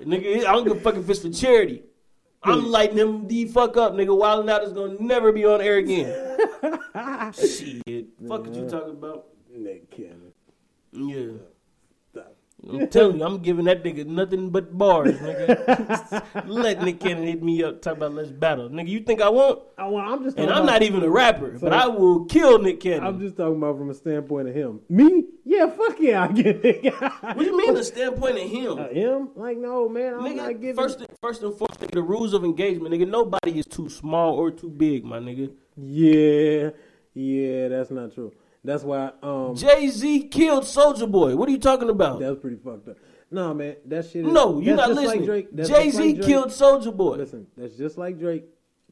nigga, 0.00 0.38
I 0.44 0.52
don't 0.52 0.64
give 0.64 0.76
a 0.76 0.80
fuck 0.80 0.96
if 0.96 1.08
it's 1.08 1.20
for 1.20 1.30
charity. 1.30 1.84
I'm 2.42 2.66
lighting 2.70 2.98
him 2.98 3.26
the 3.28 3.46
fuck 3.46 3.76
up, 3.76 3.92
nigga. 3.94 4.08
Wildin' 4.08 4.50
Out 4.50 4.64
is 4.64 4.72
gonna 4.72 4.96
never 5.00 5.30
be 5.32 5.44
on 5.46 5.60
air 5.62 5.76
again. 5.76 6.36
Shit. 7.32 8.08
Fuck 8.28 8.46
what 8.46 8.54
you 8.54 8.68
talking 8.68 8.90
about? 8.90 9.26
Nick 9.50 9.90
Cannon. 9.90 10.32
Yeah. 10.92 11.32
I'm 12.70 12.88
telling 12.88 13.18
you, 13.18 13.24
I'm 13.24 13.38
giving 13.38 13.64
that 13.66 13.84
nigga 13.84 14.06
nothing 14.06 14.50
but 14.50 14.76
bars, 14.76 15.16
nigga. 15.16 16.24
Let 16.46 16.82
Nick 16.82 17.00
Cannon 17.00 17.24
hit 17.24 17.42
me 17.42 17.62
up, 17.62 17.82
talk 17.82 17.96
about 17.96 18.12
let's 18.14 18.30
battle. 18.30 18.68
Nigga, 18.68 18.88
you 18.88 19.00
think 19.00 19.20
I 19.20 19.28
won't? 19.28 19.60
I, 19.76 19.86
well, 19.88 20.04
I'm 20.04 20.22
just. 20.24 20.38
And 20.38 20.50
I'm 20.50 20.64
not 20.66 20.82
even 20.82 21.02
a 21.02 21.08
rapper, 21.10 21.58
So- 21.58 21.60
but 21.60 21.72
I 21.72 21.86
will 21.88 22.24
kill 22.26 22.58
Nick 22.58 22.80
Cannon. 22.80 23.06
I'm 23.06 23.20
just 23.20 23.36
talking 23.36 23.56
about 23.56 23.76
from 23.78 23.90
a 23.90 23.94
standpoint 23.94 24.48
of 24.48 24.54
him. 24.54 24.80
Me? 24.88 25.24
Yeah, 25.44 25.68
fuck 25.70 26.00
yeah, 26.00 26.22
I 26.24 26.28
get 26.28 26.64
it. 26.64 26.94
what 27.20 27.38
do 27.38 27.44
you 27.44 27.56
mean 27.56 27.74
the 27.74 27.84
standpoint 27.84 28.38
of 28.38 28.48
him? 28.50 28.78
Uh, 28.78 28.88
him? 28.88 29.28
Like, 29.36 29.58
no, 29.58 29.88
man, 29.88 30.14
I'm 30.14 30.36
not 30.36 30.60
giving. 30.60 30.74
first, 30.76 31.04
first 31.20 31.42
and 31.42 31.52
foremost, 31.54 31.80
nigga, 31.80 31.92
the 31.92 32.02
rules 32.02 32.32
of 32.32 32.44
engagement, 32.44 32.94
nigga, 32.94 33.08
nobody 33.08 33.58
is 33.58 33.66
too 33.66 33.88
small 33.88 34.34
or 34.34 34.50
too 34.50 34.70
big, 34.70 35.04
my 35.04 35.18
nigga. 35.18 35.52
Yeah, 35.76 36.70
yeah, 37.14 37.68
that's 37.68 37.90
not 37.90 38.14
true. 38.14 38.32
That's 38.64 38.82
why. 38.82 39.12
Um, 39.22 39.54
Jay 39.54 39.88
Z 39.88 40.28
killed 40.28 40.64
Soulja 40.64 41.10
Boy. 41.10 41.36
What 41.36 41.48
are 41.48 41.52
you 41.52 41.58
talking 41.58 41.90
about? 41.90 42.18
that's 42.20 42.40
pretty 42.40 42.56
fucked 42.56 42.88
up. 42.88 42.96
No, 43.30 43.52
man, 43.52 43.76
that 43.86 44.06
shit. 44.06 44.24
Is, 44.24 44.32
no, 44.32 44.60
you're 44.60 44.76
not 44.76 44.88
just 44.88 45.02
like 45.02 45.20
listening. 45.20 45.66
Jay 45.66 45.90
Z 45.90 46.14
like 46.14 46.24
killed 46.24 46.48
Soulja 46.48 46.96
Boy. 46.96 47.16
Listen, 47.16 47.46
that's 47.56 47.76
just 47.76 47.98
like 47.98 48.18
Drake 48.18 48.44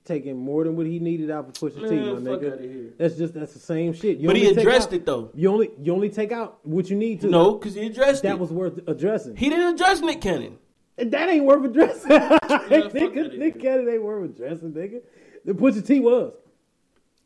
taking 0.05 0.37
more 0.37 0.65
than 0.65 0.77
what 0.77 0.87
he 0.87 0.99
needed 0.99 1.31
out 1.31 1.47
for 1.47 1.71
Pusha 1.71 1.89
T, 1.89 1.97
my 1.97 2.31
nigga. 2.31 2.99
That's 2.99 3.15
just 3.17 3.35
that's 3.35 3.53
the 3.53 3.61
same 3.61 3.93
shit. 3.93 4.19
You 4.19 4.27
But 4.27 4.37
he 4.37 4.49
addressed 4.49 4.89
out- 4.89 4.95
it 4.95 5.07
though. 5.07 5.31
You 5.35 5.51
only 5.51 5.71
you 5.81 5.93
only 5.93 6.11
take 6.11 6.33
out 6.33 6.59
what 6.67 6.91
you 6.91 6.97
need 6.97 7.21
to. 7.23 7.29
No, 7.29 7.55
because 7.55 7.75
he 7.75 7.87
addressed 7.87 8.25
it. 8.25 8.29
that 8.29 8.35
it. 8.35 8.41
was 8.41 8.51
worth 8.51 8.81
addressing. 8.87 9.37
he 9.37 9.49
didn't 9.49 9.75
address 9.75 10.01
Nick 10.01 10.21
Cannon. 10.21 10.59
That 10.97 11.29
ain't 11.29 11.45
worth 11.45 11.65
addressing. 11.65 12.13
outta 12.13 12.39
nigga, 12.69 13.39
Nick. 13.39 13.61
Cannon 13.61 13.89
ain't 13.89 14.03
worth 14.03 14.31
addressing, 14.31 14.73
nigga. 14.73 15.03
The 15.45 15.53
Pusha 15.53 15.87
T 15.87 16.01
was. 16.01 16.35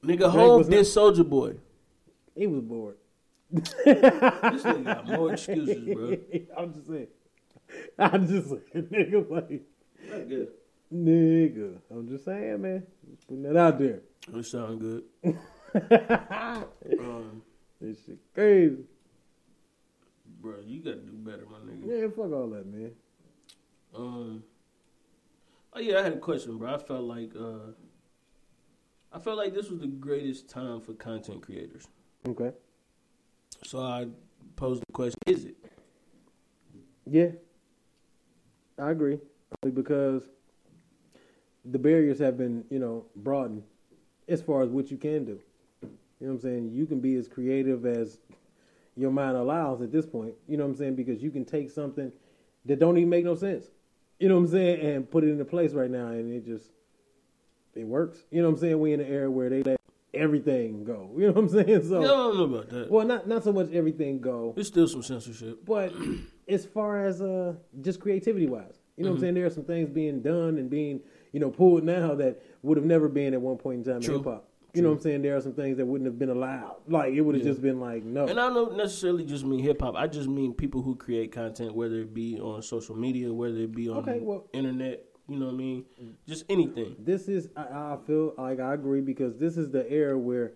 Nigga, 0.05 0.31
Hove 0.31 0.59
was 0.59 0.69
did 0.69 0.85
Soulja 0.85 1.29
Boy. 1.29 1.55
He 2.37 2.47
was 2.47 2.63
bored. 2.63 2.97
This 3.51 3.73
nigga 3.87 4.85
got 4.85 5.07
more 5.09 5.33
excuses, 5.33 5.85
bro. 5.95 6.17
I'm 6.59 6.73
just 6.75 6.87
saying. 6.89 7.07
I'm 7.99 8.27
just 8.27 8.49
saying, 8.49 8.63
nigga. 8.93 9.31
Like, 9.31 9.63
Not 10.11 10.29
good. 10.29 10.49
nigga. 10.93 11.77
I'm 11.91 12.09
just 12.09 12.25
saying, 12.25 12.61
man. 12.63 12.87
Just 13.11 13.27
putting 13.27 13.43
that 13.45 13.57
out 13.57 13.79
there. 13.79 14.01
It 14.35 14.45
sound 14.45 14.81
good. 14.81 15.05
um, 17.01 17.43
This 17.81 17.99
shit 18.05 18.19
crazy. 18.35 18.85
bro, 20.41 20.55
you 20.65 20.81
gotta 20.81 20.97
do 20.97 21.13
better, 21.13 21.45
my 21.51 21.59
nigga. 21.59 21.87
Man, 21.87 22.11
fuck 22.11 22.33
all 22.33 22.49
that, 22.51 22.67
man. 22.67 22.93
Um. 23.95 24.43
Oh 25.73 25.81
yeah, 25.81 26.01
I 26.01 26.03
had 26.03 26.15
a 26.15 26.19
question, 26.19 26.59
bro. 26.59 26.75
I 26.75 26.79
felt 26.79 27.05
like 27.05 27.33
uh, 27.39 27.73
I 29.13 29.19
felt 29.19 29.37
like 29.37 29.55
this 29.55 29.71
was 29.71 29.81
the 29.81 29.87
greatest 29.87 30.49
time 30.49 30.81
for 30.81 30.95
content 30.95 31.43
creators. 31.43 31.87
Okay. 32.29 32.53
So 33.65 33.81
I 33.81 34.07
posed 34.57 34.83
the 34.87 34.93
question: 34.93 35.19
Is 35.27 35.45
it? 35.47 35.57
Yeah. 37.07 37.31
I 38.79 38.91
agree. 38.91 39.19
Only 39.63 39.75
because 39.75 40.23
the 41.65 41.79
barriers 41.79 42.19
have 42.19 42.37
been, 42.37 42.65
you 42.71 42.79
know, 42.79 43.07
broadened 43.17 43.63
as 44.29 44.43
far 44.43 44.63
as 44.63 44.71
what 44.71 44.91
you 44.91 44.97
can 44.97 45.25
do. 45.25 45.41
You 45.83 45.89
know 46.27 46.29
what 46.29 46.31
I'm 46.33 46.41
saying? 46.41 46.71
You 46.73 46.87
can 46.87 47.01
be 47.01 47.15
as 47.17 47.29
creative 47.29 47.87
as 47.87 48.19
your 48.97 49.11
mind 49.11 49.37
allows 49.37 49.83
at 49.83 49.93
this 49.93 50.07
point. 50.07 50.35
You 50.49 50.57
know 50.57 50.65
what 50.65 50.71
I'm 50.71 50.77
saying? 50.77 50.97
Because 50.97 51.23
you 51.23 51.31
can 51.31 51.45
take 51.45 51.71
something 51.71 52.11
that 52.65 52.79
don't 52.79 52.97
even 52.97 53.11
make 53.11 53.25
no 53.25 53.35
sense. 53.35 53.67
You 54.19 54.29
know 54.29 54.37
what 54.37 54.47
I'm 54.47 54.51
saying? 54.51 54.81
And 54.81 55.11
put 55.11 55.25
it 55.25 55.29
into 55.29 55.45
place 55.45 55.73
right 55.73 55.91
now 55.91 56.09
and 56.09 56.33
it 56.33 56.47
just 56.47 56.71
it 57.75 57.85
works. 57.85 58.19
You 58.31 58.41
know 58.41 58.49
what 58.49 58.55
I'm 58.55 58.61
saying? 58.61 58.81
We 58.81 58.93
in 58.95 59.01
an 59.01 59.07
era 59.07 59.31
where 59.31 59.51
they 59.51 59.63
let 59.63 59.79
everything 60.17 60.85
go. 60.85 61.11
You 61.17 61.27
know 61.29 61.33
what 61.33 61.45
I'm 61.45 61.49
saying? 61.49 61.83
So 61.89 62.01
Yeah, 62.01 62.07
I 62.07 62.11
don't 62.11 62.37
know 62.39 62.45
about 62.57 62.69
that. 62.71 62.91
well 62.91 63.07
not 63.07 63.27
not 63.29 63.45
so 63.45 63.53
much 63.53 63.71
everything 63.73 64.21
go. 64.21 64.53
There's 64.55 64.69
still 64.69 64.89
some 64.89 65.03
censorship. 65.03 65.65
But 65.65 65.93
as 66.49 66.65
far 66.67 67.05
as 67.05 67.21
uh, 67.23 67.55
just 67.81 68.01
creativity 68.01 68.47
wise, 68.47 68.81
you 68.97 69.05
know 69.05 69.11
what 69.11 69.17
I'm 69.17 69.21
saying? 69.21 69.35
There 69.35 69.47
are 69.47 69.51
some 69.51 69.65
things 69.65 69.89
being 69.91 70.23
done 70.23 70.59
and 70.59 70.69
being, 70.71 71.01
you 71.33 71.41
know, 71.41 71.51
pulled 71.51 71.85
now 71.85 72.15
that 72.17 72.43
would 72.63 72.77
have 72.77 72.87
never 72.87 73.09
been 73.09 73.35
at 73.35 73.41
one 73.41 73.57
point 73.59 73.87
in 73.87 73.93
time 73.93 74.01
True. 74.03 74.15
in 74.17 74.21
hip 74.21 74.33
hop. 74.33 74.49
You 74.75 74.83
know 74.83 74.91
what 74.91 74.97
I'm 74.97 75.01
saying? 75.05 75.23
There 75.23 75.35
are 75.35 75.41
some 75.41 75.55
things 75.55 75.79
that 75.79 75.87
wouldn't 75.87 76.07
have 76.07 76.19
been 76.19 76.29
allowed. 76.29 76.77
Like 76.87 77.15
it 77.15 77.23
would 77.23 77.35
have 77.35 77.45
just 77.45 77.63
been 77.63 77.81
like 77.81 78.05
no. 78.05 78.27
And 78.27 78.39
I 78.39 78.51
don't 78.53 78.77
necessarily 78.77 79.25
just 79.25 79.43
mean 79.43 79.61
hip 79.61 79.81
hop. 79.81 79.95
I 79.97 80.07
just 80.07 80.29
mean 80.29 80.53
people 80.53 80.83
who 80.83 80.95
create 80.97 81.33
content, 81.33 81.75
whether 81.75 81.95
it 82.03 82.13
be 82.13 82.39
on 82.39 82.61
social 82.61 82.95
media, 82.95 83.33
whether 83.33 83.57
it 83.57 83.73
be 83.75 83.89
on 83.89 83.99
Okay, 83.99 84.19
the 84.19 84.25
well- 84.25 84.47
internet. 84.53 85.06
You 85.29 85.39
know 85.39 85.47
what 85.47 85.55
I 85.55 85.59
mean? 85.59 85.85
Just 86.29 86.45
anything. 86.49 86.97
this 86.99 87.29
is 87.29 87.49
I, 87.57 87.63
I 87.63 87.99
feel 88.07 88.35
like 88.39 88.61
I 88.61 88.75
agree 88.75 89.01
because 89.01 89.37
this 89.37 89.57
is 89.57 89.71
the 89.71 89.91
era 89.91 90.17
where, 90.17 90.53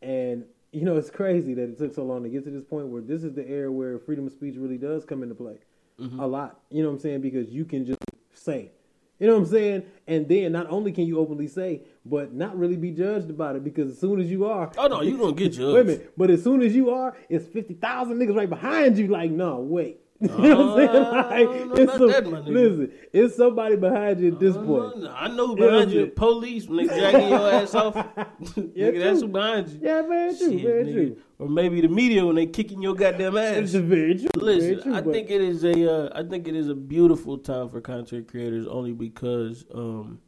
and 0.00 0.44
you 0.72 0.84
know 0.84 0.96
it's 0.96 1.10
crazy 1.10 1.54
that 1.54 1.64
it 1.64 1.78
took 1.78 1.94
so 1.94 2.04
long 2.04 2.22
to 2.22 2.28
get 2.28 2.44
to 2.44 2.50
this 2.50 2.64
point 2.64 2.86
where 2.86 3.02
this 3.02 3.24
is 3.24 3.34
the 3.34 3.46
era 3.48 3.70
where 3.70 3.98
freedom 3.98 4.26
of 4.26 4.32
speech 4.32 4.54
really 4.56 4.78
does 4.78 5.04
come 5.04 5.22
into 5.22 5.34
play 5.34 5.58
mm-hmm. 6.00 6.20
a 6.20 6.26
lot. 6.26 6.60
You 6.70 6.82
know 6.82 6.90
what 6.90 6.96
I'm 6.96 7.00
saying? 7.00 7.20
Because 7.20 7.48
you 7.48 7.64
can 7.64 7.84
just 7.84 7.98
say, 8.32 8.70
you 9.18 9.26
know 9.26 9.34
what 9.34 9.46
I'm 9.46 9.50
saying, 9.50 9.82
and 10.06 10.28
then 10.28 10.52
not 10.52 10.70
only 10.70 10.92
can 10.92 11.04
you 11.04 11.18
openly 11.18 11.48
say, 11.48 11.82
but 12.04 12.32
not 12.32 12.56
really 12.56 12.76
be 12.76 12.92
judged 12.92 13.30
about 13.30 13.56
it 13.56 13.64
because 13.64 13.90
as 13.90 13.98
soon 13.98 14.20
as 14.20 14.30
you 14.30 14.44
are, 14.44 14.70
Oh 14.78 14.86
no, 14.86 15.02
you 15.02 15.18
gonna 15.18 15.32
get 15.32 15.52
judged. 15.52 15.74
wait 15.74 15.80
a 15.80 15.84
minute, 15.84 16.12
but 16.16 16.30
as 16.30 16.44
soon 16.44 16.62
as 16.62 16.76
you 16.76 16.90
are, 16.90 17.16
it's 17.28 17.46
fifty 17.46 17.74
thousand 17.74 18.18
niggas 18.18 18.36
right 18.36 18.48
behind 18.48 18.98
you. 18.98 19.08
Like 19.08 19.32
no, 19.32 19.58
wait. 19.58 20.00
You 20.20 20.28
know 20.28 20.74
what 20.74 20.88
I'm 20.90 21.30
saying? 21.30 21.46
Don't 21.46 21.68
know 21.68 21.74
it's 21.74 21.94
about 21.96 22.08
that, 22.08 22.30
my 22.30 22.38
nigga. 22.40 22.46
listen, 22.48 22.92
it's 23.12 23.36
somebody 23.36 23.76
behind 23.76 24.20
you 24.20 24.32
at 24.32 24.40
this 24.40 24.56
point. 24.56 25.04
Uh, 25.04 25.14
I 25.14 25.28
know 25.28 25.54
Yeah, 25.56 25.66
behind 25.66 25.90
you, 25.92 26.00
the 26.06 26.10
police 26.12 26.66
when 26.66 26.86
they 26.86 26.98
dragging 26.98 27.28
your 27.28 27.50
ass 27.52 27.74
off. 27.74 27.94
nigga, 28.40 28.98
that's 29.04 29.20
who 29.20 29.28
behind 29.28 29.68
you. 29.68 29.80
Yeah, 29.82 30.02
very 30.02 30.36
true, 30.36 30.50
Shit, 30.58 30.62
very 30.62 30.84
nigga. 30.84 30.92
true. 30.92 31.16
Or 31.38 31.48
maybe 31.50 31.82
the 31.82 31.88
media 31.88 32.24
when 32.24 32.36
they 32.36 32.46
kicking 32.46 32.80
your 32.80 32.94
goddamn 32.94 33.36
ass. 33.36 33.56
It's 33.58 33.72
very 33.74 34.14
true. 34.14 34.28
very 34.38 34.56
Listen, 34.56 34.82
true, 34.82 34.94
I 34.94 35.00
but- 35.02 35.12
think 35.12 35.30
it 35.30 35.42
is 35.42 35.64
a, 35.64 35.92
uh, 35.92 36.18
I 36.18 36.22
think 36.26 36.48
it 36.48 36.56
is 36.56 36.68
a 36.68 36.74
beautiful 36.74 37.36
time 37.36 37.68
for 37.68 37.80
content 37.82 38.26
creators 38.28 38.66
only 38.66 38.92
because, 38.92 39.66
um, 39.74 40.20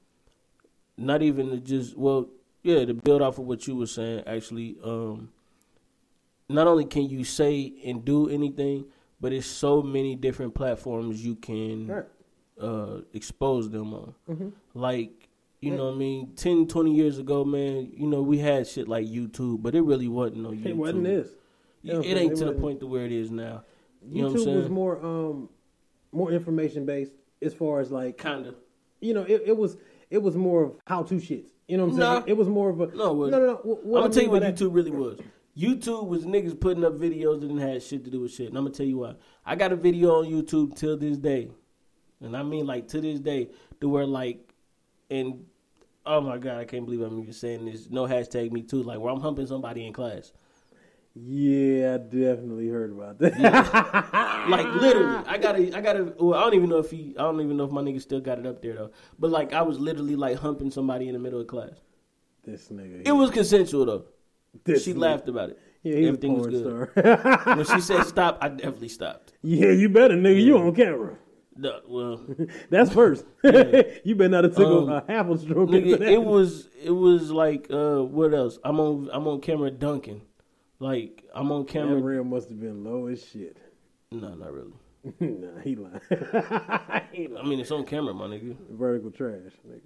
not 0.99 1.23
even 1.23 1.49
to 1.51 1.59
just 1.61 1.97
well, 1.97 2.29
yeah, 2.63 2.85
to 2.85 2.93
build 2.93 3.23
off 3.23 3.39
of 3.39 3.47
what 3.47 3.67
you 3.67 3.75
were 3.77 3.87
saying. 3.87 4.25
Actually, 4.27 4.77
um, 4.85 5.31
not 6.51 6.67
only 6.67 6.85
can 6.85 7.09
you 7.09 7.25
say 7.25 7.73
and 7.87 8.05
do 8.05 8.29
anything, 8.29 8.85
but 9.21 9.33
it's 9.33 9.47
so 9.47 9.83
many 9.83 10.15
different 10.17 10.55
platforms 10.55 11.25
you 11.25 11.35
can 11.37 11.87
Right. 11.87 12.05
uh, 12.61 13.01
expose 13.13 13.71
them 13.71 13.95
on. 13.95 14.15
Mm-hmm. 14.29 14.49
Like 14.75 15.29
You 15.61 15.73
know 15.77 15.87
what 15.87 15.95
I 15.95 15.99
mean? 15.99 16.33
10, 16.37 16.69
20 16.69 16.95
years 16.95 17.19
ago, 17.19 17.45
man, 17.45 17.91
you 17.93 18.07
know, 18.07 18.23
we 18.23 18.39
had 18.39 18.67
shit 18.69 18.87
like 18.87 19.07
YouTube, 19.07 19.61
but 19.61 19.75
it 19.75 19.81
really 19.83 20.07
wasn't 20.07 20.43
no 20.43 20.51
YouTube. 20.51 20.67
It 20.67 20.77
wasn't 20.77 21.03
this. 21.05 21.27
It, 21.29 21.35
Yeah, 21.83 21.95
it 22.01 22.17
ain't 22.17 22.33
it 22.33 22.37
to 22.37 22.45
the 22.45 22.53
point 22.53 22.79
to 22.81 22.87
where 22.87 23.05
it 23.05 23.11
is 23.13 23.31
now. 23.33 23.65
You 24.09 24.23
know 24.23 24.29
what 24.29 24.41
I'm 24.41 24.47
YouTube 24.47 24.57
was 24.57 24.69
more 24.71 25.05
um 25.05 25.49
more 26.13 26.31
information 26.33 26.87
based 26.87 27.13
as 27.43 27.53
far 27.55 27.81
as 27.81 27.91
like 27.91 28.19
Kinda. 28.19 28.55
you 29.01 29.13
know 29.15 29.23
it, 29.23 29.43
it 29.47 29.57
was 29.57 29.77
it 30.11 30.19
was 30.23 30.37
more 30.37 30.63
of 30.65 30.73
how 30.87 31.03
to 31.03 31.15
shits. 31.17 31.49
You 31.67 31.77
know 31.77 31.85
what 31.87 31.93
I'm 31.95 31.99
Nah. 31.99 32.13
saying? 32.15 32.25
It 32.29 32.37
was 32.37 32.49
more 32.49 32.71
of 32.71 32.81
a 32.81 32.87
No, 32.95 33.25
it 33.25 33.31
no 33.31 33.39
no 33.41 33.47
no. 33.47 33.55
What, 33.65 33.79
I'm 33.85 33.91
gonna 33.93 34.07
I 34.07 34.09
tell 34.11 34.23
you 34.23 34.31
what 34.31 34.43
that- 34.43 34.55
YouTube 34.57 34.75
really 34.75 34.91
was. 34.93 35.19
YouTube 35.59 36.07
was 36.07 36.25
niggas 36.25 36.59
putting 36.59 36.85
up 36.85 36.95
videos 36.95 37.41
that 37.41 37.49
didn't 37.49 37.59
have 37.59 37.83
shit 37.83 38.05
to 38.05 38.11
do 38.11 38.21
with 38.21 38.33
shit. 38.33 38.49
And 38.49 38.57
I'm 38.57 38.65
gonna 38.65 38.75
tell 38.75 38.87
you 38.87 38.99
why. 38.99 39.15
I 39.45 39.57
got 39.57 39.73
a 39.73 39.77
video 39.77 40.21
on 40.21 40.27
YouTube 40.27 40.77
till 40.77 40.97
this 40.97 41.19
day. 41.19 41.49
And 42.21 42.37
I 42.37 42.43
mean 42.43 42.67
like 42.67 42.89
to 42.89 43.01
this 43.01 43.21
day, 43.21 43.51
to 43.81 43.89
where 43.89 44.07
like 44.07 44.55
and 45.11 45.45
oh 46.07 46.21
my 46.21 46.39
god, 46.39 46.59
I 46.59 46.65
can't 46.65 46.85
believe 46.85 47.01
I'm 47.01 47.21
even 47.21 47.33
saying 47.33 47.65
this. 47.65 47.91
No 47.91 48.07
hashtag 48.07 48.53
me 48.53 48.63
too, 48.63 48.83
like 48.83 49.01
where 49.01 49.13
I'm 49.13 49.21
humping 49.21 49.47
somebody 49.47 49.87
in 49.87 49.93
class. 49.93 50.33
Yeah, 51.15 51.95
I 51.95 51.99
definitely 51.99 52.69
heard 52.69 52.93
about 52.93 53.19
that. 53.19 54.25
Like 54.49 54.67
literally, 54.67 55.25
I 55.27 55.37
gotta, 55.37 55.77
I 55.77 55.81
gotta. 55.83 56.15
Well, 56.19 56.39
I 56.39 56.45
don't 56.45 56.55
even 56.55 56.71
know 56.71 56.79
if 56.79 56.91
he, 56.91 57.15
I 57.19 57.23
don't 57.23 57.39
even 57.43 57.59
know 57.59 57.65
if 57.65 57.71
my 57.71 57.83
nigga 57.83 58.01
still 58.01 58.21
got 58.21 58.39
it 58.39 58.47
up 58.47 58.63
there 58.63 58.75
though. 58.75 58.91
But 59.19 59.31
like, 59.31 59.53
I 59.53 59.61
was 59.61 59.79
literally 59.79 60.17
like 60.17 60.39
humping 60.39 60.71
somebody 60.71 61.07
in 61.07 61.13
the 61.13 61.19
middle 61.19 61.41
of 61.41 61.47
class. 61.49 61.73
this 62.45 62.69
nigga. 62.69 63.07
It 63.07 63.13
was 63.13 63.31
consensual 63.31 63.85
though. 63.85 64.05
This 64.65 64.85
she 64.85 64.93
laughed 64.95 65.29
about 65.29 65.51
it. 65.51 65.59
Yeah, 65.83 65.97
he's 65.97 66.07
Everything 66.09 66.35
was 66.35 66.47
porn 66.47 66.89
good. 66.91 66.93
star. 66.95 67.45
When 67.57 67.65
she 67.67 67.81
said 67.81 68.03
stop, 68.05 68.39
I 68.41 68.49
definitely 68.49 68.89
stopped. 68.89 69.33
yeah, 69.43 69.71
you 69.71 69.89
better, 69.89 70.15
nigga. 70.17 70.43
You 70.43 70.59
on 70.59 70.75
camera. 70.75 71.17
No, 71.57 71.81
well, 71.89 72.25
That's 72.71 72.93
first. 72.93 73.25
you 73.45 74.15
better 74.15 74.29
not 74.29 74.45
have 74.45 74.55
took 74.57 74.67
Um, 74.67 74.89
a, 74.91 75.05
half 75.09 75.29
a 75.29 75.39
stroke. 75.39 75.71
nigga, 75.71 76.01
it 76.01 76.23
was, 76.23 76.69
it 76.83 76.91
was 76.93 77.31
like, 77.33 77.67
uh, 77.71 78.03
what 78.03 78.33
else? 78.35 78.59
I'm 78.65 78.79
on, 78.81 79.09
I'm 79.13 79.27
on 79.27 79.41
camera 79.41 79.71
dunking. 79.71 80.23
Like 80.81 81.25
I'm 81.35 81.51
on 81.51 81.65
camera. 81.65 81.97
That 81.97 82.03
rail 82.03 82.23
must 82.25 82.49
have 82.51 82.61
been 82.61 82.85
low 82.85 83.07
as 83.09 83.25
shit. 83.25 83.57
No, 84.13 84.35
not 84.35 84.53
really. 84.53 84.73
nah, 85.21 85.61
he 85.63 85.75
lying. 85.75 86.01
he 87.13 87.29
I 87.37 87.43
mean, 87.45 87.59
it's 87.61 87.71
on 87.73 87.85
camera, 87.85 88.15
my 88.15 88.27
nigga. 88.27 88.57
Vertical 88.71 89.11
trash. 89.11 89.53
Nigga. 89.69 89.81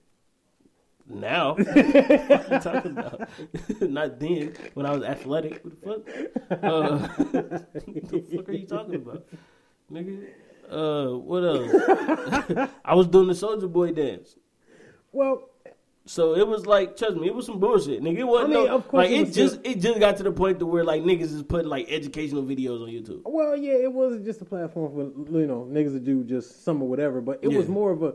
Now, 1.09 1.55
talking 2.62 2.92
about? 2.92 3.28
Not 3.80 4.20
then, 4.20 4.55
when 4.74 4.86
I 4.86 4.94
was 4.94 5.03
athletic. 5.03 5.62
What 5.82 6.07
the 6.07 6.30
fuck? 6.50 6.62
Uh, 6.62 6.98
what 7.09 8.09
the 8.09 8.36
fuck 8.36 8.48
are 8.48 8.53
you 8.53 8.66
talking 8.66 8.94
about, 8.94 9.26
nigga? 9.92 10.28
Uh, 10.70 11.18
what 11.18 11.40
else? 11.40 12.68
I 12.84 12.94
was 12.94 13.09
doing 13.09 13.26
the 13.26 13.34
Soulja 13.34 13.70
Boy 13.70 13.92
dance, 13.92 14.36
Well, 15.11 15.50
so 16.05 16.34
it 16.34 16.46
was 16.46 16.66
like, 16.66 16.96
trust 16.96 17.16
me, 17.16 17.28
it 17.28 17.34
was 17.34 17.46
some 17.46 17.61
bullshit, 17.61 18.03
nigga. 18.03 18.18
It 18.18 18.24
wasn't 18.24 18.55
I 18.55 18.57
mean, 18.57 18.66
no, 18.66 18.74
of 18.74 18.88
course 18.88 19.05
like 19.05 19.11
it 19.11 19.28
it 19.28 19.32
just 19.32 19.61
it 19.64 19.80
just 19.80 20.00
got 20.00 20.16
to 20.16 20.22
the 20.22 20.32
point 20.32 20.59
to 20.59 20.66
where 20.66 20.82
like 20.84 21.03
niggas 21.03 21.32
is 21.32 21.42
putting 21.42 21.68
like 21.68 21.86
educational 21.90 22.42
videos 22.42 22.82
on 22.82 22.88
YouTube. 22.88 23.22
well, 23.24 23.57
yeah, 23.57 23.74
it 23.74 23.92
wasn't 23.92 24.24
just 24.24 24.40
a 24.40 24.44
platform 24.44 24.92
for 24.92 25.38
you 25.38 25.46
know 25.46 25.68
niggas 25.70 25.92
to 25.92 26.00
do 26.00 26.24
just 26.24 26.64
some 26.64 26.82
or 26.82 26.88
whatever, 26.88 27.20
but 27.20 27.38
it 27.42 27.48
was 27.48 27.68
more 27.68 27.92
of 27.92 28.03
a 28.03 28.14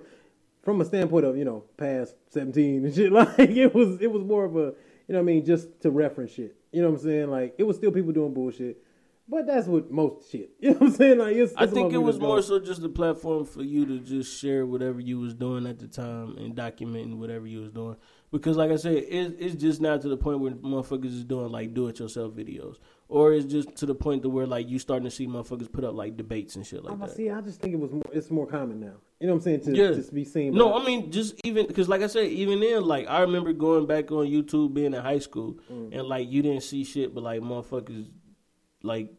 from 0.67 0.81
a 0.81 0.85
standpoint 0.85 1.23
of 1.23 1.37
you 1.37 1.45
know 1.45 1.63
past 1.77 2.13
seventeen 2.27 2.83
and 2.83 2.93
shit. 2.93 3.09
Like 3.17 3.39
it 3.39 3.73
was, 3.73 4.01
it 4.01 4.11
was 4.11 4.21
more 4.25 4.43
of 4.43 4.57
a 4.57 4.73
you 5.07 5.13
know 5.13 5.19
what 5.19 5.19
I 5.19 5.21
mean 5.21 5.45
just 5.45 5.79
to 5.83 5.91
reference 5.91 6.33
shit. 6.33 6.57
You 6.73 6.81
know 6.81 6.89
what 6.89 6.99
I'm 6.99 7.05
saying? 7.05 7.31
Like 7.31 7.55
it 7.57 7.63
was 7.63 7.77
still 7.77 7.89
people 7.89 8.11
doing 8.11 8.33
bullshit, 8.33 8.83
but 9.29 9.47
that's 9.47 9.65
what 9.65 9.89
most 9.89 10.29
shit. 10.29 10.49
You 10.59 10.71
know 10.71 10.79
what 10.79 10.87
I'm 10.87 10.93
saying? 10.95 11.19
Like 11.19 11.37
it's, 11.37 11.53
I 11.55 11.63
it's 11.63 11.73
think 11.73 11.93
it 11.93 11.99
was 11.99 12.19
more 12.19 12.41
so 12.41 12.59
just 12.59 12.83
a 12.83 12.89
platform 12.89 13.45
for 13.45 13.63
you 13.63 13.85
to 13.85 13.99
just 13.99 14.41
share 14.41 14.65
whatever 14.65 14.99
you 14.99 15.21
was 15.21 15.33
doing 15.33 15.65
at 15.65 15.79
the 15.79 15.87
time 15.87 16.35
and 16.37 16.53
documenting 16.53 17.15
whatever 17.15 17.47
you 17.47 17.61
was 17.61 17.71
doing. 17.71 17.95
Because, 18.29 18.57
like 18.57 18.69
I 18.71 18.75
said, 18.75 18.95
it, 18.95 19.37
it's 19.39 19.55
just 19.55 19.79
now 19.79 19.97
to 19.97 20.09
the 20.09 20.17
point 20.17 20.41
where 20.41 20.51
motherfuckers 20.51 21.05
is 21.05 21.23
doing 21.23 21.49
like 21.49 21.73
do-it-yourself 21.73 22.33
videos, 22.33 22.75
or 23.09 23.33
it's 23.33 23.45
just 23.45 23.75
to 23.77 23.85
the 23.85 23.95
point 23.95 24.21
to 24.23 24.29
where 24.29 24.45
like 24.45 24.67
you 24.69 24.79
starting 24.79 25.05
to 25.05 25.11
see 25.11 25.27
motherfuckers 25.27 25.71
put 25.71 25.83
up 25.83 25.95
like 25.95 26.17
debates 26.17 26.55
and 26.57 26.65
shit 26.67 26.83
like 26.83 26.93
I'm 26.93 26.99
that. 26.99 27.11
see. 27.11 27.29
I 27.29 27.39
just 27.41 27.61
think 27.61 27.73
it 27.73 27.79
was 27.79 27.91
more. 27.91 28.03
It's 28.11 28.29
more 28.29 28.45
common 28.47 28.79
now. 28.79 28.93
You 29.19 29.27
know 29.27 29.33
what 29.33 29.37
I'm 29.37 29.41
saying? 29.43 29.61
To 29.61 29.75
Yeah. 29.75 29.93
just 29.93 30.13
be 30.13 30.25
seen. 30.25 30.53
No, 30.53 30.69
by- 30.71 30.79
I 30.79 30.85
mean 30.85 31.11
just 31.11 31.35
even 31.43 31.67
because, 31.67 31.87
like 31.89 32.01
I 32.01 32.07
said, 32.07 32.27
even 32.27 32.59
then, 32.59 32.83
like 32.83 33.07
I 33.07 33.21
remember 33.21 33.53
going 33.53 33.85
back 33.87 34.11
on 34.11 34.27
YouTube, 34.27 34.73
being 34.73 34.93
in 34.93 35.01
high 35.01 35.19
school, 35.19 35.57
Mm. 35.71 35.97
and 35.97 36.07
like 36.07 36.29
you 36.29 36.41
didn't 36.41 36.63
see 36.63 36.83
shit, 36.83 37.13
but 37.15 37.23
like 37.23 37.41
motherfuckers, 37.41 38.07
like 38.83 39.13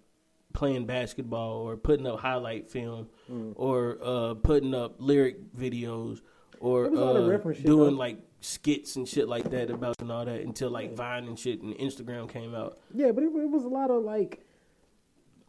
playing 0.52 0.86
basketball 0.86 1.58
or 1.68 1.76
putting 1.76 2.06
up 2.06 2.18
highlight 2.20 2.68
film 2.70 3.08
Mm. 3.30 3.52
or 3.56 3.98
uh 4.02 4.34
putting 4.34 4.74
up 4.74 4.96
lyric 4.98 5.54
videos 5.54 6.20
or 6.60 6.86
uh, 6.86 7.52
doing 7.64 7.96
like 7.96 8.18
skits 8.40 8.96
and 8.96 9.08
shit 9.08 9.28
like 9.28 9.50
that 9.50 9.70
about 9.70 9.96
and 10.00 10.12
all 10.12 10.24
that 10.24 10.40
until 10.40 10.70
like 10.70 10.94
Vine 10.94 11.26
and 11.26 11.38
shit 11.38 11.60
and 11.62 11.74
Instagram 11.76 12.28
came 12.30 12.54
out. 12.54 12.78
Yeah, 12.94 13.12
but 13.12 13.24
it, 13.24 13.26
it 13.28 13.50
was 13.50 13.64
a 13.64 13.68
lot 13.68 13.90
of 13.90 14.02
like 14.04 14.44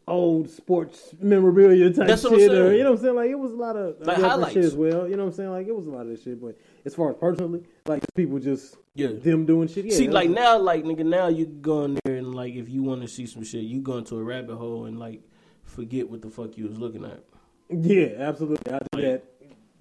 old 0.07 0.49
sports 0.49 1.13
memorabilia 1.21 1.91
type 1.93 2.07
That's 2.07 2.23
what 2.23 2.33
I'm 2.33 2.39
shit. 2.39 2.51
Or, 2.51 2.73
you 2.73 2.83
know 2.83 2.91
what 2.91 2.97
I'm 2.99 3.03
saying? 3.03 3.15
Like 3.15 3.29
it 3.29 3.37
was 3.37 3.51
a 3.51 3.55
lot 3.57 3.75
of 3.75 3.95
Like 3.99 4.17
highlights. 4.17 4.53
shit 4.53 4.65
as 4.65 4.75
well. 4.75 5.07
You 5.07 5.15
know 5.15 5.23
what 5.25 5.29
I'm 5.31 5.35
saying? 5.35 5.51
Like 5.51 5.67
it 5.67 5.75
was 5.75 5.85
a 5.85 5.91
lot 5.91 6.01
of 6.01 6.07
this 6.07 6.23
shit. 6.23 6.41
But 6.41 6.57
as 6.85 6.95
far 6.95 7.11
as 7.11 7.15
personally, 7.17 7.63
like 7.85 8.03
people 8.15 8.39
just 8.39 8.75
Yeah. 8.95 9.09
them 9.09 9.45
doing 9.45 9.67
shit. 9.67 9.85
Yeah, 9.85 9.95
see, 9.95 10.07
like 10.07 10.31
now, 10.31 10.57
like 10.57 10.83
nigga, 10.83 11.05
now 11.05 11.27
you 11.27 11.45
go 11.45 11.83
in 11.85 11.99
there 12.05 12.15
and 12.15 12.33
like 12.33 12.55
if 12.55 12.69
you 12.69 12.81
want 12.81 13.01
to 13.03 13.07
see 13.07 13.27
some 13.27 13.43
shit, 13.43 13.61
you 13.63 13.81
go 13.81 13.97
into 13.97 14.17
a 14.17 14.23
rabbit 14.23 14.55
hole 14.55 14.85
and 14.85 14.97
like 14.97 15.21
forget 15.63 16.09
what 16.09 16.23
the 16.23 16.29
fuck 16.31 16.57
you 16.57 16.67
was 16.67 16.79
looking 16.79 17.05
at. 17.05 17.23
yeah, 17.69 18.07
absolutely. 18.17 18.73
I 18.73 18.79
do 18.79 18.85
Like, 18.93 19.03
that 19.03 19.23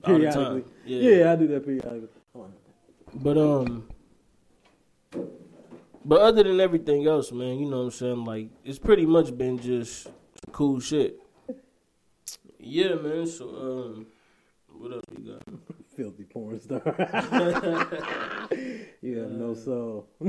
periodically. 0.09 0.65
Yeah. 0.85 1.11
Yeah. 1.11 1.33
I 1.33 1.37
do 1.37 1.47
that 1.49 1.65
periodically. 1.65 2.09
But 3.15 3.39
um, 3.39 3.89
but 6.05 6.21
other 6.21 6.43
than 6.43 6.61
everything 6.61 7.07
else, 7.07 7.33
man, 7.33 7.59
you 7.59 7.67
know 7.67 7.79
what 7.79 7.85
I'm 7.85 7.91
saying? 7.91 8.25
Like 8.25 8.51
it's 8.65 8.79
pretty 8.79 9.07
much 9.07 9.37
been 9.37 9.59
just 9.59 10.09
cool 10.53 10.81
shit. 10.81 11.21
Yeah, 12.59 12.95
man. 12.97 13.27
So 13.27 13.49
um, 13.49 14.07
what 14.69 14.93
else 14.93 15.05
you 15.17 15.33
got? 15.33 15.43
Filthy 15.97 16.25
porn 16.25 16.61
star. 16.61 16.83
you 19.03 19.19
have 19.19 19.31
no 19.31 19.55
soul. 19.55 20.09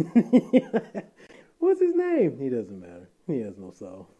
What's 1.59 1.81
his 1.81 1.95
name? 1.95 2.39
He 2.39 2.49
doesn't 2.49 2.79
matter. 2.79 3.09
He 3.27 3.39
has 3.41 3.57
no 3.57 3.71
soul. 3.71 4.07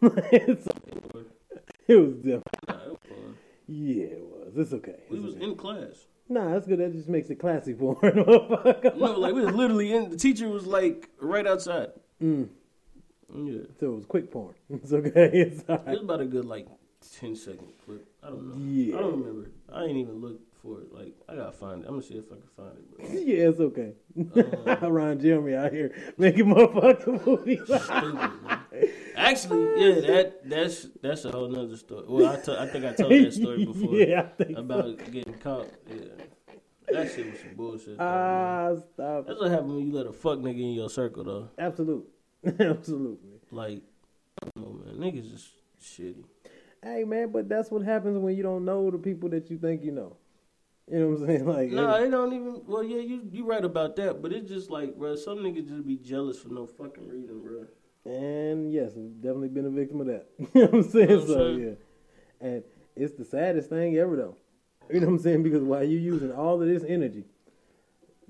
It 1.90 1.96
was 1.96 2.14
different. 2.14 2.44
Nah, 2.68 2.74
it 2.74 2.90
was 2.90 2.98
fun. 3.08 3.29
Yeah, 3.72 4.04
it 4.06 4.24
was. 4.24 4.56
It's 4.56 4.72
okay. 4.72 4.96
We 5.08 5.20
was 5.20 5.36
okay. 5.36 5.44
in 5.44 5.54
class. 5.54 6.06
Nah, 6.28 6.52
that's 6.52 6.66
good. 6.66 6.80
That 6.80 6.92
just 6.92 7.08
makes 7.08 7.30
it 7.30 7.36
classy 7.36 7.72
porn. 7.72 7.96
motherfucker. 8.02 8.96
No, 8.96 9.12
like 9.12 9.32
we 9.32 9.42
was 9.42 9.54
literally 9.54 9.92
in. 9.92 10.10
The 10.10 10.16
teacher 10.16 10.48
was 10.48 10.66
like 10.66 11.08
right 11.20 11.46
outside. 11.46 11.90
Mm. 12.20 12.48
Yeah, 13.32 13.60
So 13.78 13.92
it 13.92 13.94
was 13.94 14.06
quick 14.06 14.32
porn. 14.32 14.54
It's 14.70 14.92
okay. 14.92 15.30
It's 15.32 15.60
it 15.60 15.86
was 15.86 16.02
about 16.02 16.20
a 16.20 16.26
good 16.26 16.46
like 16.46 16.66
10 17.20 17.36
second 17.36 17.68
clip. 17.84 18.04
I 18.24 18.30
don't 18.30 18.48
know. 18.48 18.56
Yeah. 18.56 18.96
I 18.96 19.00
don't 19.02 19.20
remember. 19.20 19.50
I 19.72 19.84
ain't 19.84 19.98
even 19.98 20.20
looked 20.20 20.49
for 20.62 20.80
it. 20.80 20.92
Like 20.92 21.14
I 21.28 21.34
gotta 21.36 21.52
find 21.52 21.82
it. 21.82 21.86
I'm 21.86 21.94
gonna 21.94 22.02
see 22.02 22.14
if 22.14 22.26
I 22.26 22.36
can 22.36 22.48
find 22.56 22.78
it. 22.78 22.96
Bro. 22.96 23.20
Yeah, 23.24 23.48
it's 23.48 23.60
okay. 23.60 23.94
Uh, 24.82 24.90
Ron 24.90 25.20
Jeremy 25.20 25.54
out 25.54 25.72
here 25.72 25.94
making 26.16 26.46
motherfucking 26.46 27.26
movies. 27.26 27.60
Stupid. 27.64 28.90
Actually, 29.16 29.80
yeah, 29.80 30.00
that 30.00 30.48
that's 30.48 30.86
that's 31.02 31.24
a 31.24 31.30
whole 31.32 31.48
nother 31.48 31.76
story. 31.76 32.04
Well, 32.08 32.32
I 32.32 32.36
to- 32.40 32.60
I 32.60 32.66
think 32.66 32.84
I 32.84 32.92
told 32.92 33.12
that 33.12 33.32
story 33.32 33.64
before 33.64 33.94
yeah, 33.94 34.28
about 34.56 34.96
getting 35.10 35.34
caught. 35.34 35.68
Yeah, 35.88 36.24
that 36.92 37.12
shit 37.12 37.30
was 37.30 37.40
some 37.40 37.54
bullshit. 37.56 38.00
Ah, 38.00 38.74
stop. 38.94 39.26
That's 39.26 39.40
what 39.40 39.50
happens 39.50 39.72
when 39.72 39.86
you 39.86 39.92
let 39.92 40.06
a 40.06 40.12
fuck 40.12 40.38
nigga 40.38 40.60
in 40.60 40.72
your 40.72 40.90
circle, 40.90 41.24
though. 41.24 41.48
Absolute. 41.58 42.08
Absolutely. 42.58 43.40
Like, 43.50 43.82
man, 44.56 44.96
niggas 44.96 45.32
is 45.34 45.50
shitty. 45.82 46.24
Hey, 46.82 47.04
man, 47.04 47.30
but 47.30 47.48
that's 47.48 47.70
what 47.70 47.82
happens 47.82 48.18
when 48.18 48.34
you 48.36 48.42
don't 48.42 48.64
know 48.64 48.90
the 48.90 48.98
people 48.98 49.28
that 49.30 49.50
you 49.50 49.58
think 49.58 49.84
you 49.84 49.92
know. 49.92 50.16
You 50.90 50.98
know 51.00 51.08
what 51.08 51.20
I'm 51.20 51.26
saying? 51.26 51.46
Like, 51.56 51.70
No, 51.70 52.00
they 52.02 52.10
don't 52.10 52.32
even. 52.32 52.62
Well, 52.66 52.82
yeah, 52.82 52.98
you 52.98 53.22
you 53.30 53.44
right 53.46 53.64
about 53.64 53.96
that, 53.96 54.20
but 54.22 54.32
it's 54.32 54.48
just 54.48 54.70
like, 54.70 54.96
bro, 54.96 55.14
some 55.16 55.38
niggas 55.38 55.68
just 55.68 55.86
be 55.86 55.96
jealous 55.96 56.38
for 56.38 56.48
no 56.48 56.66
fucking 56.66 57.08
reason, 57.08 57.40
bro. 57.42 57.66
And 58.04 58.72
yes, 58.72 58.92
I've 58.96 59.20
definitely 59.20 59.48
been 59.48 59.66
a 59.66 59.70
victim 59.70 60.00
of 60.00 60.06
that. 60.08 60.26
you 60.38 60.48
know 60.54 60.66
what 60.66 60.74
I'm 60.74 60.90
saying? 60.90 61.08
know 61.08 61.14
what 61.16 61.22
I'm 61.22 61.28
so 61.28 61.34
saying? 61.56 61.60
yeah. 62.40 62.46
And 62.48 62.64
it's 62.96 63.14
the 63.14 63.24
saddest 63.24 63.68
thing 63.68 63.96
ever 63.98 64.16
though. 64.16 64.36
You 64.92 65.00
know 65.00 65.06
what 65.06 65.12
I'm 65.14 65.18
saying? 65.20 65.42
Because 65.44 65.62
while 65.62 65.84
you 65.84 65.98
using 65.98 66.32
all 66.32 66.60
of 66.60 66.66
this 66.66 66.82
energy 66.86 67.24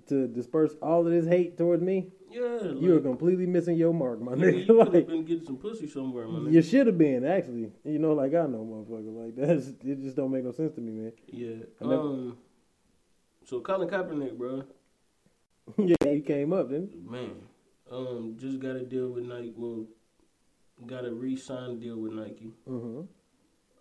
to 0.08 0.26
disperse 0.26 0.74
all 0.82 1.06
of 1.06 1.12
this 1.12 1.26
hate 1.26 1.56
towards 1.56 1.82
me, 1.82 2.08
Yeah, 2.30 2.42
like, 2.62 2.82
you 2.82 2.96
are 2.96 3.00
completely 3.00 3.46
missing 3.46 3.76
your 3.76 3.94
mark, 3.94 4.20
my 4.20 4.32
nigga, 4.32 4.58
you 4.66 4.66
nigga. 4.66 4.66
could 4.66 4.78
have 4.86 4.94
like 4.94 5.06
been 5.06 5.24
getting 5.24 5.46
some 5.46 5.56
pussy 5.56 5.88
somewhere, 5.88 6.26
my 6.26 6.40
nigga. 6.40 6.52
you 6.52 6.62
should 6.62 6.86
have 6.88 6.98
been 6.98 7.24
actually. 7.24 7.70
You 7.84 7.98
know, 8.00 8.12
like 8.12 8.34
I 8.34 8.46
know, 8.46 8.66
motherfucker. 8.66 9.24
Like 9.24 9.36
that's 9.36 9.68
it. 9.68 10.02
Just 10.02 10.16
don't 10.16 10.30
make 10.32 10.44
no 10.44 10.50
sense 10.52 10.74
to 10.74 10.80
me, 10.80 10.92
man. 10.92 11.12
Yeah. 11.28 11.64
I 11.80 11.84
never- 11.84 12.02
Um. 12.02 12.38
So 13.51 13.61
Colin 13.61 13.88
Kaepernick, 13.88 14.38
bro, 14.38 14.62
yeah, 15.76 15.96
he 16.09 16.20
came 16.20 16.53
up, 16.53 16.68
didn't? 16.70 16.92
he? 16.92 17.01
man, 17.01 17.32
um, 17.90 18.36
just 18.38 18.61
got 18.61 18.76
a 18.76 18.84
deal 18.84 19.09
with 19.09 19.24
Nike. 19.24 19.53
Well, 19.57 19.86
got 20.86 21.05
a 21.05 21.12
re-sign 21.12 21.80
deal 21.80 21.96
with 21.96 22.12
Nike. 22.12 22.53
Mhm. 22.68 23.09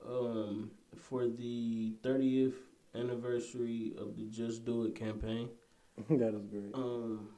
Um, 0.03 0.71
for 0.95 1.27
the 1.27 1.93
30th 2.01 2.55
anniversary 2.95 3.93
of 3.99 4.15
the 4.15 4.23
Just 4.25 4.65
Do 4.65 4.85
It 4.85 4.95
campaign. 4.95 5.49
that 6.09 6.33
is 6.33 6.47
great. 6.47 6.73
Um, 6.73 7.29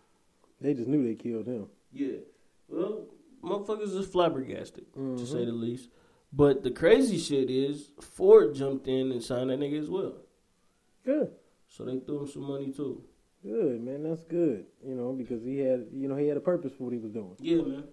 They 0.61 0.73
just 0.73 0.87
knew 0.87 1.03
they 1.03 1.15
killed 1.15 1.47
him. 1.47 1.67
yeah. 1.91 2.19
Well, 2.69 3.07
motherfuckers 3.43 3.93
is 3.93 4.07
flabbergasted 4.07 4.93
to 4.93 4.99
Mm-hmm. 4.99 5.25
say 5.25 5.43
the 5.43 5.51
least. 5.51 5.89
But 6.31 6.63
the 6.63 6.71
crazy 6.71 7.17
shit 7.17 7.49
is 7.49 7.91
Ford 7.99 8.55
jumped 8.55 8.87
in 8.87 9.11
and 9.11 9.21
signed 9.21 9.49
that 9.49 9.59
nigga 9.59 9.77
as 9.81 9.89
well. 9.89 10.13
Good. 11.03 11.33
So 11.71 11.85
they 11.85 11.99
threw 11.99 12.21
him 12.21 12.27
some 12.27 12.43
money 12.43 12.71
too. 12.71 13.01
Good, 13.43 13.81
man. 13.81 14.03
That's 14.03 14.23
good. 14.25 14.65
You 14.85 14.93
know, 14.95 15.13
because 15.13 15.43
he 15.43 15.59
had, 15.59 15.87
you 15.93 16.07
know, 16.07 16.15
he 16.15 16.27
had 16.27 16.37
a 16.37 16.41
purpose 16.41 16.73
for 16.77 16.83
what 16.83 16.93
he 16.93 16.99
was 16.99 17.11
doing. 17.11 17.35
Yeah, 17.39 17.61
man. 17.61 17.83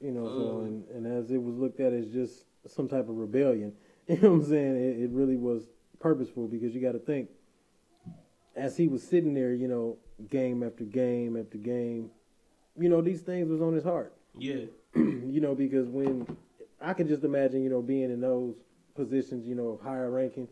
You 0.00 0.12
know, 0.12 0.26
so 0.28 0.58
Um, 0.58 0.64
and, 0.66 0.88
and 0.88 1.06
as 1.06 1.30
it 1.30 1.42
was 1.42 1.56
looked 1.56 1.80
at 1.80 1.92
as 1.92 2.08
just 2.08 2.44
some 2.66 2.88
type 2.88 3.08
of 3.08 3.16
rebellion, 3.16 3.72
you 4.08 4.16
know 4.18 4.30
what 4.30 4.36
I'm 4.42 4.44
saying? 4.44 4.76
It, 4.76 5.02
it 5.04 5.10
really 5.10 5.36
was 5.36 5.62
purposeful 5.98 6.46
because 6.48 6.74
you 6.74 6.80
got 6.80 6.92
to 6.92 6.98
think, 6.98 7.30
as 8.56 8.76
he 8.76 8.88
was 8.88 9.02
sitting 9.02 9.34
there, 9.34 9.54
you 9.54 9.68
know, 9.68 9.96
game 10.28 10.62
after 10.62 10.84
game 10.84 11.36
after 11.36 11.58
game, 11.58 12.10
you 12.78 12.88
know, 12.88 13.00
these 13.00 13.22
things 13.22 13.48
was 13.48 13.60
on 13.62 13.72
his 13.72 13.84
heart. 13.84 14.14
Yeah. 14.40 14.66
you 14.94 15.40
know, 15.40 15.54
because 15.54 15.88
when 15.88 16.26
I 16.80 16.92
can 16.92 17.08
just 17.08 17.24
imagine, 17.24 17.62
you 17.62 17.70
know, 17.70 17.82
being 17.82 18.10
in 18.10 18.20
those 18.20 18.54
positions, 18.94 19.46
you 19.46 19.54
know, 19.56 19.80
higher 19.82 20.10
ranking, 20.10 20.48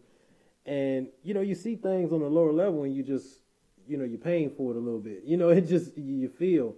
and 0.66 1.08
you 1.22 1.32
know, 1.34 1.40
you 1.40 1.54
see 1.54 1.76
things 1.76 2.12
on 2.12 2.20
the 2.20 2.28
lower 2.28 2.52
level, 2.52 2.82
and 2.84 2.94
you 2.94 3.02
just, 3.02 3.40
you 3.88 3.96
know, 3.96 4.04
you're 4.04 4.18
paying 4.18 4.50
for 4.50 4.72
it 4.72 4.76
a 4.76 4.80
little 4.80 5.00
bit. 5.00 5.22
You 5.26 5.36
know, 5.36 5.48
it 5.50 5.62
just 5.68 5.96
you 5.96 6.28
feel, 6.28 6.74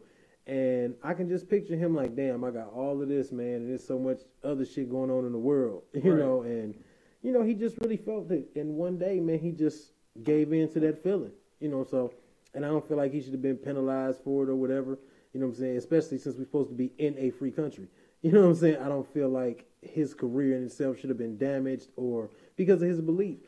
and 0.47 0.95
I 1.03 1.15
can 1.15 1.29
just 1.29 1.49
picture 1.49 1.77
him 1.77 1.95
like, 1.95 2.15
damn, 2.17 2.45
I 2.45 2.51
got 2.51 2.73
all 2.73 3.03
of 3.03 3.09
this, 3.09 3.33
man, 3.33 3.55
and 3.57 3.71
there's 3.71 3.87
so 3.87 3.99
much 3.99 4.21
other 4.45 4.65
shit 4.65 4.91
going 4.91 5.11
on 5.11 5.25
in 5.27 5.33
the 5.33 5.39
world, 5.39 5.83
you 5.93 6.11
Right. 6.13 6.19
know, 6.19 6.43
and 6.43 6.75
you 7.23 7.33
know, 7.33 7.43
he 7.43 7.55
just 7.55 7.77
really 7.83 7.97
felt 7.97 8.31
it, 8.31 8.49
and 8.55 8.75
one 8.77 8.99
day, 8.99 9.19
man, 9.21 9.39
he 9.41 9.51
just 9.53 9.93
gave 10.23 10.53
in 10.53 10.69
to 10.73 10.81
that 10.81 11.03
feeling, 11.03 11.33
you 11.61 11.69
know, 11.69 11.85
so, 11.85 12.13
and 12.55 12.65
I 12.65 12.69
don't 12.69 12.87
feel 12.87 12.97
like 12.97 13.13
he 13.13 13.21
should 13.21 13.33
have 13.33 13.43
been 13.43 13.57
penalized 13.57 14.21
for 14.25 14.45
it 14.45 14.49
or 14.49 14.57
whatever. 14.57 14.99
You 15.35 15.41
know 15.41 15.47
what 15.47 15.57
I'm 15.57 15.59
saying? 15.61 15.77
Especially 15.77 16.17
since 16.19 16.37
we're 16.37 16.45
supposed 16.45 16.71
to 16.71 16.75
be 16.75 16.93
in 16.99 17.15
a 17.19 17.31
free 17.31 17.51
country. 17.51 17.89
You 18.21 18.33
know 18.33 18.41
what 18.41 18.49
I'm 18.49 18.55
saying? 18.57 18.79
I 18.79 18.89
don't 18.89 19.07
feel 19.15 19.29
like 19.29 19.67
his 19.81 20.13
career 20.13 20.57
in 20.57 20.65
itself 20.65 20.99
should 20.99 21.09
have 21.09 21.19
been 21.19 21.39
damaged 21.39 21.91
or 21.95 22.31
because 22.57 22.83
of 22.83 22.89
his 22.89 23.01
belief. 23.01 23.39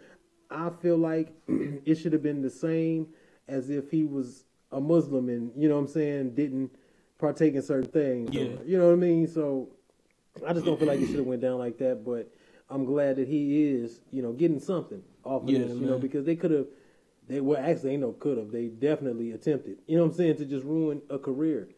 I 0.51 0.70
feel 0.70 0.96
like 0.96 1.32
it 1.48 1.96
should 1.96 2.12
have 2.12 2.22
been 2.22 2.42
the 2.42 2.51
same 2.51 3.09
as 3.48 3.70
if 3.70 3.90
he 3.90 4.05
was 4.05 4.44
a 4.72 4.80
Muslim 4.80 5.28
and, 5.28 5.51
you 5.57 5.68
know 5.68 5.74
what 5.74 5.82
I'm 5.82 5.88
saying, 5.88 6.34
didn't 6.34 6.70
partake 7.18 7.55
in 7.55 7.62
certain 7.62 7.90
things. 7.90 8.34
Yeah. 8.34 8.42
Or, 8.42 8.64
you 8.64 8.78
know 8.78 8.86
what 8.86 8.92
I 8.92 8.96
mean? 8.96 9.26
So 9.26 9.68
I 10.46 10.53
just 10.53 10.64
don't 10.64 10.78
feel 10.78 10.88
like 10.88 11.01
it 11.01 11.07
should 11.07 11.16
have 11.16 11.26
went 11.26 11.42
down 11.42 11.59
like 11.59 11.78
that, 11.78 12.05
but 12.05 12.32
I'm 12.68 12.84
glad 12.84 13.16
that 13.16 13.28
he 13.28 13.70
is, 13.70 14.01
you 14.11 14.22
know, 14.22 14.32
getting 14.32 14.61
something 14.61 15.03
off 15.24 15.42
of 15.42 15.51
Yeah, 15.51 15.59
this, 15.59 15.76
you 15.76 15.86
know, 15.86 15.98
because 15.98 16.24
they 16.24 16.36
could 16.36 16.53
have 16.53 16.66
they 17.30 17.40
well 17.40 17.62
actually 17.62 17.92
ain't 17.92 18.01
no 18.01 18.12
could 18.12 18.38
have. 18.38 18.51
They 18.51 18.66
definitely 18.66 19.32
attempted. 19.32 19.78
You 19.86 19.96
know 19.96 20.03
what 20.03 20.11
I'm 20.11 20.16
saying, 20.16 20.36
to 20.38 20.44
just 20.44 20.64
ruin 20.64 21.01
a 21.11 21.18
career. 21.18 21.68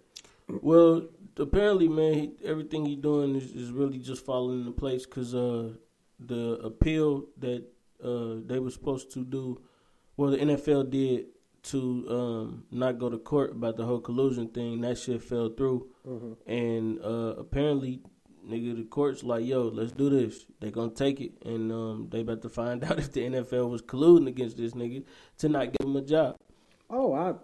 Well, 0.49 1.09
apparently, 1.37 1.89
man, 1.89 2.15
he, 2.15 2.33
everything 2.45 2.87
he's 2.87 2.99
doing 2.99 3.37
is, 3.37 3.53
is 3.53 3.71
really 3.71 3.99
just 3.99 4.25
falling 4.25 4.61
into 4.61 4.73
place 4.73 5.05
because 5.05 5.35
uh, 5.35 5.75
the 6.19 6.55
appeal 6.65 7.27
that 7.39 7.65
uh, 8.05 8.37
they 8.47 8.59
were 8.59 8.71
supposed 8.71 9.11
to 9.13 9.25
do, 9.25 9.61
well, 10.17 10.31
the 10.31 10.39
NFL 10.39 10.91
did 10.91 11.27
to 11.65 12.07
um, 12.11 12.65
not 12.73 12.99
go 12.99 13.09
to 13.09 13.19
court 13.19 13.53
about 13.53 13.77
the 13.77 13.85
whole 13.85 14.01
collusion 14.01 14.49
thing. 14.49 14.81
That 14.81 14.99
shit 14.99 15.23
fell 15.23 15.49
through, 15.51 15.89
and 16.47 16.99
uh, 17.01 17.35
apparently, 17.39 18.01
nigga, 18.49 18.77
the 18.77 18.85
court's 18.85 19.23
like, 19.23 19.45
"Yo, 19.47 19.69
let's 19.69 19.93
do 19.93 20.11
this." 20.11 20.45
They 20.61 20.71
gonna 20.71 20.91
take 20.91 21.21
it, 21.21 21.33
and 21.45 21.71
um, 21.71 22.09
they 22.11 22.21
about 22.21 22.43
to 22.43 22.49
find 22.49 22.83
out 22.89 22.99
if 22.99 23.13
the 23.13 23.21
NFL 23.21 23.71
was 23.71 23.83
colluding 23.83 24.27
against 24.27 24.57
this 24.57 24.73
nigga 24.73 25.05
to 25.39 25.49
not 25.49 25.73
give 25.73 25.87
him 25.87 25.97
a 25.97 26.03
job. 26.03 26.37
Oh, 26.91 27.15
I 27.15 27.35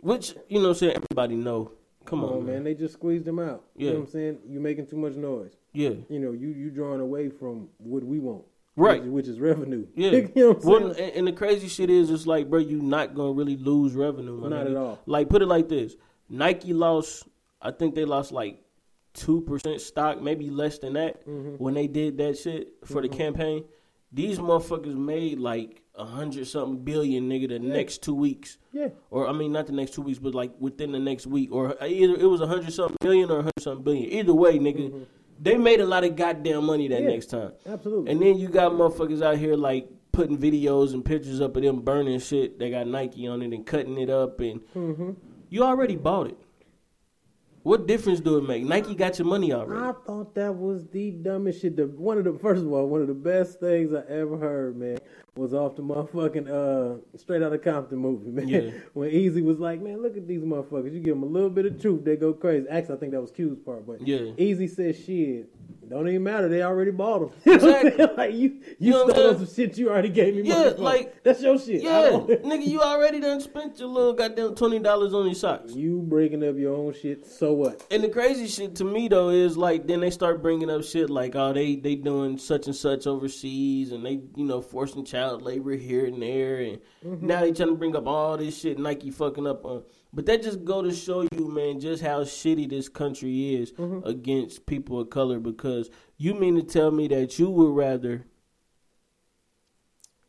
Which 0.00 0.34
you 0.48 0.60
know, 0.60 0.68
I'm 0.68 0.74
saying 0.74 0.96
everybody 0.96 1.36
know. 1.36 1.72
Come 2.04 2.22
on, 2.22 2.34
on, 2.34 2.46
man. 2.46 2.62
They 2.62 2.74
just 2.74 2.94
squeezed 2.94 3.26
him 3.26 3.38
out. 3.40 3.64
You 3.74 3.86
Yeah. 3.86 3.92
know 3.94 3.98
what 4.00 4.04
I'm 4.06 4.12
saying? 4.12 4.38
You're 4.46 4.62
making 4.62 4.86
too 4.86 4.96
much 4.96 5.14
noise. 5.16 5.56
Yeah. 5.72 5.94
You 6.08 6.20
know, 6.20 6.32
you 6.32 6.48
you 6.50 6.70
drawing 6.70 7.00
away 7.00 7.30
from 7.30 7.68
what 7.78 8.04
we 8.04 8.20
want. 8.20 8.44
Right. 8.76 9.02
Which, 9.02 9.10
which 9.10 9.28
is 9.28 9.40
revenue. 9.40 9.86
Yeah. 9.94 10.10
you 10.10 10.30
know 10.36 10.48
what 10.52 10.62
I'm 10.64 10.68
well, 10.70 10.94
saying? 10.94 11.08
and, 11.10 11.18
and 11.18 11.26
the 11.28 11.32
crazy 11.32 11.66
shit 11.68 11.88
is, 11.90 12.10
it's 12.10 12.26
like, 12.26 12.48
bro, 12.50 12.60
you're 12.60 12.82
not 12.82 13.14
gonna 13.14 13.32
really 13.32 13.56
lose 13.56 13.94
revenue. 13.94 14.40
Not 14.48 14.66
nigga. 14.66 14.70
at 14.70 14.76
all. 14.76 14.98
Like, 15.06 15.28
put 15.28 15.42
it 15.42 15.46
like 15.46 15.68
this: 15.68 15.96
Nike 16.28 16.72
lost. 16.72 17.26
I 17.62 17.70
think 17.70 17.94
they 17.94 18.04
lost 18.04 18.32
like 18.32 18.62
two 19.14 19.40
percent 19.40 19.80
stock, 19.80 20.20
maybe 20.20 20.50
less 20.50 20.78
than 20.78 20.92
that, 20.92 21.26
Mm-hmm. 21.26 21.56
when 21.62 21.74
they 21.74 21.86
did 21.86 22.18
that 22.18 22.36
shit 22.38 22.74
for 22.84 23.00
the 23.00 23.08
campaign. 23.08 23.64
These 24.12 24.38
motherfuckers 24.38 24.94
made 24.94 25.38
like 25.40 25.82
a 25.94 26.04
hundred 26.04 26.46
something 26.46 26.84
billion, 26.84 27.28
nigga, 27.28 27.48
the 27.48 27.58
next 27.58 28.02
two 28.02 28.14
weeks. 28.14 28.56
Yeah. 28.72 28.88
Or 29.10 29.26
I 29.26 29.32
mean, 29.32 29.52
not 29.52 29.66
the 29.66 29.72
next 29.72 29.94
two 29.94 30.02
weeks, 30.02 30.18
but 30.18 30.34
like 30.34 30.52
within 30.60 30.92
the 30.92 30.98
next 31.00 31.26
week, 31.26 31.50
or 31.50 31.74
either 31.82 32.14
it 32.14 32.26
was 32.26 32.40
a 32.40 32.46
hundred 32.46 32.72
something 32.72 32.96
million 33.02 33.30
or 33.30 33.38
a 33.38 33.42
hundred 33.42 33.62
something 33.62 33.82
billion. 33.82 34.10
Either 34.12 34.32
way, 34.34 34.58
nigga, 34.58 35.06
they 35.40 35.56
made 35.56 35.80
a 35.80 35.86
lot 35.86 36.04
of 36.04 36.16
goddamn 36.16 36.64
money 36.64 36.88
that. 36.88 37.02
Yeah. 37.02 37.08
next 37.08 37.26
time. 37.26 37.52
Absolutely. 37.66 38.10
And 38.12 38.20
then 38.22 38.38
you 38.38 38.48
got 38.48 38.72
motherfuckers 38.72 39.22
out 39.22 39.38
here 39.38 39.54
like 39.56 39.88
putting 40.12 40.38
videos 40.38 40.94
and 40.94 41.04
pictures 41.04 41.40
up 41.40 41.56
of 41.56 41.62
them 41.62 41.80
burning 41.82 42.18
shit. 42.20 42.58
They 42.58 42.70
got 42.70 42.86
Nike 42.86 43.26
on 43.26 43.42
it 43.42 43.52
and 43.52 43.66
cutting 43.66 43.98
it 43.98 44.08
up, 44.10 44.40
and 44.40 44.60
Mm-hmm. 44.74 45.10
you 45.50 45.62
already 45.62 45.96
bought 45.96 46.28
it. 46.28 46.38
What 47.62 47.88
difference 47.88 48.20
do 48.20 48.38
it 48.38 48.42
make? 48.46 48.62
Nike 48.64 48.94
got 48.94 49.18
your 49.18 49.26
money 49.26 49.52
already. 49.52 49.82
I 49.88 49.92
thought 50.06 50.34
that 50.36 50.54
was 50.54 50.86
the 50.86 51.10
dumbest 51.10 51.60
shit. 51.62 51.76
The 51.76 51.86
one 51.88 52.16
of 52.16 52.24
the 52.24 52.32
first 52.38 52.62
of 52.62 52.72
all, 52.72 52.86
one 52.86 53.00
of 53.00 53.08
the 53.08 53.14
best 53.14 53.58
things 53.58 53.92
I 53.92 54.02
ever 54.08 54.38
heard, 54.38 54.76
man, 54.76 54.98
was 55.36 55.52
off 55.54 55.76
the 55.76 55.82
motherfucking 55.82 56.48
uh 56.48 56.98
straight 57.18 57.42
out 57.42 57.52
of 57.52 57.62
Compton 57.62 57.98
movie, 57.98 58.30
man. 58.30 58.48
Yeah. 58.48 58.70
When 58.94 59.10
Eazy 59.10 59.44
was 59.44 59.58
like, 59.58 59.80
Man, 59.80 60.02
look 60.02 60.16
at 60.16 60.26
these 60.26 60.42
motherfuckers. 60.42 60.92
You 60.94 61.00
give 61.00 61.14
them 61.14 61.22
a 61.22 61.26
little 61.26 61.50
bit 61.50 61.66
of 61.66 61.80
truth, 61.80 62.04
they 62.04 62.16
go 62.16 62.32
crazy. 62.32 62.66
Actually 62.68 62.94
I 62.94 62.98
think 62.98 63.12
that 63.12 63.20
was 63.20 63.30
Q's 63.32 63.58
part, 63.64 63.86
but 63.86 64.06
Yeah. 64.06 64.18
Eazy 64.18 64.68
said 64.70 64.96
shit. 64.96 65.48
Don't 65.88 66.08
even 66.08 66.24
matter, 66.24 66.48
they 66.48 66.62
already 66.62 66.90
bought 66.90 67.20
them. 67.20 67.30
You 67.44 67.58
know 67.58 67.64
what 67.66 67.76
I'm 67.80 67.86
Exactly. 67.86 68.16
Like 68.16 68.32
you 68.34 68.38
you 68.40 68.60
You 68.78 68.90
know 68.90 69.08
stole 69.08 69.34
some 69.34 69.46
shit 69.54 69.78
you 69.78 69.88
already 69.90 70.08
gave 70.08 70.34
me 70.34 70.42
Yeah, 70.42 70.72
like- 70.78 71.22
that's 71.22 71.42
your 71.42 71.58
shit. 71.58 71.82
Yeah, 71.82 72.10
nigga, 72.10 72.66
you 72.66 72.80
already 72.80 73.20
done 73.20 73.40
spent 73.40 73.78
your 73.78 73.88
little 73.88 74.12
goddamn 74.14 74.54
twenty 74.54 74.78
dollars 74.80 75.12
on 75.14 75.26
your 75.26 75.34
socks. 75.34 75.72
you 75.74 76.00
breaking 76.00 76.42
up 76.48 76.56
your 76.56 76.74
own 76.74 76.92
shit, 76.94 77.26
so 77.26 77.52
what? 77.52 77.84
And 77.90 78.02
the 78.02 78.08
crazy 78.08 78.46
shit 78.48 78.74
to 78.76 78.84
me 78.84 79.06
though 79.08 79.28
is 79.30 79.56
like 79.56 79.86
then 79.86 80.00
they 80.00 80.10
start 80.10 80.42
bringing 80.42 80.70
up 80.70 80.82
shit 80.82 81.08
like 81.10 81.36
oh 81.36 81.52
they 81.52 81.76
they 81.76 81.94
doing 81.94 82.38
such 82.38 82.66
and 82.66 82.74
such 82.76 83.06
overseas 83.06 83.92
and 83.92 84.04
they 84.04 84.20
you 84.34 84.44
know 84.44 84.60
forcing 84.62 85.04
child 85.04 85.25
labor 85.32 85.74
here 85.74 86.06
and 86.06 86.20
there 86.20 86.60
and 86.60 86.78
mm-hmm. 87.04 87.26
now 87.26 87.40
they 87.40 87.52
trying 87.52 87.68
to 87.68 87.74
bring 87.74 87.96
up 87.96 88.06
all 88.06 88.36
this 88.36 88.60
shit 88.60 88.78
Nike 88.78 89.10
fucking 89.10 89.46
up 89.46 89.64
on. 89.64 89.82
But 90.12 90.26
that 90.26 90.42
just 90.42 90.64
go 90.64 90.82
to 90.82 90.94
show 90.94 91.22
you 91.22 91.48
man 91.48 91.80
just 91.80 92.02
how 92.02 92.22
shitty 92.22 92.68
this 92.68 92.88
country 92.88 93.54
is 93.54 93.72
mm-hmm. 93.72 94.06
against 94.06 94.66
people 94.66 95.00
of 95.00 95.10
color 95.10 95.38
because 95.38 95.90
you 96.16 96.34
mean 96.34 96.56
to 96.56 96.62
tell 96.62 96.90
me 96.90 97.08
that 97.08 97.38
you 97.38 97.50
would 97.50 97.74
rather 97.74 98.24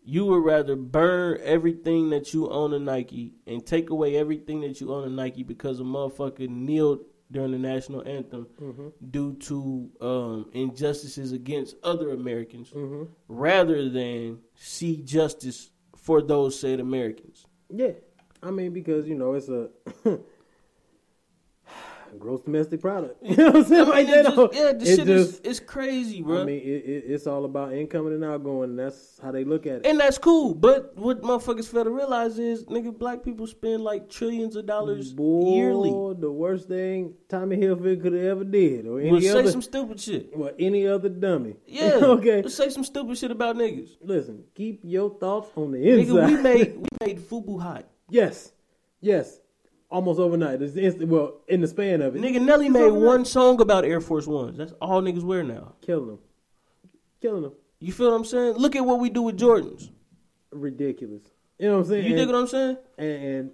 you 0.04 0.26
would 0.26 0.46
rather 0.46 0.78
burn 0.78 1.38
everything 1.44 2.12
that 2.12 2.34
you 2.34 2.50
own 2.50 2.74
a 2.74 2.80
Nike 2.80 3.34
and 3.46 3.66
take 3.66 3.90
away 3.90 4.16
everything 4.16 4.62
that 4.62 4.80
you 4.80 4.94
own 4.94 5.04
a 5.04 5.10
Nike 5.10 5.44
because 5.44 5.82
a 5.82 5.84
motherfucker 5.84 6.48
kneeled 6.48 7.00
during 7.32 7.52
the 7.52 7.58
national 7.58 8.08
anthem 8.08 8.48
mm-hmm. 8.62 8.88
due 9.12 9.34
to 9.34 9.92
um, 10.02 10.50
injustices 10.54 11.32
against 11.34 11.76
other 11.84 12.12
Americans, 12.12 12.72
rather 13.28 13.90
than 13.90 14.40
see 14.58 14.98
justice 14.98 15.70
for 15.96 16.22
those 16.22 16.60
said 16.60 16.80
Americans. 16.80 17.46
Yeah, 17.70 17.92
I 18.42 18.52
mean 18.52 18.74
because 18.74 19.08
you 19.08 19.16
know 19.16 19.34
it's 19.34 19.50
a 19.50 19.70
gross 22.18 22.42
domestic 22.42 22.82
product. 22.82 23.16
You 23.24 23.36
know 23.38 23.46
what 23.48 23.56
I'm 23.58 23.64
saying? 23.66 23.92
I 23.92 23.96
mean, 23.96 24.06
they 24.08 24.20
it 24.20 24.24
just- 24.24 24.36
don't- 24.36 24.54
yeah, 24.54 24.72
the 24.74 24.92
it 24.92 24.96
shit 24.98 25.10
is 25.10 25.42
it's 25.44 25.60
crazy, 25.60 26.22
bro. 26.22 26.42
I 26.42 26.46
mean, 26.46 26.60
it, 26.62 26.84
it, 26.86 27.04
it's 27.08 27.28
all 27.28 27.46
about 27.46 27.74
incoming 27.74 28.14
and 28.14 28.24
outgoing, 28.24 28.72
and 28.72 28.80
that's 28.80 29.20
how 29.22 29.32
they 29.32 29.44
look 29.44 29.66
at 29.66 29.78
it. 29.78 29.86
and 29.86 30.00
that's 30.00 30.18
cool, 30.18 30.54
but 30.54 30.96
what 30.98 31.22
motherfuckers 31.22 31.68
fail 31.68 31.84
to 31.84 31.90
realize 31.90 32.40
is, 32.40 32.66
nigga, 32.66 32.98
black 32.98 33.24
people 33.24 33.46
spend 33.48 33.84
like 33.84 34.10
trillions 34.10 34.56
of 34.56 34.66
dollars 34.66 35.14
Boy, 35.14 35.56
yearly. 35.56 35.90
the 36.20 36.32
worst 36.32 36.68
thing 36.68 37.14
Tommy 37.30 37.58
Hilfiger 37.58 38.02
could 38.02 38.14
have 38.14 38.24
ever 38.24 38.44
did, 38.44 38.88
or 38.88 39.00
any 39.00 39.12
Well, 39.12 39.22
say 39.22 39.30
other, 39.40 39.52
some 39.52 39.62
stupid 39.62 40.00
shit. 40.00 40.30
or 40.36 40.52
any 40.60 40.88
other 40.88 41.10
dummy. 41.10 41.56
Yeah. 41.66 41.92
okay. 42.18 42.42
Let's 42.42 42.56
say 42.56 42.70
some 42.70 42.84
stupid 42.84 43.18
shit 43.18 43.32
about 43.32 43.56
niggas. 43.56 43.90
Listen, 44.02 44.44
keep 44.56 44.82
your 44.84 45.10
thoughts 45.20 45.50
on 45.56 45.72
the 45.72 45.82
inside. 45.88 46.08
Nigga, 46.16 46.28
we 46.28 46.38
made 46.42 46.78
we 47.02 47.08
made 47.08 47.20
Fubu 47.20 47.62
hot. 47.62 47.86
yes, 48.10 48.52
yes, 49.02 49.40
almost 49.90 50.20
overnight. 50.20 50.62
It's 50.62 50.76
instant. 50.76 51.10
Well, 51.10 51.42
in 51.48 51.62
the 51.62 51.68
span 51.68 52.02
of 52.02 52.16
it, 52.16 52.22
Nigga, 52.22 52.42
Nelly 52.42 52.70
made 52.70 52.82
overnight. 52.82 53.06
one 53.08 53.26
song 53.26 53.62
about 53.62 53.86
Air 53.86 54.02
Force 54.02 54.28
Ones. 54.28 54.58
That's 54.58 54.74
all 54.82 55.02
niggas 55.02 55.24
wear 55.24 55.44
now. 55.44 55.74
killing 55.82 56.08
them, 56.08 56.20
killing 57.22 57.44
them. 57.44 57.54
You 57.80 57.94
feel 57.94 58.10
what 58.10 58.16
I'm 58.18 58.26
saying? 58.26 58.56
Look 58.56 58.76
at 58.76 58.86
what 58.86 59.00
we 59.00 59.10
do 59.10 59.22
with 59.22 59.38
Jordans. 59.38 59.90
Ridiculous. 60.52 61.24
You 61.60 61.68
know 61.68 61.74
what 61.78 61.80
I'm 61.84 61.90
saying? 61.90 62.06
You 62.06 62.16
dig 62.16 62.28
what 62.28 62.36
I'm 62.36 62.48
saying? 62.48 62.78
and, 62.98 63.24
and 63.24 63.52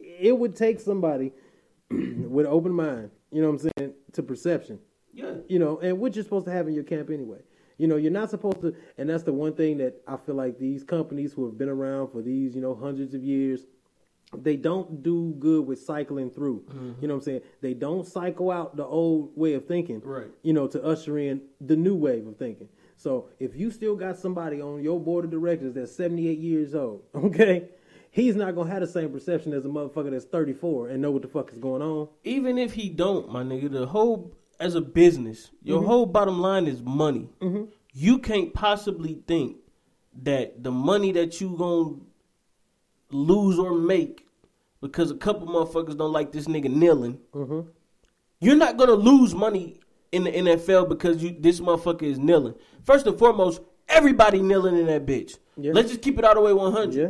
it 0.00 0.36
would 0.36 0.54
take 0.56 0.80
somebody 0.80 1.32
with 1.90 2.46
an 2.46 2.52
open 2.52 2.72
mind, 2.72 3.10
you 3.30 3.42
know 3.42 3.50
what 3.50 3.62
I'm 3.64 3.70
saying, 3.78 3.94
to 4.12 4.22
perception, 4.22 4.78
Yeah. 5.12 5.34
you 5.48 5.58
know, 5.58 5.78
and 5.80 5.98
what 5.98 6.14
you're 6.14 6.24
supposed 6.24 6.46
to 6.46 6.52
have 6.52 6.68
in 6.68 6.74
your 6.74 6.84
camp 6.84 7.10
anyway. 7.10 7.40
You 7.76 7.88
know, 7.88 7.96
you're 7.96 8.12
not 8.12 8.30
supposed 8.30 8.60
to, 8.60 8.74
and 8.98 9.10
that's 9.10 9.24
the 9.24 9.32
one 9.32 9.54
thing 9.54 9.78
that 9.78 10.00
I 10.06 10.16
feel 10.16 10.36
like 10.36 10.58
these 10.58 10.84
companies 10.84 11.32
who 11.32 11.44
have 11.46 11.58
been 11.58 11.68
around 11.68 12.12
for 12.12 12.22
these, 12.22 12.54
you 12.54 12.60
know, 12.60 12.74
hundreds 12.76 13.14
of 13.14 13.24
years, 13.24 13.66
they 14.42 14.56
don't 14.56 15.02
do 15.02 15.34
good 15.38 15.66
with 15.66 15.80
cycling 15.80 16.30
through. 16.30 16.64
You 17.00 17.08
know 17.08 17.14
what 17.14 17.20
I'm 17.20 17.24
saying? 17.24 17.40
They 17.60 17.74
don't 17.74 18.06
cycle 18.06 18.50
out 18.50 18.76
the 18.76 18.84
old 18.84 19.36
way 19.36 19.54
of 19.54 19.66
thinking. 19.66 20.00
Right. 20.04 20.28
You 20.42 20.52
know, 20.52 20.66
to 20.68 20.82
usher 20.84 21.18
in 21.18 21.42
the 21.60 21.76
new 21.76 21.94
wave 21.94 22.26
of 22.26 22.36
thinking. 22.36 22.68
So 22.96 23.28
if 23.38 23.56
you 23.56 23.70
still 23.70 23.96
got 23.96 24.16
somebody 24.18 24.60
on 24.62 24.82
your 24.82 24.98
board 25.00 25.24
of 25.24 25.30
directors 25.30 25.74
that's 25.74 25.94
78 25.94 26.38
years 26.38 26.74
old, 26.74 27.02
okay, 27.14 27.68
he's 28.10 28.36
not 28.36 28.54
gonna 28.54 28.70
have 28.70 28.80
the 28.80 28.86
same 28.86 29.10
perception 29.10 29.52
as 29.52 29.64
a 29.64 29.68
motherfucker 29.68 30.10
that's 30.10 30.24
34 30.24 30.88
and 30.88 31.02
know 31.02 31.10
what 31.10 31.22
the 31.22 31.28
fuck 31.28 31.50
is 31.52 31.58
going 31.58 31.82
on. 31.82 32.08
Even 32.24 32.56
if 32.58 32.72
he 32.74 32.88
don't, 32.88 33.30
my 33.30 33.42
nigga, 33.42 33.70
the 33.70 33.86
whole 33.86 34.32
as 34.60 34.74
a 34.76 34.80
business, 34.80 35.50
your 35.62 35.78
Mm-hmm. 35.80 35.86
whole 35.88 36.06
bottom 36.06 36.40
line 36.40 36.66
is 36.66 36.80
money. 36.82 37.28
You 37.92 38.18
can't 38.18 38.54
possibly 38.54 39.18
think 39.26 39.56
that 40.22 40.62
the 40.62 40.70
money 40.70 41.10
that 41.12 41.40
you 41.40 41.56
gonna 41.58 41.96
lose 43.10 43.58
or 43.58 43.74
make 43.74 44.23
because 44.84 45.10
a 45.10 45.16
couple 45.16 45.46
motherfuckers 45.46 45.96
don't 45.96 46.12
like 46.12 46.30
this 46.30 46.46
nigga 46.46 46.70
kneeling. 46.70 47.18
Mm-hmm. 47.34 47.60
You're 48.38 48.54
not 48.54 48.76
gonna 48.76 48.92
lose 48.92 49.34
money 49.34 49.80
in 50.12 50.24
the 50.24 50.30
NFL 50.30 50.90
because 50.90 51.22
you 51.22 51.34
this 51.40 51.58
motherfucker 51.58 52.02
is 52.02 52.18
kneeling. 52.18 52.54
First 52.82 53.06
and 53.06 53.18
foremost, 53.18 53.62
everybody 53.88 54.42
kneeling 54.42 54.76
in 54.76 54.84
that 54.86 55.06
bitch. 55.06 55.38
Yeah. 55.56 55.72
Let's 55.72 55.88
just 55.88 56.02
keep 56.02 56.18
it 56.18 56.24
all 56.26 56.34
the 56.34 56.42
way 56.42 56.52
100. 56.52 56.94
Yeah. 56.94 57.08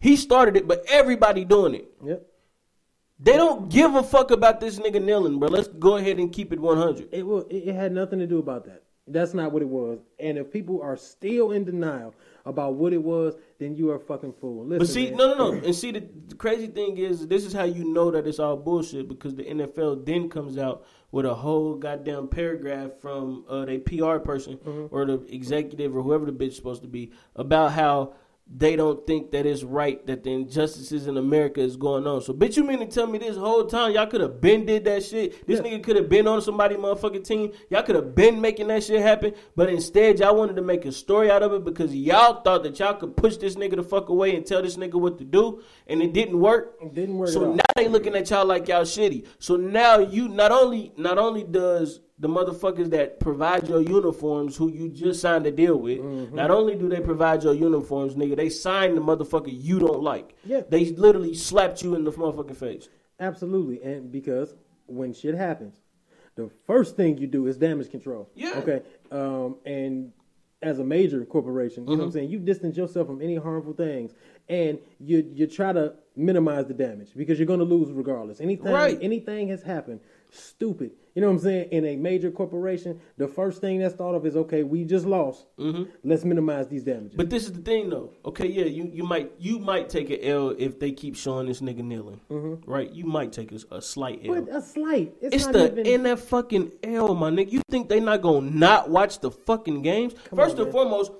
He 0.00 0.16
started 0.16 0.56
it, 0.56 0.66
but 0.66 0.84
everybody 0.88 1.44
doing 1.44 1.76
it. 1.76 1.84
Yep. 2.04 2.26
They 3.20 3.34
don't 3.34 3.68
give 3.68 3.94
a 3.94 4.02
fuck 4.02 4.32
about 4.32 4.58
this 4.58 4.80
nigga 4.80 5.00
kneeling, 5.00 5.38
bro. 5.38 5.48
Let's 5.48 5.68
go 5.68 5.98
ahead 5.98 6.18
and 6.18 6.32
keep 6.32 6.52
it 6.52 6.58
100. 6.58 7.08
It 7.12 7.24
will. 7.24 7.46
It 7.48 7.72
had 7.72 7.92
nothing 7.92 8.18
to 8.18 8.26
do 8.26 8.40
about 8.40 8.64
that. 8.64 8.82
That's 9.06 9.32
not 9.32 9.52
what 9.52 9.62
it 9.62 9.68
was. 9.68 10.00
And 10.18 10.38
if 10.38 10.50
people 10.50 10.82
are 10.82 10.96
still 10.96 11.52
in 11.52 11.64
denial 11.64 12.16
about 12.44 12.74
what 12.74 12.92
it 12.92 13.02
was, 13.02 13.34
then 13.58 13.76
you 13.76 13.90
are 13.90 13.96
a 13.96 14.00
fucking 14.00 14.32
fool. 14.40 14.64
Listen, 14.64 14.78
But 14.78 14.88
see, 14.88 15.08
man. 15.10 15.16
no, 15.18 15.34
no, 15.34 15.50
no. 15.52 15.64
And 15.64 15.74
see, 15.74 15.90
the, 15.92 16.02
the 16.28 16.34
crazy 16.34 16.66
thing 16.66 16.98
is, 16.98 17.26
this 17.28 17.44
is 17.44 17.52
how 17.52 17.64
you 17.64 17.84
know 17.84 18.10
that 18.10 18.26
it's 18.26 18.38
all 18.38 18.56
bullshit 18.56 19.08
because 19.08 19.34
the 19.34 19.44
NFL 19.44 20.04
then 20.04 20.28
comes 20.28 20.58
out 20.58 20.84
with 21.12 21.26
a 21.26 21.34
whole 21.34 21.74
goddamn 21.74 22.26
paragraph 22.28 22.90
from 23.00 23.44
uh, 23.48 23.64
their 23.66 23.78
PR 23.80 24.16
person 24.18 24.56
Mm-hmm. 24.56 24.94
or 24.94 25.04
the 25.04 25.24
executive 25.34 25.94
or 25.96 26.02
whoever 26.02 26.24
the 26.26 26.32
bitch 26.32 26.48
is 26.48 26.56
supposed 26.56 26.82
to 26.82 26.88
be 26.88 27.12
about 27.36 27.72
how 27.72 28.14
they 28.54 28.76
don't 28.76 29.06
think 29.06 29.30
that 29.30 29.46
it's 29.46 29.62
right 29.62 30.06
that 30.06 30.24
the 30.24 30.30
injustices 30.30 31.06
in 31.06 31.16
America 31.16 31.60
is 31.60 31.76
going 31.76 32.06
on. 32.06 32.20
So, 32.20 32.34
bitch, 32.34 32.56
you 32.56 32.64
mean 32.64 32.80
to 32.80 32.86
tell 32.86 33.06
me 33.06 33.16
this 33.18 33.36
whole 33.36 33.64
time 33.64 33.92
y'all 33.92 34.06
could 34.06 34.20
have 34.20 34.40
been 34.42 34.66
did 34.66 34.84
that 34.84 35.02
shit? 35.02 35.46
This 35.46 35.60
Yeah. 35.60 35.64
nigga 35.78 35.82
could 35.82 35.96
have 35.96 36.08
been 36.10 36.26
on 36.26 36.42
somebody 36.42 36.74
motherfucking 36.76 37.24
team. 37.24 37.52
Y'all 37.70 37.82
could 37.82 37.94
have 37.94 38.14
been 38.14 38.40
making 38.40 38.66
that 38.68 38.84
shit 38.84 39.00
happen, 39.00 39.32
but 39.56 39.70
instead 39.70 40.18
y'all 40.20 40.36
wanted 40.36 40.56
to 40.56 40.62
make 40.62 40.84
a 40.84 40.92
story 40.92 41.30
out 41.30 41.42
of 41.42 41.52
it 41.54 41.64
because 41.64 41.94
y'all 41.94 42.42
thought 42.42 42.62
that 42.64 42.78
y'all 42.78 42.94
could 42.94 43.16
push 43.16 43.38
this 43.38 43.54
nigga 43.54 43.76
the 43.76 43.82
fuck 43.82 44.10
away 44.10 44.36
and 44.36 44.44
tell 44.44 44.60
this 44.60 44.76
nigga 44.76 44.94
what 45.00 45.16
to 45.18 45.24
do, 45.24 45.62
and 45.86 46.02
it 46.02 46.12
didn't 46.12 46.38
work. 46.38 46.74
It 46.82 46.92
didn't 46.92 47.16
work 47.16 47.30
So 47.30 47.40
at 47.42 47.46
all. 47.48 47.54
now 47.54 47.62
they 47.76 47.88
looking 47.88 48.14
at 48.14 48.28
y'all 48.28 48.44
like 48.44 48.68
y'all 48.68 48.82
shitty. 48.82 49.24
So 49.38 49.56
now 49.56 49.98
you 49.98 50.28
not 50.28 50.52
only 50.52 50.92
not 50.98 51.16
only 51.16 51.42
does 51.44 52.00
the 52.22 52.28
motherfuckers 52.28 52.88
that 52.90 53.18
provide 53.18 53.68
your 53.68 53.80
uniforms, 53.82 54.56
who 54.56 54.68
you 54.70 54.88
just 54.88 55.20
signed 55.20 55.44
a 55.46 55.50
deal 55.50 55.76
with, 55.76 55.98
Mm-hmm. 55.98 56.36
not 56.36 56.50
only 56.52 56.74
do 56.76 56.88
they 56.88 57.00
provide 57.00 57.42
your 57.42 57.52
uniforms, 57.54 58.14
nigga, 58.14 58.36
they 58.36 58.48
signed 58.48 58.96
the 58.96 59.00
motherfucker 59.00 59.50
you 59.52 59.78
don't 59.80 60.02
like. 60.02 60.34
Yeah. 60.44 60.62
They 60.68 60.84
literally 61.06 61.34
slapped 61.34 61.82
you 61.82 61.94
in 61.96 62.04
the 62.04 62.12
motherfucking 62.12 62.56
face. 62.56 62.88
Absolutely, 63.18 63.82
and 63.82 64.10
because 64.10 64.54
when 64.86 65.12
shit 65.12 65.34
happens, 65.34 65.74
the 66.36 66.48
first 66.66 66.96
thing 66.96 67.18
you 67.18 67.26
do 67.26 67.46
is 67.48 67.56
damage 67.56 67.90
control. 67.90 68.30
Yeah. 68.34 68.54
Okay. 68.58 68.82
Um, 69.10 69.56
and 69.66 70.12
as 70.62 70.78
a 70.78 70.84
major 70.84 71.24
corporation, 71.24 71.82
you 71.82 71.86
know 71.88 71.92
Mm-hmm. 71.92 72.00
what 72.02 72.06
I'm 72.06 72.12
saying, 72.12 72.30
you 72.30 72.38
distance 72.38 72.76
yourself 72.76 73.06
from 73.08 73.20
any 73.20 73.34
harmful 73.36 73.72
things, 73.74 74.12
and 74.48 74.78
you 75.00 75.28
you 75.34 75.46
try 75.48 75.72
to 75.72 75.94
minimize 76.16 76.66
the 76.66 76.74
damage 76.74 77.10
because 77.16 77.38
you're 77.38 77.46
going 77.54 77.58
to 77.58 77.64
lose 77.76 77.90
regardless. 77.90 78.40
Anything 78.40 78.72
Right. 78.72 78.98
anything 79.02 79.48
has 79.48 79.62
happened, 79.62 80.00
stupid. 80.32 80.92
You 81.14 81.20
know 81.20 81.28
what 81.28 81.34
I'm 81.34 81.38
saying? 81.40 81.68
In 81.72 81.84
a 81.84 81.96
major 81.96 82.30
corporation, 82.30 82.98
the 83.18 83.28
first 83.28 83.60
thing 83.60 83.78
that's 83.78 83.94
thought 83.94 84.14
of 84.14 84.24
is 84.24 84.34
okay, 84.34 84.62
we 84.62 84.84
just 84.84 85.04
lost. 85.04 85.44
Let's 86.02 86.24
minimize 86.24 86.68
these 86.68 86.84
damages. 86.84 87.10
Mm-hmm. 87.10 87.16
But 87.18 87.30
this 87.30 87.44
is 87.44 87.52
the 87.52 87.60
thing, 87.60 87.90
though. 87.90 88.12
Okay, 88.24 88.46
yeah, 88.46 88.64
you, 88.64 88.90
you 88.92 89.04
might 89.04 89.30
you 89.38 89.58
might 89.58 89.90
take 89.90 90.08
an 90.08 90.20
L 90.22 90.54
if 90.58 90.80
they 90.80 90.90
keep 90.92 91.16
showing 91.16 91.46
this 91.46 91.60
nigga 91.60 91.82
kneeling, 91.84 92.20
right? 92.66 92.90
You 92.90 93.04
might 93.04 93.32
take 93.32 93.52
a, 93.52 93.58
a 93.70 93.82
slight 93.82 94.22
L. 94.24 94.34
Mm-hmm. 94.34 94.44
But 94.46 94.56
a 94.56 94.62
slight. 94.62 95.14
It's, 95.20 95.36
It's 95.36 95.44
not 95.46 95.52
the 95.52 95.72
even. 95.72 95.86
in 95.86 96.02
that 96.04 96.18
fucking 96.18 96.72
L, 96.82 97.14
my 97.14 97.30
nigga. 97.30 97.52
You 97.52 97.62
think 97.70 97.90
they 97.90 98.00
not 98.00 98.22
gonna 98.22 98.50
not 98.50 98.88
watch 98.88 99.20
the 99.20 99.30
fucking 99.30 99.82
games? 99.82 100.14
First 100.34 100.54
on, 100.54 100.62
and 100.62 100.66
man. 100.66 100.72
foremost, 100.72 101.12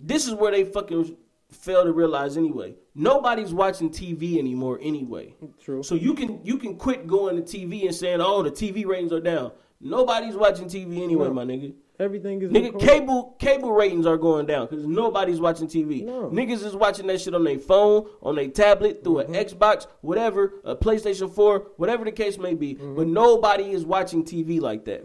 this 0.00 0.26
is 0.26 0.34
where 0.34 0.50
they 0.50 0.64
fucking 0.64 1.16
fail 1.52 1.84
to 1.84 1.92
realize 1.92 2.36
anyway. 2.36 2.74
Nobody's 2.94 3.52
watching 3.52 3.90
TV 3.90 4.38
anymore 4.38 4.78
anyway. 4.82 5.34
True. 5.62 5.82
So 5.82 5.94
you 5.94 6.14
can 6.14 6.40
you 6.44 6.58
can 6.58 6.76
quit 6.76 7.06
going 7.06 7.36
to 7.36 7.42
TV 7.42 7.84
and 7.86 7.94
saying, 7.94 8.20
"Oh, 8.20 8.42
the 8.42 8.50
TV 8.50 8.84
ratings 8.86 9.12
are 9.12 9.20
down." 9.20 9.52
Nobody's 9.80 10.36
watching 10.36 10.66
TV 10.66 11.02
anyway, 11.02 11.28
No. 11.28 11.32
my 11.34 11.44
nigga. 11.44 11.72
Everything 11.98 12.40
is 12.40 12.50
Nigga, 12.50 12.78
cable 12.80 13.36
cable 13.38 13.72
ratings 13.72 14.06
are 14.06 14.16
going 14.16 14.46
down 14.46 14.66
because 14.66 14.86
nobody's 14.86 15.38
watching 15.40 15.66
TV. 15.68 16.02
No. 16.04 16.30
Niggas 16.30 16.64
is 16.64 16.74
watching 16.74 17.06
that 17.08 17.20
shit 17.20 17.34
on 17.34 17.44
their 17.44 17.58
phone, 17.58 18.06
on 18.22 18.36
their 18.36 18.48
tablet, 18.48 19.04
through 19.04 19.16
Mm-hmm. 19.16 19.34
an 19.34 19.44
Xbox, 19.44 19.86
whatever, 20.00 20.54
a 20.64 20.74
PlayStation 20.74 21.30
4, 21.30 21.58
whatever 21.76 22.04
the 22.06 22.12
case 22.12 22.38
may 22.38 22.54
be. 22.54 22.74
Mm-hmm. 22.74 22.94
But 22.96 23.06
nobody 23.06 23.70
is 23.72 23.84
watching 23.84 24.24
TV 24.24 24.60
like 24.62 24.86
that. 24.86 25.04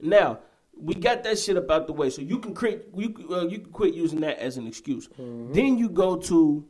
Now, 0.00 0.38
we 0.80 0.94
got 0.94 1.22
that 1.24 1.38
shit 1.38 1.56
up 1.56 1.70
out 1.70 1.86
the 1.86 1.92
way, 1.92 2.10
so 2.10 2.22
you 2.22 2.38
can 2.38 2.54
quit. 2.54 2.88
You 2.94 3.14
uh, 3.30 3.46
you 3.46 3.60
can 3.60 3.70
quit 3.70 3.94
using 3.94 4.20
that 4.20 4.38
as 4.38 4.56
an 4.56 4.66
excuse. 4.66 5.08
Mm-hmm. 5.08 5.52
Then 5.52 5.78
you 5.78 5.88
go 5.88 6.16
to, 6.16 6.66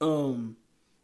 um, 0.00 0.56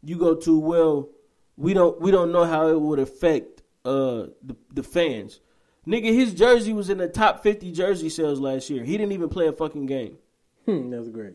you 0.03 0.17
go 0.17 0.35
to 0.35 0.59
well, 0.59 1.09
we 1.57 1.75
don't 1.75 2.01
we 2.01 2.11
don't 2.11 2.33
know 2.33 2.45
how 2.45 2.69
it 2.69 2.81
would 2.81 2.99
affect 2.99 3.63
uh 3.85 4.27
the 4.43 4.57
the 4.73 4.83
fans. 4.83 5.41
Nigga, 5.87 6.15
his 6.15 6.33
jersey 6.33 6.73
was 6.73 6.91
in 6.91 6.99
the 6.99 7.09
top 7.09 7.43
50 7.43 7.73
jersey 7.73 8.09
sales 8.09 8.39
last 8.39 8.71
year. 8.71 8.85
He 8.85 8.97
didn't 8.97 9.13
even 9.13 9.29
play 9.29 9.49
a 9.49 9.53
fucking 9.53 9.87
game. 9.87 10.17
Hmm, 10.65 10.91
that's 10.91 11.09
great. 11.09 11.35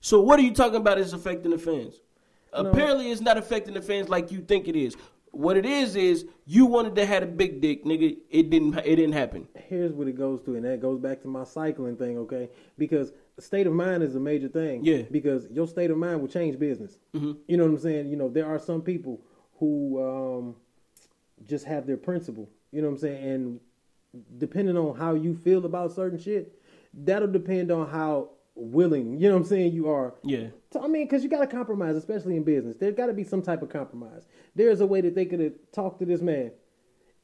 So 0.00 0.22
what 0.22 0.38
are 0.38 0.42
you 0.42 0.54
talking 0.54 0.76
about 0.76 0.98
is 0.98 1.12
affecting 1.12 1.50
the 1.50 1.58
fans? 1.58 2.00
Apparently 2.52 3.10
it's 3.10 3.20
not 3.20 3.36
affecting 3.36 3.74
the 3.74 3.82
fans 3.82 4.08
like 4.08 4.30
you 4.32 4.40
think 4.40 4.68
it 4.68 4.76
is. 4.76 4.96
What 5.32 5.56
it 5.56 5.66
is 5.66 5.96
is 5.96 6.26
you 6.46 6.66
wanted 6.66 6.94
to 6.96 7.06
have 7.06 7.22
a 7.22 7.26
big 7.26 7.60
dick, 7.60 7.84
nigga. 7.84 8.16
It 8.30 8.50
didn't 8.50 8.76
it 8.78 8.96
didn't 8.96 9.12
happen. 9.12 9.48
here's 9.68 9.92
what 9.92 10.06
it 10.06 10.16
goes 10.16 10.42
to, 10.42 10.54
and 10.54 10.64
that 10.64 10.80
goes 10.80 11.00
back 11.00 11.22
to 11.22 11.28
my 11.28 11.44
cycling 11.44 11.96
thing, 11.96 12.18
okay? 12.18 12.50
Because 12.78 13.12
state 13.38 13.66
of 13.66 13.72
mind 13.72 14.02
is 14.02 14.14
a 14.14 14.20
major 14.20 14.48
thing. 14.48 14.84
Yeah. 14.84 15.02
Because 15.10 15.46
your 15.50 15.66
state 15.66 15.90
of 15.90 15.96
mind 15.96 16.20
will 16.20 16.28
change 16.28 16.58
business. 16.58 16.98
Mm-hmm. 17.14 17.32
You 17.48 17.56
know 17.56 17.64
what 17.64 17.70
I'm 17.70 17.78
saying? 17.78 18.10
You 18.10 18.16
know, 18.16 18.28
there 18.28 18.46
are 18.46 18.58
some 18.58 18.82
people 18.82 19.20
who 19.58 20.02
um, 20.02 20.56
just 21.46 21.64
have 21.64 21.86
their 21.86 21.96
principle. 21.96 22.48
You 22.70 22.82
know 22.82 22.88
what 22.88 22.94
I'm 22.94 23.00
saying? 23.00 23.24
And 23.24 23.60
depending 24.38 24.76
on 24.76 24.96
how 24.96 25.14
you 25.14 25.34
feel 25.34 25.64
about 25.64 25.92
certain 25.92 26.18
shit, 26.18 26.60
that'll 26.92 27.28
depend 27.32 27.70
on 27.70 27.88
how 27.88 28.30
willing, 28.54 29.18
you 29.18 29.28
know 29.28 29.34
what 29.34 29.42
I'm 29.42 29.46
saying, 29.46 29.72
you 29.72 29.88
are 29.88 30.14
Yeah. 30.22 30.48
I 30.80 30.86
mean, 30.88 31.04
because 31.04 31.22
you 31.22 31.28
got 31.28 31.40
to 31.40 31.46
compromise, 31.46 31.96
especially 31.96 32.36
in 32.36 32.44
business. 32.44 32.76
There's 32.78 32.94
got 32.94 33.06
to 33.06 33.12
be 33.12 33.24
some 33.24 33.42
type 33.42 33.62
of 33.62 33.68
compromise. 33.68 34.26
There's 34.54 34.80
a 34.80 34.86
way 34.86 35.00
that 35.02 35.14
they 35.14 35.24
could 35.26 35.40
have 35.40 35.52
talked 35.72 35.98
to 36.00 36.06
this 36.06 36.20
man 36.20 36.52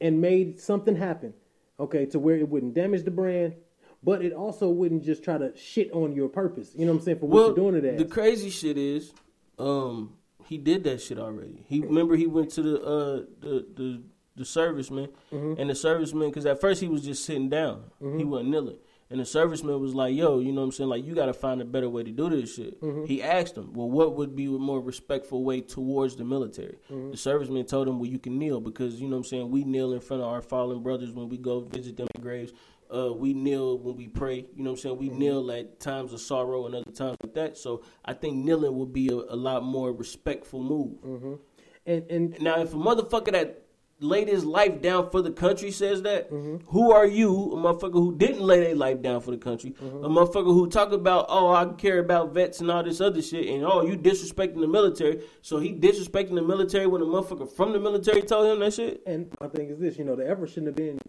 and 0.01 0.21
made 0.21 0.59
something 0.59 0.95
happen, 0.95 1.33
okay, 1.79 2.05
to 2.07 2.19
where 2.19 2.35
it 2.37 2.47
wouldn't 2.49 2.73
damage 2.73 3.03
the 3.03 3.11
brand, 3.11 3.55
but 4.03 4.23
it 4.23 4.33
also 4.33 4.69
wouldn't 4.69 5.03
just 5.03 5.23
try 5.23 5.37
to 5.37 5.55
shit 5.57 5.91
on 5.91 6.13
your 6.13 6.29
purpose. 6.29 6.71
You 6.75 6.85
know 6.85 6.93
what 6.93 6.99
I'm 6.99 7.05
saying? 7.05 7.19
For 7.19 7.25
what 7.27 7.35
Well, 7.35 7.45
you're 7.47 7.55
doing 7.71 7.75
it 7.75 7.85
as. 7.85 7.97
the 7.99 8.05
crazy 8.05 8.49
shit 8.49 8.77
is, 8.77 9.13
um, 9.57 10.13
he 10.45 10.57
did 10.57 10.83
that 10.85 11.01
shit 11.01 11.19
already. 11.19 11.63
He 11.67 11.79
remember 11.81 12.15
he 12.15 12.25
went 12.27 12.49
to 12.51 12.61
the 12.63 12.81
uh 12.81 13.15
the 13.41 13.65
the 13.75 14.01
the 14.35 14.43
serviceman 14.43 15.09
Mm-hmm. 15.33 15.59
and 15.59 15.69
the 15.69 15.73
serviceman 15.73 16.27
because 16.29 16.45
at 16.45 16.59
first 16.61 16.81
he 16.81 16.87
was 16.87 17.03
just 17.03 17.25
sitting 17.25 17.49
down, 17.49 17.83
he 17.99 18.23
wasn't 18.23 18.49
kneeling. 18.51 18.77
And 19.11 19.19
the 19.19 19.23
serviceman 19.23 19.79
was 19.79 19.95
like, 19.95 20.13
"Yo, 20.15 20.39
you 20.39 20.51
know 20.51 20.61
what 20.61 20.65
I'm 20.65 20.71
saying? 20.71 20.89
Like, 20.89 21.03
you 21.03 21.15
got 21.15 21.25
to 21.25 21.33
find 21.33 21.61
a 21.61 21.65
better 21.65 21.89
way 21.89 22.03
to 22.03 22.11
do 22.11 22.29
this 22.29 22.55
shit." 22.55 22.79
Mm-hmm. 22.79 23.05
He 23.05 23.23
asked 23.23 23.57
him, 23.57 23.73
"Well, 23.73 23.89
what 23.89 24.15
would 24.15 24.35
be 24.35 24.45
a 24.45 24.49
more 24.49 24.79
respectful 24.79 25.43
way 25.43 25.61
towards 25.61 26.15
the 26.15 26.23
military?" 26.23 26.77
Mm-hmm. 26.91 27.11
The 27.11 27.17
serviceman 27.17 27.67
told 27.67 27.87
him, 27.87 27.97
"Well, 27.99 28.09
you 28.09 28.19
can 28.19 28.37
kneel 28.37 28.59
because 28.61 29.01
you 29.01 29.07
know 29.07 29.15
what 29.17 29.25
I'm 29.25 29.29
saying. 29.29 29.49
We 29.49 29.63
kneel 29.63 29.93
in 29.93 29.99
front 29.99 30.21
of 30.21 30.29
our 30.29 30.41
fallen 30.43 30.83
brothers 30.83 31.11
when 31.11 31.27
we 31.27 31.37
go 31.37 31.61
visit 31.61 31.97
them 31.97 32.07
in 32.13 32.21
graves. 32.21 32.53
Uh, 32.93 33.13
we 33.13 33.33
kneel 33.33 33.77
when 33.79 33.95
we 33.95 34.07
pray. 34.07 34.45
You 34.55 34.63
know 34.63 34.71
what 34.71 34.79
I'm 34.79 34.81
saying. 34.81 34.97
We 34.97 35.09
kneel 35.09 35.51
at 35.51 35.79
times 35.79 36.13
of 36.13 36.21
sorrow 36.21 36.65
and 36.65 36.75
other 36.75 36.91
times 36.91 37.17
like 37.23 37.33
that. 37.33 37.57
So 37.57 37.83
I 38.05 38.13
think 38.13 38.37
kneeling 38.37 38.75
would 38.77 38.93
be 38.93 39.09
a, 39.09 39.13
a 39.15 39.35
lot 39.35 39.63
more 39.63 39.91
respectful 39.91 40.61
move. 40.63 41.39
and 41.85 42.11
and 42.11 42.41
Now, 42.41 42.61
if 42.61 42.73
a 42.73 42.77
motherfucker 42.77 43.31
that 43.31 43.58
laid 43.99 44.27
his 44.27 44.45
life 44.45 44.81
down 44.81 45.09
for 45.09 45.21
the 45.21 45.31
country 45.31 45.71
says 45.71 46.01
that, 46.03 46.31
mm-hmm. 46.31 46.57
who 46.67 46.91
are 46.91 47.05
you, 47.05 47.51
a 47.51 47.55
motherfucker 47.55 47.93
who 47.93 48.15
didn't 48.15 48.41
lay 48.41 48.59
their 48.61 48.75
life 48.75 49.01
down 49.01 49.21
for 49.21 49.31
the 49.31 49.37
country, 49.37 49.71
mm-hmm. 49.71 50.03
a 50.03 50.09
motherfucker 50.09 50.45
who 50.45 50.69
talk 50.69 50.91
about, 50.91 51.25
oh, 51.29 51.51
I 51.51 51.65
care 51.73 51.99
about 51.99 52.33
vets 52.33 52.61
and 52.61 52.71
all 52.71 52.83
this 52.83 53.01
other 53.01 53.21
shit, 53.21 53.47
and 53.47 53.65
oh, 53.65 53.85
you 53.85 53.97
disrespecting 53.97 54.61
the 54.61 54.67
military, 54.67 55.21
so 55.41 55.59
he 55.59 55.73
disrespecting 55.73 56.35
the 56.35 56.41
military 56.41 56.87
when 56.87 57.01
a 57.01 57.05
motherfucker 57.05 57.51
from 57.51 57.73
the 57.73 57.79
military 57.79 58.21
told 58.21 58.49
him 58.51 58.59
that 58.59 58.73
shit? 58.73 59.01
and 59.05 59.31
my 59.39 59.47
thing 59.47 59.69
is 59.69 59.79
this, 59.79 59.97
you 59.97 60.05
know, 60.05 60.15
the 60.15 60.29
effort 60.29 60.47
shouldn't 60.47 60.67
have 60.67 60.75
been 60.75 60.99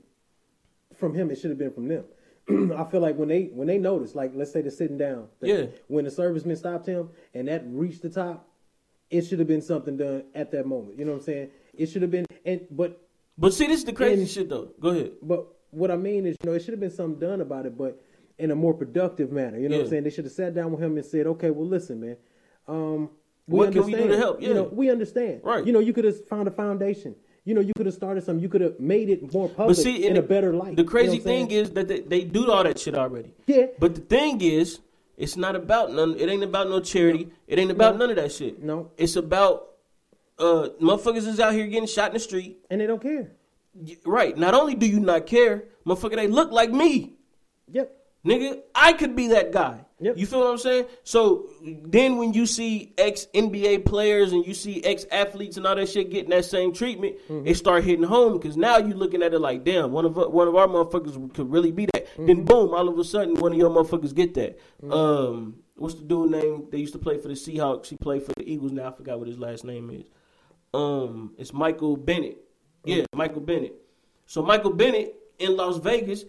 from 0.97 1.15
him. 1.15 1.31
It 1.31 1.39
should 1.39 1.51
have 1.51 1.59
been 1.59 1.73
from 1.73 1.89
them. 1.89 2.05
I 2.77 2.85
feel 2.85 3.01
like 3.01 3.17
when 3.17 3.29
they 3.29 3.45
when 3.53 3.67
they 3.67 3.79
noticed, 3.79 4.15
like 4.15 4.33
let's 4.35 4.53
say 4.53 4.63
they're 4.63 4.71
sitting 4.71 4.99
down, 4.99 5.29
Yeah. 5.41 5.67
when 5.89 6.05
the 6.05 6.11
servicemen 6.11 6.57
stopped 6.57 6.87
him 6.87 7.11
and 7.35 7.49
that 7.49 7.63
reached 7.67 8.03
the 8.03 8.11
top, 8.11 8.49
it 9.11 9.23
should 9.23 9.39
have 9.39 9.49
been 9.49 9.63
something 9.63 9.97
done 9.97 10.25
at 10.35 10.51
that 10.53 10.67
moment. 10.67 10.99
You 10.99 11.05
know 11.05 11.13
what 11.13 11.19
I'm 11.19 11.25
saying? 11.25 11.51
It 11.81 11.87
should 11.89 12.03
have 12.03 12.11
been, 12.11 12.27
and 12.45 12.61
but 12.71 13.01
But 13.39 13.55
see, 13.55 13.67
this 13.67 13.79
is 13.81 13.85
the 13.87 13.93
crazy 13.93 14.23
And- 14.23 14.31
shit 14.31 14.49
though. 14.49 14.69
Go 14.81 14.91
ahead. 14.91 15.13
but 15.23 15.47
what 15.71 15.91
I 15.91 15.97
mean 15.97 16.27
is, 16.27 16.37
you 16.43 16.51
know, 16.51 16.55
it 16.57 16.61
should 16.63 16.73
have 16.75 16.81
been 16.81 16.91
something 16.91 17.19
done 17.21 17.41
about 17.41 17.65
it, 17.67 17.79
but 17.79 18.01
in 18.39 18.51
a 18.51 18.55
more 18.55 18.75
productive 18.75 19.31
manner. 19.33 19.59
You 19.59 19.69
know 19.69 19.77
what 19.79 19.85
I'm 19.85 19.91
saying? 19.91 20.05
They 20.05 20.11
should 20.11 20.25
have 20.25 20.33
sat 20.33 20.55
down 20.55 20.73
with 20.73 20.83
him 20.83 20.97
and 20.97 21.05
said, 21.07 21.27
okay, 21.27 21.51
well, 21.51 21.67
listen, 21.67 22.01
man. 22.01 22.17
Um, 22.69 23.11
we 23.47 23.59
What 23.59 23.73
can 23.73 23.85
we 23.85 23.93
do 23.93 23.97
to 23.99 24.03
understand. 24.05 24.23
help? 24.23 24.43
You 24.43 24.55
know, 24.55 24.63
Yeah. 24.65 24.75
we 24.81 24.91
understand. 24.91 25.41
Right. 25.45 25.65
You 25.67 25.73
know, 25.73 25.79
you 25.79 25.93
could 25.93 26.05
have 26.05 26.25
found 26.27 26.49
a 26.49 26.51
foundation. 26.51 27.15
You 27.45 27.55
know, 27.55 27.61
you 27.61 27.73
could 27.77 27.87
have 27.87 27.95
started 27.95 28.23
something. 28.25 28.43
You 28.43 28.49
could 28.49 28.61
have 28.61 28.79
made 28.81 29.09
it 29.11 29.33
more 29.33 29.49
public 29.49 29.77
But 29.77 29.83
see, 29.83 30.07
in 30.07 30.17
a 30.17 30.23
better 30.23 30.53
light. 30.53 30.77
The 30.77 30.83
You 30.83 30.87
know 30.87 30.91
crazy 30.91 31.17
I'm 31.19 31.23
saying? 31.23 31.49
thing 31.49 31.57
is 31.59 31.71
that 31.73 31.89
they, 31.89 32.01
they 32.01 32.25
do 32.25 32.51
all 32.51 32.63
that 32.65 32.79
shit 32.79 32.95
already. 32.95 33.33
Yeah. 33.47 33.67
But 33.79 33.95
the 33.95 34.03
thing 34.03 34.41
is, 34.43 34.81
it's 35.17 35.37
not 35.37 35.55
about 35.57 35.93
none. 35.93 36.17
It 36.19 36.29
ain't 36.29 36.43
about 36.45 36.69
no 36.69 36.81
charity. 36.81 37.29
It 37.49 37.59
ain't 37.59 37.71
about 37.71 37.99
none 37.99 38.11
of 38.11 38.17
that 38.17 38.33
shit. 38.33 38.63
No. 38.63 38.91
It's 38.97 39.17
about 39.17 39.70
uh 40.41 40.69
motherfuckers 40.81 41.27
is 41.29 41.39
out 41.41 41.53
here 41.53 41.67
getting 41.67 41.87
shot 41.89 42.09
in 42.09 42.15
the 42.15 42.21
street. 42.21 42.59
and 42.71 42.81
they 42.81 42.87
don't 42.87 43.03
care. 43.03 43.33
Right. 44.05 44.37
Not 44.37 44.55
only 44.55 44.75
do 44.75 44.87
you 44.87 44.99
not 45.01 45.27
care, 45.27 45.65
motherfucker, 45.87 46.17
they 46.17 46.27
look 46.27 46.51
like 46.51 46.71
me. 46.73 47.15
Yep. 47.71 47.97
Nigga, 48.27 48.61
I 48.75 48.93
could 48.93 49.17
be 49.17 49.29
that 49.29 49.51
guy. 49.53 49.81
Yep. 50.01 50.19
You 50.19 50.27
feel 50.27 50.41
what 50.41 50.51
I'm 50.51 50.59
saying? 50.59 50.87
So 51.05 51.47
then 51.63 52.17
when 52.19 52.33
you 52.35 52.45
see 52.47 52.93
ex 52.99 53.27
NBA 53.35 53.85
players 53.87 54.33
and 54.33 54.45
you 54.47 54.53
see 54.55 54.83
ex 54.85 55.07
athletes 55.11 55.57
and 55.57 55.67
all 55.67 55.75
that 55.77 55.89
shit 55.89 56.11
getting 56.11 56.31
that 56.31 56.45
same 56.45 56.73
treatment, 56.75 57.17
Mm-hmm. 57.29 57.47
it 57.47 57.57
start 57.57 57.85
hitting 57.85 58.05
home 58.05 58.35
because 58.39 58.57
now 58.59 58.77
you're 58.79 58.97
looking 58.97 59.23
at 59.23 59.33
it 59.33 59.39
like, 59.39 59.65
damn, 59.65 59.93
one 59.93 60.05
of 60.05 60.19
our- 60.19 60.29
one 60.29 60.49
of 60.49 60.57
our 60.57 60.67
motherfuckers 60.67 61.33
could 61.33 61.51
really 61.51 61.71
be 61.73 61.87
that. 61.95 62.07
Mm-hmm. 62.13 62.27
Then 62.27 62.45
boom, 62.45 62.75
all 62.75 62.89
of 62.89 62.99
a 62.99 63.05
sudden 63.05 63.35
one 63.37 63.53
of 63.53 63.59
your 63.59 63.71
motherfuckers 63.71 64.15
get 64.15 64.35
that. 64.35 64.59
Um, 64.91 65.57
what's 65.77 65.95
the 65.95 66.03
dude 66.03 66.31
name? 66.31 66.67
They 66.71 66.79
used 66.79 66.93
to 66.95 66.99
play 66.99 67.17
for 67.19 67.29
the 67.29 67.35
Seahawks. 67.35 67.87
He 67.87 67.97
played 67.97 68.23
for 68.25 68.33
the 68.37 68.51
Eagles. 68.51 68.73
Now 68.73 68.89
I 68.89 68.93
forgot 68.93 69.19
what 69.19 69.29
his 69.29 69.39
last 69.39 69.65
name 69.65 69.91
is. 69.91 70.05
Um, 70.73 71.35
it's 71.39 71.53
Michael 71.53 71.97
Bennett. 71.97 72.39
Yeah, 72.85 73.05
Michael 73.15 73.41
Bennett. 73.41 73.75
So 74.27 74.43
Michael 74.43 74.73
Bennett 74.73 75.15
in 75.39 75.57
Las 75.57 75.79
Vegas, 75.79 76.25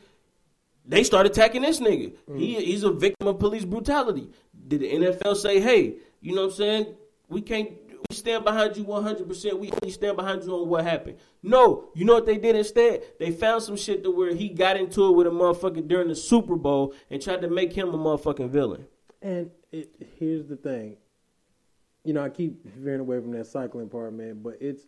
they 0.85 1.03
start 1.03 1.25
attacking 1.25 1.61
this 1.61 1.79
nigga. 1.79 2.13
He 2.35 2.55
he's 2.55 2.83
a 2.83 2.91
victim 2.91 3.27
of 3.27 3.39
police 3.39 3.65
brutality. 3.65 4.29
Did 4.67 4.81
the 4.81 4.91
NFL 4.91 5.35
say, 5.35 5.59
hey, 5.59 5.95
you 6.19 6.33
know 6.33 6.41
what 6.41 6.51
I'm 6.51 6.57
saying? 6.57 6.95
We 7.29 7.41
can't 7.41 7.71
we 8.09 8.15
stand 8.15 8.43
behind 8.43 8.75
you 8.75 8.83
100%. 8.83 9.59
We 9.59 9.71
only 9.71 9.91
stand 9.91 10.17
behind 10.17 10.43
you 10.43 10.53
on 10.53 10.67
what 10.67 10.83
happened. 10.83 11.17
No, 11.43 11.89
you 11.93 12.03
know 12.03 12.15
what 12.15 12.25
they 12.25 12.37
did 12.37 12.55
instead? 12.55 13.03
They 13.19 13.31
found 13.31 13.63
some 13.63 13.77
shit 13.77 14.03
to 14.03 14.11
where 14.11 14.33
he 14.33 14.49
got 14.49 14.75
into 14.75 15.07
it 15.07 15.11
with 15.11 15.27
a 15.27 15.29
motherfucker 15.29 15.87
during 15.87 16.07
the 16.07 16.15
Super 16.15 16.55
Bowl 16.55 16.93
and 17.09 17.21
tried 17.21 17.41
to 17.41 17.49
make 17.49 17.73
him 17.73 17.93
a 17.93 17.97
motherfucking 17.97 18.49
villain. 18.49 18.85
And 19.21 19.51
it, 19.71 19.95
here's 20.19 20.45
the 20.47 20.57
thing. 20.57 20.97
You 22.03 22.13
know, 22.13 22.23
I 22.23 22.29
keep 22.29 22.65
veering 22.65 22.99
away 23.01 23.19
from 23.19 23.31
that 23.33 23.45
cycling 23.45 23.89
part, 23.89 24.13
man, 24.13 24.39
but 24.41 24.57
it's 24.59 24.87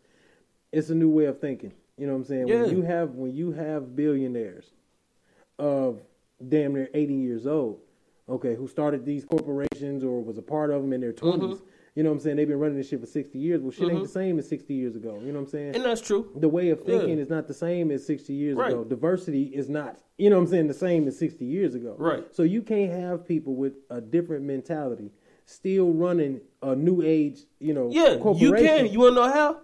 it's 0.72 0.90
a 0.90 0.95
new 0.95 1.10
way 1.10 1.26
of 1.26 1.40
thinking. 1.40 1.72
You 1.98 2.07
know 2.07 2.14
what 2.14 2.19
I'm 2.19 2.26
saying? 2.26 2.48
Yeah. 2.48 2.61
When 2.64 2.72
you 2.72 2.81
have 2.81 3.11
when 3.11 3.34
you 3.35 3.52
have 3.52 3.95
billionaires 3.95 4.72
of 5.60 6.02
damn 6.49 6.73
near 6.73 6.90
80 6.94 7.14
years 7.14 7.45
old, 7.45 7.80
okay, 8.27 8.56
who 8.56 8.68
started 8.68 9.06
these 9.06 9.23
corporations 9.26 10.03
or 10.03 10.23
was 10.23 10.38
a 10.38 10.41
part 10.41 10.72
of 10.72 10.81
them 10.81 10.94
in 10.94 11.02
their 11.02 11.14
20s. 11.14 11.40
Mm-hmm. 11.40 11.64
You 11.95 12.02
know 12.02 12.10
what 12.10 12.15
I'm 12.15 12.19
saying? 12.22 12.38
They've 12.38 12.48
been 12.48 12.57
running 12.57 12.76
this 12.77 12.90
shit 12.90 12.99
for 13.02 13.06
60 13.06 13.38
years. 13.38 13.61
Well, 13.61 13.69
shit 13.69 13.88
ain't 13.88 14.02
the 14.02 14.10
same 14.10 14.40
as 14.40 14.49
60 14.49 14.73
years 14.73 14.95
ago. 14.95 15.19
You 15.23 15.27
know 15.31 15.34
what 15.40 15.45
I'm 15.45 15.52
saying? 15.52 15.76
And 15.76 15.85
that's 15.85 16.02
true. 16.02 16.31
the 16.35 16.49
way 16.49 16.69
of 16.72 16.81
thinking 16.81 17.18
Yeah. 17.18 17.23
is 17.23 17.30
not 17.30 17.48
the 17.48 17.53
same 17.53 17.91
as 17.91 18.03
60 18.03 18.34
years 18.34 18.57
Right. 18.57 18.72
ago. 18.72 18.84
Diversity 18.84 19.44
is 19.44 19.69
not, 19.69 19.99
you 20.18 20.31
know 20.31 20.38
what 20.38 20.41
I'm 20.44 20.48
saying, 20.48 20.68
the 20.68 20.73
same 20.73 21.07
as 21.07 21.15
60 21.19 21.45
years 21.45 21.76
ago. 21.76 21.95
Right. 21.99 22.26
So 22.34 22.41
you 22.41 22.64
can't 22.64 22.91
have 22.91 23.27
people 23.27 23.53
with 23.56 23.73
a 23.91 24.02
different 24.02 24.44
mentality 24.44 25.11
still 25.54 25.92
running 25.92 26.42
a 26.62 26.76
new 26.76 27.02
age, 27.02 27.40
you 27.60 27.74
know, 27.74 27.90
Yeah, 27.92 28.16
you 28.36 28.54
can. 28.54 28.88
You 28.88 29.00
wanna 29.00 29.16
know 29.16 29.32
how? 29.32 29.60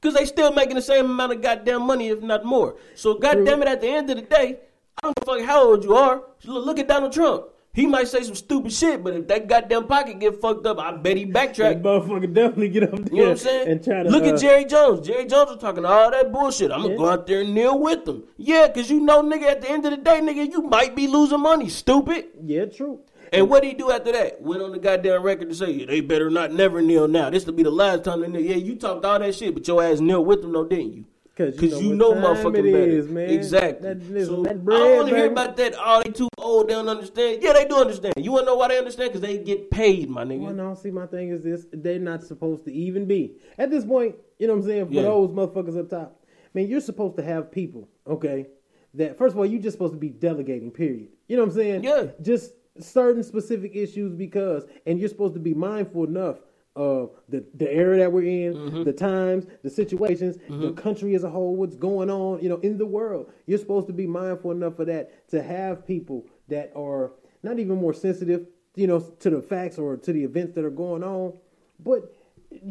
Because 0.00 0.18
they 0.18 0.26
still 0.26 0.52
making 0.52 0.76
the 0.76 0.82
same 0.82 1.06
amount 1.06 1.32
of 1.32 1.42
goddamn 1.42 1.82
money, 1.82 2.08
if 2.08 2.20
not 2.20 2.44
more. 2.44 2.76
So 2.94 3.14
goddamn 3.14 3.62
it, 3.62 3.68
at 3.68 3.80
the 3.80 3.88
end 3.88 4.10
of 4.10 4.16
the 4.16 4.22
day, 4.22 4.58
I 4.98 5.00
don't 5.02 5.24
fuck 5.24 5.40
how 5.40 5.64
old 5.64 5.84
you 5.84 5.94
are. 5.94 6.22
Look, 6.44 6.78
at 6.78 6.88
Donald 6.88 7.12
Trump. 7.12 7.46
He 7.72 7.86
might 7.86 8.06
say 8.06 8.22
some 8.22 8.36
stupid 8.36 8.72
shit, 8.72 9.02
but 9.02 9.14
if 9.14 9.26
that 9.26 9.48
goddamn 9.48 9.88
pocket 9.88 10.20
get 10.20 10.40
fucked 10.40 10.64
up, 10.64 10.78
I 10.78 10.96
bet 10.96 11.16
he 11.16 11.26
backtrack. 11.26 11.56
that 11.56 11.82
motherfucker 11.82 12.32
definitely 12.32 12.68
get 12.68 12.84
up 12.84 12.90
there 12.92 13.04
You 13.10 13.16
know 13.16 13.22
what 13.22 13.30
I'm 13.30 13.36
saying? 13.38 13.68
and 13.68 13.82
try 13.82 14.02
to 14.04 14.10
Look 14.10 14.22
uh, 14.22 14.34
at 14.34 14.40
Jerry 14.40 14.64
Jones. 14.64 15.04
Jerry 15.04 15.26
Jones 15.26 15.50
was 15.50 15.58
talking 15.58 15.84
all 15.84 16.10
that 16.12 16.30
bullshit. 16.30 16.70
I'm 16.70 16.82
gonna 16.82 16.96
go 16.96 17.08
out 17.08 17.26
there 17.26 17.40
and 17.40 17.52
kneel 17.52 17.76
with 17.76 18.04
them. 18.04 18.22
Yeah, 18.36 18.68
cause 18.72 18.88
you 18.88 19.00
know, 19.00 19.24
nigga, 19.24 19.44
at 19.46 19.60
the 19.62 19.70
end 19.70 19.84
of 19.86 19.90
the 19.90 19.96
day, 19.96 20.20
nigga, 20.20 20.48
you 20.52 20.62
might 20.62 20.94
be 20.94 21.08
losing 21.08 21.40
money, 21.40 21.68
stupid. 21.68 22.26
Yeah, 22.44 22.66
true. 22.66 23.00
And 23.34 23.48
what 23.48 23.64
he 23.64 23.74
do 23.74 23.90
after 23.90 24.12
that? 24.12 24.40
Went 24.40 24.62
on 24.62 24.72
the 24.72 24.78
goddamn 24.78 25.22
record 25.22 25.48
to 25.48 25.54
say, 25.54 25.84
they 25.84 26.00
better 26.00 26.30
not 26.30 26.52
never 26.52 26.80
kneel 26.82 27.08
now. 27.08 27.30
This 27.30 27.46
will 27.46 27.52
be 27.54 27.62
the 27.62 27.70
last 27.70 28.04
time 28.04 28.20
they 28.20 28.28
kneel. 28.28 28.42
Yeah, 28.42 28.56
you 28.56 28.76
talked 28.76 29.04
all 29.04 29.18
that 29.18 29.34
shit, 29.34 29.54
but 29.54 29.66
your 29.66 29.82
ass 29.82 30.00
kneel 30.00 30.24
with 30.24 30.42
them, 30.42 30.52
though, 30.52 30.64
didn't 30.64 30.92
you? 30.92 31.04
Because 31.36 31.58
you, 31.82 31.90
you 31.90 31.96
know, 31.96 32.12
know, 32.12 32.22
time 32.34 32.36
motherfucking 32.36 32.58
it 32.58 32.72
better. 32.72 32.90
is, 32.90 33.08
man. 33.08 33.28
Exactly. 33.28 33.88
That, 33.88 34.08
listen, 34.08 34.36
so 34.36 34.42
that 34.44 34.50
I 34.52 34.54
don't 34.54 34.96
want 34.96 35.08
to 35.08 35.16
hear 35.16 35.26
about 35.26 35.56
that. 35.56 35.74
Oh, 35.76 36.00
they 36.04 36.10
too 36.12 36.28
old. 36.38 36.68
They 36.68 36.74
don't 36.74 36.88
understand. 36.88 37.42
Yeah, 37.42 37.54
they 37.54 37.66
do 37.66 37.74
understand. 37.74 38.14
You 38.18 38.30
want 38.30 38.42
to 38.42 38.52
know 38.52 38.54
why 38.54 38.68
they 38.68 38.78
understand? 38.78 39.08
Because 39.12 39.22
they 39.22 39.38
get 39.38 39.68
paid, 39.68 40.08
my 40.08 40.22
nigga. 40.24 40.38
Well, 40.42 40.52
no, 40.54 40.74
see, 40.76 40.92
my 40.92 41.06
thing 41.06 41.30
is 41.30 41.42
this: 41.42 41.66
they're 41.72 41.98
not 41.98 42.22
supposed 42.22 42.64
to 42.66 42.72
even 42.72 43.06
be 43.06 43.32
at 43.58 43.68
this 43.68 43.84
point. 43.84 44.14
You 44.38 44.46
know 44.46 44.54
what 44.54 44.60
I'm 44.62 44.66
saying? 44.68 44.86
For 44.86 44.92
Yeah. 44.94 45.02
those 45.02 45.30
motherfuckers 45.30 45.76
up 45.76 45.90
top, 45.90 46.24
man, 46.54 46.68
you're 46.68 46.80
supposed 46.80 47.16
to 47.16 47.24
have 47.24 47.50
people, 47.50 47.88
okay? 48.06 48.46
That 48.94 49.18
first 49.18 49.32
of 49.32 49.38
all, 49.38 49.46
you're 49.46 49.60
just 49.60 49.74
supposed 49.74 49.94
to 49.94 49.98
be 49.98 50.10
delegating. 50.10 50.70
Period. 50.70 51.08
You 51.26 51.36
know 51.36 51.42
what 51.42 51.48
I'm 51.50 51.56
saying? 51.56 51.82
Yeah. 51.82 52.06
Just 52.22 52.52
certain 52.80 53.22
specific 53.22 53.74
issues 53.76 54.14
because, 54.14 54.64
and 54.86 54.98
you're 54.98 55.08
supposed 55.08 55.34
to 55.34 55.40
be 55.40 55.54
mindful 55.54 56.04
enough 56.04 56.38
of 56.76 57.10
the 57.28 57.44
the 57.54 57.70
era 57.72 57.96
that 57.98 58.10
we're 58.10 58.24
in, 58.48 58.54
Mm-hmm. 58.54 58.82
the 58.82 58.92
times, 58.92 59.46
the 59.62 59.70
situations, 59.70 60.38
the 60.48 60.72
country 60.72 61.14
as 61.14 61.22
a 61.22 61.30
whole, 61.30 61.54
what's 61.54 61.76
going 61.76 62.10
on, 62.10 62.42
you 62.42 62.48
know, 62.48 62.56
in 62.58 62.78
the 62.78 62.86
world. 62.86 63.30
You're 63.46 63.58
supposed 63.58 63.86
to 63.86 63.92
be 63.92 64.06
mindful 64.08 64.50
enough 64.50 64.78
of 64.80 64.88
that 64.88 65.28
to 65.30 65.40
have 65.42 65.86
people 65.86 66.26
that 66.48 66.72
are 66.76 67.12
not 67.44 67.60
even 67.60 67.76
more 67.76 67.94
sensitive, 67.94 68.46
you 68.74 68.88
know, 68.88 68.98
to 69.20 69.30
the 69.30 69.40
facts 69.40 69.78
or 69.78 69.96
to 69.96 70.12
the 70.12 70.24
events 70.24 70.54
that 70.56 70.64
are 70.64 70.70
going 70.70 71.04
on, 71.04 71.34
but 71.78 72.12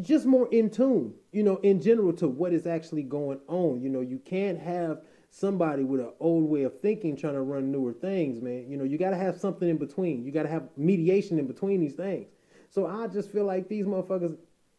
just 0.02 0.26
more 0.26 0.48
in 0.52 0.68
tune, 0.68 1.14
you 1.32 1.42
know, 1.42 1.56
in 1.58 1.80
general 1.80 2.12
to 2.14 2.28
what 2.28 2.52
is 2.52 2.66
actually 2.66 3.02
going 3.04 3.38
on. 3.48 3.80
You 3.80 3.88
know, 3.88 4.00
you 4.00 4.18
can't 4.18 4.58
have 4.58 5.00
somebody 5.34 5.82
with 5.82 6.00
an 6.00 6.12
old 6.20 6.48
way 6.48 6.62
of 6.62 6.80
thinking 6.80 7.16
trying 7.16 7.34
to 7.34 7.42
run 7.42 7.72
newer 7.72 7.92
things, 7.92 8.40
man. 8.40 8.66
You 8.68 8.76
know, 8.76 8.84
you 8.84 8.98
got 8.98 9.10
to 9.10 9.16
have 9.16 9.36
something 9.36 9.68
in 9.68 9.78
between. 9.78 10.24
You 10.24 10.30
got 10.30 10.44
to 10.44 10.48
have 10.48 10.68
mediation 10.76 11.40
in 11.40 11.48
between 11.48 11.80
these 11.80 11.94
things. 11.94 12.28
So 12.70 12.86
I 12.86 13.08
just 13.08 13.32
feel 13.32 13.44
like 13.44 13.68
these 13.68 13.84
motherfuckers, 13.84 14.36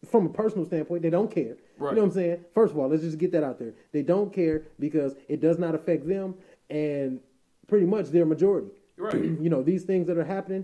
from 0.10 0.28
a 0.28 0.30
personal 0.30 0.66
standpoint, 0.66 1.02
they 1.02 1.10
don't 1.10 1.30
care. 1.30 1.58
Right. 1.78 1.90
You 1.90 1.96
know 1.98 2.02
what 2.04 2.08
I'm 2.08 2.12
saying? 2.12 2.46
First 2.54 2.72
of 2.72 2.80
all, 2.80 2.88
let's 2.88 3.04
just 3.04 3.18
get 3.18 3.34
that 3.34 3.44
out 3.44 3.60
there. 3.60 3.74
They 3.92 4.02
don't 4.02 4.32
care 4.32 4.64
because 4.80 5.16
it 5.28 5.42
does 5.42 5.60
not 5.60 5.76
affect 5.76 6.08
them, 6.08 6.36
and 6.70 7.20
pretty 7.68 7.86
much 7.86 8.08
they're 8.08 8.26
majority. 8.26 8.72
Right. 8.98 9.14
you 9.42 9.50
know, 9.50 9.62
these 9.62 9.84
things 9.84 10.08
that 10.08 10.18
are 10.18 10.24
happening 10.24 10.64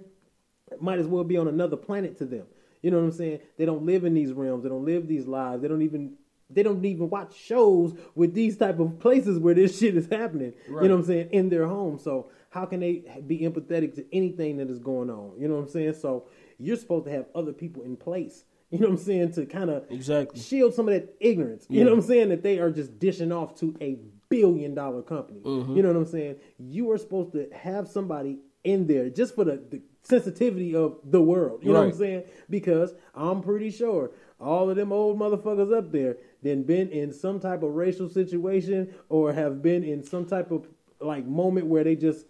might 0.80 1.00
as 1.00 1.08
well 1.08 1.26
be 1.26 1.38
on 1.38 1.50
another 1.50 1.76
planet 1.76 2.18
to 2.20 2.26
them. 2.26 2.46
You 2.82 2.92
know 2.92 2.98
what 2.98 3.04
I'm 3.04 3.12
saying? 3.12 3.40
They 3.58 3.66
don't 3.66 3.86
live 3.86 4.06
in 4.06 4.14
these 4.14 4.32
realms. 4.32 4.64
They 4.64 4.70
don't 4.70 4.86
live 4.86 5.08
these 5.08 5.28
lives. 5.28 5.62
They 5.62 5.68
don't 5.68 5.82
even 5.82 6.14
they 6.54 6.64
don't 6.64 6.84
even 6.86 7.10
watch 7.10 7.36
shows 7.36 7.94
with 8.16 8.34
these 8.34 8.58
type 8.58 8.80
of 8.80 9.00
places 9.00 9.40
where 9.40 9.54
this 9.54 9.78
shit 9.80 9.96
is 9.96 10.08
happening. 10.08 10.54
You 10.68 10.74
know 10.74 10.80
what 10.82 10.92
I'm 10.92 11.04
saying? 11.06 11.30
In 11.32 11.50
their 11.50 11.68
home. 11.68 11.98
So 12.00 12.30
how 12.50 12.66
can 12.66 12.80
they 12.80 13.04
be 13.28 13.40
empathetic 13.40 13.96
to 13.96 14.06
anything 14.16 14.58
that 14.58 14.70
is 14.70 14.80
going 14.80 15.10
on? 15.10 15.34
You 15.40 15.48
know 15.48 15.56
what 15.56 15.64
I'm 15.64 15.70
saying? 15.70 15.94
So 15.94 16.28
you're 16.58 16.78
supposed 16.78 17.06
to 17.06 17.12
have 17.12 17.26
other 17.34 17.54
people 17.54 17.84
in 17.84 17.96
place. 17.96 18.44
You 18.70 18.80
know 18.80 18.88
what 18.88 19.00
I'm 19.00 19.06
saying? 19.06 19.34
To 19.34 19.46
kind 19.46 19.70
of 19.70 19.86
Exactly. 19.90 20.40
shield 20.40 20.74
some 20.74 20.88
of 20.88 20.94
that 20.94 21.14
ignorance. 21.20 21.66
You 21.70 21.84
know 21.84 21.92
what 21.92 22.00
I'm 22.00 22.08
saying? 22.08 22.30
That 22.30 22.42
they 22.42 22.60
are 22.60 22.72
just 22.72 23.00
dishing 23.00 23.32
off 23.32 23.56
to 23.60 23.76
a 23.82 24.00
billion 24.30 24.74
dollar 24.74 25.02
company. 25.02 25.42
Mm-hmm. 25.42 25.76
You 25.76 25.84
know 25.84 25.90
what 25.90 25.98
I'm 25.98 26.06
saying? 26.06 26.38
You 26.58 26.90
are 26.92 26.98
supposed 26.98 27.34
to 27.34 27.50
have 27.54 27.90
somebody 27.90 28.40
in 28.64 28.88
there 28.88 29.10
just 29.10 29.36
for 29.36 29.44
the, 29.44 29.62
the 29.70 29.82
sensitivity 30.04 30.76
of 30.76 31.00
the 31.04 31.22
world. 31.22 31.64
You 31.64 31.74
know 31.74 31.80
what 31.80 31.88
I'm 31.90 31.98
saying? 31.98 32.24
Because 32.50 32.94
I'm 33.14 33.42
pretty 33.42 33.72
sure 33.72 34.12
all 34.40 34.70
of 34.70 34.76
them 34.78 34.92
old 34.92 35.20
motherfuckers 35.20 35.76
up 35.78 35.92
there 35.92 36.18
then 36.42 36.64
been 36.64 36.90
in 36.90 37.14
some 37.14 37.40
type 37.40 37.64
of 37.64 37.72
racial 37.76 38.10
situation 38.10 38.94
or 39.10 39.32
have 39.34 39.62
been 39.62 39.84
in 39.84 40.04
some 40.04 40.26
type 40.26 40.52
of 40.52 40.68
like 41.00 41.26
moment 41.26 41.68
where 41.68 41.84
they 41.84 41.96
just 41.96 42.26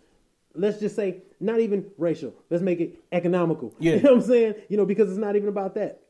let's 0.55 0.79
just 0.79 0.95
say 0.95 1.23
not 1.39 1.59
even 1.59 1.85
racial. 1.97 2.33
Let's 2.49 2.63
make 2.63 2.79
it 2.79 2.99
economical. 3.11 3.73
Yeah. 3.79 3.95
You 3.95 4.01
know 4.01 4.13
what 4.13 4.23
I'm 4.23 4.27
saying? 4.27 4.55
You 4.69 4.77
know, 4.77 4.85
because 4.85 5.09
it's 5.09 5.17
not 5.17 5.35
even 5.35 5.49
about 5.49 5.75
that 5.75 6.01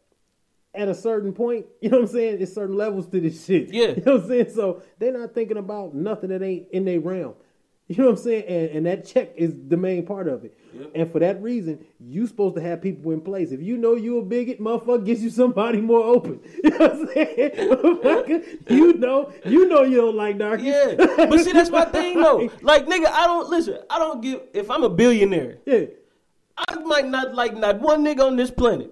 at 0.74 0.88
a 0.88 0.96
certain 0.96 1.34
point, 1.34 1.66
you 1.82 1.90
know 1.90 1.98
what 1.98 2.10
I'm 2.10 2.14
saying? 2.14 2.42
It's 2.42 2.54
certain 2.54 2.76
levels 2.76 3.08
to 3.08 3.20
this 3.20 3.46
shit. 3.46 3.74
Yeah. 3.74 3.88
You 3.98 4.04
know 4.06 4.14
what 4.16 4.24
I'm 4.24 4.28
saying? 4.28 4.50
So 4.52 4.82
they're 5.00 5.18
not 5.18 5.34
thinking 5.34 5.58
about 5.58 5.94
nothing 5.94 6.30
that 6.30 6.42
ain't 6.42 6.70
in 6.72 6.86
their 6.86 7.00
realm. 7.00 7.34
You 7.92 8.04
know 8.04 8.12
what 8.12 8.20
I'm 8.20 8.24
saying? 8.24 8.44
And, 8.48 8.70
and 8.78 8.86
that 8.86 9.06
check 9.06 9.32
is 9.36 9.54
the 9.68 9.76
main 9.76 10.06
part 10.06 10.28
of 10.28 10.46
it. 10.46 10.58
And 10.96 11.12
for 11.12 11.20
that 11.20 11.42
reason, 11.42 11.86
you 12.00 12.26
supposed 12.26 12.56
to 12.56 12.62
have 12.62 12.82
people 12.82 13.12
in 13.12 13.20
place. 13.22 13.52
If 13.52 13.62
you 13.62 13.78
know 13.78 13.96
you 13.96 14.20
a 14.20 14.22
bigot, 14.22 14.62
motherfucker, 14.62 15.06
gets 15.06 15.22
you 15.22 15.30
somebody 15.30 15.82
more 15.82 16.04
open. 16.04 16.40
You 16.64 16.70
know 16.70 16.78
what 16.78 16.92
I'm 16.92 17.08
saying? 17.08 17.52
Motherfucker, 17.70 18.70
you 18.72 18.94
know, 18.94 19.34
you 19.46 19.68
know 19.68 19.84
you 19.84 19.98
don't 19.98 20.16
like 20.16 20.38
darkies. 20.38 20.68
Yeah, 20.68 20.96
but 20.98 21.40
see, 21.42 21.52
that's 21.52 21.70
my 21.70 21.86
thing 21.86 22.20
though. 22.22 22.50
Like, 22.62 22.86
nigga, 22.88 23.08
I 23.08 23.26
don't 23.28 23.50
listen. 23.50 23.80
I 23.90 24.00
don't 24.00 24.22
give. 24.22 24.42
If 24.54 24.70
I'm 24.72 24.84
a 24.84 24.90
billionaire, 24.90 25.58
Yeah. 25.66 25.86
I 26.70 26.76
might 26.76 27.08
not 27.08 27.34
like 27.34 27.56
not 27.56 27.80
one 27.80 28.04
nigga 28.06 28.22
on 28.26 28.36
this 28.36 28.52
planet. 28.52 28.92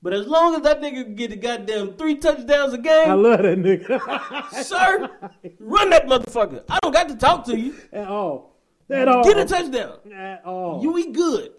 But 0.00 0.12
as 0.12 0.26
long 0.26 0.54
as 0.54 0.62
that 0.62 0.80
nigga 0.80 1.14
get 1.16 1.30
the 1.30 1.36
goddamn 1.36 1.94
three 1.94 2.16
touchdowns 2.16 2.72
a 2.72 2.78
game, 2.78 3.10
I 3.10 3.14
love 3.14 3.42
that 3.42 3.58
nigga 3.58 4.62
sir, 4.62 5.10
run 5.58 5.90
that 5.90 6.06
motherfucker. 6.06 6.64
I 6.68 6.78
don't 6.82 6.92
got 6.92 7.08
to 7.08 7.16
talk 7.16 7.44
to 7.46 7.58
you. 7.58 7.74
at 7.92 8.06
all. 8.06 8.56
At 8.90 9.08
all. 9.08 9.24
Get 9.24 9.38
a 9.38 9.44
touchdown. 9.44 9.98
At 10.14 10.44
all. 10.44 10.82
You 10.82 10.96
eat 10.98 11.12
good. 11.12 11.52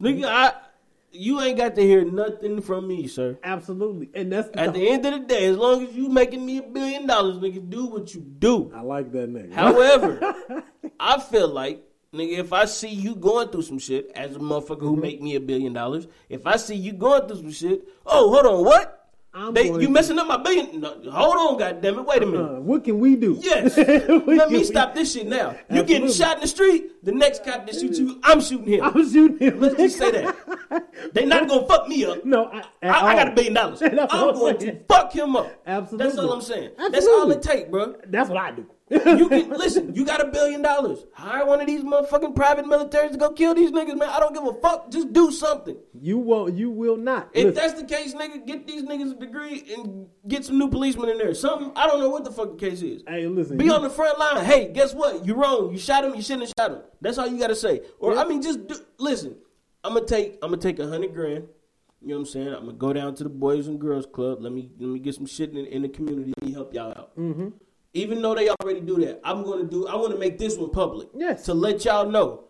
Nigga, 0.00 0.26
I 0.26 0.52
you 1.18 1.40
ain't 1.40 1.56
got 1.56 1.74
to 1.74 1.82
hear 1.82 2.04
nothing 2.04 2.60
from 2.60 2.86
me, 2.86 3.08
sir. 3.08 3.38
Absolutely, 3.42 4.10
and 4.14 4.30
that's 4.30 4.48
At 4.54 4.74
the 4.74 4.88
end 4.88 5.06
of 5.06 5.14
the 5.14 5.20
day, 5.20 5.46
as 5.46 5.56
long 5.56 5.86
as 5.86 5.94
you 5.94 6.08
making 6.08 6.44
me 6.44 6.58
a 6.58 6.62
billion 6.62 7.06
dollars, 7.06 7.38
nigga, 7.38 7.68
do 7.68 7.86
what 7.86 8.14
you 8.14 8.20
do. 8.20 8.70
I 8.74 8.82
like 8.82 9.12
that 9.12 9.32
nigga. 9.32 9.52
However, 9.52 10.36
I 11.00 11.20
feel 11.20 11.48
like, 11.48 11.82
nigga, 12.16 12.38
if 12.38 12.52
I 12.52 12.64
see 12.64 12.88
you 12.88 13.14
going 13.14 13.48
through 13.48 13.62
some 13.62 13.78
shit 13.78 14.10
as 14.14 14.36
a 14.36 14.38
motherfucker 14.38 14.80
who 14.80 14.96
make 14.96 15.20
me 15.22 15.36
a 15.36 15.40
billion 15.40 15.72
dollars, 15.72 16.06
if 16.28 16.46
I 16.46 16.56
see 16.56 16.74
you 16.74 16.92
going 16.92 17.28
through 17.28 17.38
some 17.38 17.52
shit, 17.52 17.88
oh, 18.04 18.30
hold 18.32 18.46
on, 18.46 18.64
what? 18.64 18.96
I'm 19.36 19.52
They, 19.52 19.66
you 19.66 19.90
messing 19.90 20.18
up 20.18 20.26
my 20.26 20.38
billion? 20.38 20.80
No, 20.80 20.98
hold 21.10 21.36
on, 21.36 21.58
goddamn 21.58 21.98
it, 21.98 22.06
wait 22.06 22.22
a 22.22 22.26
minute. 22.26 22.42
Uh, 22.42 22.60
what 22.60 22.84
can 22.84 22.98
we 22.98 23.16
do? 23.16 23.38
Yes. 23.42 23.76
Let 23.76 24.50
me 24.50 24.64
stop 24.64 24.94
this 24.94 25.12
shit 25.12 25.26
now. 25.26 25.54
You 25.70 25.82
getting 25.82 26.10
shot 26.10 26.36
in 26.36 26.40
the 26.40 26.46
street, 26.46 27.04
the 27.04 27.12
next 27.12 27.44
cop 27.44 27.66
that 27.66 27.74
shoots 27.78 27.98
you, 27.98 28.18
I'm 28.22 28.40
shooting 28.40 28.72
him. 28.72 28.84
I'm 28.84 29.10
shooting 29.10 29.38
him. 29.38 29.60
Let's 29.60 29.76
just 29.76 29.98
say 29.98 30.10
that. 30.10 30.36
They 31.12 31.24
not 31.26 31.48
gonna 31.48 31.66
fuck 31.66 31.86
me 31.88 32.04
up. 32.04 32.24
No, 32.24 32.46
I, 32.46 32.62
I, 32.82 33.06
I 33.08 33.14
got 33.14 33.28
a 33.28 33.30
billion 33.32 33.54
dollars. 33.54 33.82
I'm 33.82 33.98
going 34.34 34.58
to 34.58 34.80
fuck 34.88 35.12
him 35.12 35.36
up. 35.36 35.50
Absolutely. 35.66 36.06
That's 36.06 36.18
all 36.18 36.32
I'm 36.32 36.40
saying. 36.40 36.70
Absolutely. 36.70 36.92
That's 36.92 37.06
all 37.06 37.30
it 37.30 37.42
take, 37.42 37.70
bro. 37.70 37.94
That's 38.06 38.28
what 38.30 38.38
I 38.38 38.50
do. 38.52 38.66
You 38.88 39.28
can 39.28 39.50
listen. 39.50 39.94
You 39.96 40.04
got 40.04 40.20
a 40.20 40.28
billion 40.30 40.62
dollars. 40.62 41.06
Hire 41.12 41.44
one 41.44 41.60
of 41.60 41.66
these 41.66 41.82
motherfucking 41.82 42.36
private 42.36 42.66
militaries 42.66 43.10
to 43.12 43.16
go 43.18 43.32
kill 43.32 43.52
these 43.52 43.72
niggas, 43.72 43.98
man. 43.98 44.08
I 44.08 44.20
don't 44.20 44.32
give 44.32 44.44
a 44.44 44.52
fuck. 44.60 44.90
Just 44.90 45.12
do 45.12 45.32
something. 45.32 45.76
You 45.92 46.18
won't. 46.18 46.54
You 46.54 46.70
will 46.70 46.96
not. 46.96 47.30
If 47.32 47.46
Listen, 47.46 47.54
that's 47.54 47.80
the 47.80 47.86
case, 47.86 48.14
nigga, 48.14 48.46
get 48.46 48.64
these 48.66 48.84
niggas 48.84 49.16
a 49.16 49.18
degree 49.18 49.74
and 49.76 50.06
get 50.28 50.44
some 50.44 50.56
new 50.58 50.68
policemen 50.68 51.08
in 51.08 51.18
there. 51.18 51.34
Something. 51.34 51.72
I 51.74 51.88
don't 51.88 51.98
know 52.00 52.10
what 52.10 52.24
the 52.24 52.30
fuck 52.30 52.56
the 52.56 52.70
case 52.70 52.80
is. 52.82 53.02
hey, 53.08 53.26
listen. 53.26 53.56
Be 53.56 53.64
you- 53.64 53.72
on 53.74 53.82
the 53.82 53.90
front 53.90 54.20
line. 54.20 54.44
Hey, 54.44 54.70
guess 54.72 54.94
what? 54.94 55.26
You 55.26 55.34
wrong. 55.34 55.72
You 55.72 55.78
shot 55.78 56.04
him. 56.04 56.14
You 56.14 56.22
shouldn't 56.22 56.42
have 56.48 56.52
shot 56.56 56.76
him. 56.76 56.82
That's 57.00 57.18
all 57.18 57.26
you 57.26 57.38
got 57.40 57.48
to 57.48 57.56
say. 57.56 57.80
Or 57.98 58.14
Yeah. 58.14 58.22
I 58.22 58.28
mean, 58.28 58.40
just 58.40 58.68
do, 58.68 58.76
listen. 58.98 59.36
I'm 59.82 59.94
gonna 59.94 60.06
take. 60.06 60.38
I'm 60.42 60.50
gonna 60.50 60.62
take 60.62 60.78
a 60.78 60.86
hundred 60.86 61.12
grand. 61.12 61.48
You 62.02 62.08
know 62.08 62.14
what 62.16 62.20
I'm 62.20 62.26
saying? 62.26 62.48
I'm 62.48 62.66
gonna 62.66 62.72
go 62.74 62.92
down 62.92 63.14
to 63.16 63.24
the 63.24 63.30
Boys 63.30 63.66
and 63.66 63.80
Girls 63.80 64.06
Club. 64.06 64.42
Let 64.42 64.52
me 64.52 64.70
let 64.78 64.88
me 64.88 64.98
get 65.00 65.14
some 65.16 65.26
shit 65.26 65.50
in, 65.50 65.66
in 65.66 65.82
the 65.82 65.88
community. 65.88 66.32
Let 66.40 66.48
me 66.48 66.52
help 66.52 66.72
y'all 66.74 66.90
out. 66.90 67.16
Mm-hmm. 67.16 67.48
Even 67.96 68.20
though 68.20 68.34
they 68.34 68.50
already 68.50 68.82
do 68.82 68.98
that, 69.06 69.20
I'm 69.24 69.42
gonna 69.42 69.64
do. 69.64 69.86
I 69.88 69.94
want 69.96 70.12
to 70.12 70.18
make 70.18 70.38
this 70.38 70.58
one 70.58 70.68
public. 70.70 71.08
Yes. 71.14 71.46
To 71.46 71.54
let 71.54 71.82
y'all 71.86 72.10
know, 72.10 72.44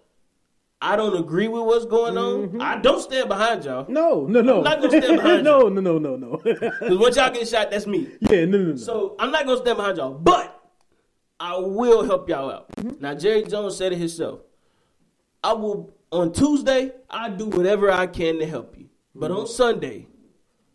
I 0.82 0.96
don't 0.96 1.16
agree 1.16 1.46
with 1.46 1.62
what's 1.62 1.86
going 1.86 2.18
on. 2.18 2.48
Mm-hmm. 2.48 2.60
I 2.60 2.78
don't 2.78 3.00
stand 3.00 3.28
behind 3.28 3.64
y'all. 3.64 3.86
No, 3.88 4.26
no, 4.26 4.42
no. 4.42 4.58
I'm 4.58 4.64
not 4.64 4.82
gonna 4.82 5.00
stand 5.00 5.16
behind 5.18 5.44
no, 5.50 5.68
no, 5.68 5.80
no, 5.80 5.98
no, 5.98 6.16
no. 6.16 6.36
Cause 6.80 6.98
once 6.98 7.14
y'all 7.14 7.30
get 7.30 7.46
shot, 7.46 7.70
that's 7.70 7.86
me. 7.86 8.08
yeah, 8.22 8.44
no, 8.44 8.58
no, 8.58 8.70
no. 8.70 8.76
So 8.76 9.14
I'm 9.20 9.30
not 9.30 9.46
gonna 9.46 9.58
stand 9.58 9.76
behind 9.76 9.98
y'all, 9.98 10.14
but 10.14 10.60
I 11.38 11.56
will 11.58 12.04
help 12.04 12.28
y'all 12.28 12.50
out. 12.50 12.72
Mm-hmm. 12.72 13.00
Now 13.00 13.14
Jerry 13.14 13.44
Jones 13.44 13.76
said 13.76 13.92
it 13.92 13.98
himself. 13.98 14.40
I 15.44 15.52
will 15.52 15.94
on 16.10 16.32
Tuesday. 16.32 16.90
I 17.08 17.30
do 17.30 17.46
whatever 17.46 17.92
I 17.92 18.08
can 18.08 18.40
to 18.40 18.46
help 18.46 18.76
you, 18.76 18.88
but 19.14 19.30
mm-hmm. 19.30 19.42
on 19.42 19.46
Sunday, 19.46 20.08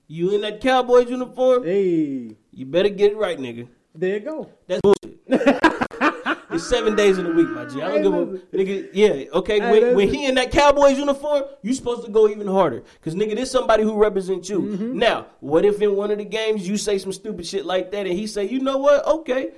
you 0.07 0.33
in 0.33 0.39
that 0.41 0.61
Cowboys 0.61 1.09
uniform, 1.09 1.65
hey, 1.65 2.37
you 2.53 2.65
better 2.65 2.87
get 2.87 3.11
it 3.11 3.17
right, 3.17 3.37
nigga. 3.37 3.67
There 3.93 4.15
you 4.15 4.19
go. 4.21 4.49
That's 4.67 4.81
bullshit. 4.81 5.19
it's 5.27 6.67
seven 6.67 6.95
days 6.95 7.17
in 7.17 7.25
a 7.25 7.31
week, 7.31 7.49
my 7.49 7.65
G. 7.65 7.81
I 7.81 8.01
don't 8.01 8.03
give 8.03 8.13
a 8.53 8.55
nigga. 8.55 8.89
Yeah, 8.93 9.31
okay. 9.33 9.59
When, 9.59 9.95
when 9.95 10.09
he 10.09 10.25
in 10.25 10.35
that 10.35 10.51
Cowboys 10.51 10.97
uniform, 10.97 11.43
you 11.61 11.73
supposed 11.73 12.05
to 12.05 12.11
go 12.11 12.27
even 12.27 12.47
harder, 12.47 12.83
cause 13.01 13.15
nigga, 13.15 13.35
this 13.35 13.51
somebody 13.51 13.83
who 13.83 13.97
represents 13.97 14.49
you. 14.49 14.61
Mm-hmm. 14.61 14.99
Now, 14.99 15.27
what 15.39 15.65
if 15.65 15.81
in 15.81 15.95
one 15.95 16.11
of 16.11 16.17
the 16.17 16.25
games 16.25 16.67
you 16.67 16.77
say 16.77 16.97
some 16.97 17.13
stupid 17.13 17.45
shit 17.45 17.65
like 17.65 17.91
that, 17.91 18.05
and 18.05 18.17
he 18.17 18.27
say, 18.27 18.45
you 18.45 18.59
know 18.59 18.77
what? 18.77 19.05
Okay, 19.05 19.51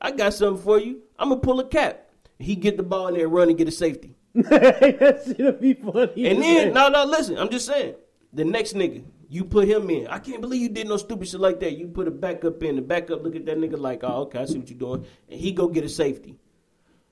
I 0.00 0.10
got 0.10 0.34
something 0.34 0.62
for 0.62 0.78
you. 0.78 1.02
I'm 1.18 1.30
gonna 1.30 1.40
pull 1.40 1.60
a 1.60 1.68
cap. 1.68 2.10
He 2.38 2.54
get 2.54 2.76
the 2.76 2.82
ball 2.82 3.08
in 3.08 3.14
there, 3.14 3.28
run 3.28 3.48
and 3.48 3.56
get 3.56 3.68
a 3.68 3.72
safety. 3.72 4.14
that 4.34 5.34
should 5.36 5.60
be 5.60 5.74
funny. 5.74 6.26
And 6.26 6.42
then, 6.42 6.74
no, 6.74 6.88
no, 6.88 7.04
listen. 7.04 7.38
I'm 7.38 7.48
just 7.48 7.66
saying. 7.66 7.94
The 8.32 8.44
next 8.44 8.74
nigga, 8.74 9.02
you 9.28 9.44
put 9.44 9.68
him 9.68 9.90
in. 9.90 10.06
I 10.08 10.18
can't 10.18 10.40
believe 10.40 10.62
you 10.62 10.68
did 10.68 10.88
no 10.88 10.96
stupid 10.96 11.28
shit 11.28 11.40
like 11.40 11.60
that. 11.60 11.76
You 11.76 11.88
put 11.88 12.08
a 12.08 12.10
backup 12.10 12.62
in. 12.62 12.76
The 12.76 12.82
backup 12.82 13.22
look 13.22 13.34
at 13.36 13.46
that 13.46 13.58
nigga 13.58 13.78
like, 13.78 14.00
oh, 14.04 14.22
okay, 14.22 14.40
I 14.40 14.44
see 14.44 14.58
what 14.58 14.70
you're 14.70 14.78
doing. 14.78 15.06
And 15.28 15.40
he 15.40 15.52
go 15.52 15.68
get 15.68 15.84
a 15.84 15.88
safety. 15.88 16.36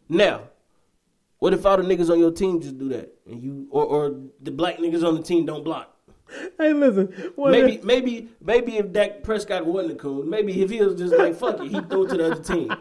Now, 0.09 0.43
what 1.39 1.53
if 1.53 1.65
all 1.67 1.77
the 1.77 1.83
niggas 1.83 2.11
on 2.11 2.19
your 2.21 2.31
team 2.31 2.61
just 2.61 2.79
do 2.79 2.89
that? 2.91 3.13
And 3.27 3.43
you 3.43 3.67
or, 3.71 3.85
or 3.85 4.21
the 4.41 4.51
black 4.51 4.79
niggas 4.79 5.07
on 5.07 5.15
the 5.15 5.23
team 5.23 5.47
don't 5.47 5.65
block? 5.65 5.91
hey, 6.59 6.73
listen. 6.73 7.33
Maybe, 7.37 7.75
if- 7.75 7.85
maybe, 7.85 8.29
maybe 8.41 8.77
if 8.79 8.93
Dak 8.93 9.23
Prescott 9.23 9.67
wasn't 9.67 9.93
a 9.93 9.97
coon, 9.97 10.29
maybe 10.29 10.63
if 10.63 10.71
he 10.71 10.81
was 10.81 10.95
just 10.95 11.15
like 11.15 11.35
fuck 11.35 11.61
it, 11.61 11.71
he 11.71 11.81
throw 11.81 12.05
it 12.05 12.11
to 12.11 12.17
the 12.17 12.33
other 12.33 12.43
team. 12.43 12.75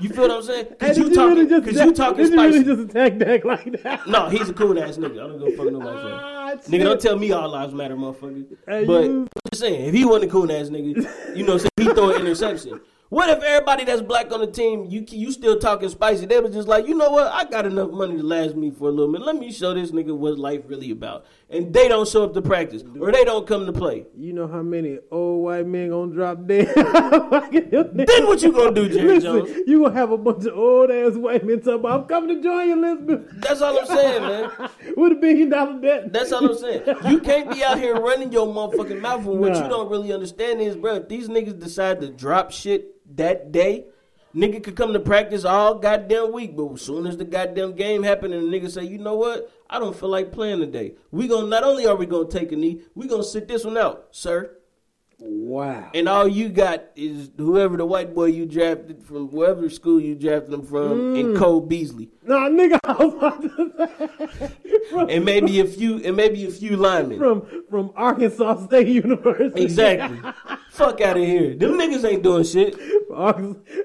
You 0.00 0.08
feel 0.08 0.22
what 0.22 0.30
I'm 0.32 0.42
saying? 0.42 0.66
Because 0.70 0.96
did 0.96 1.08
you 1.08 1.14
talking, 1.14 1.46
really 1.46 1.60
just 1.60 1.84
you 1.84 1.92
talking 1.92 2.16
did 2.24 2.32
you 2.32 2.38
spicy. 2.38 2.58
really 2.58 2.64
just 2.64 2.90
attack 2.90 3.18
Dak 3.18 3.44
like 3.44 3.82
that? 3.82 4.08
No, 4.08 4.28
he's 4.28 4.48
a 4.48 4.54
cool 4.54 4.82
ass 4.82 4.96
nigga. 4.96 5.22
I 5.24 5.28
don't 5.28 5.38
go 5.38 5.50
fuck 5.56 5.72
nobody 5.72 6.31
Nigga, 6.68 6.84
don't 6.84 7.00
tell 7.00 7.16
me 7.18 7.32
all 7.32 7.48
lives 7.48 7.74
matter, 7.74 7.96
motherfucker. 7.96 8.46
Hey, 8.66 8.84
but 8.84 9.04
you- 9.04 9.20
I'm 9.22 9.28
just 9.52 9.62
saying, 9.62 9.86
if 9.86 9.94
he 9.94 10.04
wasn't 10.04 10.24
a 10.30 10.32
cool 10.32 10.50
ass 10.52 10.68
nigga, 10.68 11.36
you 11.36 11.44
know, 11.44 11.58
so 11.58 11.68
he 11.76 11.84
throw 11.86 12.10
an 12.10 12.20
interception. 12.20 12.80
What 13.08 13.28
if 13.28 13.42
everybody 13.42 13.84
that's 13.84 14.00
black 14.00 14.32
on 14.32 14.40
the 14.40 14.46
team, 14.46 14.86
you 14.88 15.04
you 15.10 15.32
still 15.32 15.58
talking 15.58 15.90
spicy? 15.90 16.24
They 16.24 16.40
was 16.40 16.54
just 16.54 16.66
like, 16.66 16.88
you 16.88 16.94
know 16.94 17.10
what? 17.10 17.26
I 17.30 17.44
got 17.44 17.66
enough 17.66 17.90
money 17.90 18.16
to 18.16 18.22
last 18.22 18.54
me 18.56 18.70
for 18.70 18.88
a 18.88 18.90
little 18.90 19.12
bit. 19.12 19.20
Let 19.20 19.36
me 19.36 19.52
show 19.52 19.74
this 19.74 19.90
nigga 19.90 20.16
what 20.16 20.38
life 20.38 20.62
really 20.66 20.90
about. 20.92 21.26
And 21.52 21.70
they 21.70 21.86
don't 21.86 22.08
show 22.08 22.24
up 22.24 22.32
to 22.32 22.40
practice, 22.40 22.82
or 22.98 23.12
they 23.12 23.24
don't 23.24 23.46
come 23.46 23.66
to 23.66 23.74
play. 23.74 24.06
You 24.16 24.32
know 24.32 24.48
how 24.48 24.62
many 24.62 24.98
old 25.10 25.44
white 25.44 25.66
men 25.66 25.90
gonna 25.90 26.10
drop 26.10 26.46
dead? 26.46 26.66
Then 26.74 28.26
what 28.26 28.40
you 28.40 28.52
gonna 28.52 28.72
do, 28.72 28.88
Jerry 28.88 29.20
Listen, 29.20 29.46
Jones? 29.46 29.58
you 29.66 29.82
gonna 29.82 29.94
have 29.94 30.12
a 30.12 30.16
bunch 30.16 30.46
of 30.46 30.56
old 30.56 30.90
ass 30.90 31.14
white 31.14 31.44
men 31.44 31.58
talking 31.58 31.74
about, 31.74 32.00
I'm 32.00 32.08
coming 32.08 32.36
to 32.36 32.42
join 32.42 32.68
you, 32.68 32.82
Elizabeth, 32.82 33.40
That's 33.42 33.60
all 33.60 33.78
I'm 33.78 33.86
saying, 33.86 34.22
man. 34.22 34.70
with 34.96 35.12
a 35.12 35.14
billion 35.16 35.50
dollar 35.50 35.78
debt. 35.78 36.10
That's 36.10 36.32
all 36.32 36.48
I'm 36.48 36.56
saying. 36.56 36.84
You 37.10 37.20
can't 37.20 37.50
be 37.50 37.62
out 37.62 37.78
here 37.78 37.96
running 38.00 38.32
your 38.32 38.46
motherfucking 38.46 39.02
mouth 39.02 39.24
when 39.24 39.38
what 39.38 39.54
you 39.54 39.68
don't 39.68 39.90
really 39.90 40.12
understand 40.12 40.62
is, 40.62 40.74
bro, 40.74 40.94
if 40.96 41.08
these 41.08 41.28
niggas 41.28 41.60
decide 41.60 42.00
to 42.00 42.08
drop 42.08 42.50
shit 42.50 42.94
that 43.16 43.52
day, 43.52 43.84
nigga 44.34 44.62
could 44.62 44.76
come 44.76 44.92
to 44.92 45.00
practice 45.00 45.44
all 45.44 45.74
goddamn 45.74 46.32
week, 46.32 46.56
but 46.56 46.72
as 46.72 46.82
soon 46.82 47.06
as 47.06 47.16
the 47.16 47.24
goddamn 47.24 47.74
game 47.74 48.02
happened 48.02 48.34
and 48.34 48.50
the 48.50 48.58
nigga 48.58 48.70
say, 48.70 48.84
you 48.84 48.98
know 48.98 49.16
what, 49.16 49.50
I 49.72 49.78
don't 49.78 49.96
feel 49.96 50.10
like 50.10 50.32
playing 50.32 50.60
today. 50.60 50.96
We 51.10 51.26
gonna 51.26 51.46
not 51.46 51.64
only 51.64 51.86
are 51.86 51.96
we 51.96 52.04
gonna 52.04 52.28
take 52.28 52.52
a 52.52 52.56
knee, 52.56 52.82
we 52.94 53.08
gonna 53.08 53.24
sit 53.24 53.48
this 53.48 53.64
one 53.64 53.78
out, 53.78 54.08
sir. 54.10 54.58
Wow. 55.24 55.90
And 55.94 56.08
all 56.08 56.26
you 56.26 56.48
got 56.48 56.82
is 56.96 57.30
whoever 57.36 57.76
the 57.76 57.86
white 57.86 58.12
boy 58.14 58.24
you 58.26 58.44
drafted 58.44 59.04
from 59.04 59.28
wherever 59.30 59.70
school 59.70 60.00
you 60.00 60.14
drafted 60.16 60.52
him 60.52 60.62
from, 60.64 61.14
Mm. 61.14 61.20
and 61.20 61.36
Cole 61.36 61.60
Beasley, 61.60 62.08
Nah, 62.24 62.48
nigga, 62.48 62.78
I 62.84 62.92
was 63.04 63.14
about 63.14 63.42
to 63.42 64.50
from, 64.90 65.08
and 65.10 65.24
maybe 65.24 65.60
a 65.60 65.64
few, 65.64 65.98
and 66.02 66.16
maybe 66.16 66.44
a 66.46 66.50
few 66.50 66.76
linemen. 66.76 67.18
from 67.18 67.42
from 67.70 67.92
Arkansas 67.94 68.64
State 68.66 68.88
University. 68.88 69.62
Exactly. 69.62 70.18
Fuck 70.70 71.00
out 71.02 71.16
of 71.16 71.22
here. 71.24 71.54
Them 71.54 71.72
niggas 71.72 72.04
ain't 72.04 72.22
doing 72.22 72.44
shit. 72.44 72.74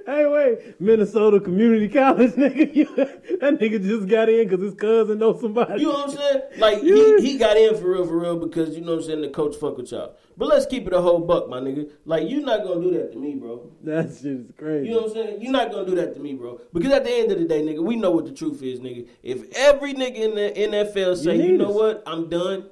Hey, 0.06 0.26
wait, 0.26 0.80
Minnesota 0.82 1.40
Community 1.40 1.90
College, 1.90 2.32
nigga. 2.34 2.76
You, 2.76 2.86
that 2.96 3.60
nigga 3.60 3.84
just 3.84 4.08
got 4.08 4.30
in 4.30 4.48
because 4.48 4.64
his 4.64 4.74
cousin 4.76 5.20
knows 5.20 5.42
somebody. 5.42 5.82
You 5.82 5.88
know 5.88 5.94
what 5.94 6.10
I'm 6.12 6.16
saying? 6.16 6.42
Like 6.58 6.82
he, 6.82 7.22
he 7.22 7.38
got 7.38 7.58
in 7.58 7.76
for 7.76 7.92
real, 7.92 8.06
for 8.08 8.18
real, 8.20 8.38
because 8.40 8.76
you 8.76 8.82
know 8.82 8.94
what 8.96 9.00
I'm 9.02 9.06
saying. 9.06 9.22
The 9.22 9.30
coach 9.30 9.56
fuck 9.58 9.78
with 9.78 9.92
y'all. 9.92 10.16
But 10.38 10.50
let's 10.50 10.68
keep 10.68 10.86
it 10.86 10.94
a 10.94 11.02
whole 11.02 11.20
buck, 11.20 11.50
my 11.50 11.60
nigga. 11.60 11.90
Like 12.06 12.30
you're 12.30 12.44
not 12.46 12.64
gonna 12.64 12.80
do 12.82 12.92
that 12.92 13.12
to 13.14 13.18
me, 13.18 13.34
bro. 13.36 13.72
that 13.84 14.10
shit 14.14 14.26
is 14.26 14.52
crazy. 14.56 14.88
You 14.88 14.94
know 14.96 15.02
what 15.02 15.08
I'm 15.10 15.14
saying? 15.14 15.42
You're 15.42 15.52
not 15.52 15.72
gonna 15.72 15.88
do 15.88 15.96
that 15.96 16.14
to 16.14 16.20
me, 16.20 16.36
bro. 16.36 16.62
Because 16.72 16.92
at 16.92 17.04
the 17.04 17.12
end 17.12 17.32
of 17.32 17.40
the 17.40 17.46
day, 17.46 17.64
nigga, 17.64 17.80
we 17.84 17.96
know 17.96 18.12
what 18.12 18.26
the 18.26 18.32
truth 18.32 18.62
is, 18.62 18.80
nigga. 18.80 19.08
If 19.24 19.52
every 19.58 19.94
nigga 19.96 20.16
in 20.16 20.36
the 20.36 20.78
NFL 20.78 21.18
say, 21.18 21.38
You 21.38 21.44
you, 21.54 21.58
know 21.58 21.70
us. 21.70 21.76
what, 21.76 22.04
I'm 22.06 22.30
done. 22.30 22.70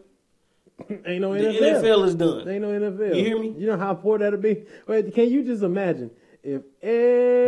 Ain't 1.05 1.21
no 1.21 1.33
The 1.33 1.39
NFL. 1.39 1.81
NFL 1.81 2.05
is 2.07 2.15
done. 2.15 2.47
Ain't 2.49 2.61
no 2.61 2.67
NFL. 2.67 3.15
You 3.15 3.23
hear 3.23 3.39
me? 3.39 3.55
You 3.57 3.65
know 3.67 3.77
how 3.77 3.93
poor 3.95 4.19
that'll 4.19 4.39
be. 4.39 4.65
Wait, 4.87 5.13
can 5.15 5.29
you 5.29 5.43
just 5.43 5.63
imagine 5.63 6.11
if 6.45 6.61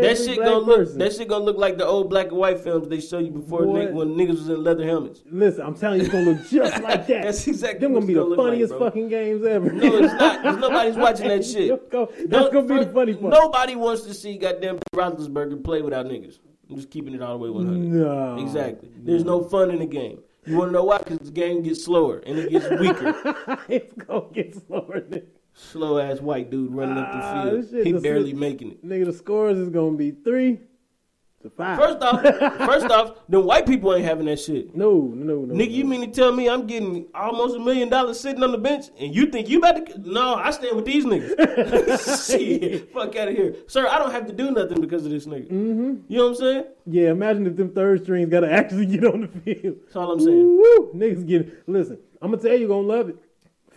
That 0.02 0.18
shit 0.18 0.38
gonna 0.38 0.58
look. 0.58 0.78
person, 0.80 0.98
That 1.00 1.14
shit 1.14 1.28
gonna 1.28 1.46
look 1.46 1.58
like 1.58 1.78
the 1.78 1.86
old 1.86 2.10
black 2.10 2.28
and 2.30 2.38
white 2.38 2.60
films 2.60 2.88
they 2.88 3.00
show 3.00 3.20
you 3.20 3.32
before 3.32 3.64
Boy. 3.64 3.92
when 3.92 4.16
niggas 4.16 4.30
was 4.40 4.50
in 4.50 4.64
leather 4.64 4.84
helmets. 4.86 5.22
Listen, 5.30 5.66
I'm 5.66 5.76
telling 5.76 6.00
you, 6.00 6.06
it's 6.06 6.12
gonna 6.14 6.32
look 6.32 6.48
just 6.48 6.82
like 6.90 7.06
that. 7.08 7.24
That's 7.24 7.48
exactly 7.48 7.80
Them 7.82 7.94
gonna 7.94 8.06
be 8.06 8.16
the 8.16 8.24
like, 8.24 8.38
funniest 8.38 8.72
bro. 8.72 8.80
fucking 8.80 9.08
games 9.10 9.46
ever. 9.46 9.72
No, 9.72 9.98
it's 9.98 10.14
not. 10.14 10.42
'cause 10.44 10.58
nobody's 10.58 10.96
watching 10.96 11.28
that 11.28 11.46
shit. 11.46 11.90
Go. 11.92 12.08
That's 12.08 12.28
Don't- 12.30 12.54
gonna 12.54 12.68
be 12.80 12.86
the 12.86 12.92
funny 12.92 13.14
part. 13.16 13.34
Nobody 13.34 13.76
wants 13.76 14.02
to 14.04 14.14
see 14.14 14.38
goddamn 14.38 14.80
Roethlisberger 14.96 15.64
play 15.64 15.82
without 15.82 16.06
niggas. 16.08 16.40
I'm 16.70 16.76
just 16.76 16.90
keeping 16.90 17.14
it 17.14 17.22
all 17.22 17.38
the 17.38 17.44
way 17.44 17.50
100. 17.50 17.78
No. 17.78 18.38
Exactly. 18.40 18.90
There's 18.98 19.24
no 19.24 19.44
fun 19.44 19.72
in 19.72 19.80
the 19.80 19.86
game. 19.86 20.20
You 20.46 20.58
want 20.58 20.70
to 20.70 20.74
know 20.74 20.84
why? 20.86 20.98
Because 20.98 21.20
the 21.20 21.32
game 21.32 21.62
gets 21.62 21.84
slower 21.84 22.20
and 22.26 22.40
it 22.40 22.50
gets 22.50 22.70
weaker. 22.80 23.14
it's 23.70 23.94
gonna 23.94 24.26
get 24.34 24.56
slower. 24.66 25.02
Nigga. 25.02 25.26
Slow 25.60 25.98
ass 25.98 26.22
white 26.22 26.52
dude 26.52 26.72
running 26.72 26.98
Ah, 27.00 27.02
up 27.02 27.52
the 27.52 27.52
field. 27.64 27.70
shit 27.72 27.86
He 27.88 27.94
barely 27.94 28.34
making 28.34 28.72
it. 28.74 28.86
nigga, 28.86 29.06
the 29.06 29.14
scores 29.14 29.58
is 29.58 29.70
gonna 29.70 29.98
be 29.98 30.12
three 30.12 30.60
to 31.42 31.50
five. 31.50 31.80
First 31.80 31.98
off, 32.04 32.22
first 32.60 32.86
off, 32.92 33.16
the 33.28 33.40
white 33.40 33.66
people 33.66 33.92
ain't 33.96 34.06
having 34.06 34.28
that 34.28 34.40
shit. 34.40 34.76
no, 34.76 35.00
no, 35.16 35.46
no. 35.46 35.54
Nigga, 35.56 35.72
you 35.72 35.84
mean 35.86 36.02
to 36.02 36.08
tell 36.08 36.32
me 36.32 36.48
I'm 36.48 36.68
getting 36.68 37.08
almost 37.16 37.56
a 37.56 37.60
million 37.60 37.90
dollars 37.90 38.20
sitting 38.20 38.44
on 38.44 38.52
the 38.52 38.58
bench, 38.60 38.86
and 39.00 39.16
you 39.16 39.26
think 39.32 39.50
you 39.50 39.58
about 39.58 39.84
to? 39.84 40.00
No, 40.00 40.36
I 40.36 40.52
stand 40.52 40.76
with 40.76 40.86
these 40.86 41.06
niggas. 41.06 42.28
Shit, 42.28 42.94
fuck 42.94 43.16
out 43.16 43.28
of 43.30 43.36
here, 43.36 43.56
sir. 43.68 43.88
I 43.88 43.98
don't 43.98 44.12
have 44.12 44.28
to 44.28 44.34
do 44.34 44.52
nothing 44.52 44.80
because 44.80 45.06
of 45.06 45.12
this 45.12 45.26
nigga. 45.26 45.48
Mm-hmm. 45.52 45.96
You 46.08 46.18
know 46.18 46.24
what 46.26 46.30
I'm 46.30 46.36
saying? 46.36 46.64
Yeah, 46.86 47.10
imagine 47.10 47.48
if 47.48 47.56
them 47.56 47.72
third 47.74 48.04
strings 48.04 48.30
got 48.30 48.42
to 48.42 48.52
actually 48.60 48.86
get 48.86 49.06
on 49.06 49.22
the 49.22 49.28
field. 49.28 49.78
That's 49.86 49.96
all 49.96 50.12
I'm 50.12 50.20
saying. 50.20 50.46
Woo, 50.58 50.92
niggas 50.96 51.28
get 51.28 51.68
listen. 51.68 51.98
I'm 52.22 52.32
gonna 52.32 52.42
tell 52.44 52.54
you, 52.54 52.60
you 52.62 52.68
gonna 52.68 52.88
love 52.88 53.10
it. 53.10 53.18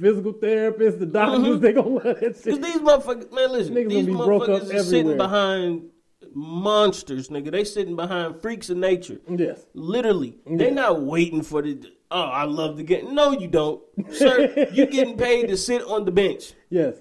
Physical 0.01 0.33
therapists, 0.35 0.99
the 0.99 1.07
doctors, 1.07 1.61
they 1.61 1.73
gonna 1.73 1.89
love 1.89 2.03
that 2.05 2.21
Cause 2.21 2.43
these 2.43 2.79
motherfuckers, 2.79 3.33
man, 3.33 3.53
listen, 3.53 3.75
Niggas 3.75 3.89
these 3.91 4.07
gonna 4.07 4.19
be 4.19 4.25
broke 4.25 4.43
up 4.49 4.63
motherfuckers 4.63 4.75
is 4.75 4.89
sitting 4.89 5.17
behind 5.17 5.91
monsters, 6.35 7.29
nigga. 7.29 7.51
They 7.51 7.65
sitting 7.65 7.97
behind 7.97 8.41
freaks 8.41 8.71
of 8.71 8.77
nature. 8.79 9.21
Yes, 9.29 9.67
Literally, 9.75 10.39
they 10.47 10.71
not 10.71 11.03
waiting 11.03 11.43
for 11.43 11.63
the. 11.63 11.81
Oh, 12.11 12.21
I 12.23 12.45
love 12.45 12.77
the 12.77 12.83
game. 12.83 13.15
No, 13.15 13.33
you 13.33 13.47
don't, 13.49 13.83
sir. 14.13 14.69
you 14.73 14.87
getting 14.91 15.17
paid 15.17 15.49
to 15.49 15.57
sit 15.57 15.83
on 15.85 16.05
the 16.05 16.11
bench. 16.13 16.55
yes. 16.71 16.97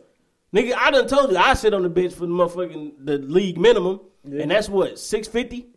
Nigga, 0.53 0.73
I 0.75 0.89
done 0.89 1.07
told 1.07 1.29
you 1.31 1.37
I 1.37 1.53
sit 1.53 1.75
on 1.75 1.83
the 1.83 1.89
bench 1.89 2.11
for 2.13 2.21
the 2.21 2.31
motherfucking 2.33 2.93
the 3.05 3.19
league 3.19 3.59
minimum, 3.59 3.99
Yeah. 4.27 4.41
and 4.41 4.51
that's 4.51 4.67
what 4.67 4.97
650, 4.97 5.67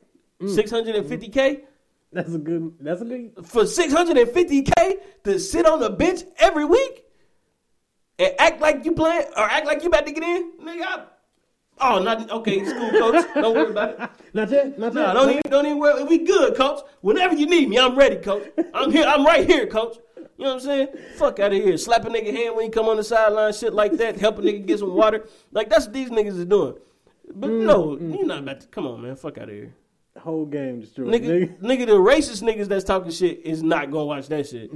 Mm. 0.41 0.49
650k 0.57 1.61
That's 2.11 2.35
a 2.35 2.39
good. 2.39 2.73
That's 2.81 3.01
a 3.03 3.05
good. 3.05 3.33
for 3.45 3.63
650k 3.65 4.95
to 5.25 5.39
sit 5.39 5.67
on 5.67 5.79
the 5.81 5.91
bench 5.91 6.23
every 6.39 6.65
week 6.65 7.02
and 8.19 8.35
act 8.39 8.61
like 8.61 8.85
you 8.85 8.93
playing 8.93 9.27
or 9.37 9.45
act 9.45 9.67
like 9.67 9.83
you 9.83 9.89
about 9.89 10.07
to 10.07 10.13
get 10.13 10.23
in, 10.23 10.53
nigga. 10.61 10.83
I, 10.83 11.05
oh, 11.81 11.99
not 12.03 12.31
okay. 12.31 12.65
School 12.65 12.91
coach, 12.91 13.27
don't 13.35 13.55
worry 13.55 13.71
about 13.71 13.91
it. 13.91 14.11
Not 14.35 14.51
yet. 14.51 14.79
Not 14.79 14.95
No, 14.95 15.03
yet. 15.03 15.13
don't 15.15 15.31
even 15.31 15.43
don't 15.51 15.67
even 15.67 15.79
worry. 15.79 16.05
We 16.05 16.19
good, 16.19 16.57
coach. 16.57 16.81
Whenever 17.03 17.35
you 17.35 17.47
need 17.47 17.69
me, 17.69 17.79
I'm 17.79 17.97
ready, 17.97 18.17
coach. 18.17 18.49
I'm 18.73 18.91
here. 18.91 19.05
I'm 19.07 19.27
right 19.27 19.47
here, 19.47 19.67
coach. 19.67 19.97
You 20.39 20.45
know 20.45 20.55
what 20.55 20.55
I'm 20.55 20.61
saying? 20.61 20.89
Fuck 21.17 21.39
out 21.41 21.53
of 21.53 21.63
here. 21.63 21.77
Slap 21.77 22.05
a 22.05 22.09
nigga 22.09 22.33
hand 22.35 22.57
when 22.57 22.65
you 22.67 22.71
come 22.71 22.89
on 22.89 22.97
the 22.97 23.05
sideline, 23.05 23.53
shit 23.53 23.75
like 23.75 23.93
that. 23.99 24.17
Help 24.17 24.39
a 24.39 24.43
nigga 24.43 24.67
get 24.67 24.79
some 24.79 24.95
water. 24.95 25.27
Like 25.53 25.69
that's 25.69 25.85
what 25.85 25.93
these 25.95 26.11
niggas 26.11 26.39
is 26.39 26.45
doing. 26.47 26.75
But 27.35 27.51
mm, 27.51 27.67
no, 27.67 27.97
mm. 27.97 28.17
you're 28.17 28.27
not 28.27 28.39
about 28.39 28.61
to. 28.63 28.67
Come 28.69 28.87
on, 28.87 29.03
man. 29.03 29.17
Fuck 29.17 29.39
out 29.39 29.49
of 29.49 29.55
here. 29.55 29.75
Whole 30.21 30.45
game 30.45 30.81
destroyed. 30.81 31.09
Nigga, 31.09 31.59
Nigga. 31.59 31.61
nigga, 31.61 31.87
the 31.87 31.93
racist 31.93 32.43
niggas 32.43 32.69
that's 32.69 32.85
talking 32.85 33.11
shit 33.11 33.41
is 33.47 33.63
not 33.63 33.91
gonna 33.91 34.05
watch 34.05 34.29
that 34.29 34.47
shit. 34.47 34.71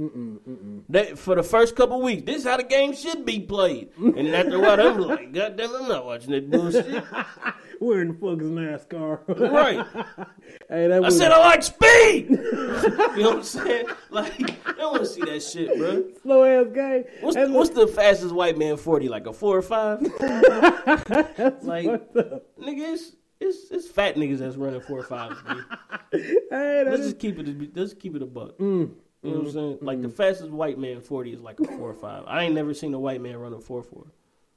That 0.89 1.17
for 1.17 1.35
the 1.35 1.43
first 1.43 1.75
couple 1.75 2.01
weeks, 2.01 2.23
this 2.23 2.37
is 2.37 2.43
how 2.43 2.57
the 2.57 2.63
game 2.63 2.93
should 2.95 3.23
be 3.25 3.39
played. 3.39 3.89
And 3.97 4.27
after 4.29 4.55
a 4.55 4.59
while, 4.59 4.79
I'm 4.81 4.97
like, 4.99 5.31
God 5.33 5.55
damn, 5.55 5.75
I'm 5.75 5.87
not 5.87 6.05
watching 6.05 6.31
that 6.31 6.49
bullshit. 6.49 7.03
Where 7.79 8.01
in 8.01 8.07
the 8.07 8.13
fuck 8.15 8.41
is 8.41 8.49
NASCAR? 8.49 9.51
right. 9.51 9.85
hey, 10.69 10.87
that 10.87 11.05
I 11.05 11.09
said 11.09 11.31
I 11.31 11.37
like 11.37 11.61
speed. 11.61 12.29
you 12.31 12.37
know 12.41 13.29
what 13.29 13.35
I'm 13.37 13.43
saying? 13.43 13.85
Like, 14.09 14.67
I 14.67 14.71
don't 14.73 14.91
want 14.93 15.03
to 15.03 15.05
see 15.05 15.21
that 15.21 15.43
shit, 15.43 15.77
bro. 15.77 16.03
slow 16.23 16.43
ass 16.43 16.73
game. 16.73 17.03
What's 17.21 17.35
the, 17.37 17.51
what's 17.51 17.69
the 17.69 17.85
fastest 17.85 18.33
white 18.33 18.57
man 18.57 18.77
forty? 18.77 19.07
Like 19.07 19.27
a 19.27 19.33
four 19.33 19.55
or 19.55 19.61
five? 19.61 20.01
like, 20.01 21.85
fucked 21.85 22.17
up. 22.17 22.43
nigga, 22.59 22.97
it's, 23.39 23.71
it's 23.71 23.87
fat 23.87 24.15
niggas 24.15 24.39
that's 24.39 24.55
running 24.55 24.81
four 24.81 24.99
or 24.99 25.03
fives. 25.03 25.35
Dude. 26.11 26.23
Hey, 26.49 26.83
Let's 26.85 27.03
just 27.03 27.19
keep 27.19 27.37
it. 27.39 27.75
Let's 27.75 27.93
keep 27.93 28.15
it 28.15 28.21
a 28.21 28.25
buck. 28.25 28.57
Mm, 28.57 28.91
You 29.23 29.31
know 29.31 29.37
what 29.39 29.45
I'm 29.47 29.51
saying? 29.51 29.77
Like 29.81 30.01
the 30.01 30.09
fastest 30.09 30.49
white 30.51 30.77
man 30.79 31.01
forty 31.01 31.33
is 31.33 31.41
like 31.41 31.59
a 31.59 31.65
four 31.65 31.89
or 31.89 31.93
five. 31.95 32.23
I 32.27 32.43
ain't 32.43 32.55
never 32.55 32.73
seen 32.73 32.93
a 32.93 32.99
white 32.99 33.21
man 33.21 33.37
run 33.37 33.53
a 33.53 33.59
four 33.59 33.83
four. 33.83 34.07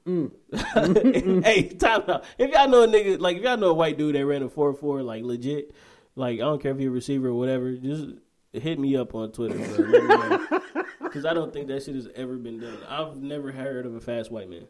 Mm. 0.07 0.31
hey, 1.43 1.63
time 1.69 2.03
out. 2.07 2.23
If 2.37 2.51
y'all 2.51 2.67
know 2.67 2.83
a 2.83 2.87
nigga, 2.87 3.19
like 3.19 3.37
if 3.37 3.43
y'all 3.43 3.57
know 3.57 3.69
a 3.69 3.73
white 3.73 3.97
dude 3.97 4.15
that 4.15 4.25
ran 4.25 4.41
a 4.43 4.49
four 4.49 4.73
four, 4.73 5.03
like 5.03 5.23
legit, 5.23 5.73
like 6.15 6.35
I 6.39 6.43
don't 6.43 6.61
care 6.61 6.71
if 6.71 6.79
you're 6.79 6.91
a 6.91 6.93
receiver 6.93 7.27
or 7.29 7.33
whatever, 7.35 7.73
just 7.73 8.07
hit 8.53 8.79
me 8.79 8.95
up 8.95 9.13
on 9.13 9.31
Twitter, 9.31 9.55
bro. 9.57 9.85
Let 9.85 10.03
me 10.03 10.07
know. 10.07 10.61
Because 11.01 11.25
I 11.25 11.33
don't 11.33 11.51
think 11.51 11.67
that 11.67 11.83
shit 11.83 11.95
has 11.95 12.07
ever 12.15 12.37
been 12.37 12.57
done. 12.61 12.77
I've 12.87 13.17
never 13.17 13.51
heard 13.51 13.85
of 13.85 13.93
a 13.95 13.99
fast 13.99 14.31
white 14.31 14.49
man. 14.49 14.65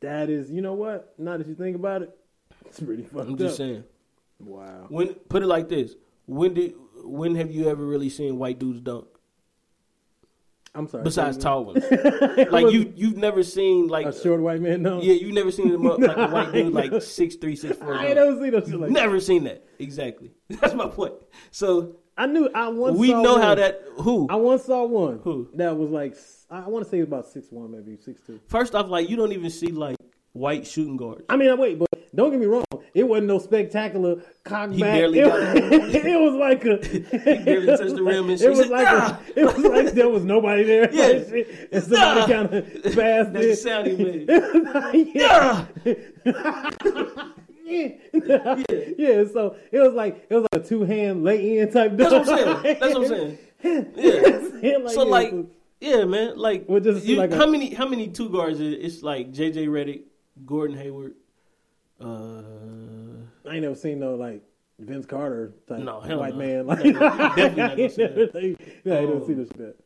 that 0.00 0.30
is. 0.30 0.48
You 0.48 0.62
know 0.62 0.74
what? 0.74 1.12
Now 1.18 1.36
that 1.36 1.46
you 1.48 1.56
think 1.56 1.74
about 1.74 2.02
it, 2.02 2.16
it's 2.72 2.80
pretty 2.80 3.02
fucked 3.02 3.28
I'm 3.28 3.36
just 3.36 3.52
up. 3.52 3.58
saying. 3.58 3.84
Wow. 4.40 4.86
When 4.88 5.14
put 5.14 5.42
it 5.42 5.46
like 5.46 5.68
this, 5.68 5.94
when 6.26 6.54
did 6.54 6.74
when 7.04 7.34
have 7.34 7.50
you 7.50 7.68
ever 7.68 7.84
really 7.84 8.08
seen 8.08 8.38
white 8.38 8.58
dudes 8.58 8.80
dunk? 8.80 9.06
I'm 10.74 10.88
sorry. 10.88 11.04
Besides 11.04 11.36
tall 11.36 11.66
ones, 11.66 11.84
like 12.50 12.72
you 12.72 12.90
you've 12.96 13.18
never 13.18 13.42
seen 13.42 13.88
like 13.88 14.06
a 14.06 14.18
short 14.18 14.40
white 14.40 14.62
man. 14.62 14.80
No. 14.80 15.02
yeah 15.02 15.12
you've 15.12 15.34
never 15.34 15.50
seen 15.50 15.70
them 15.70 15.86
up 15.86 15.98
like 15.98 16.16
a 16.16 16.28
white 16.32 16.50
dude 16.50 16.72
like 16.72 17.02
six 17.02 17.34
three 17.36 17.56
six 17.56 17.76
four. 17.76 17.94
I 17.94 18.06
ain't 18.06 18.14
dunk. 18.14 18.40
never 18.40 18.60
seen 18.62 18.70
shit 18.70 18.80
like 18.80 18.88
that. 18.88 19.00
Never 19.00 19.20
seen 19.20 19.44
that. 19.44 19.66
Exactly. 19.78 20.30
That's 20.48 20.72
my 20.72 20.88
point. 20.88 21.12
So 21.50 21.96
I 22.16 22.24
knew. 22.24 22.48
I 22.54 22.68
once. 22.68 22.96
we 22.96 23.12
know 23.12 23.38
how 23.38 23.54
that 23.54 23.82
who. 23.98 24.26
I 24.30 24.36
once 24.36 24.64
saw 24.64 24.86
one. 24.86 25.20
Who? 25.24 25.50
That 25.54 25.76
was 25.76 25.90
like. 25.90 26.16
I 26.50 26.68
want 26.68 26.86
to 26.86 26.90
say 26.90 26.98
it 26.98 27.02
was 27.02 27.08
about 27.08 27.26
six 27.26 27.48
one, 27.50 27.70
maybe 27.70 27.98
six 27.98 28.22
two. 28.26 28.40
First 28.48 28.74
off, 28.74 28.88
like 28.88 29.10
you 29.10 29.16
don't 29.16 29.32
even 29.32 29.50
see 29.50 29.66
like 29.66 29.96
white 30.32 30.66
shooting 30.66 30.96
guards. 30.96 31.22
I 31.28 31.36
mean, 31.36 31.56
wait, 31.58 31.78
but 31.78 31.88
don't 32.14 32.30
get 32.30 32.40
me 32.40 32.46
wrong. 32.46 32.64
It 32.94 33.04
wasn't 33.04 33.28
no 33.28 33.38
spectacular 33.38 34.22
cock 34.44 34.70
He 34.70 34.80
back. 34.80 34.98
barely 34.98 35.20
it, 35.20 35.24
got 35.28 35.56
it 35.56 36.20
was 36.20 36.34
like 36.34 36.64
a. 36.66 36.76
He 37.38 37.44
barely 37.44 37.66
touched 37.66 37.94
the 37.94 38.02
rim 38.02 38.28
and 38.30 38.38
shit. 38.38 38.50
It 38.50 38.56
was 38.56 38.68
like 38.68 38.86
"Ah!" 38.88 39.18
a, 39.34 39.40
it 39.40 39.44
was 39.44 39.58
like 39.64 39.92
there 39.94 40.08
was 40.10 40.24
nobody 40.24 40.62
there. 40.64 40.92
Yeah. 40.92 41.08
and, 41.10 41.26
shit, 41.28 41.68
and 41.72 41.82
somebody 41.84 42.20
Nah. 42.20 42.26
kind 42.26 42.54
of 42.54 42.82
passed 42.82 43.32
That's 43.32 43.46
it. 43.46 43.56
sound 43.56 43.86
he 43.86 43.96
made. 43.96 44.28
yeah. 45.16 45.66
Ah! 46.26 47.32
yeah. 47.64 47.88
yeah, 48.98 49.24
so 49.32 49.56
it 49.70 49.78
was 49.80 49.94
like 49.94 50.26
it 50.28 50.34
was 50.34 50.46
like 50.52 50.62
a 50.62 50.66
two 50.66 50.84
hand 50.84 51.24
lay 51.24 51.58
in 51.58 51.72
type. 51.72 51.96
That's 51.96 52.12
what 52.12 52.28
I'm 52.28 52.36
saying. 52.62 52.76
That's 52.80 52.94
what 52.94 53.02
I'm 53.04 53.08
saying. 53.08 53.38
Yeah. 54.62 54.76
like, 54.78 54.90
So 54.94 55.04
yeah, 55.04 55.10
like, 55.10 55.30
so- 55.30 55.46
yeah, 55.80 56.04
man. 56.04 56.36
Like, 56.36 56.64
Well, 56.68 56.80
just 56.80 57.04
you, 57.06 57.16
like 57.16 57.30
a- 57.32 57.36
how 57.36 57.46
many 57.46 57.72
how 57.74 57.88
many 57.88 58.08
two 58.08 58.28
guards? 58.28 58.60
Is, 58.60 58.74
it's 58.94 59.02
like 59.02 59.32
J.J. 59.32 59.66
Redick, 59.66 60.02
Gordon 60.44 60.76
Hayward. 60.76 61.14
Uh, 62.04 63.48
I 63.48 63.54
ain't 63.54 63.62
never 63.62 63.74
seen 63.74 63.98
no 64.00 64.14
like 64.14 64.42
Vince 64.78 65.06
Carter 65.06 65.52
type 65.68 65.80
No, 65.80 66.00
white 66.00 66.32
no. 66.34 66.38
man. 66.38 66.66
Like, 66.66 66.82
definitely 66.82 67.00
not 67.08 67.30
I 67.30 67.76
gonna 67.76 67.90
see 67.90 68.02
never 68.02 68.26
that. 68.26 68.32
seen- 68.32 68.56
yeah, 68.84 68.94
I 68.94 69.04
Um, 69.04 69.26
seen 69.26 69.36
this 69.38 69.48
shit. 69.56 69.76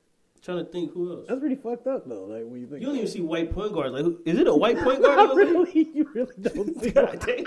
trying 0.42 0.58
to 0.64 0.70
think 0.70 0.92
who 0.92 1.12
else. 1.12 1.26
That's 1.28 1.40
pretty 1.40 1.56
fucked 1.56 1.86
up 1.86 2.08
though. 2.08 2.24
Like 2.24 2.44
when 2.46 2.60
you 2.60 2.66
think, 2.66 2.80
You 2.80 2.86
don't 2.86 2.96
even 2.96 3.08
see 3.08 3.20
white 3.20 3.52
point 3.52 3.72
guards. 3.72 3.92
Like, 3.92 4.04
who, 4.04 4.18
is 4.24 4.38
it 4.38 4.46
a 4.46 4.54
white 4.54 4.78
point 4.78 5.02
guard? 5.02 5.30
really, 5.36 5.88
you 5.94 6.08
really 6.14 6.32
don't 6.40 6.80
see. 6.82 6.90
God 6.92 7.18
damn. 7.26 7.44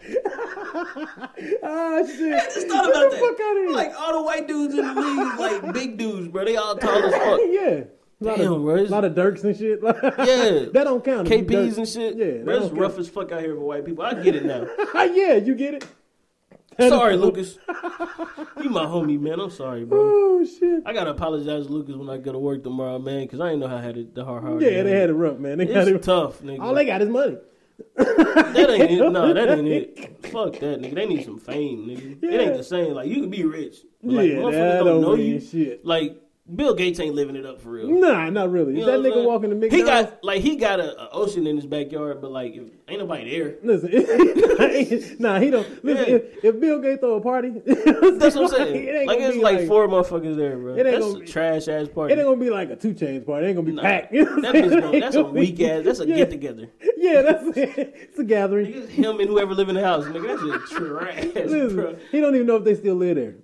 ah 1.62 2.02
shit! 2.06 2.44
Just 2.54 2.68
thought 2.68 2.86
Get 2.86 2.96
about 2.96 3.10
the 3.10 3.16
fuck 3.18 3.22
out 3.22 3.32
of 3.32 3.38
that. 3.38 3.54
here. 3.66 3.70
Like 3.70 3.92
all 3.98 4.14
the 4.14 4.22
white 4.22 4.48
dudes 4.48 4.74
in 4.74 4.82
the 4.94 5.00
league, 5.00 5.38
like 5.38 5.72
big 5.74 5.98
dudes, 5.98 6.28
bro. 6.28 6.44
They 6.44 6.56
all 6.56 6.74
tall 6.76 7.04
as 7.04 7.12
fuck. 7.14 7.40
yeah. 7.50 7.84
A 8.20 8.24
lot, 8.24 8.36
Damn, 8.38 8.52
of, 8.52 8.62
bro, 8.62 8.74
it's- 8.74 8.90
lot 8.90 9.04
of 9.04 9.14
Dirks 9.14 9.44
and 9.44 9.56
shit. 9.56 9.80
Yeah. 9.84 9.92
that 9.94 10.72
don't 10.84 11.02
count. 11.04 11.26
KPs 11.28 11.78
and 11.78 11.88
shit. 11.88 12.16
Yeah, 12.16 12.44
bro, 12.44 12.56
it's 12.58 12.68
don't 12.68 12.78
rough 12.78 12.90
count. 12.92 13.00
as 13.00 13.08
fuck 13.08 13.32
out 13.32 13.40
here 13.40 13.54
for 13.54 13.60
white 13.60 13.84
people. 13.84 14.04
I 14.04 14.14
get 14.14 14.34
it 14.36 14.44
now. 14.44 14.66
Ah, 14.94 15.04
yeah, 15.04 15.34
you 15.36 15.54
get 15.54 15.74
it. 15.74 15.86
That 16.76 16.90
sorry, 16.90 17.14
is- 17.14 17.20
Lucas. 17.20 17.58
You 18.62 18.68
my 18.68 18.84
homie, 18.84 19.18
man. 19.18 19.40
I'm 19.40 19.50
sorry, 19.50 19.84
bro. 19.86 19.98
Oh 20.02 20.44
shit! 20.44 20.82
I 20.84 20.92
gotta 20.92 21.10
apologize 21.10 21.66
to 21.66 21.72
Lucas 21.72 21.94
when 21.96 22.10
I 22.10 22.18
go 22.18 22.32
to 22.32 22.38
work 22.38 22.62
tomorrow, 22.62 22.98
man, 22.98 23.22
because 23.22 23.40
I 23.40 23.48
didn't 23.48 23.60
know 23.60 23.68
how 23.68 23.76
I 23.76 23.82
had 23.82 23.96
it 23.96 24.14
the 24.14 24.22
hard 24.24 24.42
hard. 24.42 24.60
Yeah, 24.62 24.82
they 24.82 24.90
had 24.98 25.08
it 25.08 25.14
rough, 25.14 25.38
man. 25.38 25.56
They 25.58 25.64
got 25.66 25.88
It's 25.88 25.90
it. 25.90 26.02
tough, 26.02 26.42
nigga. 26.42 26.60
All 26.60 26.74
they 26.74 26.84
got 26.84 27.00
is 27.00 27.08
money. 27.08 27.38
that 27.96 28.66
ain't 28.70 28.90
it. 28.90 29.10
No, 29.12 29.32
that 29.32 29.48
ain't 29.48 29.66
it. 29.68 30.26
Fuck 30.26 30.52
that, 30.58 30.80
nigga. 30.82 30.94
They 30.94 31.06
need 31.06 31.24
some 31.24 31.38
fame, 31.38 31.86
nigga. 31.88 32.22
It 32.22 32.40
ain't 32.40 32.56
the 32.58 32.62
same. 32.64 32.92
Like 32.92 33.08
you 33.08 33.20
can 33.22 33.30
be 33.30 33.44
rich, 33.44 33.78
but, 34.02 34.12
like 34.12 34.28
Yeah, 34.30 34.36
motherfuckers 34.36 34.52
that 34.52 34.78
don't, 34.78 34.86
don't 34.86 35.00
know 35.02 35.16
mean 35.16 35.26
you. 35.34 35.40
shit. 35.40 35.86
Like 35.86 36.16
Bill 36.54 36.74
Gates 36.74 36.98
ain't 37.00 37.14
living 37.14 37.36
it 37.36 37.46
up 37.46 37.60
for 37.60 37.70
real. 37.70 37.88
Nah, 37.88 38.28
not 38.30 38.50
really. 38.50 38.78
You 38.78 38.86
know 38.86 39.00
that 39.00 39.08
nigga 39.08 39.14
saying? 39.14 39.26
walking 39.26 39.60
the 39.60 39.68
He 39.68 39.82
got 39.82 40.22
like 40.24 40.40
he 40.42 40.56
got 40.56 40.80
a, 40.80 41.00
a 41.02 41.10
ocean 41.10 41.46
in 41.46 41.56
his 41.56 41.66
backyard, 41.66 42.20
but 42.20 42.30
like 42.32 42.54
ain't 42.88 42.98
nobody 43.00 43.30
there. 43.30 43.54
listen, 43.62 45.16
nah, 45.18 45.38
he 45.38 45.50
don't. 45.50 45.84
Listen, 45.84 46.04
Yeah. 46.08 46.14
if, 46.16 46.44
if 46.44 46.60
Bill 46.60 46.80
Gates 46.80 47.00
throw 47.00 47.14
a 47.14 47.20
party, 47.20 47.50
That's 47.66 48.34
what 48.36 48.44
I'm 48.44 48.48
saying. 48.48 48.84
It 48.88 48.94
ain't 48.94 49.06
like 49.06 49.20
it's 49.20 49.36
be 49.36 49.42
like, 49.42 49.66
four 49.68 49.86
motherfuckers 49.88 50.36
there, 50.36 50.56
bro. 50.58 50.74
It 50.74 50.86
ain't 50.86 50.90
That's 50.92 51.04
gonna 51.04 51.16
a 51.16 51.20
be- 51.20 51.26
trash 51.26 51.68
ass 51.68 51.88
party. 51.88 52.14
It 52.14 52.18
ain't 52.18 52.26
gonna 52.26 52.40
be 52.40 52.50
like 52.50 52.70
a 52.70 52.76
2 52.76 52.94
Chainz 52.94 53.24
party. 53.24 53.46
It 53.46 53.48
ain't 53.50 53.56
gonna 53.56 53.66
be 53.66 53.72
Nah, 53.72 53.82
packed. 53.82 54.12
You 54.20 54.24
know 54.24 54.32
what 54.32 54.42
that 54.42 54.54
I'm 54.56 54.62
bitch 54.62 54.68
saying? 54.70 54.80
gonna, 54.80 55.00
that's 55.00 55.16
a 55.16 55.24
weak 55.24 55.60
ass. 55.60 55.84
That's 55.84 56.00
a 56.00 56.06
yeah. 56.08 56.16
get 56.16 56.30
together. 56.30 56.68
Yeah, 56.96 57.22
that's 57.22 57.56
it. 57.56 57.94
It's 58.10 58.18
a 58.18 58.24
gathering. 58.24 58.66
Nigga, 58.72 58.88
him 58.88 59.20
and 59.20 59.28
whoever 59.28 59.54
live 59.54 59.68
in 59.68 59.74
the 59.76 59.84
house, 59.84 60.04
nigga. 60.06 60.26
That's 60.26 60.42
just 60.42 60.72
trash, 60.72 61.24
Listen, 61.34 61.76
bro. 61.76 61.96
he 62.10 62.20
don't 62.20 62.34
even 62.34 62.46
know 62.46 62.56
if 62.56 62.64
they 62.64 62.74
still 62.74 62.96
live 62.96 63.16
there. 63.16 63.34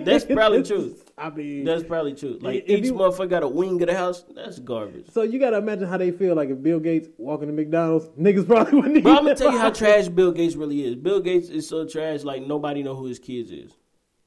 That's 0.00 0.24
probably 0.26 0.62
true. 0.62 0.94
I 1.16 1.30
mean, 1.30 1.64
That's 1.64 1.84
probably 1.84 2.14
true. 2.14 2.38
Like 2.40 2.64
each 2.66 2.86
you- 2.86 2.94
motherfucker 2.94 3.30
got 3.30 3.42
a 3.44 3.48
wing 3.48 3.80
of 3.82 3.88
the 3.88 3.94
house. 3.96 4.24
That's 4.34 4.58
garbage. 4.58 5.10
so 5.12 5.22
you 5.22 5.38
gotta 5.38 5.58
imagine 5.58 5.86
how 5.88 5.96
they 5.96 6.10
feel 6.10 6.34
like 6.34 6.48
if 6.50 6.60
Bill 6.62 6.80
Gates 6.80 7.08
walking 7.18 7.46
to 7.48 7.52
McDonald's, 7.54 8.06
niggas 8.20 8.46
probably 8.46 8.74
wouldn't. 8.80 8.96
Eat 8.98 9.06
I'm 9.06 9.16
gonna 9.24 9.34
tell 9.36 9.52
you 9.52 9.58
how 9.58 9.70
trash 9.70 10.08
Bill 10.08 10.32
Gates 10.32 10.56
really 10.56 10.84
is. 10.84 10.96
Bill 10.96 11.20
Gates 11.20 11.48
is 11.50 11.68
so 11.68 11.86
trash, 11.86 12.24
like 12.24 12.44
nobody 12.46 12.82
know 12.82 12.96
who 12.96 13.06
his 13.06 13.18
kids 13.20 13.50
is. 13.52 13.72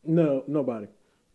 No, 0.06 0.44
nobody. 0.48 0.88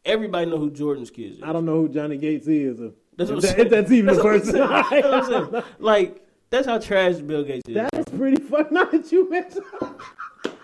Everybody 0.04 0.50
know 0.50 0.58
who 0.58 0.70
Jordan's 0.70 1.10
kids 1.10 1.36
is. 1.36 1.42
I 1.42 1.52
don't 1.52 1.64
know 1.66 1.82
who 1.82 1.88
Johnny 1.88 2.16
Gates 2.16 2.46
is. 2.48 2.80
Or, 2.80 2.92
That's 3.16 3.30
if, 3.30 3.36
what 3.36 3.44
I'm 3.44 3.50
that- 3.56 3.58
if 3.60 3.70
that's 3.70 3.92
even 3.92 4.08
a 4.08 4.14
That's 4.22 4.24
I'm 4.24 4.32
person. 4.40 4.52
saying. 4.54 4.68
That's 5.02 5.28
what 5.28 5.34
I'm 5.36 5.50
saying. 5.52 5.64
Like 5.78 6.26
that's 6.48 6.66
how 6.66 6.78
trash 6.78 7.16
Bill 7.16 7.44
Gates 7.44 7.68
is. 7.68 7.74
That's 7.74 8.10
pretty 8.16 8.42
fuck. 8.42 8.72
Not 8.72 8.90
that 8.92 9.12
you 9.12 9.28
mentioned. 9.28 9.64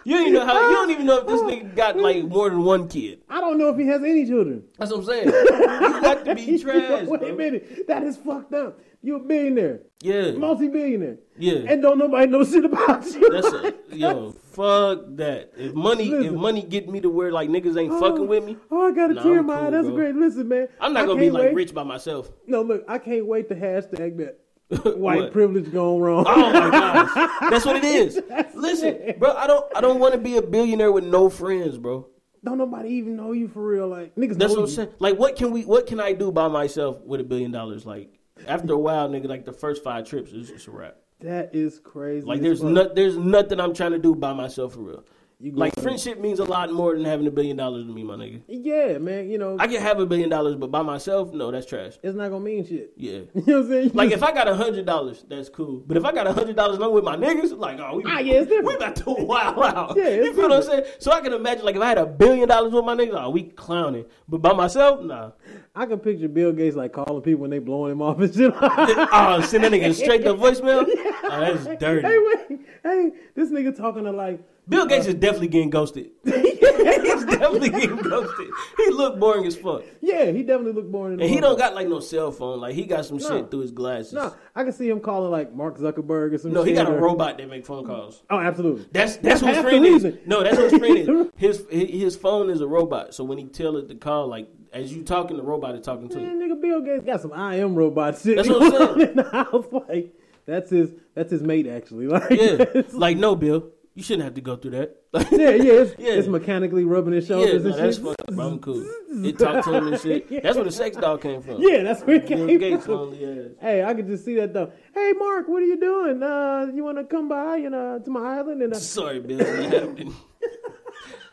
You 0.09 0.15
don't 0.17 0.23
even 0.29 0.33
know 0.35 0.47
how. 0.47 0.69
You 0.71 0.75
don't 0.77 0.91
even 0.91 1.07
know 1.07 1.19
if 1.19 1.27
this 1.27 1.41
nigga 1.51 1.77
got 1.77 1.97
like 1.99 2.25
more 2.25 2.49
than 2.49 2.63
one 2.65 2.89
kid. 2.89 3.21
I 3.29 3.41
don't 3.43 3.59
know 3.59 3.69
if 3.69 3.77
he 3.77 3.87
has 3.89 4.03
any 4.03 4.25
children. 4.25 4.65
That's 4.79 4.91
what 4.91 5.01
I'm 5.01 5.05
saying. 5.05 5.27
You 5.27 6.01
got 6.01 6.25
to 6.25 6.35
be 6.35 6.59
trash, 6.63 7.07
Wait 7.07 7.23
a 7.23 7.33
minute, 7.35 7.87
that 7.89 8.03
is 8.03 8.17
fucked 8.17 8.55
up. 8.55 8.81
You 9.03 9.17
a 9.17 9.21
billionaire, 9.21 9.83
Yeah, 10.03 10.33
multi-billionaire, 10.33 11.19
yeah. 11.39 11.71
and 11.71 11.81
don't 11.81 11.99
nobody 11.99 12.27
know 12.27 12.43
shit 12.43 12.65
about 12.65 13.05
you. 13.07 13.31
That's 13.31 13.47
a 13.47 13.75
yo. 13.95 14.33
Fuck 14.53 15.01
that. 15.17 15.53
If 15.57 15.73
money, 15.75 16.09
if 16.11 16.33
money 16.33 16.63
get 16.63 16.89
me 16.89 17.01
to 17.03 17.09
where 17.11 17.31
like 17.31 17.49
niggas 17.49 17.79
ain't 17.81 17.93
fucking 17.93 18.23
oh, 18.23 18.25
with 18.25 18.45
me, 18.45 18.57
Oh, 18.73 18.89
I 18.89 18.93
got 18.93 19.11
a 19.11 19.15
Nah, 19.15 19.23
tear 19.23 19.39
in 19.39 19.47
my 19.47 19.67
eye. 19.67 19.71
That's 19.71 19.87
bro. 19.87 19.95
great. 19.95 20.17
Listen, 20.17 20.49
man. 20.49 20.67
I'm 20.81 20.93
not 20.95 21.05
I 21.05 21.07
gonna 21.07 21.21
be 21.21 21.31
like 21.31 21.43
wait. 21.45 21.55
rich 21.55 21.75
by 21.75 21.85
myself. 21.85 22.29
No, 22.49 22.63
look, 22.63 22.85
I 22.89 22.99
can't 22.99 23.27
wait 23.27 23.49
to 23.51 23.55
hashtag 23.55 24.17
that 24.17 24.41
white 24.71 25.33
privilege 25.33 25.73
gone 25.73 26.01
wrong. 26.01 26.25
Oh 26.29 26.53
my 26.53 26.71
gosh, 26.71 27.51
that's 27.51 27.65
what 27.65 27.77
it 27.77 27.85
is. 27.85 28.21
Listen, 28.55 29.15
bro, 29.19 29.35
I 29.35 29.47
don't, 29.47 29.65
I 29.77 29.81
don't 29.81 29.99
want 29.99 30.13
to 30.13 30.19
be 30.19 30.37
a 30.37 30.43
billionaire 30.43 30.93
with 30.93 31.05
no 31.05 31.29
friends, 31.31 31.79
bro. 31.79 32.07
Don't 32.45 32.59
nobody 32.59 32.91
even 32.91 33.17
know 33.17 33.33
you 33.33 33.49
for 33.49 33.67
real. 33.67 33.89
Like 33.89 34.15
niggas 34.15 34.39
That's 34.39 34.55
know 34.55 34.61
what 34.61 34.65
I'm 34.65 34.69
you. 34.71 34.75
saying. 34.77 34.89
Like, 34.99 35.19
what 35.19 35.37
can 35.37 35.51
we, 35.51 35.65
what 35.65 35.87
can 35.87 36.01
I 36.01 36.13
do 36.13 36.31
by 36.31 36.49
myself 36.49 37.01
with 37.03 37.21
a 37.21 37.25
billion 37.25 37.51
dollars? 37.51 37.85
Like, 37.85 38.13
after 38.47 38.75
a 38.75 38.79
while, 38.79 39.09
nigga, 39.09 39.27
like 39.27 39.45
the 39.45 39.53
first 39.53 39.83
five 39.83 40.05
trips 40.05 40.33
is 40.33 40.49
just 40.49 40.67
a 40.67 40.71
wrap. 40.71 40.97
That 41.21 41.55
is 41.55 41.81
crazy. 41.81 42.25
Like, 42.25 42.41
there's 42.43 42.63
not, 42.63 42.95
there's 42.95 43.17
nothing 43.17 43.59
I'm 43.59 43.75
trying 43.75 43.91
to 43.91 43.99
do 43.99 44.15
by 44.15 44.33
myself 44.35 44.75
for 44.75 44.81
real. 44.81 45.05
You 45.41 45.53
Like, 45.53 45.73
going- 45.77 45.85
friendship 45.85 46.19
means 46.19 46.41
a 46.41 46.45
lot 46.45 46.73
more 46.73 46.95
than 46.97 47.05
having 47.05 47.25
a 47.29 47.31
billion 47.31 47.57
dollars 47.57 47.87
to 47.87 47.93
me, 47.93 48.03
my 48.03 48.15
nigga. 48.17 48.41
Yeah, 48.49 48.99
man. 48.99 49.31
You 49.31 49.39
know, 49.39 49.57
I 49.61 49.69
can 49.69 49.81
have 49.81 50.01
a 50.01 50.07
billion 50.07 50.29
dollars, 50.29 50.57
but 50.57 50.73
by 50.73 50.83
myself, 50.83 51.33
no, 51.33 51.53
that's 51.53 51.65
trash. 51.65 51.93
it's 52.03 52.17
not 52.17 52.31
gonna 52.31 52.45
mean 52.45 52.67
shit. 52.67 52.93
Yeah. 52.97 53.21
You 53.35 53.43
know 53.47 53.59
what 53.59 53.65
I'm 53.67 53.69
saying? 53.69 53.85
You 53.85 53.91
Like 53.95 54.11
just- 54.11 54.21
if 54.23 54.29
I 54.29 54.33
got 54.33 54.49
a 54.49 54.57
hundred 54.57 54.85
dollars, 54.85 55.25
that's 55.29 55.49
cool. 55.49 55.85
But 55.87 55.97
if 55.97 56.05
I 56.05 56.11
got 56.11 56.27
a 56.27 56.33
hundred 56.33 56.57
dollars 56.57 56.75
and 56.77 56.85
I'm 56.85 56.91
with 56.93 57.05
my 57.05 57.17
niggas, 57.17 57.57
like 57.57 57.79
oh 57.79 57.99
we, 57.99 58.05
Ah, 58.05 58.19
yeah, 58.19 58.35
it's 58.41 58.49
different. 58.49 58.67
we 58.67 58.75
about 58.75 58.97
to 58.97 59.05
wow 59.25 59.63
out. 59.63 59.97
Yeah, 59.97 60.07
it's 60.07 60.27
you 60.27 60.33
feel 60.35 60.49
what 60.49 60.53
I'm 60.55 60.63
saying? 60.65 60.85
So 60.99 61.13
I 61.13 61.21
can 61.21 61.33
imagine 61.33 61.65
like 61.65 61.77
if 61.77 61.83
I 61.83 61.89
had 61.89 61.99
a 61.99 62.07
billion 62.07 62.49
dollars 62.49 62.73
with 62.73 62.85
my 62.85 62.97
niggas, 62.97 63.15
oh 63.25 63.31
we 63.31 63.45
clowning. 63.45 64.07
But 64.29 64.39
by 64.43 64.53
myself, 64.55 65.03
nah. 65.05 65.31
I 65.73 65.87
can 65.87 66.01
picture 66.01 66.27
Bill 66.27 66.51
Gates 66.53 66.75
like 66.75 66.93
calling 66.93 67.23
people 67.23 67.43
when 67.43 67.51
they 67.51 67.61
blowing 67.61 67.93
him 67.93 68.03
off 68.03 68.19
and 68.19 68.35
shit. 68.35 68.53
oh, 68.61 69.41
send 69.47 69.63
that 69.63 69.71
nigga 69.71 69.95
straight 69.95 70.25
to 70.25 70.35
voicemail. 70.35 70.85
Oh, 71.23 71.41
that's 71.41 71.81
dirty. 71.81 72.09
hey, 72.09 72.19
wait, 72.19 72.61
hey, 72.83 73.13
this 73.37 73.51
nigga 73.51 73.77
talking 73.77 74.03
to 74.03 74.11
like 74.11 74.41
Bill 74.69 74.87
Gates 74.87 75.07
is 75.07 75.15
definitely 75.15 75.49
getting 75.49 75.71
ghosted. 75.71 76.11
He's 76.25 77.25
definitely 77.25 77.71
getting 77.71 77.97
ghosted. 78.03 78.49
He 78.77 78.91
looked 78.91 79.19
boring 79.19 79.47
as 79.47 79.57
fuck, 79.57 79.83
yeah, 80.01 80.27
he 80.31 80.43
definitely 80.43 80.73
looked 80.73 80.91
boring. 80.93 81.21
and 81.21 81.29
he 81.31 81.41
don't 81.41 81.59
got 81.59 81.75
like 81.75 81.89
no 81.89 82.01
cell 82.01 82.31
phone. 82.31 82.61
Like 82.61 82.75
he 82.75 82.85
got 82.85 83.05
some 83.07 83.19
No. 83.19 83.29
shit 83.29 83.51
through 83.51 83.61
his 83.61 83.71
glasses. 83.73 84.13
No, 84.13 84.35
I 84.55 84.65
can 84.65 84.73
see 84.73 84.89
him 84.89 85.01
calling 85.01 85.31
like 85.31 85.55
Mark 85.55 85.79
Zuckerberg 85.79 86.35
or 86.35 86.39
some. 86.39 86.53
No, 86.53 86.63
he 86.63 86.71
shit 86.71 86.85
got 86.85 86.93
a 86.93 86.95
or- 86.97 87.01
robot 87.01 87.39
that 87.39 87.49
make 87.49 87.67
phone 87.67 87.85
calls. 87.87 88.23
Oh, 88.31 88.39
absolutely. 88.39 88.87
That's 88.93 89.17
that's, 89.17 89.41
That's 89.41 89.43
what 89.43 89.55
his 89.55 89.65
friend 89.65 89.85
is. 89.87 90.19
No, 90.27 90.43
that's 90.43 90.57
what 90.57 90.71
his 90.71 90.79
friend 90.79 90.97
is. 91.37 91.65
His 91.71 91.91
his 91.91 92.17
phone 92.17 92.51
is 92.51 92.61
a 92.61 92.67
robot. 92.67 93.15
So 93.15 93.25
when 93.25 93.39
he 93.39 93.45
tell 93.45 93.77
it 93.77 93.89
to 93.89 93.95
call, 93.95 94.29
like 94.29 94.49
as 94.73 94.93
you 94.93 95.03
talking, 95.03 95.37
the 95.37 95.43
robot 95.43 95.75
is 95.77 95.85
talking 95.85 96.09
to 96.11 96.21
you. 96.21 96.27
Man, 96.27 96.39
nigga, 96.41 96.61
Bill 96.61 96.81
Gates 96.83 97.05
got 97.05 97.21
some 97.23 97.33
I 97.33 97.57
am 97.57 97.75
robot 97.75 98.19
shit. 98.19 98.37
That's 98.37 98.49
what 98.49 98.63
I'm 98.63 98.97
saying. 98.99 99.11
In 99.11 99.17
the 99.17 99.23
house, 99.31 99.67
like 99.89 100.15
that's 100.47 100.71
his 100.71 100.93
that's 101.15 101.31
his 101.31 101.43
mate 101.43 101.67
actually. 101.67 102.07
Like, 102.07 102.31
Yeah, 102.31 102.83
like 102.93 103.17
no, 103.17 103.35
Bill, 103.37 103.71
you 103.99 104.05
shouldn't 104.05 104.23
have 104.25 104.35
to 104.35 104.41
go 104.41 104.55
through 104.55 104.71
that. 104.71 104.97
yeah, 105.33 105.51
yeah, 105.51 105.73
it's, 105.83 105.95
Yeah. 105.99 106.13
it's 106.13 106.29
mechanically 106.29 106.85
rubbing 106.85 107.15
his 107.15 107.29
yeah, 107.29 107.35
shoulders 107.37 107.65
no, 107.65 107.71
and 107.71 107.79
that's 107.81 107.97
shit. 107.97 108.07
fucked 108.07 108.21
up. 108.29 108.35
bro. 108.35 108.47
I'm 108.47 108.59
cool. 108.61 108.87
It 109.29 109.37
talked 109.37 109.65
to 109.67 109.75
him 109.75 109.89
and 109.89 110.01
shit. 110.01 110.43
That's 110.43 110.55
where 110.55 110.65
the 110.65 110.71
sex 110.71 110.97
doll 110.97 111.19
came 111.19 111.43
from. 111.43 111.57
Yeah, 111.61 111.83
that's 111.83 112.03
where 112.03 112.17
it 112.17 112.29
Bill 112.29 112.47
came 112.47 112.59
Gates 112.61 112.87
from. 112.87 113.13
ass. 113.15 113.51
Hey, 113.61 113.83
I 113.83 113.93
could 113.95 114.07
just 114.07 114.25
see 114.25 114.37
that 114.37 114.53
though. 114.55 114.71
Hey, 114.95 115.13
Mark, 115.19 115.49
what 115.49 115.61
are 115.63 115.67
you 115.67 115.81
doing? 115.81 116.23
Uh, 116.23 116.69
you 116.73 116.85
want 116.85 116.99
to 116.99 117.05
come 117.05 117.29
by, 117.29 117.57
you 117.57 117.69
know, 117.71 117.99
to 117.99 118.11
my 118.11 118.39
island 118.39 118.63
and 118.63 118.73
uh, 118.73 118.79
Sorry, 118.79 119.19
Bill. 119.19 119.41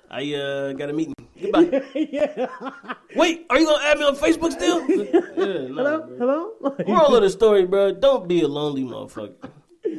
I 0.10 0.34
uh 0.34 0.74
got 0.74 0.90
a 0.90 0.94
meeting. 0.94 1.14
Goodbye. 1.40 1.84
yeah. 1.94 2.48
Wait, 3.16 3.46
are 3.52 3.60
you 3.60 3.66
gonna 3.66 3.84
add 3.84 3.98
me 4.00 4.06
on 4.06 4.16
Facebook 4.16 4.52
still? 4.54 4.80
yeah, 4.90 5.68
nah, 5.68 5.76
Hello, 5.76 6.08
bro. 6.08 6.18
hello. 6.18 6.76
Moral 6.88 7.16
of 7.18 7.22
the 7.24 7.30
story, 7.30 7.66
bro, 7.66 7.92
don't 7.94 8.28
be 8.28 8.42
a 8.42 8.48
lonely 8.48 8.84
motherfucker. 8.84 9.34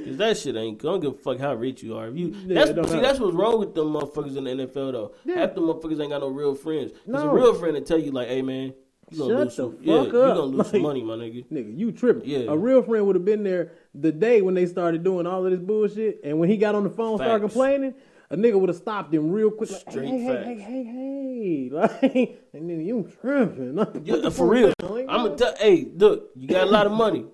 Cause 0.04 0.16
that 0.16 0.36
shit 0.36 0.56
ain't. 0.56 0.80
I 0.84 0.88
don't 0.88 1.00
give 1.00 1.12
a 1.12 1.14
fuck 1.14 1.38
how 1.38 1.54
rich 1.54 1.82
you 1.82 1.96
are. 1.96 2.08
If 2.08 2.16
you, 2.16 2.34
Yeah, 2.46 2.64
that's 2.66 2.90
see, 2.90 3.00
that's 3.00 3.18
what's 3.18 3.34
wrong 3.34 3.58
with 3.58 3.74
them 3.74 3.92
motherfuckers 3.92 4.36
in 4.36 4.44
the 4.44 4.50
NFL 4.66 4.92
though. 4.92 5.14
Yeah. 5.24 5.40
Half 5.40 5.54
them 5.54 5.64
motherfuckers 5.64 6.00
ain't 6.00 6.10
got 6.10 6.20
no 6.20 6.28
real 6.28 6.54
friends. 6.54 6.92
Cause 7.10 7.22
a 7.22 7.28
real 7.28 7.54
friend 7.54 7.74
will 7.74 7.82
tell 7.82 7.98
you 7.98 8.10
like, 8.12 8.28
hey 8.28 8.42
man, 8.42 8.74
you 9.10 9.18
gonna 9.18 9.30
Shut 9.30 9.38
lose 9.38 9.56
the 9.56 9.62
some. 9.62 9.78
Yeah, 9.80 10.02
you 10.02 10.10
gonna 10.12 10.40
lose 10.40 10.70
some 10.70 10.82
money, 10.82 11.02
my 11.02 11.14
nigga. 11.14 11.46
Nigga, 11.46 11.76
you 11.76 11.92
tripping. 11.92 12.28
Yeah. 12.28 12.50
A 12.50 12.56
real 12.56 12.82
friend 12.82 13.06
would 13.06 13.14
have 13.14 13.24
been 13.24 13.44
there 13.44 13.72
the 13.94 14.10
day 14.10 14.42
when 14.42 14.54
they 14.54 14.66
started 14.66 15.04
doing 15.04 15.26
all 15.26 15.44
of 15.44 15.52
this 15.52 15.60
bullshit. 15.60 16.20
And 16.24 16.40
when 16.40 16.48
he 16.48 16.56
got 16.56 16.74
on 16.74 16.82
the 16.84 16.90
phone, 16.90 17.18
started 17.18 17.40
complaining, 17.40 17.94
a 18.30 18.36
nigga 18.36 18.58
would 18.58 18.68
have 18.68 18.76
stopped 18.78 19.14
him 19.14 19.30
real 19.30 19.50
quick. 19.52 19.70
Like, 19.70 19.80
Straight 19.90 20.08
hey, 20.08 20.18
hey, 20.18 20.34
facts. 20.34 20.46
hey, 20.48 20.60
hey, 20.60 20.84
hey, 20.84 21.68
like, 21.72 22.48
and 22.52 22.68
then 22.70 22.84
you 22.84 23.08
tripping. 23.20 23.76
Like, 23.76 23.88
Yeah, 24.04 24.30
for 24.30 24.48
real. 24.48 24.72
I'm 24.80 25.06
gonna 25.06 25.36
tell. 25.36 25.54
Hey, 25.56 25.86
look, 25.94 26.30
you 26.34 26.48
got 26.48 26.66
a 26.66 26.70
lot 26.70 26.86
of 26.86 26.92
money. 26.92 27.26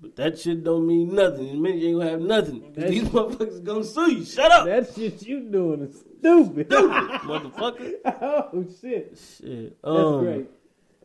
But 0.00 0.14
that 0.16 0.38
shit 0.38 0.62
don't 0.62 0.86
mean 0.86 1.14
nothing. 1.14 1.48
In 1.48 1.56
a 1.56 1.58
minute, 1.60 1.78
you 1.80 1.88
ain't 1.88 1.98
gonna 1.98 2.10
have 2.10 2.20
nothing. 2.20 2.72
That's- 2.72 2.90
These 2.92 3.04
motherfuckers 3.08 3.64
gonna 3.64 3.82
sue 3.84 4.12
you. 4.12 4.24
Shut 4.24 4.52
up, 4.52 4.64
That 4.66 4.92
shit 4.94 5.22
you 5.26 5.40
doing 5.40 5.82
is 5.82 5.96
stupid. 6.20 6.68
motherfucker. 6.68 7.94
oh 8.22 8.64
shit, 8.80 9.18
Shit. 9.18 9.76
that's 9.82 9.84
Um, 9.84 10.20
great. 10.24 10.46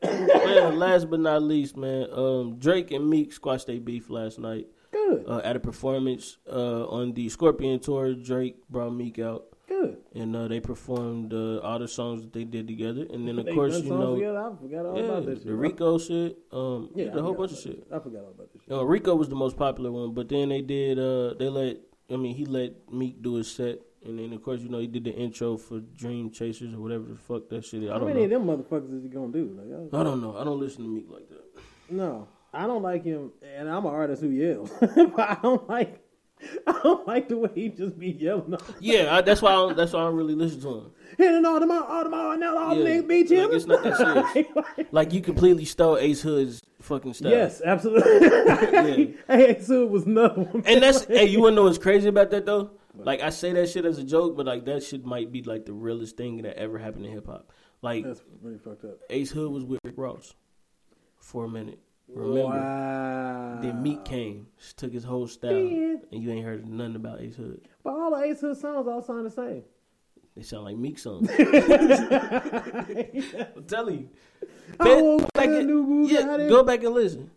Man, 0.03 0.77
last 0.79 1.09
but 1.09 1.19
not 1.21 1.41
least, 1.43 1.77
man, 1.77 2.07
um, 2.11 2.57
Drake 2.59 2.91
and 2.91 3.09
Meek 3.09 3.31
squashed 3.31 3.67
their 3.67 3.79
beef 3.79 4.09
last 4.09 4.37
night 4.37 4.67
Good, 4.91 5.23
uh, 5.27 5.41
at 5.45 5.55
a 5.55 5.59
performance 5.61 6.37
uh, 6.51 6.85
on 6.87 7.13
the 7.13 7.29
Scorpion 7.29 7.79
tour. 7.79 8.13
Drake 8.13 8.57
brought 8.69 8.91
Meek 8.93 9.17
out, 9.19 9.45
good. 9.73 9.97
and 10.13 10.35
uh, 10.35 10.47
they 10.47 10.59
performed 10.59 11.33
uh, 11.33 11.59
all 11.59 11.79
the 11.79 11.87
songs 11.87 12.21
that 12.23 12.33
they 12.33 12.43
did 12.43 12.67
together. 12.67 13.05
And 13.13 13.27
then, 13.27 13.39
of 13.39 13.45
They 13.45 13.53
course, 13.53 13.79
you 13.79 13.89
know, 13.89 14.15
together? 14.15 14.37
I 14.39 14.55
forgot 14.61 14.85
all 14.85 14.97
yeah, 14.97 15.03
about 15.05 15.23
shit. 15.25 15.45
the 15.45 15.53
Rico 15.55 15.97
shit, 15.97 16.37
um, 16.51 16.89
Yeah, 16.95 17.05
a 17.15 17.21
whole 17.21 17.33
bunch 17.33 17.51
of 17.53 17.59
shit. 17.59 17.85
I 17.91 17.99
forgot 17.99 18.23
all 18.23 18.31
about 18.37 18.53
this 18.53 18.61
shit. 18.63 18.71
Uh, 18.73 18.83
Rico 18.85 19.15
was 19.15 19.29
the 19.29 19.35
most 19.35 19.57
popular 19.57 19.91
one, 19.91 20.13
but 20.13 20.29
then 20.29 20.49
they 20.49 20.61
did. 20.61 20.99
Uh, 20.99 21.33
they 21.39 21.49
let. 21.49 21.77
I 22.11 22.17
mean, 22.17 22.35
he 22.35 22.45
let 22.45 22.71
Meek 22.91 23.21
do 23.21 23.35
his 23.35 23.49
set, 23.49 23.79
and 24.05 24.19
then 24.19 24.33
of 24.33 24.43
course, 24.43 24.59
you 24.61 24.69
know, 24.69 24.79
he 24.79 24.87
did 24.87 25.05
the 25.05 25.13
intro 25.15 25.57
for 25.57 25.79
Dream 25.79 26.29
Chasers 26.31 26.73
or 26.73 26.79
whatever 26.81 27.05
the 27.05 27.15
fuck 27.15 27.49
that 27.49 27.63
shit 27.65 27.83
is. 27.83 27.89
I 27.89 27.93
How 27.93 27.99
don't 27.99 28.09
many 28.09 28.27
know. 28.27 28.35
of 28.37 28.45
them 28.45 28.65
motherfuckers 28.65 28.95
is 28.97 29.03
he 29.03 29.09
gonna 29.09 29.31
do? 29.31 29.57
Like, 29.57 29.93
I- 29.93 30.01
I 30.01 30.03
don't 30.03 30.21
know. 30.21 30.35
I 30.37 30.43
don't 30.43 30.59
listen 30.59 30.83
to 30.83 30.89
Meek 30.89 31.07
like 31.09 31.29
that. 31.29 31.43
No, 31.89 32.27
I 32.53 32.67
don't 32.67 32.83
like 32.83 33.03
him, 33.03 33.31
and 33.57 33.69
I'm 33.69 33.85
an 33.85 33.93
artist 33.93 34.21
who 34.21 34.29
yells, 34.29 34.69
but 34.79 35.19
I 35.19 35.37
don't 35.41 35.67
like, 35.69 36.02
I 36.67 36.79
don't 36.83 37.07
like 37.07 37.29
the 37.29 37.37
way 37.37 37.49
he 37.53 37.69
just 37.69 37.97
be 37.97 38.11
yelling. 38.11 38.55
Yeah, 38.79 39.15
I, 39.15 39.21
that's 39.21 39.41
why. 39.41 39.51
I 39.51 39.55
don't, 39.55 39.77
that's 39.77 39.93
why 39.93 40.01
I 40.01 40.03
don't 40.05 40.15
really 40.15 40.35
listen 40.35 40.61
to 40.61 40.69
him. 40.79 40.91
Hitting 41.17 41.45
all 41.45 41.59
them 41.59 41.71
out, 41.71 41.87
all 41.89 42.03
them 42.03 42.13
out, 42.13 42.39
now 42.39 42.57
all 42.57 42.75
Yeah, 42.75 43.01
niggas 43.01 43.07
beat 43.07 43.29
like, 43.29 43.39
him. 43.39 43.51
it's 43.55 43.65
not 43.65 43.83
that 43.83 43.97
serious. 44.33 44.87
Like 44.91 45.13
you 45.13 45.21
completely 45.21 45.65
stole 45.65 45.97
Ace 45.97 46.21
Hood's 46.21 46.61
fucking 46.81 47.13
stuff. 47.13 47.31
yes, 47.31 47.61
absolutely. 47.63 49.15
hey, 49.27 49.59
so 49.61 49.83
it 49.83 49.89
was 49.89 50.05
another 50.05 50.41
one. 50.41 50.63
And 50.65 50.81
that's 50.81 51.05
hey, 51.05 51.25
you 51.25 51.41
wanna 51.41 51.55
know 51.55 51.63
what's 51.63 51.77
crazy 51.77 52.07
about 52.09 52.31
that 52.31 52.45
though? 52.45 52.71
Like 52.95 53.21
I 53.21 53.29
say 53.29 53.53
that 53.53 53.69
shit 53.69 53.85
as 53.85 53.97
a 53.97 54.03
joke, 54.03 54.35
but 54.37 54.45
like 54.45 54.65
that 54.65 54.83
shit 54.83 55.03
might 55.05 55.31
be 55.31 55.41
like 55.43 55.65
the 55.65 55.73
realest 55.73 56.15
thing 56.17 56.41
that 56.43 56.57
ever 56.57 56.77
happened 56.77 57.05
in 57.05 57.11
hip 57.11 57.25
hop. 57.27 57.51
Like 57.81 58.03
That's 58.05 58.21
really 58.41 58.57
fucked 58.59 58.85
up. 58.85 58.99
Ace 59.09 59.31
Hood 59.31 59.51
was 59.51 59.63
with 59.65 59.79
Rick 59.83 59.95
Ross 59.97 60.33
for 61.19 61.45
a 61.45 61.49
minute. 61.49 61.79
Remember? 62.07 62.43
Wow. 62.43 63.59
Then 63.61 63.81
Meek 63.81 64.03
came, 64.05 64.47
she 64.57 64.73
took 64.75 64.91
his 64.93 65.03
whole 65.03 65.27
style, 65.27 65.55
and 65.55 66.01
you 66.11 66.31
ain't 66.31 66.45
heard 66.45 66.67
nothing 66.67 66.95
about 66.95 67.21
Ace 67.21 67.35
Hood. 67.35 67.61
But 67.83 67.93
all 67.93 68.11
the 68.11 68.23
Ace 68.23 68.41
Hood 68.41 68.57
songs 68.57 68.87
all 68.87 69.01
sound 69.01 69.25
the 69.25 69.31
same. 69.31 69.63
They 70.35 70.41
sound 70.41 70.65
like 70.65 70.77
Meek 70.77 70.97
songs. 70.99 71.29
I'm 71.39 71.45
telling 73.67 73.99
you. 73.99 74.09
Go 74.79 75.19
back 75.33 75.47
and- 75.47 76.09
yeah, 76.09 76.37
go 76.49 76.63
back 76.63 76.83
and 76.83 76.93
listen. 76.93 77.29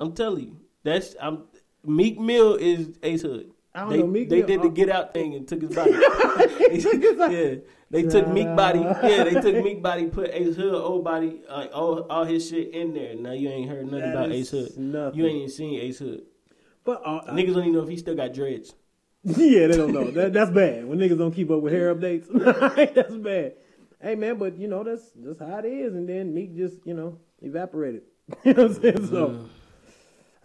I'm 0.00 0.12
telling 0.14 0.44
you, 0.44 0.56
that's 0.82 1.14
I'm 1.20 1.44
Meek 1.84 2.18
Mill 2.18 2.54
is 2.56 2.98
Ace 3.02 3.22
Hood. 3.22 3.50
I 3.74 3.80
don't 3.80 3.90
they, 3.90 3.98
know, 3.98 4.06
Meek 4.06 4.28
they 4.30 4.42
did 4.42 4.62
the 4.62 4.68
oh. 4.68 4.70
get 4.70 4.88
out 4.88 5.12
thing 5.12 5.34
and 5.34 5.46
took 5.46 5.60
his 5.60 5.70
body. 5.74 5.92
his- 6.70 6.84
yeah, 7.30 7.56
they 7.90 8.02
took 8.02 8.28
Meek 8.28 8.54
body. 8.56 8.80
Yeah, 8.80 9.24
they 9.24 9.34
took 9.40 9.62
Meek 9.64 9.82
body, 9.82 10.06
put 10.06 10.30
Ace 10.30 10.56
Hood 10.56 10.74
old 10.74 11.04
body, 11.04 11.40
like 11.48 11.70
all 11.72 12.00
all 12.10 12.24
his 12.24 12.48
shit 12.48 12.70
in 12.74 12.94
there. 12.94 13.14
Now 13.14 13.32
you 13.32 13.48
ain't 13.48 13.70
heard 13.70 13.84
nothing 13.86 14.00
That 14.00 14.10
about 14.12 14.32
Ace 14.32 14.50
Hood. 14.50 14.76
nothing. 14.76 15.18
You 15.18 15.26
ain't 15.26 15.36
even 15.36 15.48
seen 15.50 15.80
Ace 15.80 15.98
Hood. 15.98 16.22
But 16.84 17.02
uh, 17.04 17.20
Niggas 17.32 17.54
don't 17.54 17.62
even 17.62 17.72
know 17.72 17.82
if 17.82 17.88
he 17.88 17.96
still 17.96 18.14
got 18.14 18.32
dreads. 18.32 18.74
yeah, 19.24 19.66
they 19.66 19.76
don't 19.76 19.92
know. 19.92 20.10
That, 20.10 20.32
that's 20.32 20.50
bad. 20.52 20.84
When 20.86 20.98
niggas 20.98 21.18
don't 21.18 21.32
keep 21.32 21.50
up 21.50 21.60
with 21.60 21.72
hair 21.72 21.92
updates, 21.94 22.26
that's 22.94 23.16
bad. 23.16 23.54
Hey 24.00 24.14
man, 24.14 24.36
but 24.38 24.56
you 24.56 24.68
know 24.68 24.84
that's 24.84 25.10
just 25.22 25.40
how 25.40 25.58
it 25.58 25.64
is. 25.64 25.94
And 25.94 26.08
then 26.08 26.32
Meek 26.32 26.54
just 26.56 26.78
you 26.86 26.94
know 26.94 27.18
evaporated. 27.40 28.02
you 28.44 28.54
know 28.54 28.62
what 28.68 28.76
I'm 28.76 28.82
saying? 28.82 29.06
So 29.08 29.48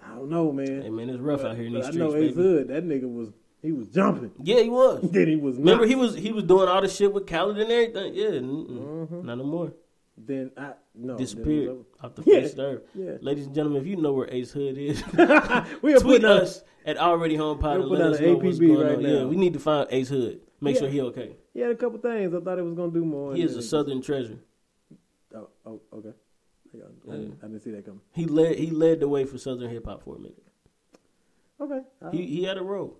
I 0.03 0.15
don't 0.15 0.29
know, 0.29 0.51
man. 0.51 0.81
Hey 0.81 0.89
man, 0.89 1.09
it's 1.09 1.19
rough 1.19 1.43
out 1.43 1.55
here 1.57 1.65
in 1.67 1.73
But 1.73 1.85
these 1.85 1.95
I 1.95 1.99
know 1.99 2.15
Ace 2.15 2.33
baby. 2.33 2.33
Hood. 2.33 2.67
That 2.69 2.85
nigga 2.85 3.11
was 3.13 3.29
he 3.61 3.71
was 3.71 3.87
jumping. 3.89 4.31
Yeah, 4.41 4.61
he 4.61 4.69
was. 4.69 5.01
Then 5.11 5.27
he 5.27 5.35
was 5.35 5.57
Remember 5.57 5.83
not. 5.83 5.89
he 5.89 5.95
was 5.95 6.15
he 6.15 6.31
was 6.31 6.43
doing 6.45 6.67
all 6.67 6.81
the 6.81 6.87
shit 6.89 7.13
with 7.13 7.27
Khaled 7.27 7.57
and 7.57 7.71
everything. 7.71 8.13
Yeah. 8.15 8.29
Mm-hmm. 8.29 9.25
not 9.25 9.37
no 9.37 9.43
more. 9.43 9.73
Then 10.17 10.51
I 10.57 10.73
no 10.93 11.17
Disappeared 11.17 11.77
off 12.03 12.15
the 12.15 12.23
Yeah, 12.25 12.41
face 12.41 12.51
of 12.51 12.57
the 12.57 12.63
earth. 12.63 12.81
yeah. 12.93 13.11
Ladies 13.21 13.45
and 13.47 13.55
gentlemen, 13.55 13.81
if 13.81 13.87
you 13.87 13.95
know 13.95 14.13
where 14.13 14.31
Ace 14.31 14.51
Hood 14.51 14.77
is, 14.77 15.01
we 15.81 15.93
are 15.93 15.99
tweet 15.99 16.23
us 16.25 16.63
at 16.85 16.97
already 16.97 17.35
home 17.35 17.59
pod 17.59 17.79
and 17.79 17.89
put 17.89 17.99
let 17.99 18.11
us 18.13 18.19
an 18.19 18.35
what's 18.43 18.59
APB 18.59 18.67
going 18.67 18.81
right 18.87 18.97
on. 18.97 19.03
now. 19.03 19.09
Yeah, 19.09 19.23
we 19.25 19.35
need 19.37 19.53
to 19.53 19.59
find 19.59 19.87
Ace 19.89 20.09
Hood. 20.09 20.41
Make 20.59 20.75
Yeah. 20.75 20.81
sure 20.81 20.89
he 20.89 21.01
okay. 21.01 21.35
He 21.53 21.59
had 21.61 21.71
a 21.71 21.75
couple 21.75 21.97
things. 21.99 22.33
I 22.35 22.39
thought 22.39 22.59
it 22.59 22.63
was 22.63 22.73
gonna 22.75 22.91
do 22.91 23.03
more. 23.05 23.33
He 23.35 23.41
is 23.41 23.55
a 23.55 23.61
Southern 23.63 24.01
treasure. 24.01 24.39
Oh, 25.33 25.47
oh, 25.65 25.81
okay. 25.93 26.11
I, 26.73 26.77
got- 26.77 26.87
I 27.09 27.11
didn't, 27.17 27.37
I 27.43 27.47
didn't 27.47 27.61
see 27.61 27.71
that 27.71 27.85
coming. 27.85 28.01
He 28.13 28.25
led 28.25 28.57
he 28.59 28.69
led 28.69 28.99
the 28.99 29.07
way 29.07 29.23
for 29.25 29.37
Southern 29.37 29.69
hip 29.69 29.85
hop 29.85 30.03
for 30.03 30.17
a 30.17 30.19
minute. 30.19 30.43
Okay, 31.59 31.81
He 32.11 32.25
he 32.27 32.43
had 32.43 32.57
a 32.57 32.63
role. 32.63 32.97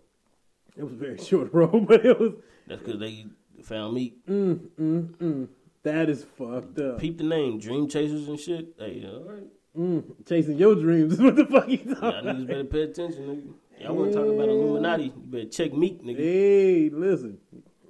It 0.78 0.84
was 0.84 0.94
a 0.94 0.96
very 0.98 1.18
short 1.24 1.54
road, 1.54 1.88
but 1.88 2.06
it 2.06 2.20
was. 2.20 2.34
That's 2.68 2.82
because 2.82 3.00
they 3.00 3.26
found 3.64 3.94
me. 3.94 4.14
Mm, 4.30 4.60
mm, 4.80 5.08
mm. 5.18 5.48
That 5.84 6.10
is 6.10 6.24
fucked 6.38 6.78
up. 6.80 7.00
Peep 7.00 7.18
the 7.18 7.24
name, 7.24 7.60
Dream 7.60 7.88
Chasers 7.88 8.28
and 8.28 8.40
shit. 8.40 8.76
Hey, 8.78 9.04
all 9.06 9.24
right. 9.24 9.44
Mm, 9.78 10.28
chasing 10.28 10.58
your 10.58 10.76
dreams 10.76 11.14
is 11.14 11.20
what 11.22 11.36
the 11.36 11.46
fuck 11.46 11.68
you 11.70 11.78
Y'all 11.86 11.96
talking 11.96 12.30
niggas 12.30 12.48
better 12.48 12.64
pay 12.66 12.82
attention, 12.84 13.24
nigga. 13.24 13.82
Y'all 13.84 13.96
want 13.96 14.12
to 14.12 14.18
talk 14.20 14.28
about 14.28 14.50
Illuminati? 14.50 15.06
You 15.06 15.12
better 15.16 15.46
check 15.50 15.74
Meek, 15.74 16.04
nigga. 16.04 16.18
Hey, 16.18 16.90
listen. 16.92 17.38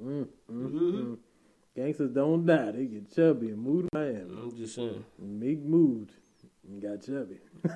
Mm, 0.02 0.08
mm, 0.08 0.28
Mm-hmm. 0.52 0.78
mm. 1.14 1.18
Gangsters 1.76 2.12
don't 2.12 2.46
die. 2.46 2.72
They 2.72 2.86
get 2.86 3.14
chubby 3.16 3.50
and 3.50 3.58
move 3.60 3.84
to 3.84 3.98
Miami. 3.98 4.36
I'm 4.42 4.56
just 4.56 4.76
saying. 4.76 5.04
Meek 5.18 5.60
moved 5.64 6.12
and 6.68 6.82
got 6.82 7.02
chubby. 7.06 7.40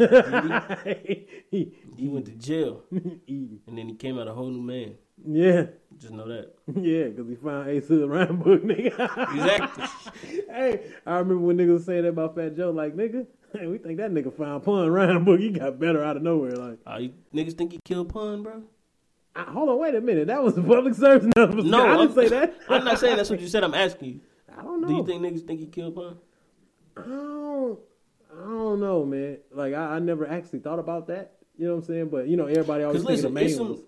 he, 1.52 1.74
He 1.98 2.08
went 2.08 2.26
to 2.26 2.32
jail, 2.32 2.84
and 2.92 3.60
then 3.68 3.90
he 3.90 3.96
came 3.96 4.18
out 4.20 4.28
a 4.28 4.34
whole 4.34 4.50
new 4.50 4.62
man. 4.62 4.96
Yeah. 5.26 5.68
Just 5.98 6.14
know 6.14 6.28
that. 6.28 6.54
Yeah, 6.76 7.06
because 7.06 7.30
he 7.30 7.36
found 7.36 7.70
Ace 7.70 7.88
Hood 7.88 8.10
rhyme 8.10 8.38
book, 8.38 8.64
nigga. 8.64 9.34
Exactly. 9.34 9.86
hey, 10.50 10.82
I 11.06 11.18
remember 11.20 11.38
when 11.46 11.58
niggas 11.58 11.74
was 11.74 11.86
saying 11.86 12.04
that 12.04 12.10
about 12.10 12.36
Fat 12.36 12.56
Joe, 12.56 12.72
like, 12.72 12.96
nigga, 12.96 13.26
hey, 13.54 13.68
we 13.68 13.78
think 13.78 13.98
that 13.98 14.12
nigga 14.12 14.36
found 14.36 14.64
Pun 14.64 14.90
rhyme 14.90 15.24
book. 15.24 15.40
He 15.40 15.52
got 15.52 15.80
better 15.80 16.04
out 16.04 16.18
of 16.18 16.24
nowhere. 16.24 16.52
Like, 16.56 16.80
Uh, 16.86 16.98
you 16.98 17.14
niggas 17.34 17.54
think 17.54 17.72
he 17.72 17.80
killed 17.86 18.10
Pun, 18.10 18.44
bro? 18.44 18.64
I, 19.36 19.44
hold 19.44 19.70
on, 19.70 19.80
wait 19.80 19.96
a 19.96 20.02
minute. 20.02 20.28
That 20.28 20.42
was 20.44 20.58
a 20.58 20.62
public 20.64 20.94
service 20.96 21.30
announcement. 21.36 21.68
No, 21.70 21.86
I 21.86 21.98
didn't 21.98 22.00
I'm- 22.10 22.14
say 22.16 22.28
that. 22.30 22.56
I'm 22.70 22.84
not 22.84 23.00
saying 23.00 23.18
that's 23.18 23.30
what 23.30 23.40
you 23.40 23.48
said. 23.48 23.64
I'm 23.64 23.74
asking 23.74 24.10
you. 24.10 24.20
I 24.58 24.62
don't 24.64 24.82
know. 24.82 24.88
Do 24.88 24.94
you 24.96 25.06
think 25.06 25.22
niggas 25.22 25.46
think 25.48 25.60
he 25.62 25.68
killed 25.68 25.96
Pun? 25.96 26.18
I 26.98 27.02
don't, 27.02 27.80
I 28.38 28.48
don't 28.48 28.80
know, 28.80 29.06
man. 29.06 29.38
Like, 29.52 29.74
I, 29.74 29.96
I 29.96 30.00
never 30.00 30.28
actually 30.28 30.60
thought 30.60 30.80
about 30.80 31.08
that. 31.08 31.34
You 31.58 31.68
know 31.68 31.76
what 31.76 31.82
I'm 31.84 31.88
saying? 31.88 32.10
But, 32.10 32.28
you 32.28 32.36
know, 32.38 32.46
everybody 32.48 32.84
always 32.84 33.02
Because 33.04 33.22
thinking 33.22 33.36
the 33.36 33.42
listen, 33.42 33.66
it's 33.72 33.76
some, 33.76 33.84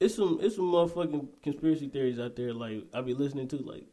it's 0.00 0.14
some, 0.16 0.38
it's 0.42 0.56
some 0.56 0.70
motherfucking 0.72 1.28
conspiracy 1.42 1.88
theories 1.88 2.18
out 2.18 2.36
there. 2.36 2.52
Like 2.52 2.84
I 2.92 3.00
be 3.00 3.14
listening 3.14 3.48
to, 3.48 3.56
like 3.56 3.84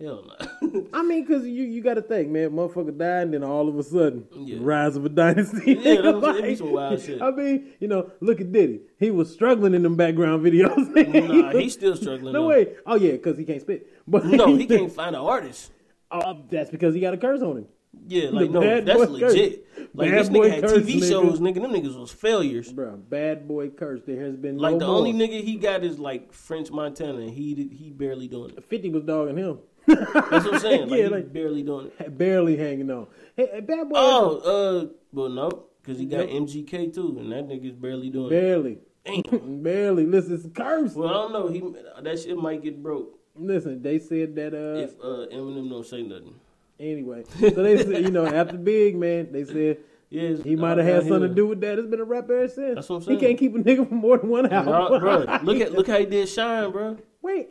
hell 0.00 0.24
no. 0.62 0.86
I 0.94 1.02
mean, 1.02 1.26
because 1.26 1.44
you, 1.46 1.64
you 1.64 1.82
got 1.82 1.94
to 1.94 2.02
think, 2.02 2.30
man, 2.30 2.50
motherfucker 2.52 2.96
died, 2.96 3.24
and 3.24 3.34
then 3.34 3.44
all 3.44 3.68
of 3.68 3.78
a 3.78 3.82
sudden, 3.82 4.26
Yeah. 4.34 4.56
rise 4.60 4.96
of 4.96 5.04
a 5.04 5.10
dynasty. 5.10 5.74
Yeah, 5.78 6.00
that's 6.00 6.14
what 6.16 6.24
I'm 6.24 6.34
saying. 6.36 6.44
It 6.44 6.48
be 6.48 6.56
some 6.56 6.72
wild 6.72 7.00
shit. 7.02 7.20
I 7.20 7.30
mean, 7.32 7.66
you 7.80 7.88
know, 7.88 8.10
look 8.20 8.40
at 8.40 8.50
Diddy. 8.50 8.80
He 8.98 9.10
was 9.10 9.30
struggling 9.30 9.74
in 9.74 9.82
them 9.82 9.96
background 9.96 10.42
videos. 10.46 10.78
nah, 10.88 11.50
he's 11.58 11.74
still 11.74 11.96
struggling. 11.96 12.32
no 12.32 12.42
though. 12.42 12.48
way. 12.48 12.76
Oh 12.86 12.94
yeah, 12.96 13.12
because 13.12 13.36
he 13.36 13.44
can't 13.44 13.60
spit. 13.60 13.86
But 14.08 14.24
No, 14.24 14.56
he 14.56 14.64
can't 14.66 14.90
find 14.90 15.14
an 15.14 15.20
artist. 15.20 15.70
Oh, 16.10 16.42
that's 16.50 16.70
because 16.70 16.94
he 16.94 17.00
got 17.02 17.12
a 17.12 17.18
curse 17.18 17.42
on 17.42 17.58
him. 17.58 17.66
Yeah, 18.06 18.30
like 18.30 18.50
no, 18.50 18.60
that's 18.60 18.98
boy 18.98 19.06
curse. 19.18 19.32
legit. 19.32 19.66
Like 19.94 20.10
Bad 20.10 20.18
this 20.20 20.28
nigga 20.28 20.50
had 20.50 20.60
curse, 20.62 20.72
TV 20.84 20.94
nigga. 21.00 21.08
shows, 21.08 21.40
nigga. 21.40 21.54
Them 21.62 21.72
niggas 21.72 21.98
was 21.98 22.10
failures. 22.12 22.72
Bro, 22.72 22.96
bad 23.08 23.48
boy 23.48 23.70
curse. 23.70 24.00
There 24.06 24.24
has 24.24 24.36
been 24.36 24.58
Like 24.58 24.74
no 24.74 24.78
the 24.78 24.86
more. 24.86 24.96
only 24.96 25.12
nigga 25.12 25.42
he 25.42 25.56
got 25.56 25.82
is 25.84 25.98
like 25.98 26.32
French 26.32 26.70
Montana, 26.70 27.18
and 27.18 27.30
he 27.30 27.54
did- 27.54 27.72
he 27.72 27.90
barely 27.90 28.28
doing 28.28 28.50
it. 28.56 28.64
Fifty 28.64 28.90
was 28.90 29.02
dogging 29.04 29.36
him. 29.36 29.58
That's 29.86 30.44
what 30.44 30.54
I'm 30.54 30.60
saying. 30.60 30.88
Like, 30.88 31.00
Yeah, 31.00 31.08
like- 31.08 31.32
barely 31.32 31.62
doing 31.62 31.90
it. 31.98 32.16
Barely 32.16 32.56
hanging 32.56 32.90
on. 32.90 33.08
Hey, 33.36 33.60
bad 33.60 33.88
boy. 33.88 33.94
Oh, 33.96 34.38
uh, 34.38 34.86
well, 35.12 35.28
no, 35.28 35.48
because 35.82 35.98
he 35.98 36.06
got 36.06 36.30
Yep. 36.32 36.42
MGK 36.42 36.94
too, 36.94 37.16
and 37.18 37.32
that 37.32 37.48
nigga's 37.48 37.74
barely 37.74 38.10
doing 38.10 38.26
it. 38.26 38.30
barely. 38.30 38.78
Barely. 39.42 40.04
Listen, 40.06 40.34
it's 40.34 40.46
curse. 40.54 40.94
Well, 40.94 41.08
I 41.08 41.12
don't 41.14 41.32
know. 41.32 41.48
He 41.48 41.62
that 42.02 42.20
shit 42.20 42.36
might 42.36 42.62
get 42.62 42.82
broke 42.82 43.18
Listen, 43.34 43.80
they 43.82 43.98
said 43.98 44.34
that. 44.36 44.52
uh 44.54 44.78
if 44.78 44.90
uh, 45.00 45.34
Eminem 45.34 45.70
don't 45.70 45.86
say 45.86 46.02
nothing. 46.02 46.34
Anyway, 46.80 47.24
so 47.38 47.50
they 47.50 47.76
said, 47.76 48.02
you 48.02 48.10
know, 48.10 48.26
after 48.26 48.56
Big 48.56 48.96
Man, 48.96 49.30
they 49.32 49.44
said 49.44 49.78
Yeah, 50.08 50.30
he 50.42 50.56
might 50.56 50.78
have 50.78 50.86
had 50.86 51.02
something 51.02 51.28
to 51.28 51.28
do 51.28 51.46
with 51.46 51.60
that. 51.60 51.78
It's 51.78 51.88
been 51.88 52.00
a 52.00 52.04
rap 52.04 52.24
ever 52.24 52.48
since. 52.48 52.76
That's 52.76 52.88
what 52.88 53.06
I'm 53.06 53.12
He 53.12 53.18
can't 53.18 53.38
keep 53.38 53.54
a 53.54 53.58
nigga 53.58 53.86
for 53.86 53.94
more 53.94 54.16
than 54.18 54.30
one 54.30 54.50
album. 54.50 54.72
Nah, 54.72 54.98
bro, 54.98 55.38
look 55.42 55.60
at 55.60 55.72
look 55.72 55.86
how 55.86 55.98
he 55.98 56.06
did 56.06 56.26
Shyne, 56.26 56.72
bro, 56.72 56.96
Wait, 57.20 57.50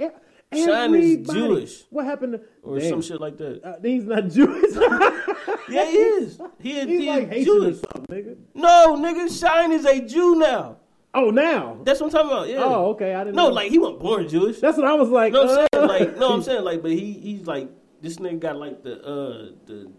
Shyne 0.51 0.95
is 0.95 1.27
Jewish. 1.27 1.83
What 1.91 2.05
happened 2.05 2.33
to 2.33 2.41
or 2.63 2.79
Damn. 2.79 2.89
some 2.89 3.01
shit 3.03 3.21
like 3.21 3.37
that. 3.37 3.63
Uh, 3.63 3.75
he's 3.83 4.05
not 4.05 4.27
Jewish. 4.29 4.75
Yeah, 5.69 5.85
he 5.85 5.97
is. 5.97 6.41
He 6.59 6.79
is, 6.79 6.87
he's 6.87 6.99
he 7.01 7.09
like 7.09 7.31
is 7.31 7.45
Jewish. 7.45 7.77
nigga. 8.09 8.37
No, 8.55 8.97
nigga, 8.97 9.29
Shyne 9.29 9.71
is 9.71 9.85
a 9.85 10.01
Jew 10.01 10.35
now. 10.35 10.77
Oh, 11.13 11.29
now. 11.29 11.77
That's 11.83 11.99
what 11.99 12.07
I'm 12.07 12.11
talking 12.11 12.31
about. 12.31 12.49
Yeah. 12.49 12.63
Oh, 12.63 12.91
okay. 12.91 13.13
I 13.13 13.23
didn't. 13.23 13.35
No, 13.35 13.47
know. 13.47 13.53
like 13.53 13.69
he 13.71 13.77
wasn't 13.77 13.99
born 13.99 14.27
Jewish. 14.27 14.59
that's 14.59 14.77
what 14.77 14.87
I 14.87 14.93
was 14.93 15.09
like. 15.09 15.33
No, 15.33 15.43
I'm 15.43 15.49
uh, 15.49 15.67
saying 15.73 15.87
like 15.87 16.17
no, 16.17 16.33
I'm 16.33 16.41
saying 16.43 16.63
like, 16.63 16.81
but 16.81 16.91
he 16.91 17.13
he's 17.13 17.47
like 17.47 17.69
this 18.01 18.17
nigga 18.17 18.39
got 18.39 18.57
like 18.57 18.83
the 18.83 19.01
uh 19.03 19.51
the 19.65 19.91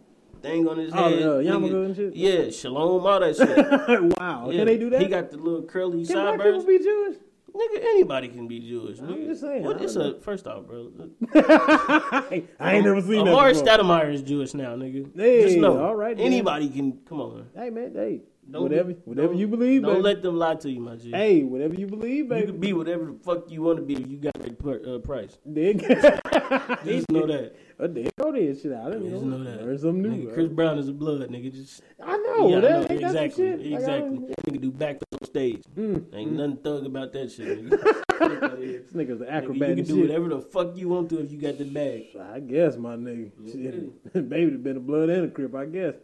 thing 0.43 0.67
on 0.69 0.79
his 0.79 0.93
Oh, 0.95 1.09
head. 1.11 1.23
uh, 1.23 1.27
nigga. 1.27 1.45
yarmulke 1.51 1.85
and 1.87 1.97
shit? 1.97 2.17
Yeah, 2.17 2.51
shalom, 2.51 3.07
all 3.07 3.21
that 3.21 3.37
shit. 3.37 4.19
wow. 4.19 4.49
Yeah. 4.51 4.59
Can 4.59 4.67
they 4.67 4.79
do 4.79 4.91
that? 4.91 5.01
He 5.03 5.07
got 5.09 5.31
the 5.31 5.37
little 5.37 5.63
curly 5.63 6.05
Can 6.07 6.15
black 6.15 6.41
people 6.41 6.65
be 6.65 6.79
Jewish? 6.79 7.17
Nigga, 7.55 7.81
anybody 7.83 8.29
can 8.29 8.47
be 8.47 8.61
Jewish. 8.61 8.99
Nigga. 8.99 9.27
just 9.27 9.41
saying, 9.41 9.65
What 9.65 9.81
I 9.81 10.03
a 10.03 10.21
first 10.21 10.47
off, 10.47 10.67
bro? 10.67 10.93
I 11.35 12.75
ain't 12.75 12.85
never 12.85 13.03
seen 13.03 13.25
that. 13.25 13.35
Amar'e. 13.35 13.61
Stoudemire 13.61 14.15
is 14.15 14.23
Jewish 14.23 14.55
now, 14.55 14.77
nigga. 14.77 15.11
Hey, 15.17 15.43
Just 15.43 15.57
know. 15.59 15.83
all 15.83 15.97
right. 15.97 16.19
Anybody 16.19 16.69
can. 16.69 16.99
Come 17.09 17.21
on. 17.21 17.47
Hey 17.57 17.71
man, 17.71 17.93
hey, 17.95 18.23
Don't- 18.49 18.63
whatever, 18.63 18.91
whatever 19.05 19.35
you 19.35 19.49
believe, 19.49 19.83
Don't 19.83 19.95
baby. 19.95 20.03
let 20.03 20.23
them 20.23 20.39
lie 20.39 20.55
to 20.57 20.71
you, 20.71 20.81
my 20.81 20.95
G. 20.97 21.11
hey, 21.11 21.43
whatever 21.43 21.75
you 21.75 21.87
believe, 21.89 22.31
you 22.31 22.45
can 22.47 22.61
be 22.61 22.73
whatever 22.73 23.07
the 23.07 23.19
fuck 23.25 23.51
you 23.51 23.63
want 23.63 23.79
to 23.79 23.83
be 23.85 23.95
if 23.95 24.09
you 24.09 24.19
got 24.19 24.35
the 24.35 24.95
uh, 24.95 24.99
price. 24.99 25.37
Dig. 25.53 25.81
Just 26.85 27.11
know 27.11 27.27
that. 27.27 27.55
Oh, 27.83 27.87
there 27.87 28.11
go 28.19 28.31
this 28.33 28.61
shit. 28.63 28.73
I 28.73 28.91
didn't 28.91 29.09
Just 29.11 29.25
know. 29.25 29.39
know 29.39 29.45
that. 29.51 29.65
Learn 29.65 29.79
something 29.79 30.03
new. 30.03 30.11
Nigga, 30.29 30.35
Chris 30.35 30.49
Brown 30.49 30.79
is 30.79 30.89
a 30.89 30.93
blood, 30.93 31.21
nigga. 31.31 31.51
Just 31.53 31.83
I 32.03 32.17
know. 32.19 32.49
yeah, 32.51 32.57
I 32.59 32.61
know. 32.61 32.79
ain't 32.81 32.89
that 32.89 33.01
exactly, 33.03 33.45
shit? 33.47 33.59
Like, 33.59 33.67
I 33.73 33.77
exactly. 33.77 34.17
don't- 34.17 34.29
That 34.29 34.45
nigga 34.45 34.61
do 34.61 34.71
backflip 34.73 35.21
on 35.23 35.25
stage. 35.27 35.63
Mm, 35.77 36.15
Ain't 36.15 36.33
nothing 36.33 36.57
thug 36.59 36.87
about 36.87 37.13
that 37.15 37.33
shit. 37.33 37.65
Nigga. 37.71 37.81
Fuck 38.19 38.43
outta 38.43 38.57
here. 38.61 38.83
This 38.83 38.93
nigga's 38.93 39.21
an 39.23 39.27
Nigga, 39.29 39.33
acrobat 39.33 39.69
you 39.71 39.77
can 39.77 39.85
do 39.85 39.95
shit. 39.95 40.03
whatever 40.11 40.29
the 40.29 40.41
fuck 40.43 40.77
you 40.77 40.89
want 40.91 41.09
to 41.09 41.21
if 41.21 41.33
you 41.33 41.39
got 41.41 41.57
the 41.57 41.65
bag. 41.65 42.03
I 42.35 42.41
guess, 42.41 42.77
my 42.77 42.97
nigga. 42.97 43.31
Shit. 43.51 44.13
Baby 44.29 44.57
been 44.59 44.77
a 44.77 44.81
blood 44.81 45.09
and 45.09 45.25
a 45.25 45.29
crip, 45.31 45.55
I 45.55 45.65
guess. 45.65 45.95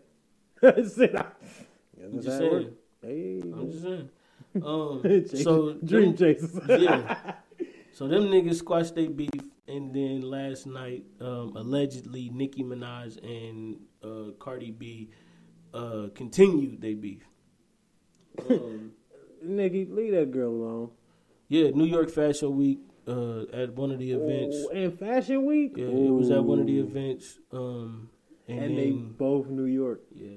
shit, 0.62 1.14
I, 1.14 1.26
I'm 2.02 2.22
just 2.22 2.28
how 2.40 2.44
it 2.46 2.52
work. 2.52 2.62
saying. 3.02 3.42
Hey, 3.42 3.50
I'm 3.52 3.70
just 3.70 3.82
saying. 3.84 4.08
Um, 4.64 5.02
Chasing- 5.02 5.40
so 5.40 5.74
dream 5.84 6.14
them- 6.14 6.16
chasers. 6.16 6.58
yeah. 6.80 7.32
So 7.92 8.08
them 8.08 8.24
niggas 8.24 8.56
squashed 8.56 8.94
their 8.94 9.10
beef, 9.10 9.28
and 9.68 9.94
then 9.94 10.22
last 10.22 10.66
night, 10.66 11.04
um, 11.20 11.52
allegedly, 11.56 12.30
Nicki 12.32 12.62
Minaj 12.62 13.18
and 13.22 13.76
uh, 14.02 14.32
Cardi 14.38 14.70
B 14.70 15.10
uh, 15.74 16.08
continued 16.14 16.80
their 16.80 16.94
beef. 16.96 17.22
Um, 18.48 18.92
Nigga, 19.44 19.92
leave 19.94 20.12
that 20.14 20.30
girl 20.30 20.50
alone. 20.50 20.90
yeah, 21.48 21.70
New 21.70 21.84
York 21.84 22.10
Fashion 22.10 22.56
Week 22.56 22.80
uh, 23.06 23.42
at 23.52 23.72
one 23.74 23.90
of 23.92 23.98
the 23.98 24.12
events. 24.12 24.56
Oh, 24.58 24.70
and 24.70 24.98
Fashion 24.98 25.44
Week. 25.44 25.74
Yeah, 25.76 25.86
it 25.86 26.10
was 26.10 26.30
at 26.30 26.42
one 26.42 26.58
of 26.60 26.66
the 26.66 26.78
events. 26.80 27.38
Um, 27.52 28.10
and, 28.48 28.60
And, 28.60 28.78
they 28.78 28.90
both 28.90 29.48
New 29.48 29.64
York. 29.66 30.00
yeah, 30.12 30.36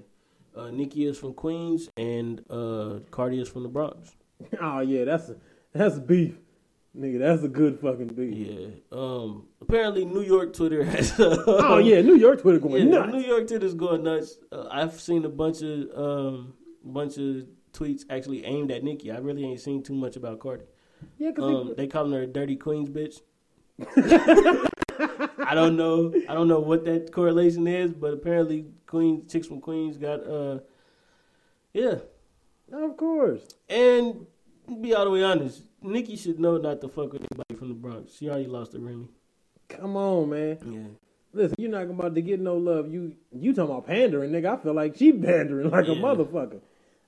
uh, 0.56 0.70
Nicki 0.72 1.06
is 1.06 1.18
from 1.18 1.34
Queens, 1.34 1.90
and 1.98 2.44
uh, 2.50 3.00
Cardi 3.12 3.40
is 3.40 3.48
from 3.50 3.64
the 3.64 3.70
Bronx. 3.70 4.16
Oh 4.62 4.80
yeah, 4.80 5.04
that's 5.06 5.30
a, 5.30 5.36
that's 5.74 6.00
beef, 6.00 6.36
nigga. 6.98 7.20
That's 7.20 7.44
a 7.44 7.48
good 7.48 7.80
fucking 7.80 8.08
beef. 8.08 8.36
Yeah. 8.36 8.68
Um, 8.92 9.48
apparently, 9.62 10.06
New 10.06 10.22
York 10.22 10.54
Twitter 10.54 10.84
has. 10.92 11.20
uh, 11.20 11.44
Oh 11.48 11.78
yeah, 11.78 12.02
New 12.02 12.16
York 12.16 12.42
Twitter 12.42 12.60
going 12.60 12.88
Yeah, 12.90 13.00
nuts. 13.00 13.14
New 13.14 13.22
York 13.22 13.48
Twitter's 13.48 13.74
going 13.74 14.04
nuts. 14.04 14.38
Uh, 14.52 14.68
I've 14.72 15.00
seen 15.00 15.26
a 15.26 15.30
bunch 15.30 15.62
of 15.62 15.90
um, 15.98 16.54
bunch 16.84 17.18
of 17.18 17.46
tweets 17.74 18.04
actually 18.10 18.46
aimed 18.46 18.72
at 18.72 18.84
Nicki. 18.84 19.12
I 19.12 19.18
really 19.20 19.46
ain't 19.46 19.60
seen 19.62 19.84
too 19.84 19.94
much 19.94 20.16
about 20.16 20.40
Cardi. 20.40 20.66
Yeah, 21.18 21.32
cause 21.32 21.44
Um, 21.62 21.68
they, 21.70 21.74
they 21.74 21.88
calling 21.88 22.12
her 22.14 22.24
a 22.24 22.28
dirty 22.28 22.56
Queens 22.56 22.90
bitch. 22.90 23.22
I 25.46 25.56
don't 25.56 25.78
know. 25.78 26.14
I 26.28 26.34
don't 26.34 26.48
know 26.48 26.60
what 26.60 26.84
that 26.86 27.12
correlation 27.12 27.68
is, 27.68 27.94
but 27.94 28.14
apparently 28.14 28.66
Queens 28.88 29.32
chicks 29.32 29.48
from 29.48 29.62
Queens 29.62 29.98
got 29.98 30.26
uh, 30.28 30.60
yeah. 31.74 31.96
of 32.74 32.98
course. 32.98 33.48
And 33.70 34.26
be 34.76 34.94
all 34.94 35.06
the 35.06 35.12
way 35.12 35.24
honest, 35.24 35.64
Nicki 35.82 36.16
should 36.16 36.40
know 36.40 36.58
not 36.58 36.82
to 36.82 36.88
fuck 36.88 37.14
with 37.14 37.22
anybody 37.32 37.56
from 37.58 37.70
the 37.70 37.74
Bronx. 37.76 38.14
She 38.18 38.30
already 38.30 38.48
lost 38.48 38.72
to 38.74 38.80
Remy. 38.80 39.08
Come 39.70 39.96
on, 39.96 40.30
man. 40.30 40.58
Yeah. 40.66 40.88
Listen, 41.32 41.56
you're 41.60 41.70
not 41.70 41.84
about 41.84 42.16
to 42.16 42.22
get 42.22 42.40
no 42.40 42.58
love. 42.58 42.92
You 42.92 43.16
you 43.32 43.54
talking 43.54 43.72
about 43.72 43.86
pandering, 43.88 44.32
nigga? 44.32 44.60
I 44.60 44.64
feel 44.64 44.74
like 44.74 44.96
she 44.98 45.12
pandering 45.14 45.70
like 45.70 45.88
a 45.88 45.92
motherfucker. 45.92 46.60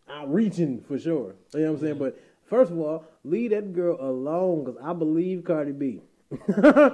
I'm 0.07 0.31
reaching 0.31 0.81
for 0.81 0.99
sure. 0.99 1.35
You 1.53 1.59
know 1.61 1.71
what 1.71 1.77
I'm 1.77 1.79
saying? 1.81 1.97
But 1.97 2.19
first 2.43 2.71
of 2.71 2.77
all, 2.79 3.05
leave 3.23 3.49
that 3.51 3.73
girl 3.73 3.97
alone, 3.99 4.65
cause 4.65 4.75
I 4.83 4.93
believe 4.93 5.43
Cardi 5.43 5.71
B. 5.71 6.01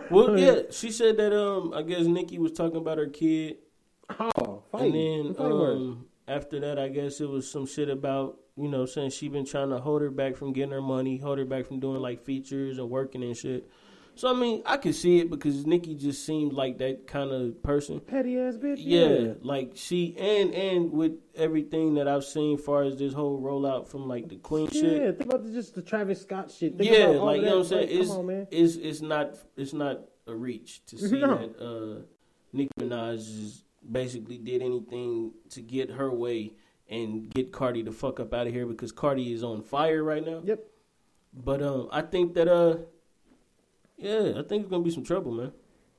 Well, 0.10 0.40
yeah, 0.40 0.62
she 0.72 0.90
said 0.92 1.18
that 1.18 1.38
um, 1.38 1.74
I 1.74 1.82
guess 1.82 2.06
Nicki 2.06 2.40
was 2.40 2.54
talking 2.54 2.78
about 2.78 2.98
her 2.98 3.08
kid 3.08 3.58
Oh, 4.10 4.64
fight. 4.72 4.94
and 4.94 4.94
then 4.96 5.36
um, 5.38 6.06
after 6.28 6.60
that, 6.62 6.80
I 6.80 6.88
guess 6.88 7.20
it 7.20 7.30
was 7.30 7.50
some 7.50 7.66
shit 7.66 7.90
about 7.90 8.40
you 8.58 8.68
know 8.68 8.86
since 8.86 9.14
she 9.14 9.28
been 9.30 9.46
trying 9.46 9.70
to 9.70 9.80
hold 9.80 10.02
her 10.02 10.12
back 10.12 10.36
from 10.36 10.54
getting 10.54 10.72
her 10.72 10.82
money, 10.82 11.18
hold 11.18 11.38
her 11.38 11.46
back 11.46 11.66
from 11.68 11.80
doing 11.80 12.02
like 12.02 12.20
features 12.22 12.78
and 12.78 12.90
working 12.90 13.24
and 13.24 13.38
shit. 13.38 13.70
So 14.16 14.36
I 14.36 14.40
mean, 14.40 14.64
I 14.66 14.78
could 14.78 14.96
see 14.96 15.20
it 15.20 15.30
because 15.30 15.68
Nicki 15.68 15.94
just 15.94 16.26
seemed 16.26 16.52
like 16.54 16.80
that 16.80 17.06
kind 17.06 17.30
of 17.32 17.62
person. 17.62 18.00
Petty 18.00 18.40
ass 18.40 18.56
bitch. 18.58 18.78
Yeah, 18.80 19.34
like 19.44 19.74
she 19.76 20.16
and 20.18 20.56
and 20.56 20.92
with 20.92 21.12
everything 21.36 21.94
that 21.96 22.08
I've 22.08 22.24
seen, 22.24 22.58
far 22.58 22.82
as 22.82 22.98
this 22.98 23.14
whole 23.14 23.40
rollout 23.40 23.88
from 23.90 24.08
like 24.08 24.28
the 24.28 24.38
Queen 24.38 24.70
Yeah, 24.72 24.82
shit. 24.82 25.18
think 25.20 25.32
about 25.32 25.46
the, 25.46 25.52
just 25.52 25.76
the 25.76 25.84
Travis 25.84 26.22
Scott 26.22 26.50
shit. 26.50 26.80
Think 26.80 26.90
yeah, 26.92 27.06
like 27.10 27.42
you 27.42 27.46
know 27.46 27.58
what 27.58 27.60
I'm 27.60 27.66
saying. 27.66 27.90
Like, 27.90 27.96
It's 28.00 28.10
come 28.10 28.18
on, 28.20 28.26
man. 28.26 28.48
it's 28.50 28.76
it's 28.76 29.02
not 29.02 29.38
it's 29.56 29.74
not 29.74 30.00
a 30.26 30.34
reach 30.34 30.84
to 30.88 30.98
see 31.10 31.20
No. 31.22 31.38
that 31.38 31.64
uh, 31.64 32.02
Nicki 32.54 32.72
Minaj 32.80 33.62
basically 33.90 34.40
did 34.40 34.64
anything 34.64 35.32
to 35.52 35.62
get 35.62 35.92
her 35.92 36.12
way 36.12 36.54
and 36.90 37.30
get 37.30 37.52
Cardi 37.52 37.82
the 37.82 37.92
fuck 37.92 38.20
up 38.20 38.34
out 38.34 38.48
of 38.48 38.54
here 38.54 38.66
because 38.66 38.92
Cardi 38.92 39.34
is 39.34 39.44
on 39.44 39.62
fire 39.62 40.04
right 40.04 40.26
now. 40.26 40.42
Yep. 40.44 40.64
But 41.34 41.62
um, 41.62 41.90
I 41.92 42.02
think 42.02 42.34
that 42.36 42.48
uh, 42.48 42.78
yeah, 43.98 44.34
I 44.38 44.44
think 44.44 44.62
it's 44.64 44.70
gonna 44.70 44.84
be 44.84 44.92
some 44.92 45.04
trouble, 45.04 45.32
man. 45.32 45.52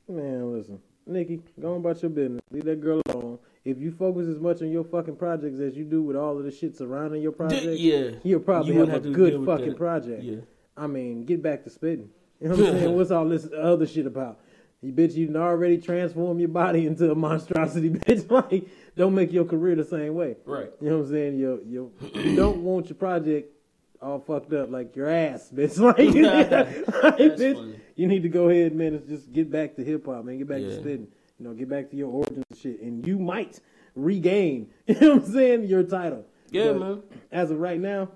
Man, 0.09 0.53
listen, 0.53 0.81
Nicki, 1.07 1.41
go 1.61 1.73
on 1.75 1.81
about 1.81 2.01
your 2.03 2.11
business. 2.11 2.41
Leave 2.51 2.65
that 2.65 2.81
girl 2.81 3.03
alone. 3.09 3.39
If 3.65 3.79
you 3.79 3.91
focus 3.93 4.27
as 4.29 4.39
much 4.41 4.63
on 4.63 4.71
your 4.71 4.85
fucking 4.85 5.17
projects 5.17 5.61
as 5.61 5.77
you 5.77 5.85
do 5.85 6.03
with 6.03 6.17
all 6.17 6.39
of 6.39 6.45
the 6.45 6.51
shit 6.51 6.77
surrounding 6.77 7.21
your 7.21 7.33
project, 7.33 7.79
yeah, 7.79 8.11
you'll 8.23 8.41
probably 8.41 8.73
You 8.73 8.81
have 8.81 8.89
wouldn't 8.93 9.15
a 9.15 9.17
good 9.17 9.45
fucking 9.45 9.69
that. 9.71 9.77
project. 9.77 10.23
Yeah. 10.23 10.37
I 10.77 10.87
mean, 10.87 11.25
get 11.25 11.43
back 11.43 11.65
to 11.65 11.71
spitting. 11.71 12.09
You 12.41 12.49
know 12.49 12.57
what 12.57 12.67
I'm 12.69 12.79
saying? 12.79 12.95
What's 12.97 13.11
all 13.11 13.29
this 13.29 13.49
other 13.57 13.87
shit 13.87 14.07
about? 14.07 14.41
You 14.81 14.93
bitch, 14.93 15.15
you 15.15 15.35
already 15.37 15.79
transform 15.79 16.39
your 16.39 16.51
body 16.51 16.87
into 16.87 17.11
a 17.11 17.15
monstrosity, 17.15 17.91
bitch. 17.91 18.31
Like, 18.31 18.69
don't 18.97 19.15
make 19.15 19.33
your 19.33 19.45
career 19.45 19.75
the 19.75 19.85
same 19.85 20.15
way. 20.15 20.37
Right. 20.45 20.71
You 20.81 20.91
know 20.91 20.99
what 20.99 21.07
I'm 21.07 21.11
saying? 21.11 21.37
You 21.39 21.61
you 21.67 21.93
you 22.15 22.37
don't 22.37 22.63
want 22.63 22.89
your 22.89 22.97
project 22.97 23.53
all 24.01 24.21
fucked 24.21 24.53
up 24.53 24.71
like 24.71 24.95
your 24.95 25.09
ass, 25.09 25.51
bitch. 25.53 25.79
Like, 25.79 25.99
like, 27.03 27.17
bitch, 27.19 27.55
funny. 27.57 27.81
you 27.97 28.07
need 28.07 28.23
to 28.23 28.29
go 28.29 28.49
ahead, 28.49 28.73
man, 28.75 28.95
and 28.95 29.09
just 29.09 29.33
get 29.33 29.51
back 29.51 29.75
to 29.77 29.85
hip 29.85 30.07
hop, 30.07 30.25
man. 30.25 30.39
Get 30.39 30.47
back 30.49 30.61
Yeah. 30.61 30.69
to 30.69 30.75
spitting. 30.81 31.09
You 31.41 31.45
know, 31.47 31.55
get 31.55 31.69
back 31.69 31.91
to 31.91 31.97
your 31.97 32.11
origins 32.11 32.45
and 32.51 32.59
shit, 32.59 32.81
and 32.81 33.05
you 33.07 33.19
might 33.19 33.61
regain. 33.97 34.71
You 34.87 34.95
know 35.01 35.15
what 35.17 35.25
I'm 35.27 35.33
saying? 35.33 35.65
Your 35.65 35.83
title. 35.83 36.25
Yeah, 36.51 36.73
But 36.73 36.79
man. 36.81 37.03
As 37.33 37.51
of 37.51 37.59
right 37.59 37.81
now, 37.81 38.11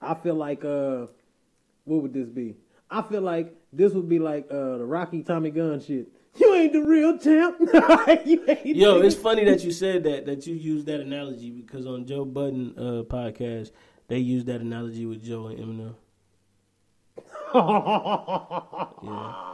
I 0.00 0.14
feel 0.14 0.34
like 0.36 0.64
uh, 0.64 1.06
what 1.84 2.02
would 2.02 2.12
this 2.14 2.28
be? 2.28 2.56
I 2.90 3.02
feel 3.02 3.20
like 3.22 3.54
this 3.72 3.92
would 3.92 4.08
be 4.08 4.18
like 4.18 4.46
uh 4.50 4.78
the 4.78 4.84
Rocky 4.84 5.22
Tommy 5.22 5.50
Gunn 5.50 5.80
shit. 5.80 6.08
You 6.36 6.54
ain't 6.54 6.72
the 6.72 6.82
real 6.82 7.18
champ. 7.18 7.56
you 8.24 8.44
ain't 8.46 8.64
Yo, 8.64 9.00
it's 9.00 9.16
funny 9.16 9.44
that 9.44 9.64
you 9.64 9.72
said 9.72 10.04
that 10.04 10.26
that 10.26 10.46
you 10.46 10.54
used 10.54 10.86
that 10.86 11.00
analogy 11.00 11.50
because 11.50 11.86
on 11.86 12.06
Joe 12.06 12.24
Budden 12.24 12.74
uh, 12.76 13.02
podcast 13.02 13.72
they 14.08 14.18
used 14.18 14.46
that 14.46 14.60
analogy 14.60 15.06
with 15.06 15.24
Joe 15.24 15.48
and 15.48 15.58
Eminem. 15.58 15.94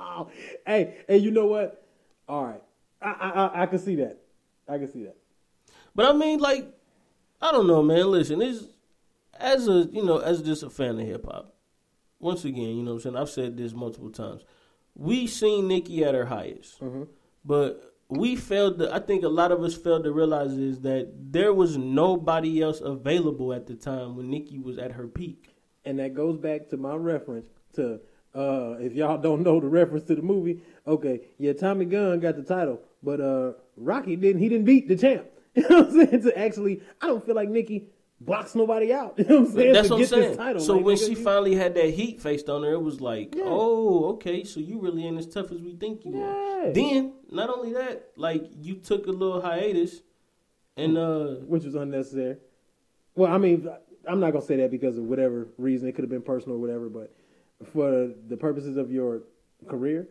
Hey, 0.66 0.97
hey, 1.06 1.18
you 1.18 1.30
know 1.30 1.44
what? 1.44 1.86
All 2.26 2.44
right, 2.44 2.62
I, 3.02 3.10
I 3.10 3.28
I 3.28 3.62
I 3.62 3.66
can 3.66 3.78
see 3.78 3.97
that. 3.97 4.18
I 4.66 4.78
can 4.78 4.90
see 4.90 5.05
that. 5.05 5.16
But 5.94 6.06
I 6.06 6.12
mean, 6.12 6.40
like, 6.40 6.72
I 7.40 7.52
don't 7.52 7.66
know, 7.66 7.82
man. 7.82 8.10
Listen, 8.10 8.40
it's 8.40 8.64
as 9.38 9.68
a 9.68 9.88
you 9.93 10.05
know, 10.05 10.18
as 10.18 10.43
just 10.43 10.62
a 10.62 10.70
fan 10.70 10.98
of 10.98 11.06
hip 11.06 11.26
hop. 11.26 11.55
Once 12.18 12.44
again, 12.44 12.76
you 12.76 12.82
know, 12.82 12.93
what 12.94 13.05
I'm 13.06 13.12
saying 13.12 13.16
I've 13.16 13.30
said 13.30 13.56
this 13.56 13.72
multiple 13.74 14.10
times. 14.10 14.43
We 14.94 15.26
seen 15.26 15.68
Nicki 15.68 16.05
at 16.05 16.14
her 16.14 16.24
highest, 16.26 16.80
but 17.44 17.94
we 18.09 18.36
failed. 18.36 18.78
To, 18.78 18.94
I 18.94 19.01
think 19.01 19.24
a 19.24 19.28
lot 19.28 19.52
of 19.52 19.62
us 19.62 19.74
failed 19.76 20.05
to 20.05 20.12
realize 20.12 20.52
is 20.52 20.80
that 20.80 21.12
there 21.32 21.52
was 21.52 21.76
nobody 21.76 22.62
else 22.62 22.80
available 22.80 23.52
at 23.52 23.66
the 23.66 23.74
time 23.74 24.16
when 24.16 24.30
Nicki 24.30 24.59
was 24.59 24.78
at 24.78 24.93
her 24.93 25.06
peak. 25.06 25.55
and 25.84 25.98
that 25.98 26.14
goes 26.14 26.36
back 26.38 26.68
to 26.70 26.76
my 26.76 26.94
reference 26.94 27.47
to 27.74 28.01
uh 28.34 28.74
if 28.80 28.93
y'all 28.94 29.18
don't 29.18 29.43
know 29.43 29.60
the 29.60 29.68
reference 29.68 30.05
to 30.05 30.14
the 30.14 30.22
movie 30.22 30.60
okay 30.86 31.20
yeah 31.38 31.52
tommy 31.52 31.84
gunn 31.84 32.18
got 32.20 32.34
the 32.36 32.43
title 32.43 32.80
but 33.02 33.20
uh 33.20 33.52
rocky 33.76 34.16
didn't 34.16 34.40
he 34.43 34.48
didn't 34.48 34.64
beat 34.66 34.88
the 34.88 34.97
champ 34.97 35.26
you 35.55 35.62
know 35.68 35.82
what 35.82 35.86
i'm 35.88 36.06
saying 36.06 36.22
to 36.22 36.38
actually 36.38 36.82
i 37.01 37.06
don't 37.06 37.24
feel 37.24 37.34
like 37.36 37.48
nicki 37.48 37.86
blocks 38.20 38.55
nobody 38.55 38.93
out 38.93 39.14
you 39.18 39.24
know 39.24 39.40
what 39.40 39.48
i'm 39.48 39.55
saying 39.55 39.72
That's 39.72 39.90
what 39.90 40.01
I'm 40.01 40.06
saying. 40.06 40.36
title 40.36 40.62
so 40.62 40.76
Like, 40.76 40.84
when 40.84 40.97
nigga, 40.97 41.05
she 41.06 41.10
you- 41.10 41.16
finally 41.24 41.55
had 41.55 41.74
that 41.74 41.90
heat 41.90 42.20
faced 42.20 42.48
on 42.48 42.62
her, 42.62 42.72
it 42.72 42.82
was 42.82 43.01
like, 43.01 43.34
Yeah. 43.34 43.44
oh, 43.47 44.06
okay, 44.14 44.43
so 44.44 44.59
you 44.60 44.78
really 44.80 45.06
ain't 45.06 45.18
as 45.18 45.26
tough 45.26 45.52
as 45.52 45.60
we 45.60 45.74
think 45.76 46.05
you 46.05 46.16
Yeah. 46.18 46.24
are. 46.68 46.72
Then, 46.72 47.12
not 47.30 47.51
only 47.51 47.72
that, 47.74 48.10
like 48.16 48.44
you 48.60 48.76
took 48.76 49.06
a 49.06 49.10
little 49.10 49.40
hiatus, 49.43 50.01
and 50.78 50.97
uh, 50.98 51.26
which 51.47 51.64
was 51.64 51.74
unnecessary 51.74 52.36
well 53.14 53.32
i 53.32 53.38
mean 53.38 53.66
i'm 54.06 54.20
not 54.20 54.32
gonna 54.32 54.44
say 54.44 54.56
that 54.56 54.70
because 54.70 54.98
of 54.98 55.05
whatever 55.05 55.48
reason 55.56 55.88
it 55.88 55.93
could 55.94 56.02
have 56.02 56.10
been 56.10 56.20
personal 56.20 56.56
or 56.56 56.60
whatever 56.60 56.90
but 56.90 57.14
for 57.72 58.10
the 58.28 58.36
purposes 58.36 58.76
of 58.76 58.93
your 58.93 59.22
career 59.68 60.06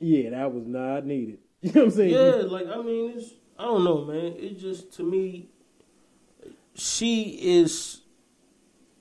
yeah 0.00 0.28
that 0.28 0.52
was 0.52 0.66
not 0.66 1.06
needed 1.06 1.38
you 1.62 1.72
know 1.72 1.80
what 1.82 1.84
i'm 1.86 1.90
saying 1.92 2.10
yeah, 2.10 2.42
like 2.46 2.66
I 2.68 2.82
mean, 2.82 3.12
it's 3.16 3.30
I 3.58 3.62
don't 3.64 3.84
know, 3.84 4.04
man. 4.04 4.34
It 4.36 4.58
just 4.58 4.92
to 4.94 5.02
me, 5.04 5.48
she 6.74 7.38
is. 7.40 8.00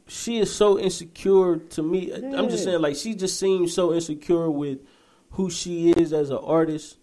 She 0.08 0.38
is 0.40 0.54
so 0.54 0.78
insecure 0.78 1.58
to 1.58 1.82
me. 1.82 2.12
I'm 2.14 2.50
just 2.50 2.66
saying, 2.66 2.82
like 2.82 2.96
she 2.96 3.16
just 3.16 3.40
seems 3.40 3.74
so 3.74 3.94
insecure 3.94 4.50
with 4.50 4.80
who 5.32 5.50
she 5.50 5.92
is 5.92 6.14
as 6.14 6.30
an 6.30 6.38
artist 6.38 6.98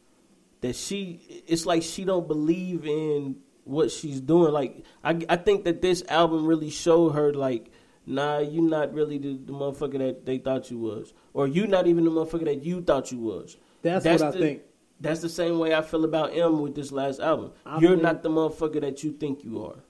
that 0.61 0.77
she. 0.77 1.43
It's 1.47 1.67
like 1.67 1.83
she 1.83 2.05
don't 2.05 2.29
believe 2.29 2.87
in 2.87 3.37
what 3.65 3.91
she's 3.91 4.21
doing. 4.21 4.53
Like 4.53 4.85
I, 5.03 5.19
I 5.29 5.37
think 5.37 5.65
that 5.65 5.83
this 5.83 6.05
album 6.09 6.47
really 6.47 6.71
showed 6.71 7.11
her 7.11 7.33
like, 7.33 7.71
nah, 8.07 8.39
you 8.39 8.61
not 8.61 8.93
really 8.93 9.19
the, 9.19 9.39
the 9.45 9.53
motherfucker 9.53 9.99
that 9.99 10.27
they 10.27 10.39
thought 10.39 10.71
you 10.71 10.79
was, 10.79 11.13
or 11.33 11.49
you 11.49 11.67
not 11.67 11.87
even 11.87 12.05
the 12.05 12.11
motherfucker 12.11 12.45
that 12.45 12.63
you 12.65 12.83
thought 12.83 13.11
you 13.11 13.19
was. 13.19 13.57
That's 13.83 14.05
what 14.05 14.23
I 14.23 14.31
the- 14.31 14.39
think. 14.39 14.63
That's 15.03 15.21
the 15.21 15.31
same 15.31 15.59
way 15.59 15.75
I 15.75 15.81
feel 15.81 16.05
about 16.05 16.37
Em 16.37 16.61
with 16.61 16.75
this 16.75 16.93
last 16.93 17.21
album. 17.21 17.53
I 17.65 17.79
You're 17.79 17.97
not 17.97 18.23
the 18.23 18.29
motherfucker 18.29 18.83
that 18.83 19.03
you 19.03 19.13
think 19.13 19.43
you 19.43 19.65
are. 19.65 19.83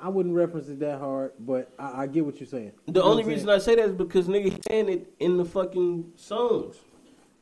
I 0.00 0.08
wouldn't 0.08 0.34
reference 0.34 0.68
it 0.68 0.78
that 0.80 0.98
hard, 1.00 1.32
but 1.40 1.72
I, 1.78 2.02
I 2.02 2.06
get 2.06 2.24
what 2.24 2.38
you're 2.40 2.46
saying. 2.46 2.72
The 2.86 3.02
only 3.02 3.24
reason 3.24 3.48
I 3.48 3.58
say 3.58 3.74
that 3.76 3.84
is 3.84 3.92
because 3.94 4.28
nigga 4.28 4.44
he's 4.52 4.58
saying 4.68 4.88
it 4.88 5.12
in 5.18 5.36
the 5.36 5.44
fucking 5.44 6.12
songs. 6.16 6.76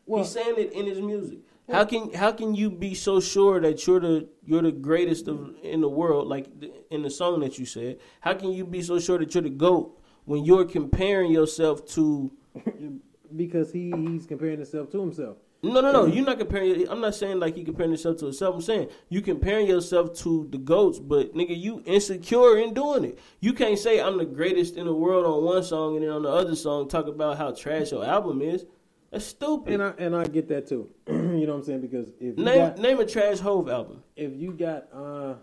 well, 0.06 0.22
he's 0.22 0.32
saying 0.32 0.54
it 0.56 0.72
in 0.72 0.86
his 0.86 1.00
music. 1.00 1.38
How 1.70 1.84
can 1.84 2.12
how 2.12 2.30
can 2.30 2.54
you 2.54 2.70
be 2.70 2.94
so 2.94 3.18
sure 3.18 3.60
that 3.60 3.86
you're 3.86 3.98
the 4.00 4.28
you're 4.44 4.62
the 4.62 4.70
greatest 4.72 5.26
of 5.26 5.52
in 5.64 5.80
the 5.80 5.88
world 5.88 6.28
like 6.28 6.60
the- 6.60 6.72
in 6.90 7.02
the 7.02 7.10
song 7.10 7.40
that 7.40 7.58
you 7.58 7.66
said? 7.66 7.98
How 8.20 8.34
can 8.34 8.52
you 8.52 8.64
be 8.64 8.82
so 8.82 9.00
sure 9.00 9.18
that 9.18 9.34
you're 9.34 9.42
the 9.42 9.50
goat 9.50 10.00
when 10.26 10.44
you're 10.44 10.64
comparing 10.64 11.32
yourself 11.32 11.84
to 11.94 12.30
because 13.36 13.72
he 13.72 13.90
he's 13.90 14.26
comparing 14.26 14.58
himself 14.58 14.90
to 14.92 15.00
himself. 15.00 15.38
No, 15.62 15.80
no, 15.80 15.90
no. 15.90 16.06
You're 16.06 16.24
not 16.24 16.38
comparing. 16.38 16.88
I'm 16.88 17.00
not 17.00 17.14
saying 17.14 17.40
like 17.40 17.56
you 17.56 17.64
comparing 17.64 17.90
yourself 17.90 18.18
to 18.18 18.26
yourself. 18.26 18.54
I'm 18.54 18.60
saying 18.60 18.88
you 19.08 19.20
comparing 19.20 19.66
yourself 19.66 20.14
to 20.18 20.46
the 20.50 20.58
goats, 20.58 20.98
but 20.98 21.34
nigga, 21.34 21.58
you 21.58 21.82
insecure 21.86 22.58
in 22.58 22.74
doing 22.74 23.04
it. 23.04 23.18
You 23.40 23.52
can't 23.52 23.78
say 23.78 24.00
I'm 24.00 24.18
the 24.18 24.26
greatest 24.26 24.76
in 24.76 24.86
the 24.86 24.94
world 24.94 25.26
on 25.26 25.44
one 25.44 25.62
song 25.64 25.96
and 25.96 26.04
then 26.04 26.10
on 26.10 26.22
the 26.22 26.28
other 26.28 26.54
song 26.54 26.88
talk 26.88 27.06
about 27.06 27.38
how 27.38 27.52
trash 27.52 27.90
your 27.90 28.04
album 28.04 28.42
is. 28.42 28.64
That's 29.10 29.24
stupid. 29.24 29.74
And 29.74 29.82
I 29.82 29.94
and 29.98 30.14
I 30.14 30.26
get 30.26 30.48
that 30.48 30.68
too. 30.68 30.90
you 31.08 31.14
know 31.14 31.52
what 31.52 31.60
I'm 31.60 31.64
saying? 31.64 31.80
Because 31.80 32.10
if 32.20 32.38
you 32.38 32.44
name 32.44 32.58
got, 32.58 32.78
name 32.78 33.00
a 33.00 33.06
trash 33.06 33.38
Hove 33.38 33.68
album. 33.68 34.02
if 34.14 34.32
you 34.34 34.52
got 34.52 34.88
uh, 34.92 35.34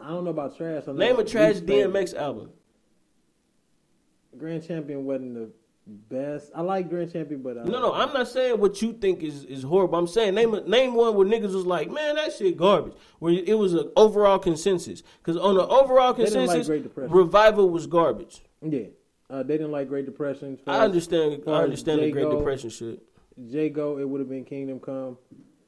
I 0.00 0.08
don't 0.08 0.24
know 0.24 0.30
about 0.30 0.56
trash. 0.56 0.86
Name 0.86 1.18
a 1.18 1.24
trash. 1.24 1.56
DMX 1.56 2.14
album. 2.14 2.50
Grand 4.36 4.66
Champion 4.66 5.04
wasn't 5.04 5.34
the 5.34 5.50
best. 5.86 6.50
I 6.54 6.62
like 6.62 6.88
Grand 6.88 7.12
Champion, 7.12 7.42
but 7.42 7.56
uh, 7.56 7.64
No, 7.64 7.80
no, 7.80 7.92
I'm 7.94 8.12
not 8.12 8.28
saying 8.28 8.58
what 8.58 8.80
you 8.82 8.92
think 8.92 9.22
is, 9.22 9.44
is 9.44 9.62
horrible. 9.62 9.98
I'm 9.98 10.06
saying 10.06 10.34
name 10.34 10.52
name 10.66 10.94
one 10.94 11.14
where 11.14 11.26
niggas 11.26 11.54
was 11.54 11.66
like, 11.66 11.90
man, 11.90 12.16
that 12.16 12.32
shit 12.32 12.56
garbage. 12.56 12.94
Where 13.18 13.32
it 13.32 13.56
was 13.56 13.74
an 13.74 13.90
overall 13.96 14.38
consensus. 14.38 15.02
Because 15.18 15.36
on 15.36 15.54
the 15.54 15.66
overall 15.66 16.12
didn't 16.12 16.46
like 16.46 16.56
consensus, 16.66 16.88
Revival 16.96 17.70
was 17.70 17.86
garbage. 17.86 18.42
Yeah, 18.62 18.86
uh, 19.30 19.42
they 19.42 19.56
didn't 19.58 19.72
like 19.72 19.88
Great 19.88 20.06
Depression. 20.06 20.58
I 20.66 20.80
understand. 20.84 21.42
I 21.46 21.62
understand 21.62 22.00
the 22.02 22.10
Great 22.10 22.30
Depression 22.30 22.70
shit. 22.70 23.02
Jago, 23.38 23.98
it 23.98 24.08
would 24.08 24.20
have 24.20 24.28
been 24.30 24.44
Kingdom 24.44 24.80
Come. 24.80 25.18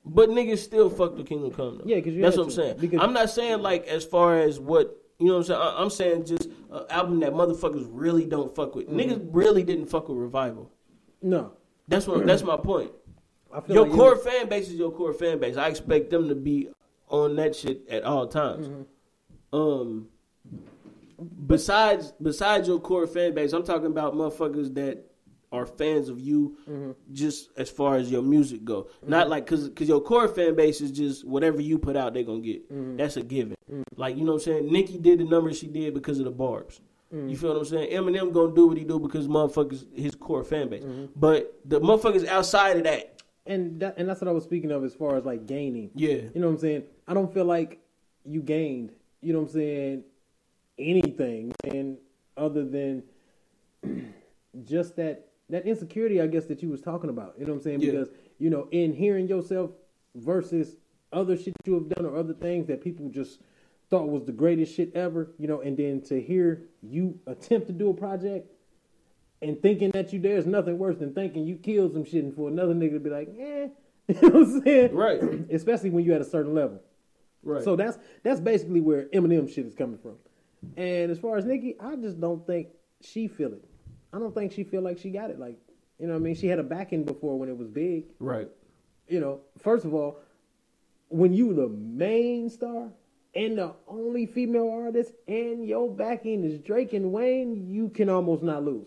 But 0.05 0.31
niggas 0.31 0.59
still 0.59 0.89
fuck 0.89 1.17
with 1.17 1.27
Kingdom 1.27 1.51
Come. 1.53 1.79
Though. 1.79 1.85
Yeah, 1.85 2.01
'cause 2.01 2.15
you 2.15 2.23
that's 2.23 2.37
what 2.37 2.45
I'm 2.45 2.51
saying. 2.51 2.77
because- 2.81 3.01
I'm 3.03 3.13
not 3.13 3.29
saying 3.29 3.61
like 3.61 3.87
as 3.87 4.05
far 4.07 4.39
as 4.39 4.59
what 4.59 4.97
you 5.19 5.27
know. 5.27 5.39
what 5.39 5.39
I'm 5.39 5.45
saying 5.45 5.61
I- 5.61 5.83
I'm 5.83 5.91
saying 5.91 6.25
just 6.27 6.49
an 6.71 6.85
album 6.91 7.21
that 7.21 7.33
motherfuckers 7.33 7.87
really 7.91 8.25
don't 8.27 8.55
fuck 8.55 8.75
with. 8.75 8.89
Mm-hmm. 8.89 8.99
Niggas 8.99 9.29
really 9.33 9.63
didn't 9.63 9.87
fuck 9.87 10.09
with 10.09 10.19
Revival. 10.19 10.71
No, 11.23 11.53
That's 11.89 12.07
what. 12.07 12.27
that's 12.27 12.43
my 12.43 12.57
point. 12.57 12.93
Your 13.69 13.85
like 13.87 13.93
core 13.93 14.15
was- 14.15 14.25
fan 14.25 14.49
base 14.49 14.69
is 14.69 14.75
your 14.75 14.93
core 14.93 15.13
fan 15.15 15.39
base. 15.39 15.57
I 15.57 15.69
expect 15.69 16.11
them 16.11 16.29
to 16.29 16.35
be 16.35 16.69
on 17.09 17.37
that 17.37 17.57
shit 17.57 17.89
at 17.89 18.05
all 18.05 18.27
times. 18.29 18.69
Mm-hmm. 18.69 19.57
Um, 19.59 20.09
besides 21.47 22.13
besides 22.23 22.69
your 22.69 22.79
core 22.81 23.07
fan 23.07 23.35
base, 23.35 23.53
I'm 23.53 23.65
talking 23.65 23.87
about 23.87 24.15
motherfuckers 24.15 24.75
that 24.75 25.08
are 25.53 25.65
fans 25.67 26.09
of 26.09 26.21
you, 26.21 26.57
Mm-hmm. 26.69 26.91
just 27.13 27.51
as 27.57 27.71
far 27.71 27.97
as 27.97 28.11
your 28.11 28.23
music 28.23 28.65
go. 28.65 28.89
Not 29.07 29.29
like 29.29 29.45
because 29.47 29.69
because 29.69 29.89
your 29.89 30.01
core 30.01 30.29
fan 30.29 30.55
base 30.55 30.81
is 30.81 30.91
just 30.93 31.27
whatever 31.27 31.61
you 31.61 31.79
put 31.79 31.97
out, 31.97 32.15
they're 32.15 32.23
gonna 32.23 32.41
get. 32.41 32.71
Mm-hmm. 32.73 32.97
That's 32.97 33.17
a 33.17 33.23
given. 33.23 33.55
Like 33.97 34.17
you 34.17 34.25
know 34.25 34.33
what 34.33 34.47
I'm 34.47 34.53
saying. 34.53 34.73
Nicki 34.73 34.99
did 34.99 35.21
the 35.21 35.25
numbers 35.25 35.59
she 35.59 35.67
did 35.67 35.95
because 35.95 36.19
of 36.19 36.25
the 36.27 36.31
barbs. 36.31 36.81
You 37.11 37.37
feel 37.39 37.51
what 37.55 37.59
I'm 37.61 37.65
saying? 37.65 37.91
Eminem 37.91 38.33
gonna 38.35 38.55
do 38.55 38.67
what 38.67 38.77
he 38.77 38.85
do 38.85 38.99
because 38.99 39.27
motherfuckers 39.29 39.87
his 39.99 40.15
core 40.15 40.45
fan 40.45 40.69
base. 40.69 40.85
Mm-hmm. 40.85 41.07
But 41.17 41.59
the 41.65 41.81
motherfuckers 41.81 42.27
outside 42.27 42.77
of 42.77 42.85
that, 42.85 43.23
and 43.47 43.81
that, 43.81 43.95
and 43.97 44.07
that's 44.07 44.21
what 44.21 44.29
I 44.29 44.33
was 44.33 44.45
speaking 44.45 44.71
of 44.71 44.85
as 44.85 44.95
far 44.95 45.17
as 45.17 45.25
like 45.25 45.47
gaining. 45.47 45.91
Yeah. 45.95 46.09
you 46.17 46.33
know 46.35 46.49
what 46.49 46.55
I'm 46.55 46.59
saying. 46.59 46.83
I 47.07 47.15
don't 47.15 47.33
feel 47.33 47.47
like 47.47 47.81
you 48.27 48.43
gained. 48.43 48.93
You 49.23 49.33
know 49.33 49.39
what 49.41 49.49
I'm 49.49 49.55
saying? 49.55 50.05
Anything, 50.79 51.53
and 51.65 51.97
other 52.37 52.65
than 52.67 53.03
just 54.65 54.97
that 54.97 55.28
that 55.51 55.67
insecurity, 55.67 56.21
I 56.21 56.27
guess 56.27 56.45
that 56.47 56.63
you 56.63 56.69
was 56.69 56.81
talking 56.81 57.11
about. 57.11 57.35
You 57.39 57.47
know 57.47 57.53
what 57.53 57.59
I'm 57.59 57.65
saying? 57.65 57.81
Yeah. 57.81 57.91
Because 57.93 58.09
you 58.39 58.51
know, 58.51 58.69
in 58.71 58.93
hearing 58.93 59.29
yourself 59.29 59.71
versus 60.15 60.77
other 61.13 61.37
shit 61.37 61.55
you 61.65 61.75
have 61.75 61.89
done 61.89 62.05
or 62.07 62.17
other 62.17 62.35
things 62.35 62.67
that 62.67 62.83
people 62.83 63.09
just 63.09 63.41
thought 63.91 64.09
was 64.09 64.25
the 64.25 64.33
greatest 64.33 64.75
shit 64.75 64.95
ever. 64.95 65.31
You 65.39 65.49
know, 65.49 65.61
and 65.61 65.77
then 65.77 66.03
to 66.03 66.21
hear 66.21 66.63
you 66.83 67.19
attempt 67.27 67.67
to 67.69 67.73
do 67.73 67.91
a 67.91 67.95
project 67.95 68.51
and 69.41 69.61
thinking 69.63 69.91
that 69.93 70.13
you 70.13 70.21
there's 70.21 70.47
nothing 70.47 70.79
worse 70.79 70.97
than 70.97 71.15
thinking 71.15 71.47
you 71.47 71.57
killed 71.57 71.93
some 71.93 72.05
shit 72.05 72.25
and 72.25 72.35
for 72.35 72.49
another 72.49 72.75
nigga 72.75 72.95
to 72.95 73.01
be 73.01 73.11
like, 73.11 73.29
eh. 73.39 73.69
You 74.09 74.15
know 74.23 74.39
what 74.41 74.49
I'm 74.49 74.63
saying? 74.63 74.95
Right. 74.95 75.21
Especially 75.53 75.91
when 75.91 76.05
you're 76.05 76.15
at 76.15 76.23
a 76.23 76.25
certain 76.25 76.55
level. 76.55 76.81
right? 77.43 77.63
So 77.63 77.77
that's 77.77 77.99
that's 78.23 78.41
basically 78.41 78.81
where 78.81 79.05
Eminem 79.07 79.53
shit 79.53 79.67
is 79.67 79.75
coming 79.75 79.99
from. 79.99 80.17
And 80.77 81.11
as 81.11 81.19
far 81.19 81.37
as 81.37 81.45
Nicki, 81.45 81.77
I 81.79 81.95
just 81.97 82.21
don't 82.21 82.45
think 82.47 82.69
she 83.03 83.29
feel 83.29 83.53
it. 83.53 83.65
I 84.13 84.19
don't 84.19 84.35
think 84.35 84.53
she 84.53 84.65
feel 84.65 84.83
like 84.83 84.99
she 84.99 85.11
got 85.11 85.31
it. 85.31 85.39
Like, 85.39 85.59
you 85.99 86.07
know 86.07 86.15
what 86.15 86.21
I 86.21 86.23
mean? 86.23 86.35
She 86.35 86.47
had 86.47 86.59
a 86.59 86.63
backing 86.63 87.05
before 87.05 87.39
when 87.39 87.49
it 87.49 87.57
was 87.57 87.69
big. 87.69 88.05
right. 88.19 88.49
You 89.09 89.21
know, 89.21 89.41
first 89.59 89.85
of 89.87 89.95
all, 89.95 90.19
when 91.09 91.33
you 91.33 91.55
the 91.55 91.69
main 91.69 92.51
star 92.51 92.89
and 93.35 93.57
the 93.57 93.73
only 93.87 94.27
female 94.27 94.69
artist 94.71 95.13
and 95.27 95.67
your 95.67 95.91
backing 95.91 96.45
is 96.45 96.59
Drake 96.61 96.93
and 96.93 97.11
Wayne, 97.13 97.71
you 97.71 97.89
can 97.89 98.11
almost 98.11 98.43
not 98.43 98.65
lose. 98.65 98.87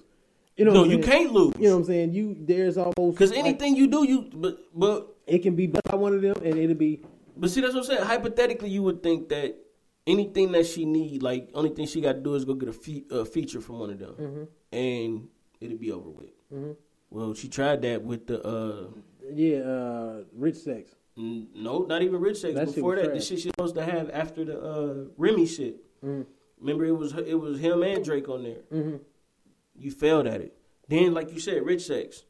You 0.57 0.65
know 0.65 0.73
No, 0.73 0.83
you 0.83 0.99
can't 0.99 1.31
lose. 1.31 1.55
You 1.57 1.69
know 1.69 1.75
what 1.77 1.79
I'm 1.81 1.85
saying? 1.85 2.13
You 2.13 2.35
there's 2.39 2.77
almost 2.77 3.17
Because 3.17 3.31
like, 3.31 3.39
anything 3.39 3.75
you 3.75 3.87
do, 3.87 4.05
you 4.07 4.29
but 4.31 4.59
but 4.75 5.15
it 5.25 5.39
can 5.39 5.55
be 5.55 5.65
by 5.65 5.95
one 5.95 6.13
of 6.13 6.21
them 6.21 6.35
and 6.43 6.55
it'll 6.57 6.75
be 6.75 7.01
but 7.35 7.49
see 7.49 7.61
that's 7.61 7.73
what 7.73 7.79
I'm 7.79 7.85
saying. 7.85 8.03
Hypothetically, 8.03 8.69
you 8.69 8.83
would 8.83 9.01
think 9.01 9.29
that 9.29 9.55
anything 10.05 10.51
that 10.51 10.67
she 10.67 10.85
need, 10.85 11.23
like 11.23 11.49
only 11.55 11.69
thing 11.69 11.87
she 11.87 12.01
got 12.01 12.13
to 12.13 12.19
do 12.19 12.35
is 12.35 12.45
go 12.45 12.53
get 12.53 12.69
a 12.69 12.73
fe- 12.73 13.05
uh, 13.09 13.23
feature 13.23 13.61
from 13.61 13.79
one 13.79 13.89
of 13.89 13.97
them, 13.97 14.13
Mm-hmm. 14.19 14.43
And 14.71 15.27
it'll 15.59 15.77
be 15.77 15.91
over 15.91 16.09
with. 16.09 16.75
Well, 17.09 17.33
she 17.33 17.47
tried 17.49 17.81
that 17.83 18.03
with 18.03 18.27
the 18.27 18.41
uh, 18.41 18.87
yeah, 19.33 19.59
uh 19.59 20.23
rich 20.33 20.55
sex. 20.57 20.91
n- 21.17 21.47
no, 21.55 21.79
not 21.79 22.01
even 22.01 22.19
rich 22.21 22.37
sex. 22.39 22.55
That 22.55 22.73
Before 22.73 22.95
that, 22.95 23.13
the 23.13 23.19
shit 23.21 23.39
she 23.39 23.49
supposed 23.49 23.75
to 23.75 23.83
have 23.83 24.09
after 24.11 24.45
the 24.45 24.59
uh, 24.61 24.93
Remy 25.17 25.45
shit. 25.45 25.77
Mm-hmm. 26.03 26.21
Remember, 26.59 26.85
it 26.85 26.91
was 26.91 27.13
it 27.13 27.39
was 27.39 27.59
him 27.59 27.83
and 27.83 28.03
Drake 28.03 28.29
on 28.29 28.43
there. 28.43 28.99
You 29.75 29.91
failed 29.91 30.27
at 30.27 30.41
it. 30.41 30.55
Then, 30.87 31.13
like 31.13 31.31
you 31.33 31.39
said, 31.39 31.65
rich 31.65 31.85
sex. 31.85 32.23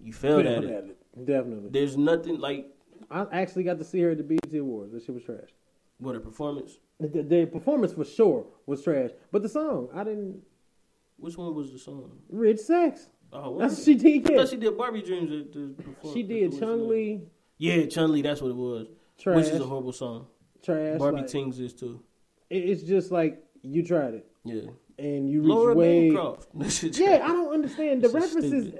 You 0.00 0.12
failed 0.12 0.46
at 0.46 0.64
it. 0.64 0.96
Definitely. 1.26 1.70
There's 1.70 1.96
nothing 1.96 2.38
like 2.38 2.66
I 3.10 3.26
actually 3.32 3.64
got 3.64 3.78
to 3.78 3.84
see 3.84 4.00
her 4.00 4.10
at 4.10 4.18
the 4.18 4.22
BET 4.24 4.54
Awards. 4.54 4.92
That 4.92 5.04
shit 5.04 5.14
was 5.14 5.24
trash. 5.24 5.48
what 5.98 6.14
a 6.16 6.20
performance. 6.20 6.78
The, 7.00 7.22
the 7.22 7.46
performance 7.46 7.92
for 7.92 8.04
sure 8.04 8.46
was 8.66 8.82
trash, 8.82 9.10
but 9.32 9.42
the 9.42 9.48
song 9.48 9.88
I 9.94 10.04
didn't. 10.04 10.42
Which 11.18 11.36
one 11.36 11.54
was 11.54 11.72
the 11.72 11.78
song? 11.78 12.10
Rich 12.28 12.60
sex. 12.60 13.08
Oh, 13.32 13.58
That's 13.58 13.76
what 13.76 13.84
she 13.84 13.94
did. 13.94 14.30
I 14.30 14.36
thought 14.36 14.48
she 14.48 14.56
did 14.56 14.76
Barbie 14.78 15.02
Dreams. 15.02 15.30
The 15.52 15.74
perform- 15.82 16.14
She 16.14 16.22
did 16.22 16.58
Chun 16.58 16.88
Li 16.88 17.22
Yeah, 17.58 17.86
Chun 17.86 18.12
Li. 18.12 18.22
That's 18.22 18.40
what 18.40 18.50
it 18.50 18.56
was. 18.56 18.86
Trash. 19.18 19.36
Which 19.36 19.46
is 19.46 19.60
a 19.60 19.64
horrible 19.64 19.92
song. 19.92 20.26
trash. 20.62 20.98
Barbie 20.98 21.18
like, 21.18 21.26
Tings 21.28 21.58
is 21.58 21.72
too. 21.72 22.00
It's 22.50 22.82
just 22.82 23.10
like 23.10 23.42
you 23.62 23.82
tried 23.84 24.14
it 24.14 24.26
Yeah. 24.44 24.62
and 24.98 25.28
you 25.28 25.40
reached 25.40 25.48
Laura 25.50 25.74
way. 25.74 26.08
Bancroft. 26.10 26.48
That 26.54 26.70
shit 26.70 26.98
Yeah. 26.98 27.20
I 27.24 27.28
don't 27.28 27.52
understand 27.52 28.02
the 28.02 28.08
references. 28.10 28.72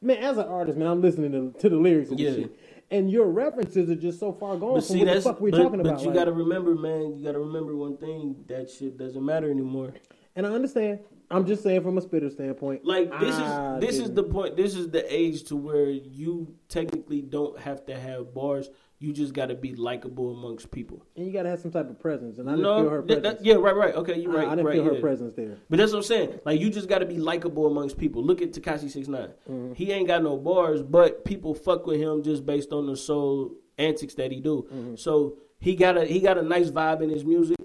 Man, 0.00 0.18
as 0.18 0.36
an 0.38 0.46
artist, 0.46 0.76
man, 0.78 0.88
I'm 0.88 1.00
listening 1.02 1.32
to, 1.32 1.58
to 1.60 1.68
the 1.68 1.76
lyrics 1.76 2.10
and 2.10 2.20
Yeah. 2.20 2.34
shit, 2.34 2.58
and 2.90 3.10
your 3.10 3.26
references 3.26 3.88
are 3.90 3.94
just 3.96 4.18
so 4.20 4.32
far 4.32 4.56
gone 4.56 4.74
But 4.74 4.84
from 4.84 4.96
see, 4.98 5.04
what 5.04 5.14
the 5.14 5.20
fuck 5.20 5.40
we're 5.40 5.50
but, 5.52 5.62
talking 5.62 5.82
but 5.82 5.86
about. 5.88 6.00
you 6.00 6.06
like- 6.08 6.14
gotta 6.16 6.32
remember, 6.32 6.74
man. 6.74 7.16
You 7.18 7.24
gotta 7.24 7.38
remember 7.40 7.74
one 7.76 7.96
thing. 7.96 8.44
That 8.48 8.70
shit 8.70 8.96
doesn't 8.98 9.24
matter 9.24 9.50
anymore. 9.50 9.94
and 10.36 10.46
I 10.46 10.50
understand. 10.50 11.00
I'm 11.32 11.46
just 11.46 11.62
saying 11.62 11.82
from 11.82 11.98
a 11.98 12.00
spitter 12.00 12.30
standpoint. 12.30 12.84
Like 12.84 13.10
this 13.18 13.34
I 13.36 13.76
is 13.76 13.80
this 13.80 13.94
is 13.96 14.00
didn't- 14.02 14.14
the 14.16 14.22
point. 14.24 14.56
This 14.56 14.74
is 14.74 14.90
the 14.90 15.04
age 15.12 15.44
to 15.44 15.56
where 15.56 15.90
you 15.90 16.54
technically 16.68 17.22
don't 17.22 17.58
have 17.58 17.84
to 17.86 17.98
have 17.98 18.34
bars. 18.34 18.68
You 18.98 19.12
just 19.12 19.34
got 19.34 19.46
to 19.46 19.56
be 19.56 19.74
likable 19.74 20.30
amongst 20.32 20.70
people. 20.70 21.04
and 21.16 21.26
you 21.26 21.32
gotta 21.32 21.48
have 21.48 21.58
some 21.58 21.72
type 21.72 21.90
of 21.90 21.98
presence, 21.98 22.38
and 22.38 22.48
I 22.48 22.52
didn't 22.52 22.62
no, 22.62 22.82
feel 22.82 22.90
her 22.90 23.02
presence. 23.02 23.22
that- 23.26 23.44
yeah, 23.44 23.54
right, 23.54 23.74
right. 23.74 23.94
Okay, 23.96 24.20
you're 24.20 24.30
right. 24.30 24.46
I, 24.46 24.50
didn't 24.50 24.66
right, 24.66 24.74
feel 24.74 24.84
her 24.84 25.00
presence 25.00 25.34
there. 25.34 25.56
But 25.68 25.78
that's 25.78 25.90
what 25.90 25.98
I'm 25.98 26.04
saying. 26.04 26.38
Like 26.44 26.60
you 26.60 26.70
just 26.70 26.88
got 26.88 27.00
to 27.00 27.06
be 27.06 27.18
likable 27.18 27.66
amongst 27.66 27.98
people. 27.98 28.22
Look 28.22 28.40
at 28.42 28.52
Tekashi 28.52 28.88
Six 28.90 29.08
Mm-hmm. 29.08 29.72
He 29.72 29.90
ain't 29.90 30.06
got 30.06 30.22
no 30.22 30.36
bars, 30.36 30.82
but 30.82 31.24
people 31.24 31.52
fuck 31.54 31.84
with 31.86 31.98
him 31.98 32.22
just 32.22 32.46
based 32.46 32.72
on 32.72 32.86
the 32.86 32.96
soul 32.96 33.56
antics 33.76 34.14
that 34.14 34.30
he 34.30 34.40
do. 34.40 34.68
Mm-hmm. 34.72 34.94
So 34.94 35.38
he 35.58 35.74
got 35.74 35.96
a 35.96 36.04
he 36.04 36.20
got 36.20 36.38
a 36.38 36.42
nice 36.42 36.70
vibe 36.70 37.02
in 37.02 37.10
his 37.10 37.24
music. 37.24 37.56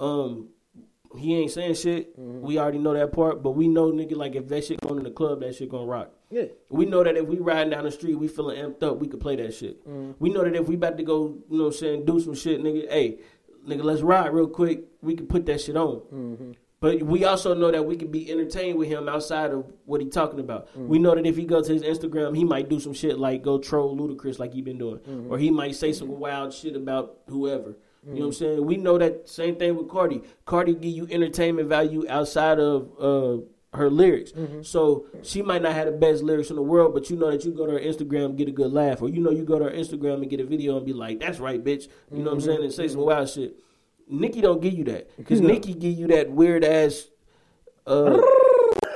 Um, 0.00 0.48
he 1.18 1.36
ain't 1.36 1.50
saying 1.50 1.74
shit. 1.74 2.18
Mm-hmm. 2.18 2.40
We 2.40 2.58
already 2.58 2.78
know 2.78 2.94
that 2.94 3.12
part, 3.12 3.42
but 3.42 3.52
we 3.52 3.68
know 3.68 3.90
nigga 3.92 4.16
like 4.16 4.34
if 4.34 4.48
that 4.48 4.64
shit 4.64 4.80
going 4.80 4.98
in 4.98 5.04
the 5.04 5.10
club, 5.10 5.40
that 5.40 5.54
shit 5.54 5.68
gonna 5.68 5.86
rock. 5.86 6.10
Yeah, 6.30 6.44
We 6.70 6.86
know 6.86 7.04
that 7.04 7.16
if 7.16 7.26
we 7.26 7.38
riding 7.38 7.70
down 7.70 7.84
the 7.84 7.90
street, 7.90 8.14
we 8.14 8.26
feeling 8.26 8.56
amped 8.56 8.82
up, 8.82 8.98
we 8.98 9.06
could 9.06 9.20
play 9.20 9.36
that 9.36 9.52
shit. 9.54 9.86
Mm-hmm. 9.86 10.12
We 10.18 10.30
know 10.30 10.42
that 10.44 10.54
if 10.56 10.66
we 10.66 10.76
about 10.76 10.96
to 10.96 11.02
go, 11.02 11.36
you 11.50 11.58
know 11.58 11.64
what 11.64 11.74
I'm 11.74 11.78
saying, 11.78 12.04
do 12.06 12.18
some 12.20 12.34
shit, 12.34 12.62
nigga, 12.62 12.88
hey, 12.90 13.18
nigga, 13.68 13.84
let's 13.84 14.00
ride 14.00 14.32
real 14.32 14.46
quick. 14.46 14.84
We 15.02 15.14
can 15.14 15.26
put 15.26 15.44
that 15.46 15.60
shit 15.60 15.76
on. 15.76 15.96
Mm-hmm. 16.12 16.52
But 16.80 17.02
we 17.04 17.24
also 17.24 17.54
know 17.54 17.70
that 17.70 17.84
we 17.84 17.94
can 17.96 18.10
be 18.10 18.28
entertained 18.32 18.76
with 18.76 18.88
him 18.88 19.08
outside 19.08 19.52
of 19.52 19.70
what 19.84 20.00
he 20.00 20.08
talking 20.08 20.40
about. 20.40 20.66
Mm-hmm. 20.68 20.88
We 20.88 20.98
know 20.98 21.14
that 21.14 21.24
if 21.26 21.36
he 21.36 21.44
go 21.44 21.62
to 21.62 21.72
his 21.72 21.82
Instagram, 21.82 22.34
he 22.36 22.42
might 22.44 22.68
do 22.68 22.80
some 22.80 22.92
shit 22.94 23.18
like 23.20 23.42
go 23.42 23.58
troll 23.58 23.96
Ludacris 23.96 24.38
like 24.40 24.52
he 24.54 24.62
been 24.62 24.78
doing, 24.78 24.98
Mm-hmm. 25.00 25.30
or 25.32 25.38
he 25.38 25.50
might 25.50 25.76
say 25.76 25.92
some 25.92 26.08
wild 26.18 26.52
shit 26.54 26.74
about 26.74 27.18
whoever. 27.28 27.76
You 28.04 28.14
know 28.14 28.14
what 28.14 28.24
I'm 28.24 28.30
Mm-hmm. 28.30 28.32
saying? 28.32 28.66
We 28.66 28.76
know 28.78 28.98
that 28.98 29.28
same 29.28 29.56
thing 29.56 29.76
with 29.76 29.88
Cardi. 29.88 30.22
Cardi 30.44 30.74
give 30.74 30.84
you 30.92 31.06
entertainment 31.10 31.68
value 31.68 32.04
outside 32.08 32.58
of 32.58 32.90
uh, 33.00 33.42
her 33.76 33.88
lyrics. 33.90 34.32
Mm-hmm. 34.32 34.62
So 34.62 35.06
she 35.22 35.40
might 35.40 35.62
not 35.62 35.72
have 35.74 35.86
the 35.86 35.92
best 35.92 36.22
lyrics 36.22 36.50
in 36.50 36.56
the 36.56 36.62
world, 36.62 36.94
but 36.94 37.10
you 37.10 37.16
know 37.16 37.30
that 37.30 37.44
you 37.44 37.52
go 37.52 37.64
to 37.66 37.72
her 37.74 37.78
Instagram 37.80 38.26
and 38.26 38.36
get 38.38 38.48
a 38.48 38.52
good 38.52 38.72
laugh, 38.72 39.02
or 39.02 39.08
you 39.08 39.20
know 39.22 39.30
you 39.30 39.44
go 39.44 39.58
to 39.58 39.66
her 39.66 39.70
Instagram 39.70 40.14
and 40.14 40.28
get 40.28 40.40
a 40.40 40.44
video 40.44 40.76
and 40.76 40.84
be 40.84 40.92
like, 40.92 41.20
"That's 41.20 41.38
right, 41.38 41.62
bitch." 41.62 41.88
You 42.10 42.18
know 42.18 42.24
what 42.24 42.32
I'm 42.32 42.38
Mm-hmm. 42.38 42.46
saying? 42.46 42.62
And 42.64 42.72
say 42.72 42.88
some 42.88 43.02
wild 43.02 43.28
shit. 43.30 43.56
Nicki 44.08 44.40
don't 44.40 44.60
give 44.60 44.74
you 44.74 44.84
that 44.84 45.16
because 45.16 45.40
Nicki 45.40 45.72
give 45.72 45.96
you 45.96 46.08
that 46.08 46.30
weird 46.30 46.64
ass. 46.64 47.06
Uh, 47.86 48.20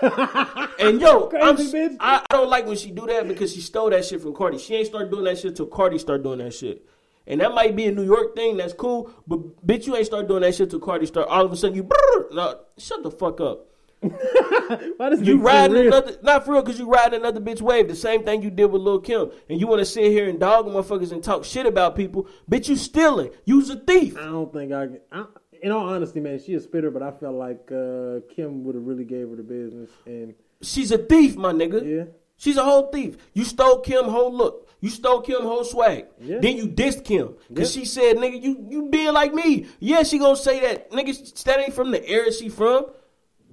and 0.78 1.00
yo, 1.00 1.30
I'm, 1.40 1.56
Crazy. 1.56 1.96
I, 2.00 2.22
I 2.30 2.34
don't 2.34 2.50
like 2.50 2.66
when 2.66 2.76
she 2.76 2.90
do 2.90 3.06
that 3.06 3.26
because 3.26 3.54
she 3.54 3.60
stole 3.60 3.90
that 3.90 4.04
shit 4.04 4.20
from 4.20 4.34
Cardi. 4.34 4.58
She 4.58 4.74
ain't 4.74 4.86
start 4.88 5.10
doing 5.10 5.24
that 5.24 5.38
shit 5.38 5.56
till 5.56 5.66
Cardi 5.66 5.98
start 5.98 6.22
doing 6.22 6.38
that 6.38 6.52
shit. 6.54 6.84
And 7.26 7.40
that 7.40 7.54
might 7.54 7.74
be 7.74 7.86
a 7.86 7.92
New 7.92 8.04
York 8.04 8.36
thing. 8.36 8.56
That's 8.56 8.72
cool, 8.72 9.10
but 9.26 9.66
bitch, 9.66 9.86
you 9.86 9.96
ain't 9.96 10.06
start 10.06 10.28
doing 10.28 10.42
that 10.42 10.54
shit 10.54 10.70
till 10.70 10.78
Cardi 10.80 11.06
start. 11.06 11.28
All 11.28 11.44
of 11.44 11.52
a 11.52 11.56
sudden, 11.56 11.74
you 11.76 11.82
brrr, 11.84 12.32
no, 12.32 12.60
shut 12.78 13.02
the 13.02 13.10
fuck 13.10 13.40
up. 13.40 13.66
Why 14.00 15.08
does 15.10 15.22
You 15.22 15.38
riding 15.40 15.72
real? 15.76 15.86
another, 15.88 16.16
not 16.22 16.44
for 16.44 16.52
real, 16.52 16.62
because 16.62 16.78
you 16.78 16.86
riding 16.88 17.20
another 17.20 17.40
bitch 17.40 17.60
wave. 17.60 17.88
The 17.88 17.94
same 17.96 18.24
thing 18.24 18.42
you 18.42 18.50
did 18.50 18.66
with 18.66 18.82
Lil 18.82 19.00
Kim, 19.00 19.30
and 19.48 19.60
you 19.60 19.66
want 19.66 19.80
to 19.80 19.84
sit 19.84 20.04
here 20.12 20.28
and 20.28 20.38
dog 20.38 20.66
motherfuckers 20.66 21.12
and 21.12 21.22
talk 21.22 21.44
shit 21.44 21.66
about 21.66 21.96
people. 21.96 22.28
Bitch, 22.50 22.68
you 22.68 22.76
stealing. 22.76 23.30
You's 23.44 23.70
a 23.70 23.76
thief. 23.76 24.16
I 24.18 24.24
don't 24.26 24.52
think 24.52 24.72
I, 24.72 24.86
can- 24.86 25.00
I. 25.10 25.24
In 25.62 25.72
all 25.72 25.88
honesty, 25.88 26.20
man, 26.20 26.38
she 26.38 26.52
a 26.54 26.60
spitter, 26.60 26.90
but 26.90 27.02
I 27.02 27.10
felt 27.10 27.34
like 27.34 27.72
uh, 27.72 28.20
Kim 28.34 28.62
would 28.64 28.74
have 28.74 28.84
really 28.84 29.04
gave 29.04 29.30
her 29.30 29.36
the 29.36 29.42
business, 29.42 29.90
and 30.04 30.34
She's 30.62 30.92
a 30.92 30.98
thief, 30.98 31.36
my 31.36 31.52
nigga. 31.52 31.82
yeah, 31.84 32.04
She's 32.36 32.56
a 32.58 32.62
whole 32.64 32.90
thief. 32.92 33.16
You 33.32 33.44
stole 33.44 33.80
Kim 33.80 34.04
whole 34.04 34.32
look. 34.32 34.65
You 34.80 34.90
stole 34.90 35.20
Kim 35.22 35.42
whole 35.42 35.64
swag. 35.64 36.06
Yeah. 36.20 36.38
Then 36.40 36.56
you 36.56 36.68
dissed 36.68 37.04
Kim. 37.04 37.28
Cause 37.54 37.74
Yep. 37.74 37.80
she 37.80 37.84
said, 37.86 38.16
nigga, 38.16 38.40
you, 38.42 38.66
you 38.68 38.88
being 38.90 39.12
like 39.14 39.32
me. 39.32 39.66
Yeah, 39.80 40.02
she 40.02 40.18
gonna 40.18 40.36
say 40.36 40.60
that. 40.60 40.90
Nigga, 40.90 41.44
that 41.44 41.58
ain't 41.60 41.74
from 41.74 41.90
the 41.90 42.06
area 42.06 42.30
she 42.32 42.48
from. 42.48 42.86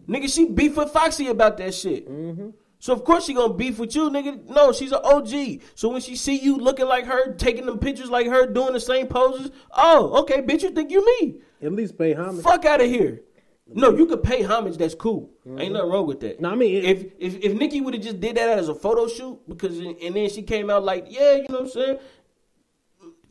Nigga, 0.08 0.34
she 0.34 0.46
beef 0.46 0.76
with 0.76 0.90
Foxy 0.92 1.28
about 1.28 1.58
that 1.58 1.74
shit. 1.74 2.10
Mm-hmm. 2.10 2.50
So 2.80 2.92
of 2.92 3.06
course 3.06 3.26
she 3.26 3.34
gonna 3.34 3.54
beef 3.54 3.80
with 3.80 3.96
you, 3.96 4.10
nigga. 4.10 4.50
No, 4.50 4.74
she's 4.74 4.92
an 4.92 5.00
OG. 5.02 5.62
So 5.74 5.88
when 5.88 6.02
she 6.02 6.18
see 6.18 6.38
you 6.38 6.58
looking 6.58 6.86
like 6.88 7.06
her, 7.06 7.34
taking 7.36 7.66
them 7.66 7.80
pictures 7.80 8.10
like 8.10 8.28
her, 8.28 8.46
doing 8.46 8.74
the 8.74 8.80
same 8.82 9.08
poses, 9.08 9.52
oh, 9.72 10.22
okay, 10.24 10.42
bitch, 10.42 10.64
you 10.64 10.72
think 10.72 10.92
you 10.92 11.06
me. 11.22 11.36
at 11.62 11.72
least 11.72 11.98
pay 11.98 12.12
homage. 12.14 12.44
Fuck 12.44 12.66
out 12.66 12.82
of 12.82 12.88
here. 12.88 13.22
No, 13.76 13.92
you 13.92 14.06
could 14.06 14.24
pay 14.24 14.42
homage. 14.44 14.78
That's 14.78 14.96
cool. 14.96 15.30
Ain't 15.46 15.60
mm-hmm. 15.60 15.74
nothing 15.74 15.90
wrong 15.90 16.08
with 16.08 16.20
that. 16.22 16.40
No, 16.40 16.52
I 16.52 16.56
mean, 16.56 16.76
it- 16.76 16.86
if 16.86 17.04
if 17.20 17.44
if 17.44 17.54
Nicki 17.54 17.82
would 17.82 17.94
have 17.94 18.04
just 18.04 18.20
did 18.20 18.38
that 18.38 18.58
as 18.58 18.70
a 18.70 18.76
photo 18.76 19.08
shoot, 19.08 19.40
because 19.48 19.78
and 19.80 20.16
then 20.16 20.30
she 20.30 20.42
came 20.42 20.70
out 20.70 20.84
like, 20.84 21.06
yeah, 21.10 21.36
you 21.36 21.46
know 21.50 21.60
what 21.60 21.62
I'm 21.62 21.70
saying. 21.70 22.00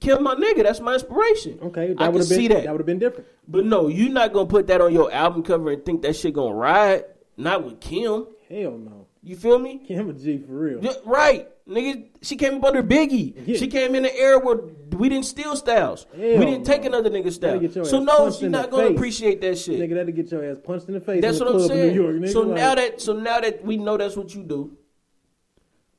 Kill 0.00 0.20
my 0.20 0.34
nigga. 0.34 0.64
That's 0.64 0.80
my 0.80 0.94
inspiration. 0.94 1.60
Okay, 1.62 1.94
I 1.96 2.08
would 2.08 2.24
see 2.24 2.48
that. 2.48 2.64
that 2.64 2.72
would 2.72 2.80
have 2.80 2.86
been 2.86 2.98
different. 2.98 3.28
But 3.46 3.64
no, 3.64 3.86
you're 3.86 4.10
not 4.10 4.32
gonna 4.32 4.46
put 4.46 4.66
that 4.66 4.80
on 4.80 4.92
your 4.92 5.12
album 5.12 5.44
cover 5.44 5.70
and 5.70 5.84
think 5.84 6.02
that 6.02 6.16
shit 6.16 6.34
gonna 6.34 6.54
ride. 6.54 7.04
Not 7.36 7.64
with 7.64 7.80
Kim. 7.80 8.26
Hell 8.48 8.72
no. 8.78 9.01
You 9.24 9.36
feel 9.36 9.58
me? 9.58 9.78
Kim 9.86 10.18
G 10.18 10.38
for 10.38 10.52
real. 10.52 10.80
Right, 11.04 11.48
nigga. 11.68 12.08
She 12.22 12.36
came 12.36 12.56
up 12.56 12.64
under 12.64 12.82
Biggie. 12.82 13.34
Yeah. 13.46 13.56
She 13.56 13.68
came 13.68 13.94
in 13.94 14.02
the 14.02 14.14
era 14.16 14.40
where 14.40 14.56
we 14.90 15.08
didn't 15.08 15.26
steal 15.26 15.54
styles. 15.54 16.06
Hell 16.16 16.38
we 16.38 16.44
didn't 16.44 16.64
take 16.64 16.82
no. 16.82 16.88
another 16.88 17.08
nigga's 17.08 17.36
style. 17.36 17.54
Gotta 17.54 17.68
get 17.68 17.76
your 17.76 17.84
So 17.84 18.00
no, 18.00 18.32
she's 18.32 18.50
not 18.50 18.70
gonna 18.70 18.88
face. 18.88 18.96
appreciate 18.96 19.40
that 19.42 19.58
shit. 19.58 19.78
Nigga, 19.78 19.94
that'll 19.94 20.12
get 20.12 20.30
your 20.30 20.44
ass 20.44 20.56
punched 20.62 20.88
in 20.88 20.94
the 20.94 21.00
face. 21.00 21.22
That's 21.22 21.38
in 21.38 21.46
what 21.46 21.52
the 21.52 21.62
I'm 21.62 21.68
saying. 21.68 21.94
New 21.94 22.02
York, 22.02 22.16
nigga. 22.16 22.32
so 22.32 22.40
like, 22.40 22.56
now 22.56 22.74
that 22.74 23.00
so 23.00 23.12
now 23.12 23.38
that 23.40 23.64
we 23.64 23.76
know 23.76 23.96
that's 23.96 24.16
what 24.16 24.34
you 24.34 24.42
do, 24.42 24.76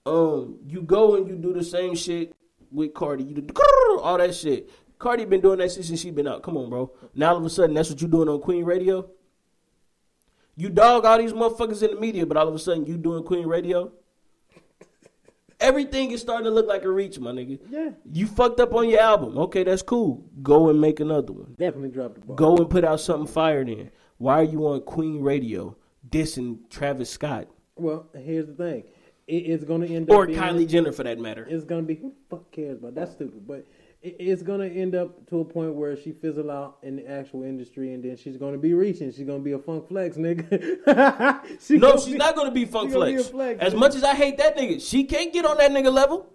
um, 0.05 0.57
you 0.67 0.81
go 0.81 1.15
and 1.15 1.25
you 1.25 1.35
do 1.35 1.53
the 1.53 1.63
same 1.63 1.95
shit 1.95 2.35
with 2.71 2.93
Cardi. 2.93 3.23
You 3.23 3.35
do 3.35 3.53
all 4.01 4.17
that 4.17 4.35
shit. 4.35 4.69
Cardi 4.99 5.23
been 5.23 5.39
doing 5.41 5.59
that 5.59 5.71
shit 5.71 5.85
since 5.85 6.01
she 6.01 6.11
been 6.11 6.27
out. 6.27 6.43
Come 6.43 6.57
on, 6.57 6.69
bro. 6.69 6.91
Now 7.15 7.31
all 7.31 7.37
of 7.37 7.45
a 7.45 7.49
sudden 7.49 7.73
that's 7.73 7.89
what 7.89 8.01
you 8.01 8.09
doing 8.09 8.27
on 8.27 8.41
Queen 8.41 8.65
Radio. 8.65 9.09
You 10.55 10.69
dog 10.69 11.05
all 11.05 11.17
these 11.17 11.34
motherfuckers 11.34 11.81
in 11.81 11.95
the 11.95 11.99
media, 11.99 12.25
but 12.25 12.38
all 12.38 12.47
of 12.47 12.53
a 12.53 12.59
sudden 12.59 12.85
you 12.85 12.97
doing 12.97 13.23
Queen 13.23 13.47
Radio. 13.47 13.91
Everything 15.59 16.11
is 16.11 16.19
starting 16.21 16.45
to 16.45 16.51
look 16.51 16.67
like 16.67 16.84
a 16.84 16.89
reach, 16.89 17.19
my 17.19 17.31
nigga. 17.31 17.57
Yeah. 17.69 17.91
You 18.11 18.27
fucked 18.27 18.59
up 18.59 18.73
on 18.73 18.89
your 18.89 18.99
album. 18.99 19.38
Okay, 19.38 19.63
that's 19.63 19.81
cool. 19.81 20.25
Go 20.41 20.69
and 20.69 20.80
make 20.81 20.99
another 20.99 21.31
one. 21.31 21.55
definitely 21.57 21.89
dropped 21.89 22.15
the 22.15 22.21
ball. 22.21 22.35
Go 22.35 22.57
and 22.57 22.69
put 22.69 22.84
out 22.84 22.99
something 22.99 23.31
fire 23.31 23.63
then. 23.63 23.89
Why 24.17 24.39
are 24.41 24.43
you 24.43 24.67
on 24.67 24.81
Queen 24.81 25.21
Radio 25.21 25.77
dissing 26.07 26.69
Travis 26.69 27.09
Scott 27.09 27.47
Well, 27.75 28.07
here's 28.13 28.47
the 28.47 28.53
thing. 28.53 28.84
It, 29.25 29.35
it's 29.35 29.63
gonna 29.63 29.85
end 29.85 30.09
up 30.09 30.15
or 30.15 30.27
being, 30.27 30.38
Kylie 30.38 30.67
Jenner 30.67 30.91
for 30.91 31.03
that 31.03 31.17
matter? 31.17 31.47
It's 31.49 31.63
gonna 31.63 31.84
be 31.84 31.95
who 31.95 32.09
the 32.09 32.35
fuck 32.35 32.51
cares 32.51 32.77
about 32.77 32.95
that's 32.95 33.11
stupid, 33.13 33.47
but 33.47 33.65
it's 34.03 34.43
gonna 34.43 34.65
end 34.67 34.95
up 34.95 35.27
to 35.30 35.39
a 35.39 35.45
point 35.45 35.73
where 35.75 35.95
she 35.95 36.11
fizzle 36.11 36.51
out 36.51 36.77
in 36.84 36.97
the 36.97 37.09
actual 37.09 37.43
industry, 37.43 37.93
and 37.93 38.03
then 38.03 38.17
she's 38.17 38.38
gonna 38.38 38.57
be 38.57 38.73
reaching. 38.73 39.11
She's 39.11 39.25
gonna 39.25 39.39
be 39.39 39.53
a 39.53 39.59
Funk 39.59 39.88
Flex, 39.88 40.17
nigga. 40.17 41.39
She 41.61 41.77
No, 41.77 41.93
she's 41.97 42.07
be- 42.13 42.17
not 42.17 42.35
gonna 42.35 42.51
be 42.51 42.65
Funk 42.65 42.91
gonna 42.91 43.05
be 43.05 43.13
Flex. 43.15 43.30
flex, 43.30 43.59
As 43.61 43.73
nigga. 43.73 43.77
much 43.80 43.95
as 43.95 44.03
I 44.03 44.13
hate 44.15 44.38
that 44.38 44.57
nigga, 44.57 44.81
she 44.81 45.05
can't 45.05 45.31
get 45.31 45.45
on 45.45 45.57
that 45.57 45.71
nigga 45.71 45.91
level. 45.91 46.30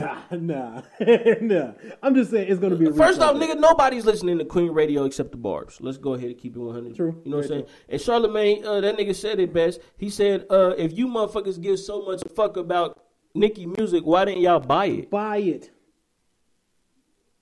Nah, 0.00 0.18
nah, 0.32 0.82
nah. 1.40 1.72
I'm 2.02 2.14
just 2.14 2.30
saying 2.30 2.50
it's 2.50 2.60
gonna 2.60 2.76
be. 2.76 2.86
A 2.86 2.92
First 2.92 3.20
off, 3.20 3.36
nigga, 3.36 3.58
nobody's 3.58 4.04
listening 4.04 4.38
to 4.38 4.44
Queen 4.44 4.70
Radio 4.72 5.04
except 5.04 5.30
the 5.30 5.36
Barbs. 5.36 5.78
Let's 5.80 5.96
go 5.96 6.14
ahead 6.14 6.30
and 6.30 6.38
keep 6.38 6.56
it 6.56 6.58
100. 6.58 6.96
True. 6.96 7.20
You 7.24 7.30
know 7.30 7.36
what 7.36 7.44
I'm 7.44 7.48
saying? 7.50 7.66
And 7.88 8.00
Charlemagne, 8.00 8.64
uh, 8.66 8.80
that 8.80 8.96
nigga 8.98 9.14
said 9.14 9.38
it 9.38 9.52
best. 9.52 9.80
He 9.96 10.10
said, 10.10 10.44
uh, 10.50 10.74
if 10.76 10.96
you 10.98 11.06
motherfuckers 11.06 11.60
give 11.62 11.78
so 11.78 12.02
much 12.02 12.22
fuck 12.34 12.56
about 12.56 12.98
Nicki 13.34 13.64
music, 13.66 14.04
why 14.04 14.24
didn't 14.24 14.40
y'all 14.42 14.60
buy 14.60 14.86
it? 14.86 15.10
buy 15.10 15.36
it. 15.38 15.70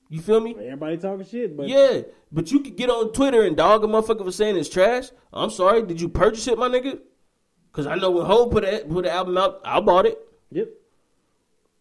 You 0.09 0.21
feel 0.21 0.41
me? 0.41 0.55
Everybody 0.55 0.97
talking 0.99 1.27
shit, 1.27 1.57
but 1.57 1.69
Yeah, 1.69 2.03
but 2.31 2.53
you 2.53 2.61
could 2.61 2.77
get 2.77 2.91
on 2.91 3.13
Twitter 3.13 3.43
and 3.43 3.57
dog 3.57 3.85
a 3.85 3.87
motherfucker 3.87 4.25
for 4.25 4.33
saying 4.33 4.57
it's 4.57 4.69
trash. 4.69 5.09
I'm 5.33 5.51
sorry, 5.51 5.83
did 5.83 6.01
you 6.01 6.09
purchase 6.09 6.47
it, 6.47 6.59
my 6.59 6.69
nigga? 6.69 7.01
Cause 7.73 7.87
I 7.87 7.97
know 7.97 8.11
when 8.11 8.27
Hov 8.27 8.51
put 8.53 8.65
it, 8.65 8.89
put 8.89 9.05
the 9.05 9.13
album 9.13 9.37
out, 9.37 9.61
I 9.65 9.81
bought 9.81 10.07
it, 10.07 10.17
yep. 10.53 10.69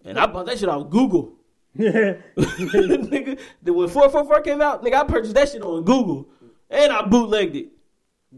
and 0.04 0.18
I 0.18 0.26
bought 0.26 0.48
that 0.48 0.58
shit 0.58 0.68
off 0.68 0.90
Google. 0.90 1.34
Yeah. 1.76 2.16
nigga, 2.38 3.40
when 3.64 3.88
444 3.88 4.42
came 4.42 4.62
out, 4.62 4.84
nigga, 4.84 4.96
I 4.96 5.04
purchased 5.04 5.36
that 5.36 5.50
shit 5.50 5.62
on 5.62 5.84
Google, 5.84 6.30
and 6.70 6.92
I 6.92 7.04
bootlegged 7.04 7.56
it. 7.56 7.68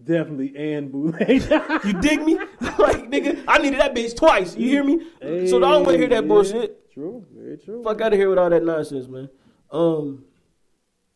Definitely 0.03 0.53
and 0.73 0.91
bootleg. 0.91 1.43
You 1.85 1.93
dig 2.01 2.21
me? 2.21 2.35
like, 2.59 3.09
nigga, 3.09 3.41
I 3.47 3.59
needed 3.59 3.79
that 3.79 3.95
bitch 3.95 4.15
twice. 4.17 4.53
You 4.57 4.67
hear 4.67 4.83
me? 4.83 4.99
so 5.47 5.57
I 5.57 5.71
don't 5.71 5.85
want 5.85 5.89
to 5.89 5.97
hear 5.97 6.09
that 6.09 6.23
Yeah. 6.23 6.27
bullshit. 6.27 6.91
True, 6.93 7.25
very 7.33 7.57
true. 7.57 7.81
Fuck 7.83 8.01
out 8.01 8.11
of 8.11 8.19
here 8.19 8.29
with 8.29 8.37
all 8.37 8.49
that 8.49 8.63
nonsense, 8.63 9.07
man. 9.07 9.29
Um, 9.75 10.23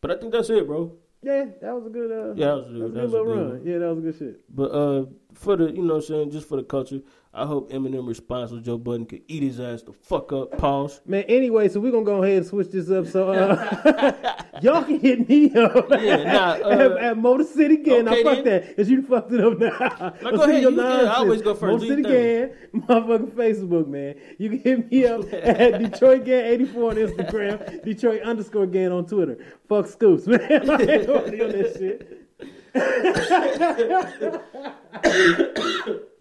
but 0.00 0.10
I 0.10 0.16
think 0.16 0.32
that's 0.32 0.50
it, 0.50 0.66
bro. 0.66 0.92
Yeah, 1.22 1.44
that 1.60 1.74
was 1.74 1.86
a 1.86 1.90
good. 1.90 2.10
Uh, 2.10 2.34
Yeah, 2.34 2.46
that 2.46 2.56
was 2.56 2.66
a- 2.66 2.72
that 2.72 2.80
was 2.80 2.90
a 2.90 2.94
that 2.94 2.94
good 2.94 3.02
was 3.02 3.14
a 3.14 3.16
good 3.16 3.28
run. 3.28 3.48
one. 3.50 3.66
Yeah, 3.66 3.78
that 3.78 3.88
was 3.94 3.98
a 3.98 4.00
good 4.02 4.18
shit. 4.18 4.40
But 4.54 4.70
uh, 4.70 5.06
for 5.34 5.56
the 5.56 5.66
you 5.70 5.82
know 5.82 5.94
what 5.94 6.04
I'm 6.04 6.08
saying, 6.08 6.30
just 6.30 6.48
for 6.48 6.56
the 6.56 6.62
culture, 6.64 7.00
I 7.32 7.46
hope 7.46 7.70
Eminem 7.70 8.08
responds 8.08 8.50
with 8.52 8.64
Joe 8.64 8.76
Budden 8.76 9.06
could 9.06 9.22
eat 9.28 9.44
his 9.44 9.60
ass 9.60 9.82
the 9.82 9.92
fuck 9.92 10.32
up. 10.32 10.58
Pause. 10.58 11.00
Man, 11.06 11.22
anyway, 11.28 11.68
so 11.68 11.78
we're 11.78 11.92
gonna 11.92 12.04
go 12.04 12.24
ahead 12.24 12.38
and 12.38 12.46
switch 12.46 12.70
this 12.70 12.90
up. 12.90 13.06
So 13.06 13.30
uh, 13.32 14.32
y'all 14.60 14.82
can 14.82 14.98
hit 14.98 15.28
me 15.28 15.54
up 15.54 15.86
Yeah, 15.90 16.24
nah, 16.24 16.52
uh, 16.54 16.70
at, 16.70 16.90
at 16.98 17.16
Motor 17.18 17.44
City 17.44 17.76
Gang. 17.76 18.08
okay 18.08 18.22
now 18.24 18.34
fuck 18.34 18.44
then. 18.44 18.62
that, 18.66 18.76
cause 18.76 18.90
you 18.90 19.02
fucked 19.02 19.30
it 19.32 19.40
up 19.44 19.58
now. 19.60 19.68
Now, 19.78 20.30
go 20.32 20.42
ahead. 20.42 20.62
You- 20.62 20.70
yeah, 20.76 21.02
I 21.02 21.14
always 21.18 21.40
go 21.40 21.54
first. 21.54 21.72
Motor 21.72 21.86
City 21.86 22.02
Gang, 22.02 22.50
motherfucking 22.74 23.30
Facebook, 23.30 23.86
man. 23.86 24.16
You 24.38 24.48
can 24.50 24.58
hit 24.58 24.90
me 24.90 25.06
up 25.06 25.32
at 25.32 25.78
Detroit 25.78 26.24
Gang 26.24 26.44
eighty 26.46 26.64
four 26.64 26.90
on 26.90 26.96
Instagram, 26.96 27.84
Detroit 27.84 28.22
underscore 28.22 28.66
Gang 28.66 28.90
on 28.90 29.06
Twitter. 29.06 29.38
Fuck 29.68 29.86
Scoops, 29.86 30.26
man. 30.26 30.40
I 30.42 30.82
ain't 30.82 31.08
on 31.08 31.30
that 31.30 31.76
shit. 31.78 32.16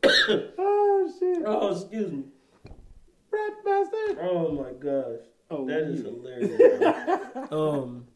oh 0.58 1.14
shit! 1.20 1.44
Oh, 1.46 1.72
excuse 1.72 2.12
me. 2.12 2.24
Rat 3.32 3.54
bastard! 3.66 4.18
Oh 4.22 4.52
my 4.52 4.72
gosh. 4.74 5.26
Oh, 5.52 5.66
that 5.68 5.82
is 5.82 6.02
yeah. 6.02 6.10
hilarious. 6.10 7.52
um, 7.52 8.08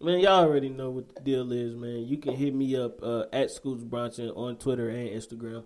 man, 0.00 0.20
y'all 0.20 0.44
already 0.44 0.68
know 0.68 0.90
what 0.90 1.14
the 1.14 1.20
deal 1.20 1.52
is, 1.52 1.74
man. 1.74 2.06
You 2.06 2.18
can 2.18 2.34
hit 2.34 2.54
me 2.54 2.76
up 2.76 3.02
uh, 3.02 3.24
at 3.32 3.50
Scoots 3.50 3.84
Bronson 3.84 4.30
on 4.30 4.56
Twitter 4.56 4.88
and 4.88 5.10
Instagram. 5.10 5.64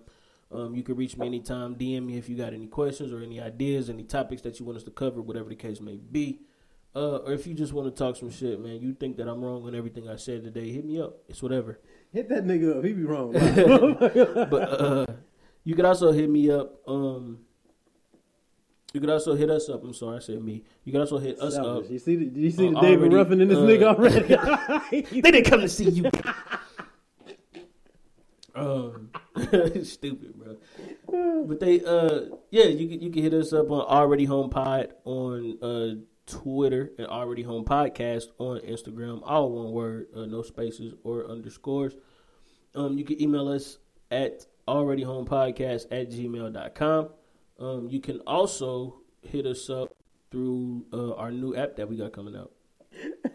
Um, 0.51 0.75
you 0.75 0.83
can 0.83 0.95
reach 0.95 1.17
me 1.17 1.27
anytime. 1.27 1.75
DM 1.75 2.05
me 2.05 2.17
if 2.17 2.29
you 2.29 2.37
got 2.37 2.53
any 2.53 2.67
questions 2.67 3.11
or 3.11 3.21
any 3.21 3.41
ideas, 3.41 3.89
any 3.89 4.03
topics 4.03 4.41
that 4.43 4.59
you 4.59 4.65
want 4.65 4.77
us 4.77 4.83
to 4.83 4.91
cover, 4.91 5.21
whatever 5.21 5.49
the 5.49 5.55
case 5.55 5.81
may 5.81 5.97
be. 5.97 6.41
Uh, 6.95 7.17
or 7.17 7.33
if 7.33 7.47
you 7.47 7.55
just 7.55 7.73
want 7.73 7.93
to 7.93 8.03
talk 8.03 8.15
some 8.15 8.29
shit, 8.29 8.59
man, 8.59 8.79
you 8.79 8.93
think 8.93 9.17
that 9.17 9.27
I'm 9.27 9.41
wrong 9.41 9.65
on 9.65 9.73
everything 9.73 10.07
I 10.07 10.15
said 10.15 10.43
today, 10.43 10.71
hit 10.71 10.85
me 10.85 11.01
up. 11.01 11.15
It's 11.27 11.41
whatever. 11.41 11.79
Hit 12.11 12.29
that 12.29 12.45
nigga 12.45 12.77
up. 12.77 12.85
He 12.85 12.93
be 12.93 13.03
wrong. 13.03 13.31
but 14.51 14.81
uh, 14.81 15.05
you 15.63 15.75
could 15.75 15.85
also 15.85 16.11
hit 16.11 16.29
me 16.29 16.49
up. 16.51 16.75
Um, 16.87 17.39
you 18.93 18.99
could 18.99 19.09
also 19.09 19.33
hit 19.33 19.49
us 19.49 19.69
up. 19.69 19.83
I'm 19.83 19.93
sorry, 19.93 20.17
I 20.17 20.19
said 20.19 20.43
me. 20.43 20.63
You 20.83 20.91
could 20.91 21.01
also 21.01 21.17
hit 21.17 21.39
us 21.39 21.55
up. 21.55 21.89
You 21.89 21.97
see 21.97 22.15
the, 22.15 22.25
did 22.25 22.37
you 22.43 22.51
see 22.51 22.67
Uh, 22.67 22.71
the 22.71 22.81
David 22.81 23.13
already, 23.13 23.15
Ruffin 23.15 23.41
in 23.41 23.47
this 23.47 23.57
uh, 23.57 23.61
nigga 23.61 23.83
already? 23.95 25.11
They 25.21 25.31
didn't 25.31 25.45
come 25.45 25.61
to 25.61 25.69
see 25.69 25.89
you. 25.89 26.11
um, 28.55 29.09
stupid, 29.83 30.35
bro. 30.37 31.43
But 31.45 31.59
they, 31.59 31.83
uh, 31.83 32.35
yeah, 32.51 32.65
you 32.65 32.87
can 32.87 33.01
you 33.01 33.09
can 33.09 33.23
hit 33.23 33.33
us 33.33 33.51
up 33.51 33.71
on 33.71 33.81
Already 33.81 34.25
Home 34.25 34.49
Pod 34.49 34.93
on 35.05 35.57
uh 35.61 35.95
Twitter 36.27 36.91
and 36.97 37.07
Already 37.07 37.41
Home 37.41 37.65
Podcast 37.65 38.25
on 38.37 38.59
Instagram, 38.59 39.21
all 39.25 39.51
one 39.51 39.71
word, 39.73 40.07
uh, 40.15 40.25
no 40.25 40.41
spaces 40.41 40.93
or 41.03 41.29
underscores. 41.29 41.95
Um, 42.75 42.97
you 42.97 43.03
can 43.03 43.21
email 43.21 43.47
us 43.49 43.77
at 44.11 44.45
Already 44.67 45.03
Home 45.03 45.25
Podcast 45.25 45.85
at 45.91 46.09
gmail.com. 46.09 47.09
Um, 47.59 47.89
you 47.89 47.99
can 47.99 48.19
also 48.21 49.01
hit 49.21 49.45
us 49.45 49.69
up 49.69 49.95
through 50.31 50.85
uh, 50.91 51.13
our 51.13 51.31
new 51.31 51.55
app 51.55 51.75
that 51.75 51.87
we 51.87 51.97
got 51.97 52.13
coming 52.13 52.35
out. 52.35 52.51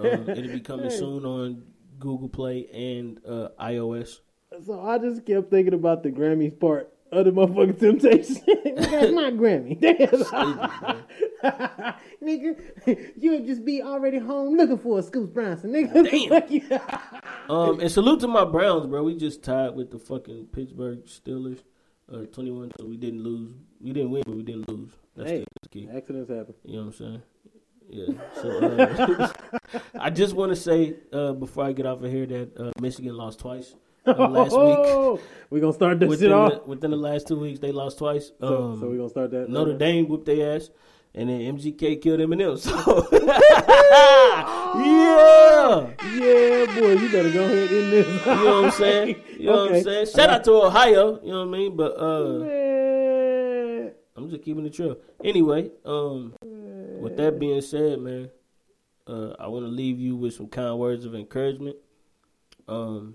Um, 0.00 0.28
it'll 0.28 0.52
be 0.52 0.60
coming 0.60 0.90
soon 0.90 1.24
on 1.24 1.62
Google 1.98 2.28
Play 2.28 2.66
and 2.72 3.20
uh, 3.26 3.48
iOS. 3.60 4.20
so 4.64 4.80
I 4.80 4.98
just 4.98 5.24
kept 5.24 5.50
thinking 5.50 5.74
about 5.74 6.02
the 6.02 6.10
Grammys 6.10 6.58
part 6.58 6.92
of 7.12 7.24
the 7.24 7.32
motherfucking 7.32 7.78
Temptation. 7.78 8.36
That's 8.76 9.12
my 9.12 9.30
Grammy. 9.30 9.78
Damn. 9.80 11.04
nigga, 12.22 13.12
you 13.16 13.30
would 13.32 13.46
just 13.46 13.64
be 13.64 13.82
already 13.82 14.18
home 14.18 14.56
looking 14.56 14.78
for 14.78 14.98
a 14.98 15.02
Scoops 15.02 15.32
Bronson, 15.32 15.72
nigga. 15.72 16.68
Damn. 16.68 17.50
Um, 17.50 17.80
and 17.80 17.90
salute 17.90 18.20
to 18.20 18.28
my 18.28 18.44
Browns, 18.44 18.86
bro. 18.86 19.02
We 19.02 19.16
just 19.16 19.42
tied 19.42 19.74
with 19.74 19.90
the 19.90 19.98
fucking 19.98 20.46
Pittsburgh 20.52 21.04
Steelers, 21.06 21.62
uh, 22.12 22.26
twenty-one. 22.32 22.72
So 22.78 22.86
we 22.86 22.96
didn't 22.96 23.22
lose. 23.22 23.54
We 23.80 23.92
didn't 23.92 24.10
win, 24.10 24.22
but 24.26 24.36
we 24.36 24.42
didn't 24.42 24.68
lose. 24.68 24.90
That's 25.16 25.30
Hey. 25.30 25.44
the, 25.62 25.68
key. 25.68 25.88
Accidents 25.94 26.30
happen. 26.30 26.54
You 26.64 26.72
know 26.76 26.78
what 26.86 26.86
I'm 26.86 26.92
saying? 26.92 27.22
Yeah. 27.90 28.06
So 28.42 28.48
uh, 28.50 29.28
I 29.98 30.10
just 30.10 30.34
want 30.34 30.50
to 30.50 30.56
say 30.56 30.96
uh, 31.12 31.32
before 31.32 31.64
I 31.64 31.72
get 31.72 31.86
off 31.86 32.02
of 32.02 32.10
here 32.10 32.26
that 32.26 32.56
uh, 32.58 32.72
Michigan 32.80 33.16
lost 33.16 33.38
twice 33.38 33.74
last 34.18 34.52
week. 34.52 34.76
Oh, 34.78 35.20
we 35.50 35.60
gonna 35.60 35.72
start 35.72 35.98
shit 36.00 36.08
Within 36.08 36.32
off. 36.32 36.52
the, 36.52 36.58
within 36.66 36.90
the 36.90 36.96
last 36.96 37.28
two 37.28 37.38
weeks, 37.38 37.58
they 37.60 37.72
lost 37.72 37.98
twice. 37.98 38.32
so, 38.40 38.46
Um, 38.72 38.80
so 38.80 38.88
we 38.88 38.96
gonna 38.96 39.08
start 39.08 39.30
that. 39.32 39.48
Notre 39.48 39.76
Dame 39.76 40.06
whooped 40.08 40.26
their 40.26 40.56
ass, 40.56 40.70
and 41.14 41.28
then 41.28 41.40
MGK 41.56 42.00
killed 42.02 42.20
Eminem. 42.20 42.58
So 42.58 42.72
yeah. 44.84 45.90
Yeah, 46.18 46.80
boy, 46.80 46.92
you 46.92 47.08
better 47.10 47.30
go 47.32 47.44
ahead 47.44 47.70
in 47.72 47.90
this. 47.90 48.06
You 48.08 48.34
know 48.34 48.44
what 48.62 48.64
I'm 48.66 48.70
saying? 48.72 49.16
You 49.38 49.46
know 49.46 49.64
what 49.66 49.74
I'm 49.74 49.82
saying? 49.82 50.06
Shout 50.06 50.30
out 50.30 50.44
to 50.44 50.52
Ohio, 50.52 51.20
you 51.22 51.30
know 51.32 51.46
what 51.46 51.54
I 51.54 51.58
mean? 51.58 51.76
But 51.76 51.98
uh 51.98 52.38
Man. 52.44 53.92
I'm 54.16 54.28
just 54.30 54.42
keeping 54.42 54.66
it 54.66 54.74
true. 54.74 54.96
Anyway, 55.24 55.70
um 55.84 56.34
with 57.00 57.16
that 57.16 57.38
being 57.38 57.60
said, 57.60 58.00
man, 58.00 58.30
uh 59.06 59.34
I 59.38 59.48
want 59.48 59.64
to 59.64 59.70
leave 59.70 59.98
you 59.98 60.16
with 60.16 60.34
some 60.34 60.48
kind 60.48 60.76
words 60.78 61.04
of 61.04 61.14
encouragement. 61.14 61.76
Um 62.66 63.14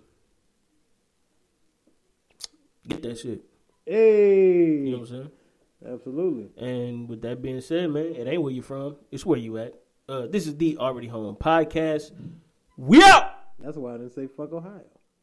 get 2.88 3.02
that 3.04 3.18
shit. 3.18 3.42
Hey, 3.86 4.68
You 4.86 4.92
know 4.92 4.98
what 5.00 5.10
I'm 5.10 5.16
saying? 5.16 5.32
absolutely. 5.94 6.50
And 6.58 7.10
with 7.10 7.22
that 7.24 7.42
being 7.42 7.60
said, 7.62 7.90
man, 7.90 8.06
it 8.16 8.28
ain't 8.28 8.42
where 8.42 8.54
you 8.54 8.62
from. 8.62 8.96
It's 9.12 9.26
where 9.26 9.40
you 9.40 9.58
at. 9.58 9.74
Uh 10.08 10.28
this 10.28 10.48
is 10.48 10.58
the 10.58 10.78
Already 10.78 11.08
Home 11.08 11.36
podcast. 11.36 12.12
We 12.78 13.04
out! 13.04 13.32
That's 13.60 13.78
why 13.78 13.94
I 13.94 13.98
didn't 13.98 14.14
say 14.16 14.28
fuck 14.28 14.52
Ohio. 14.54 14.82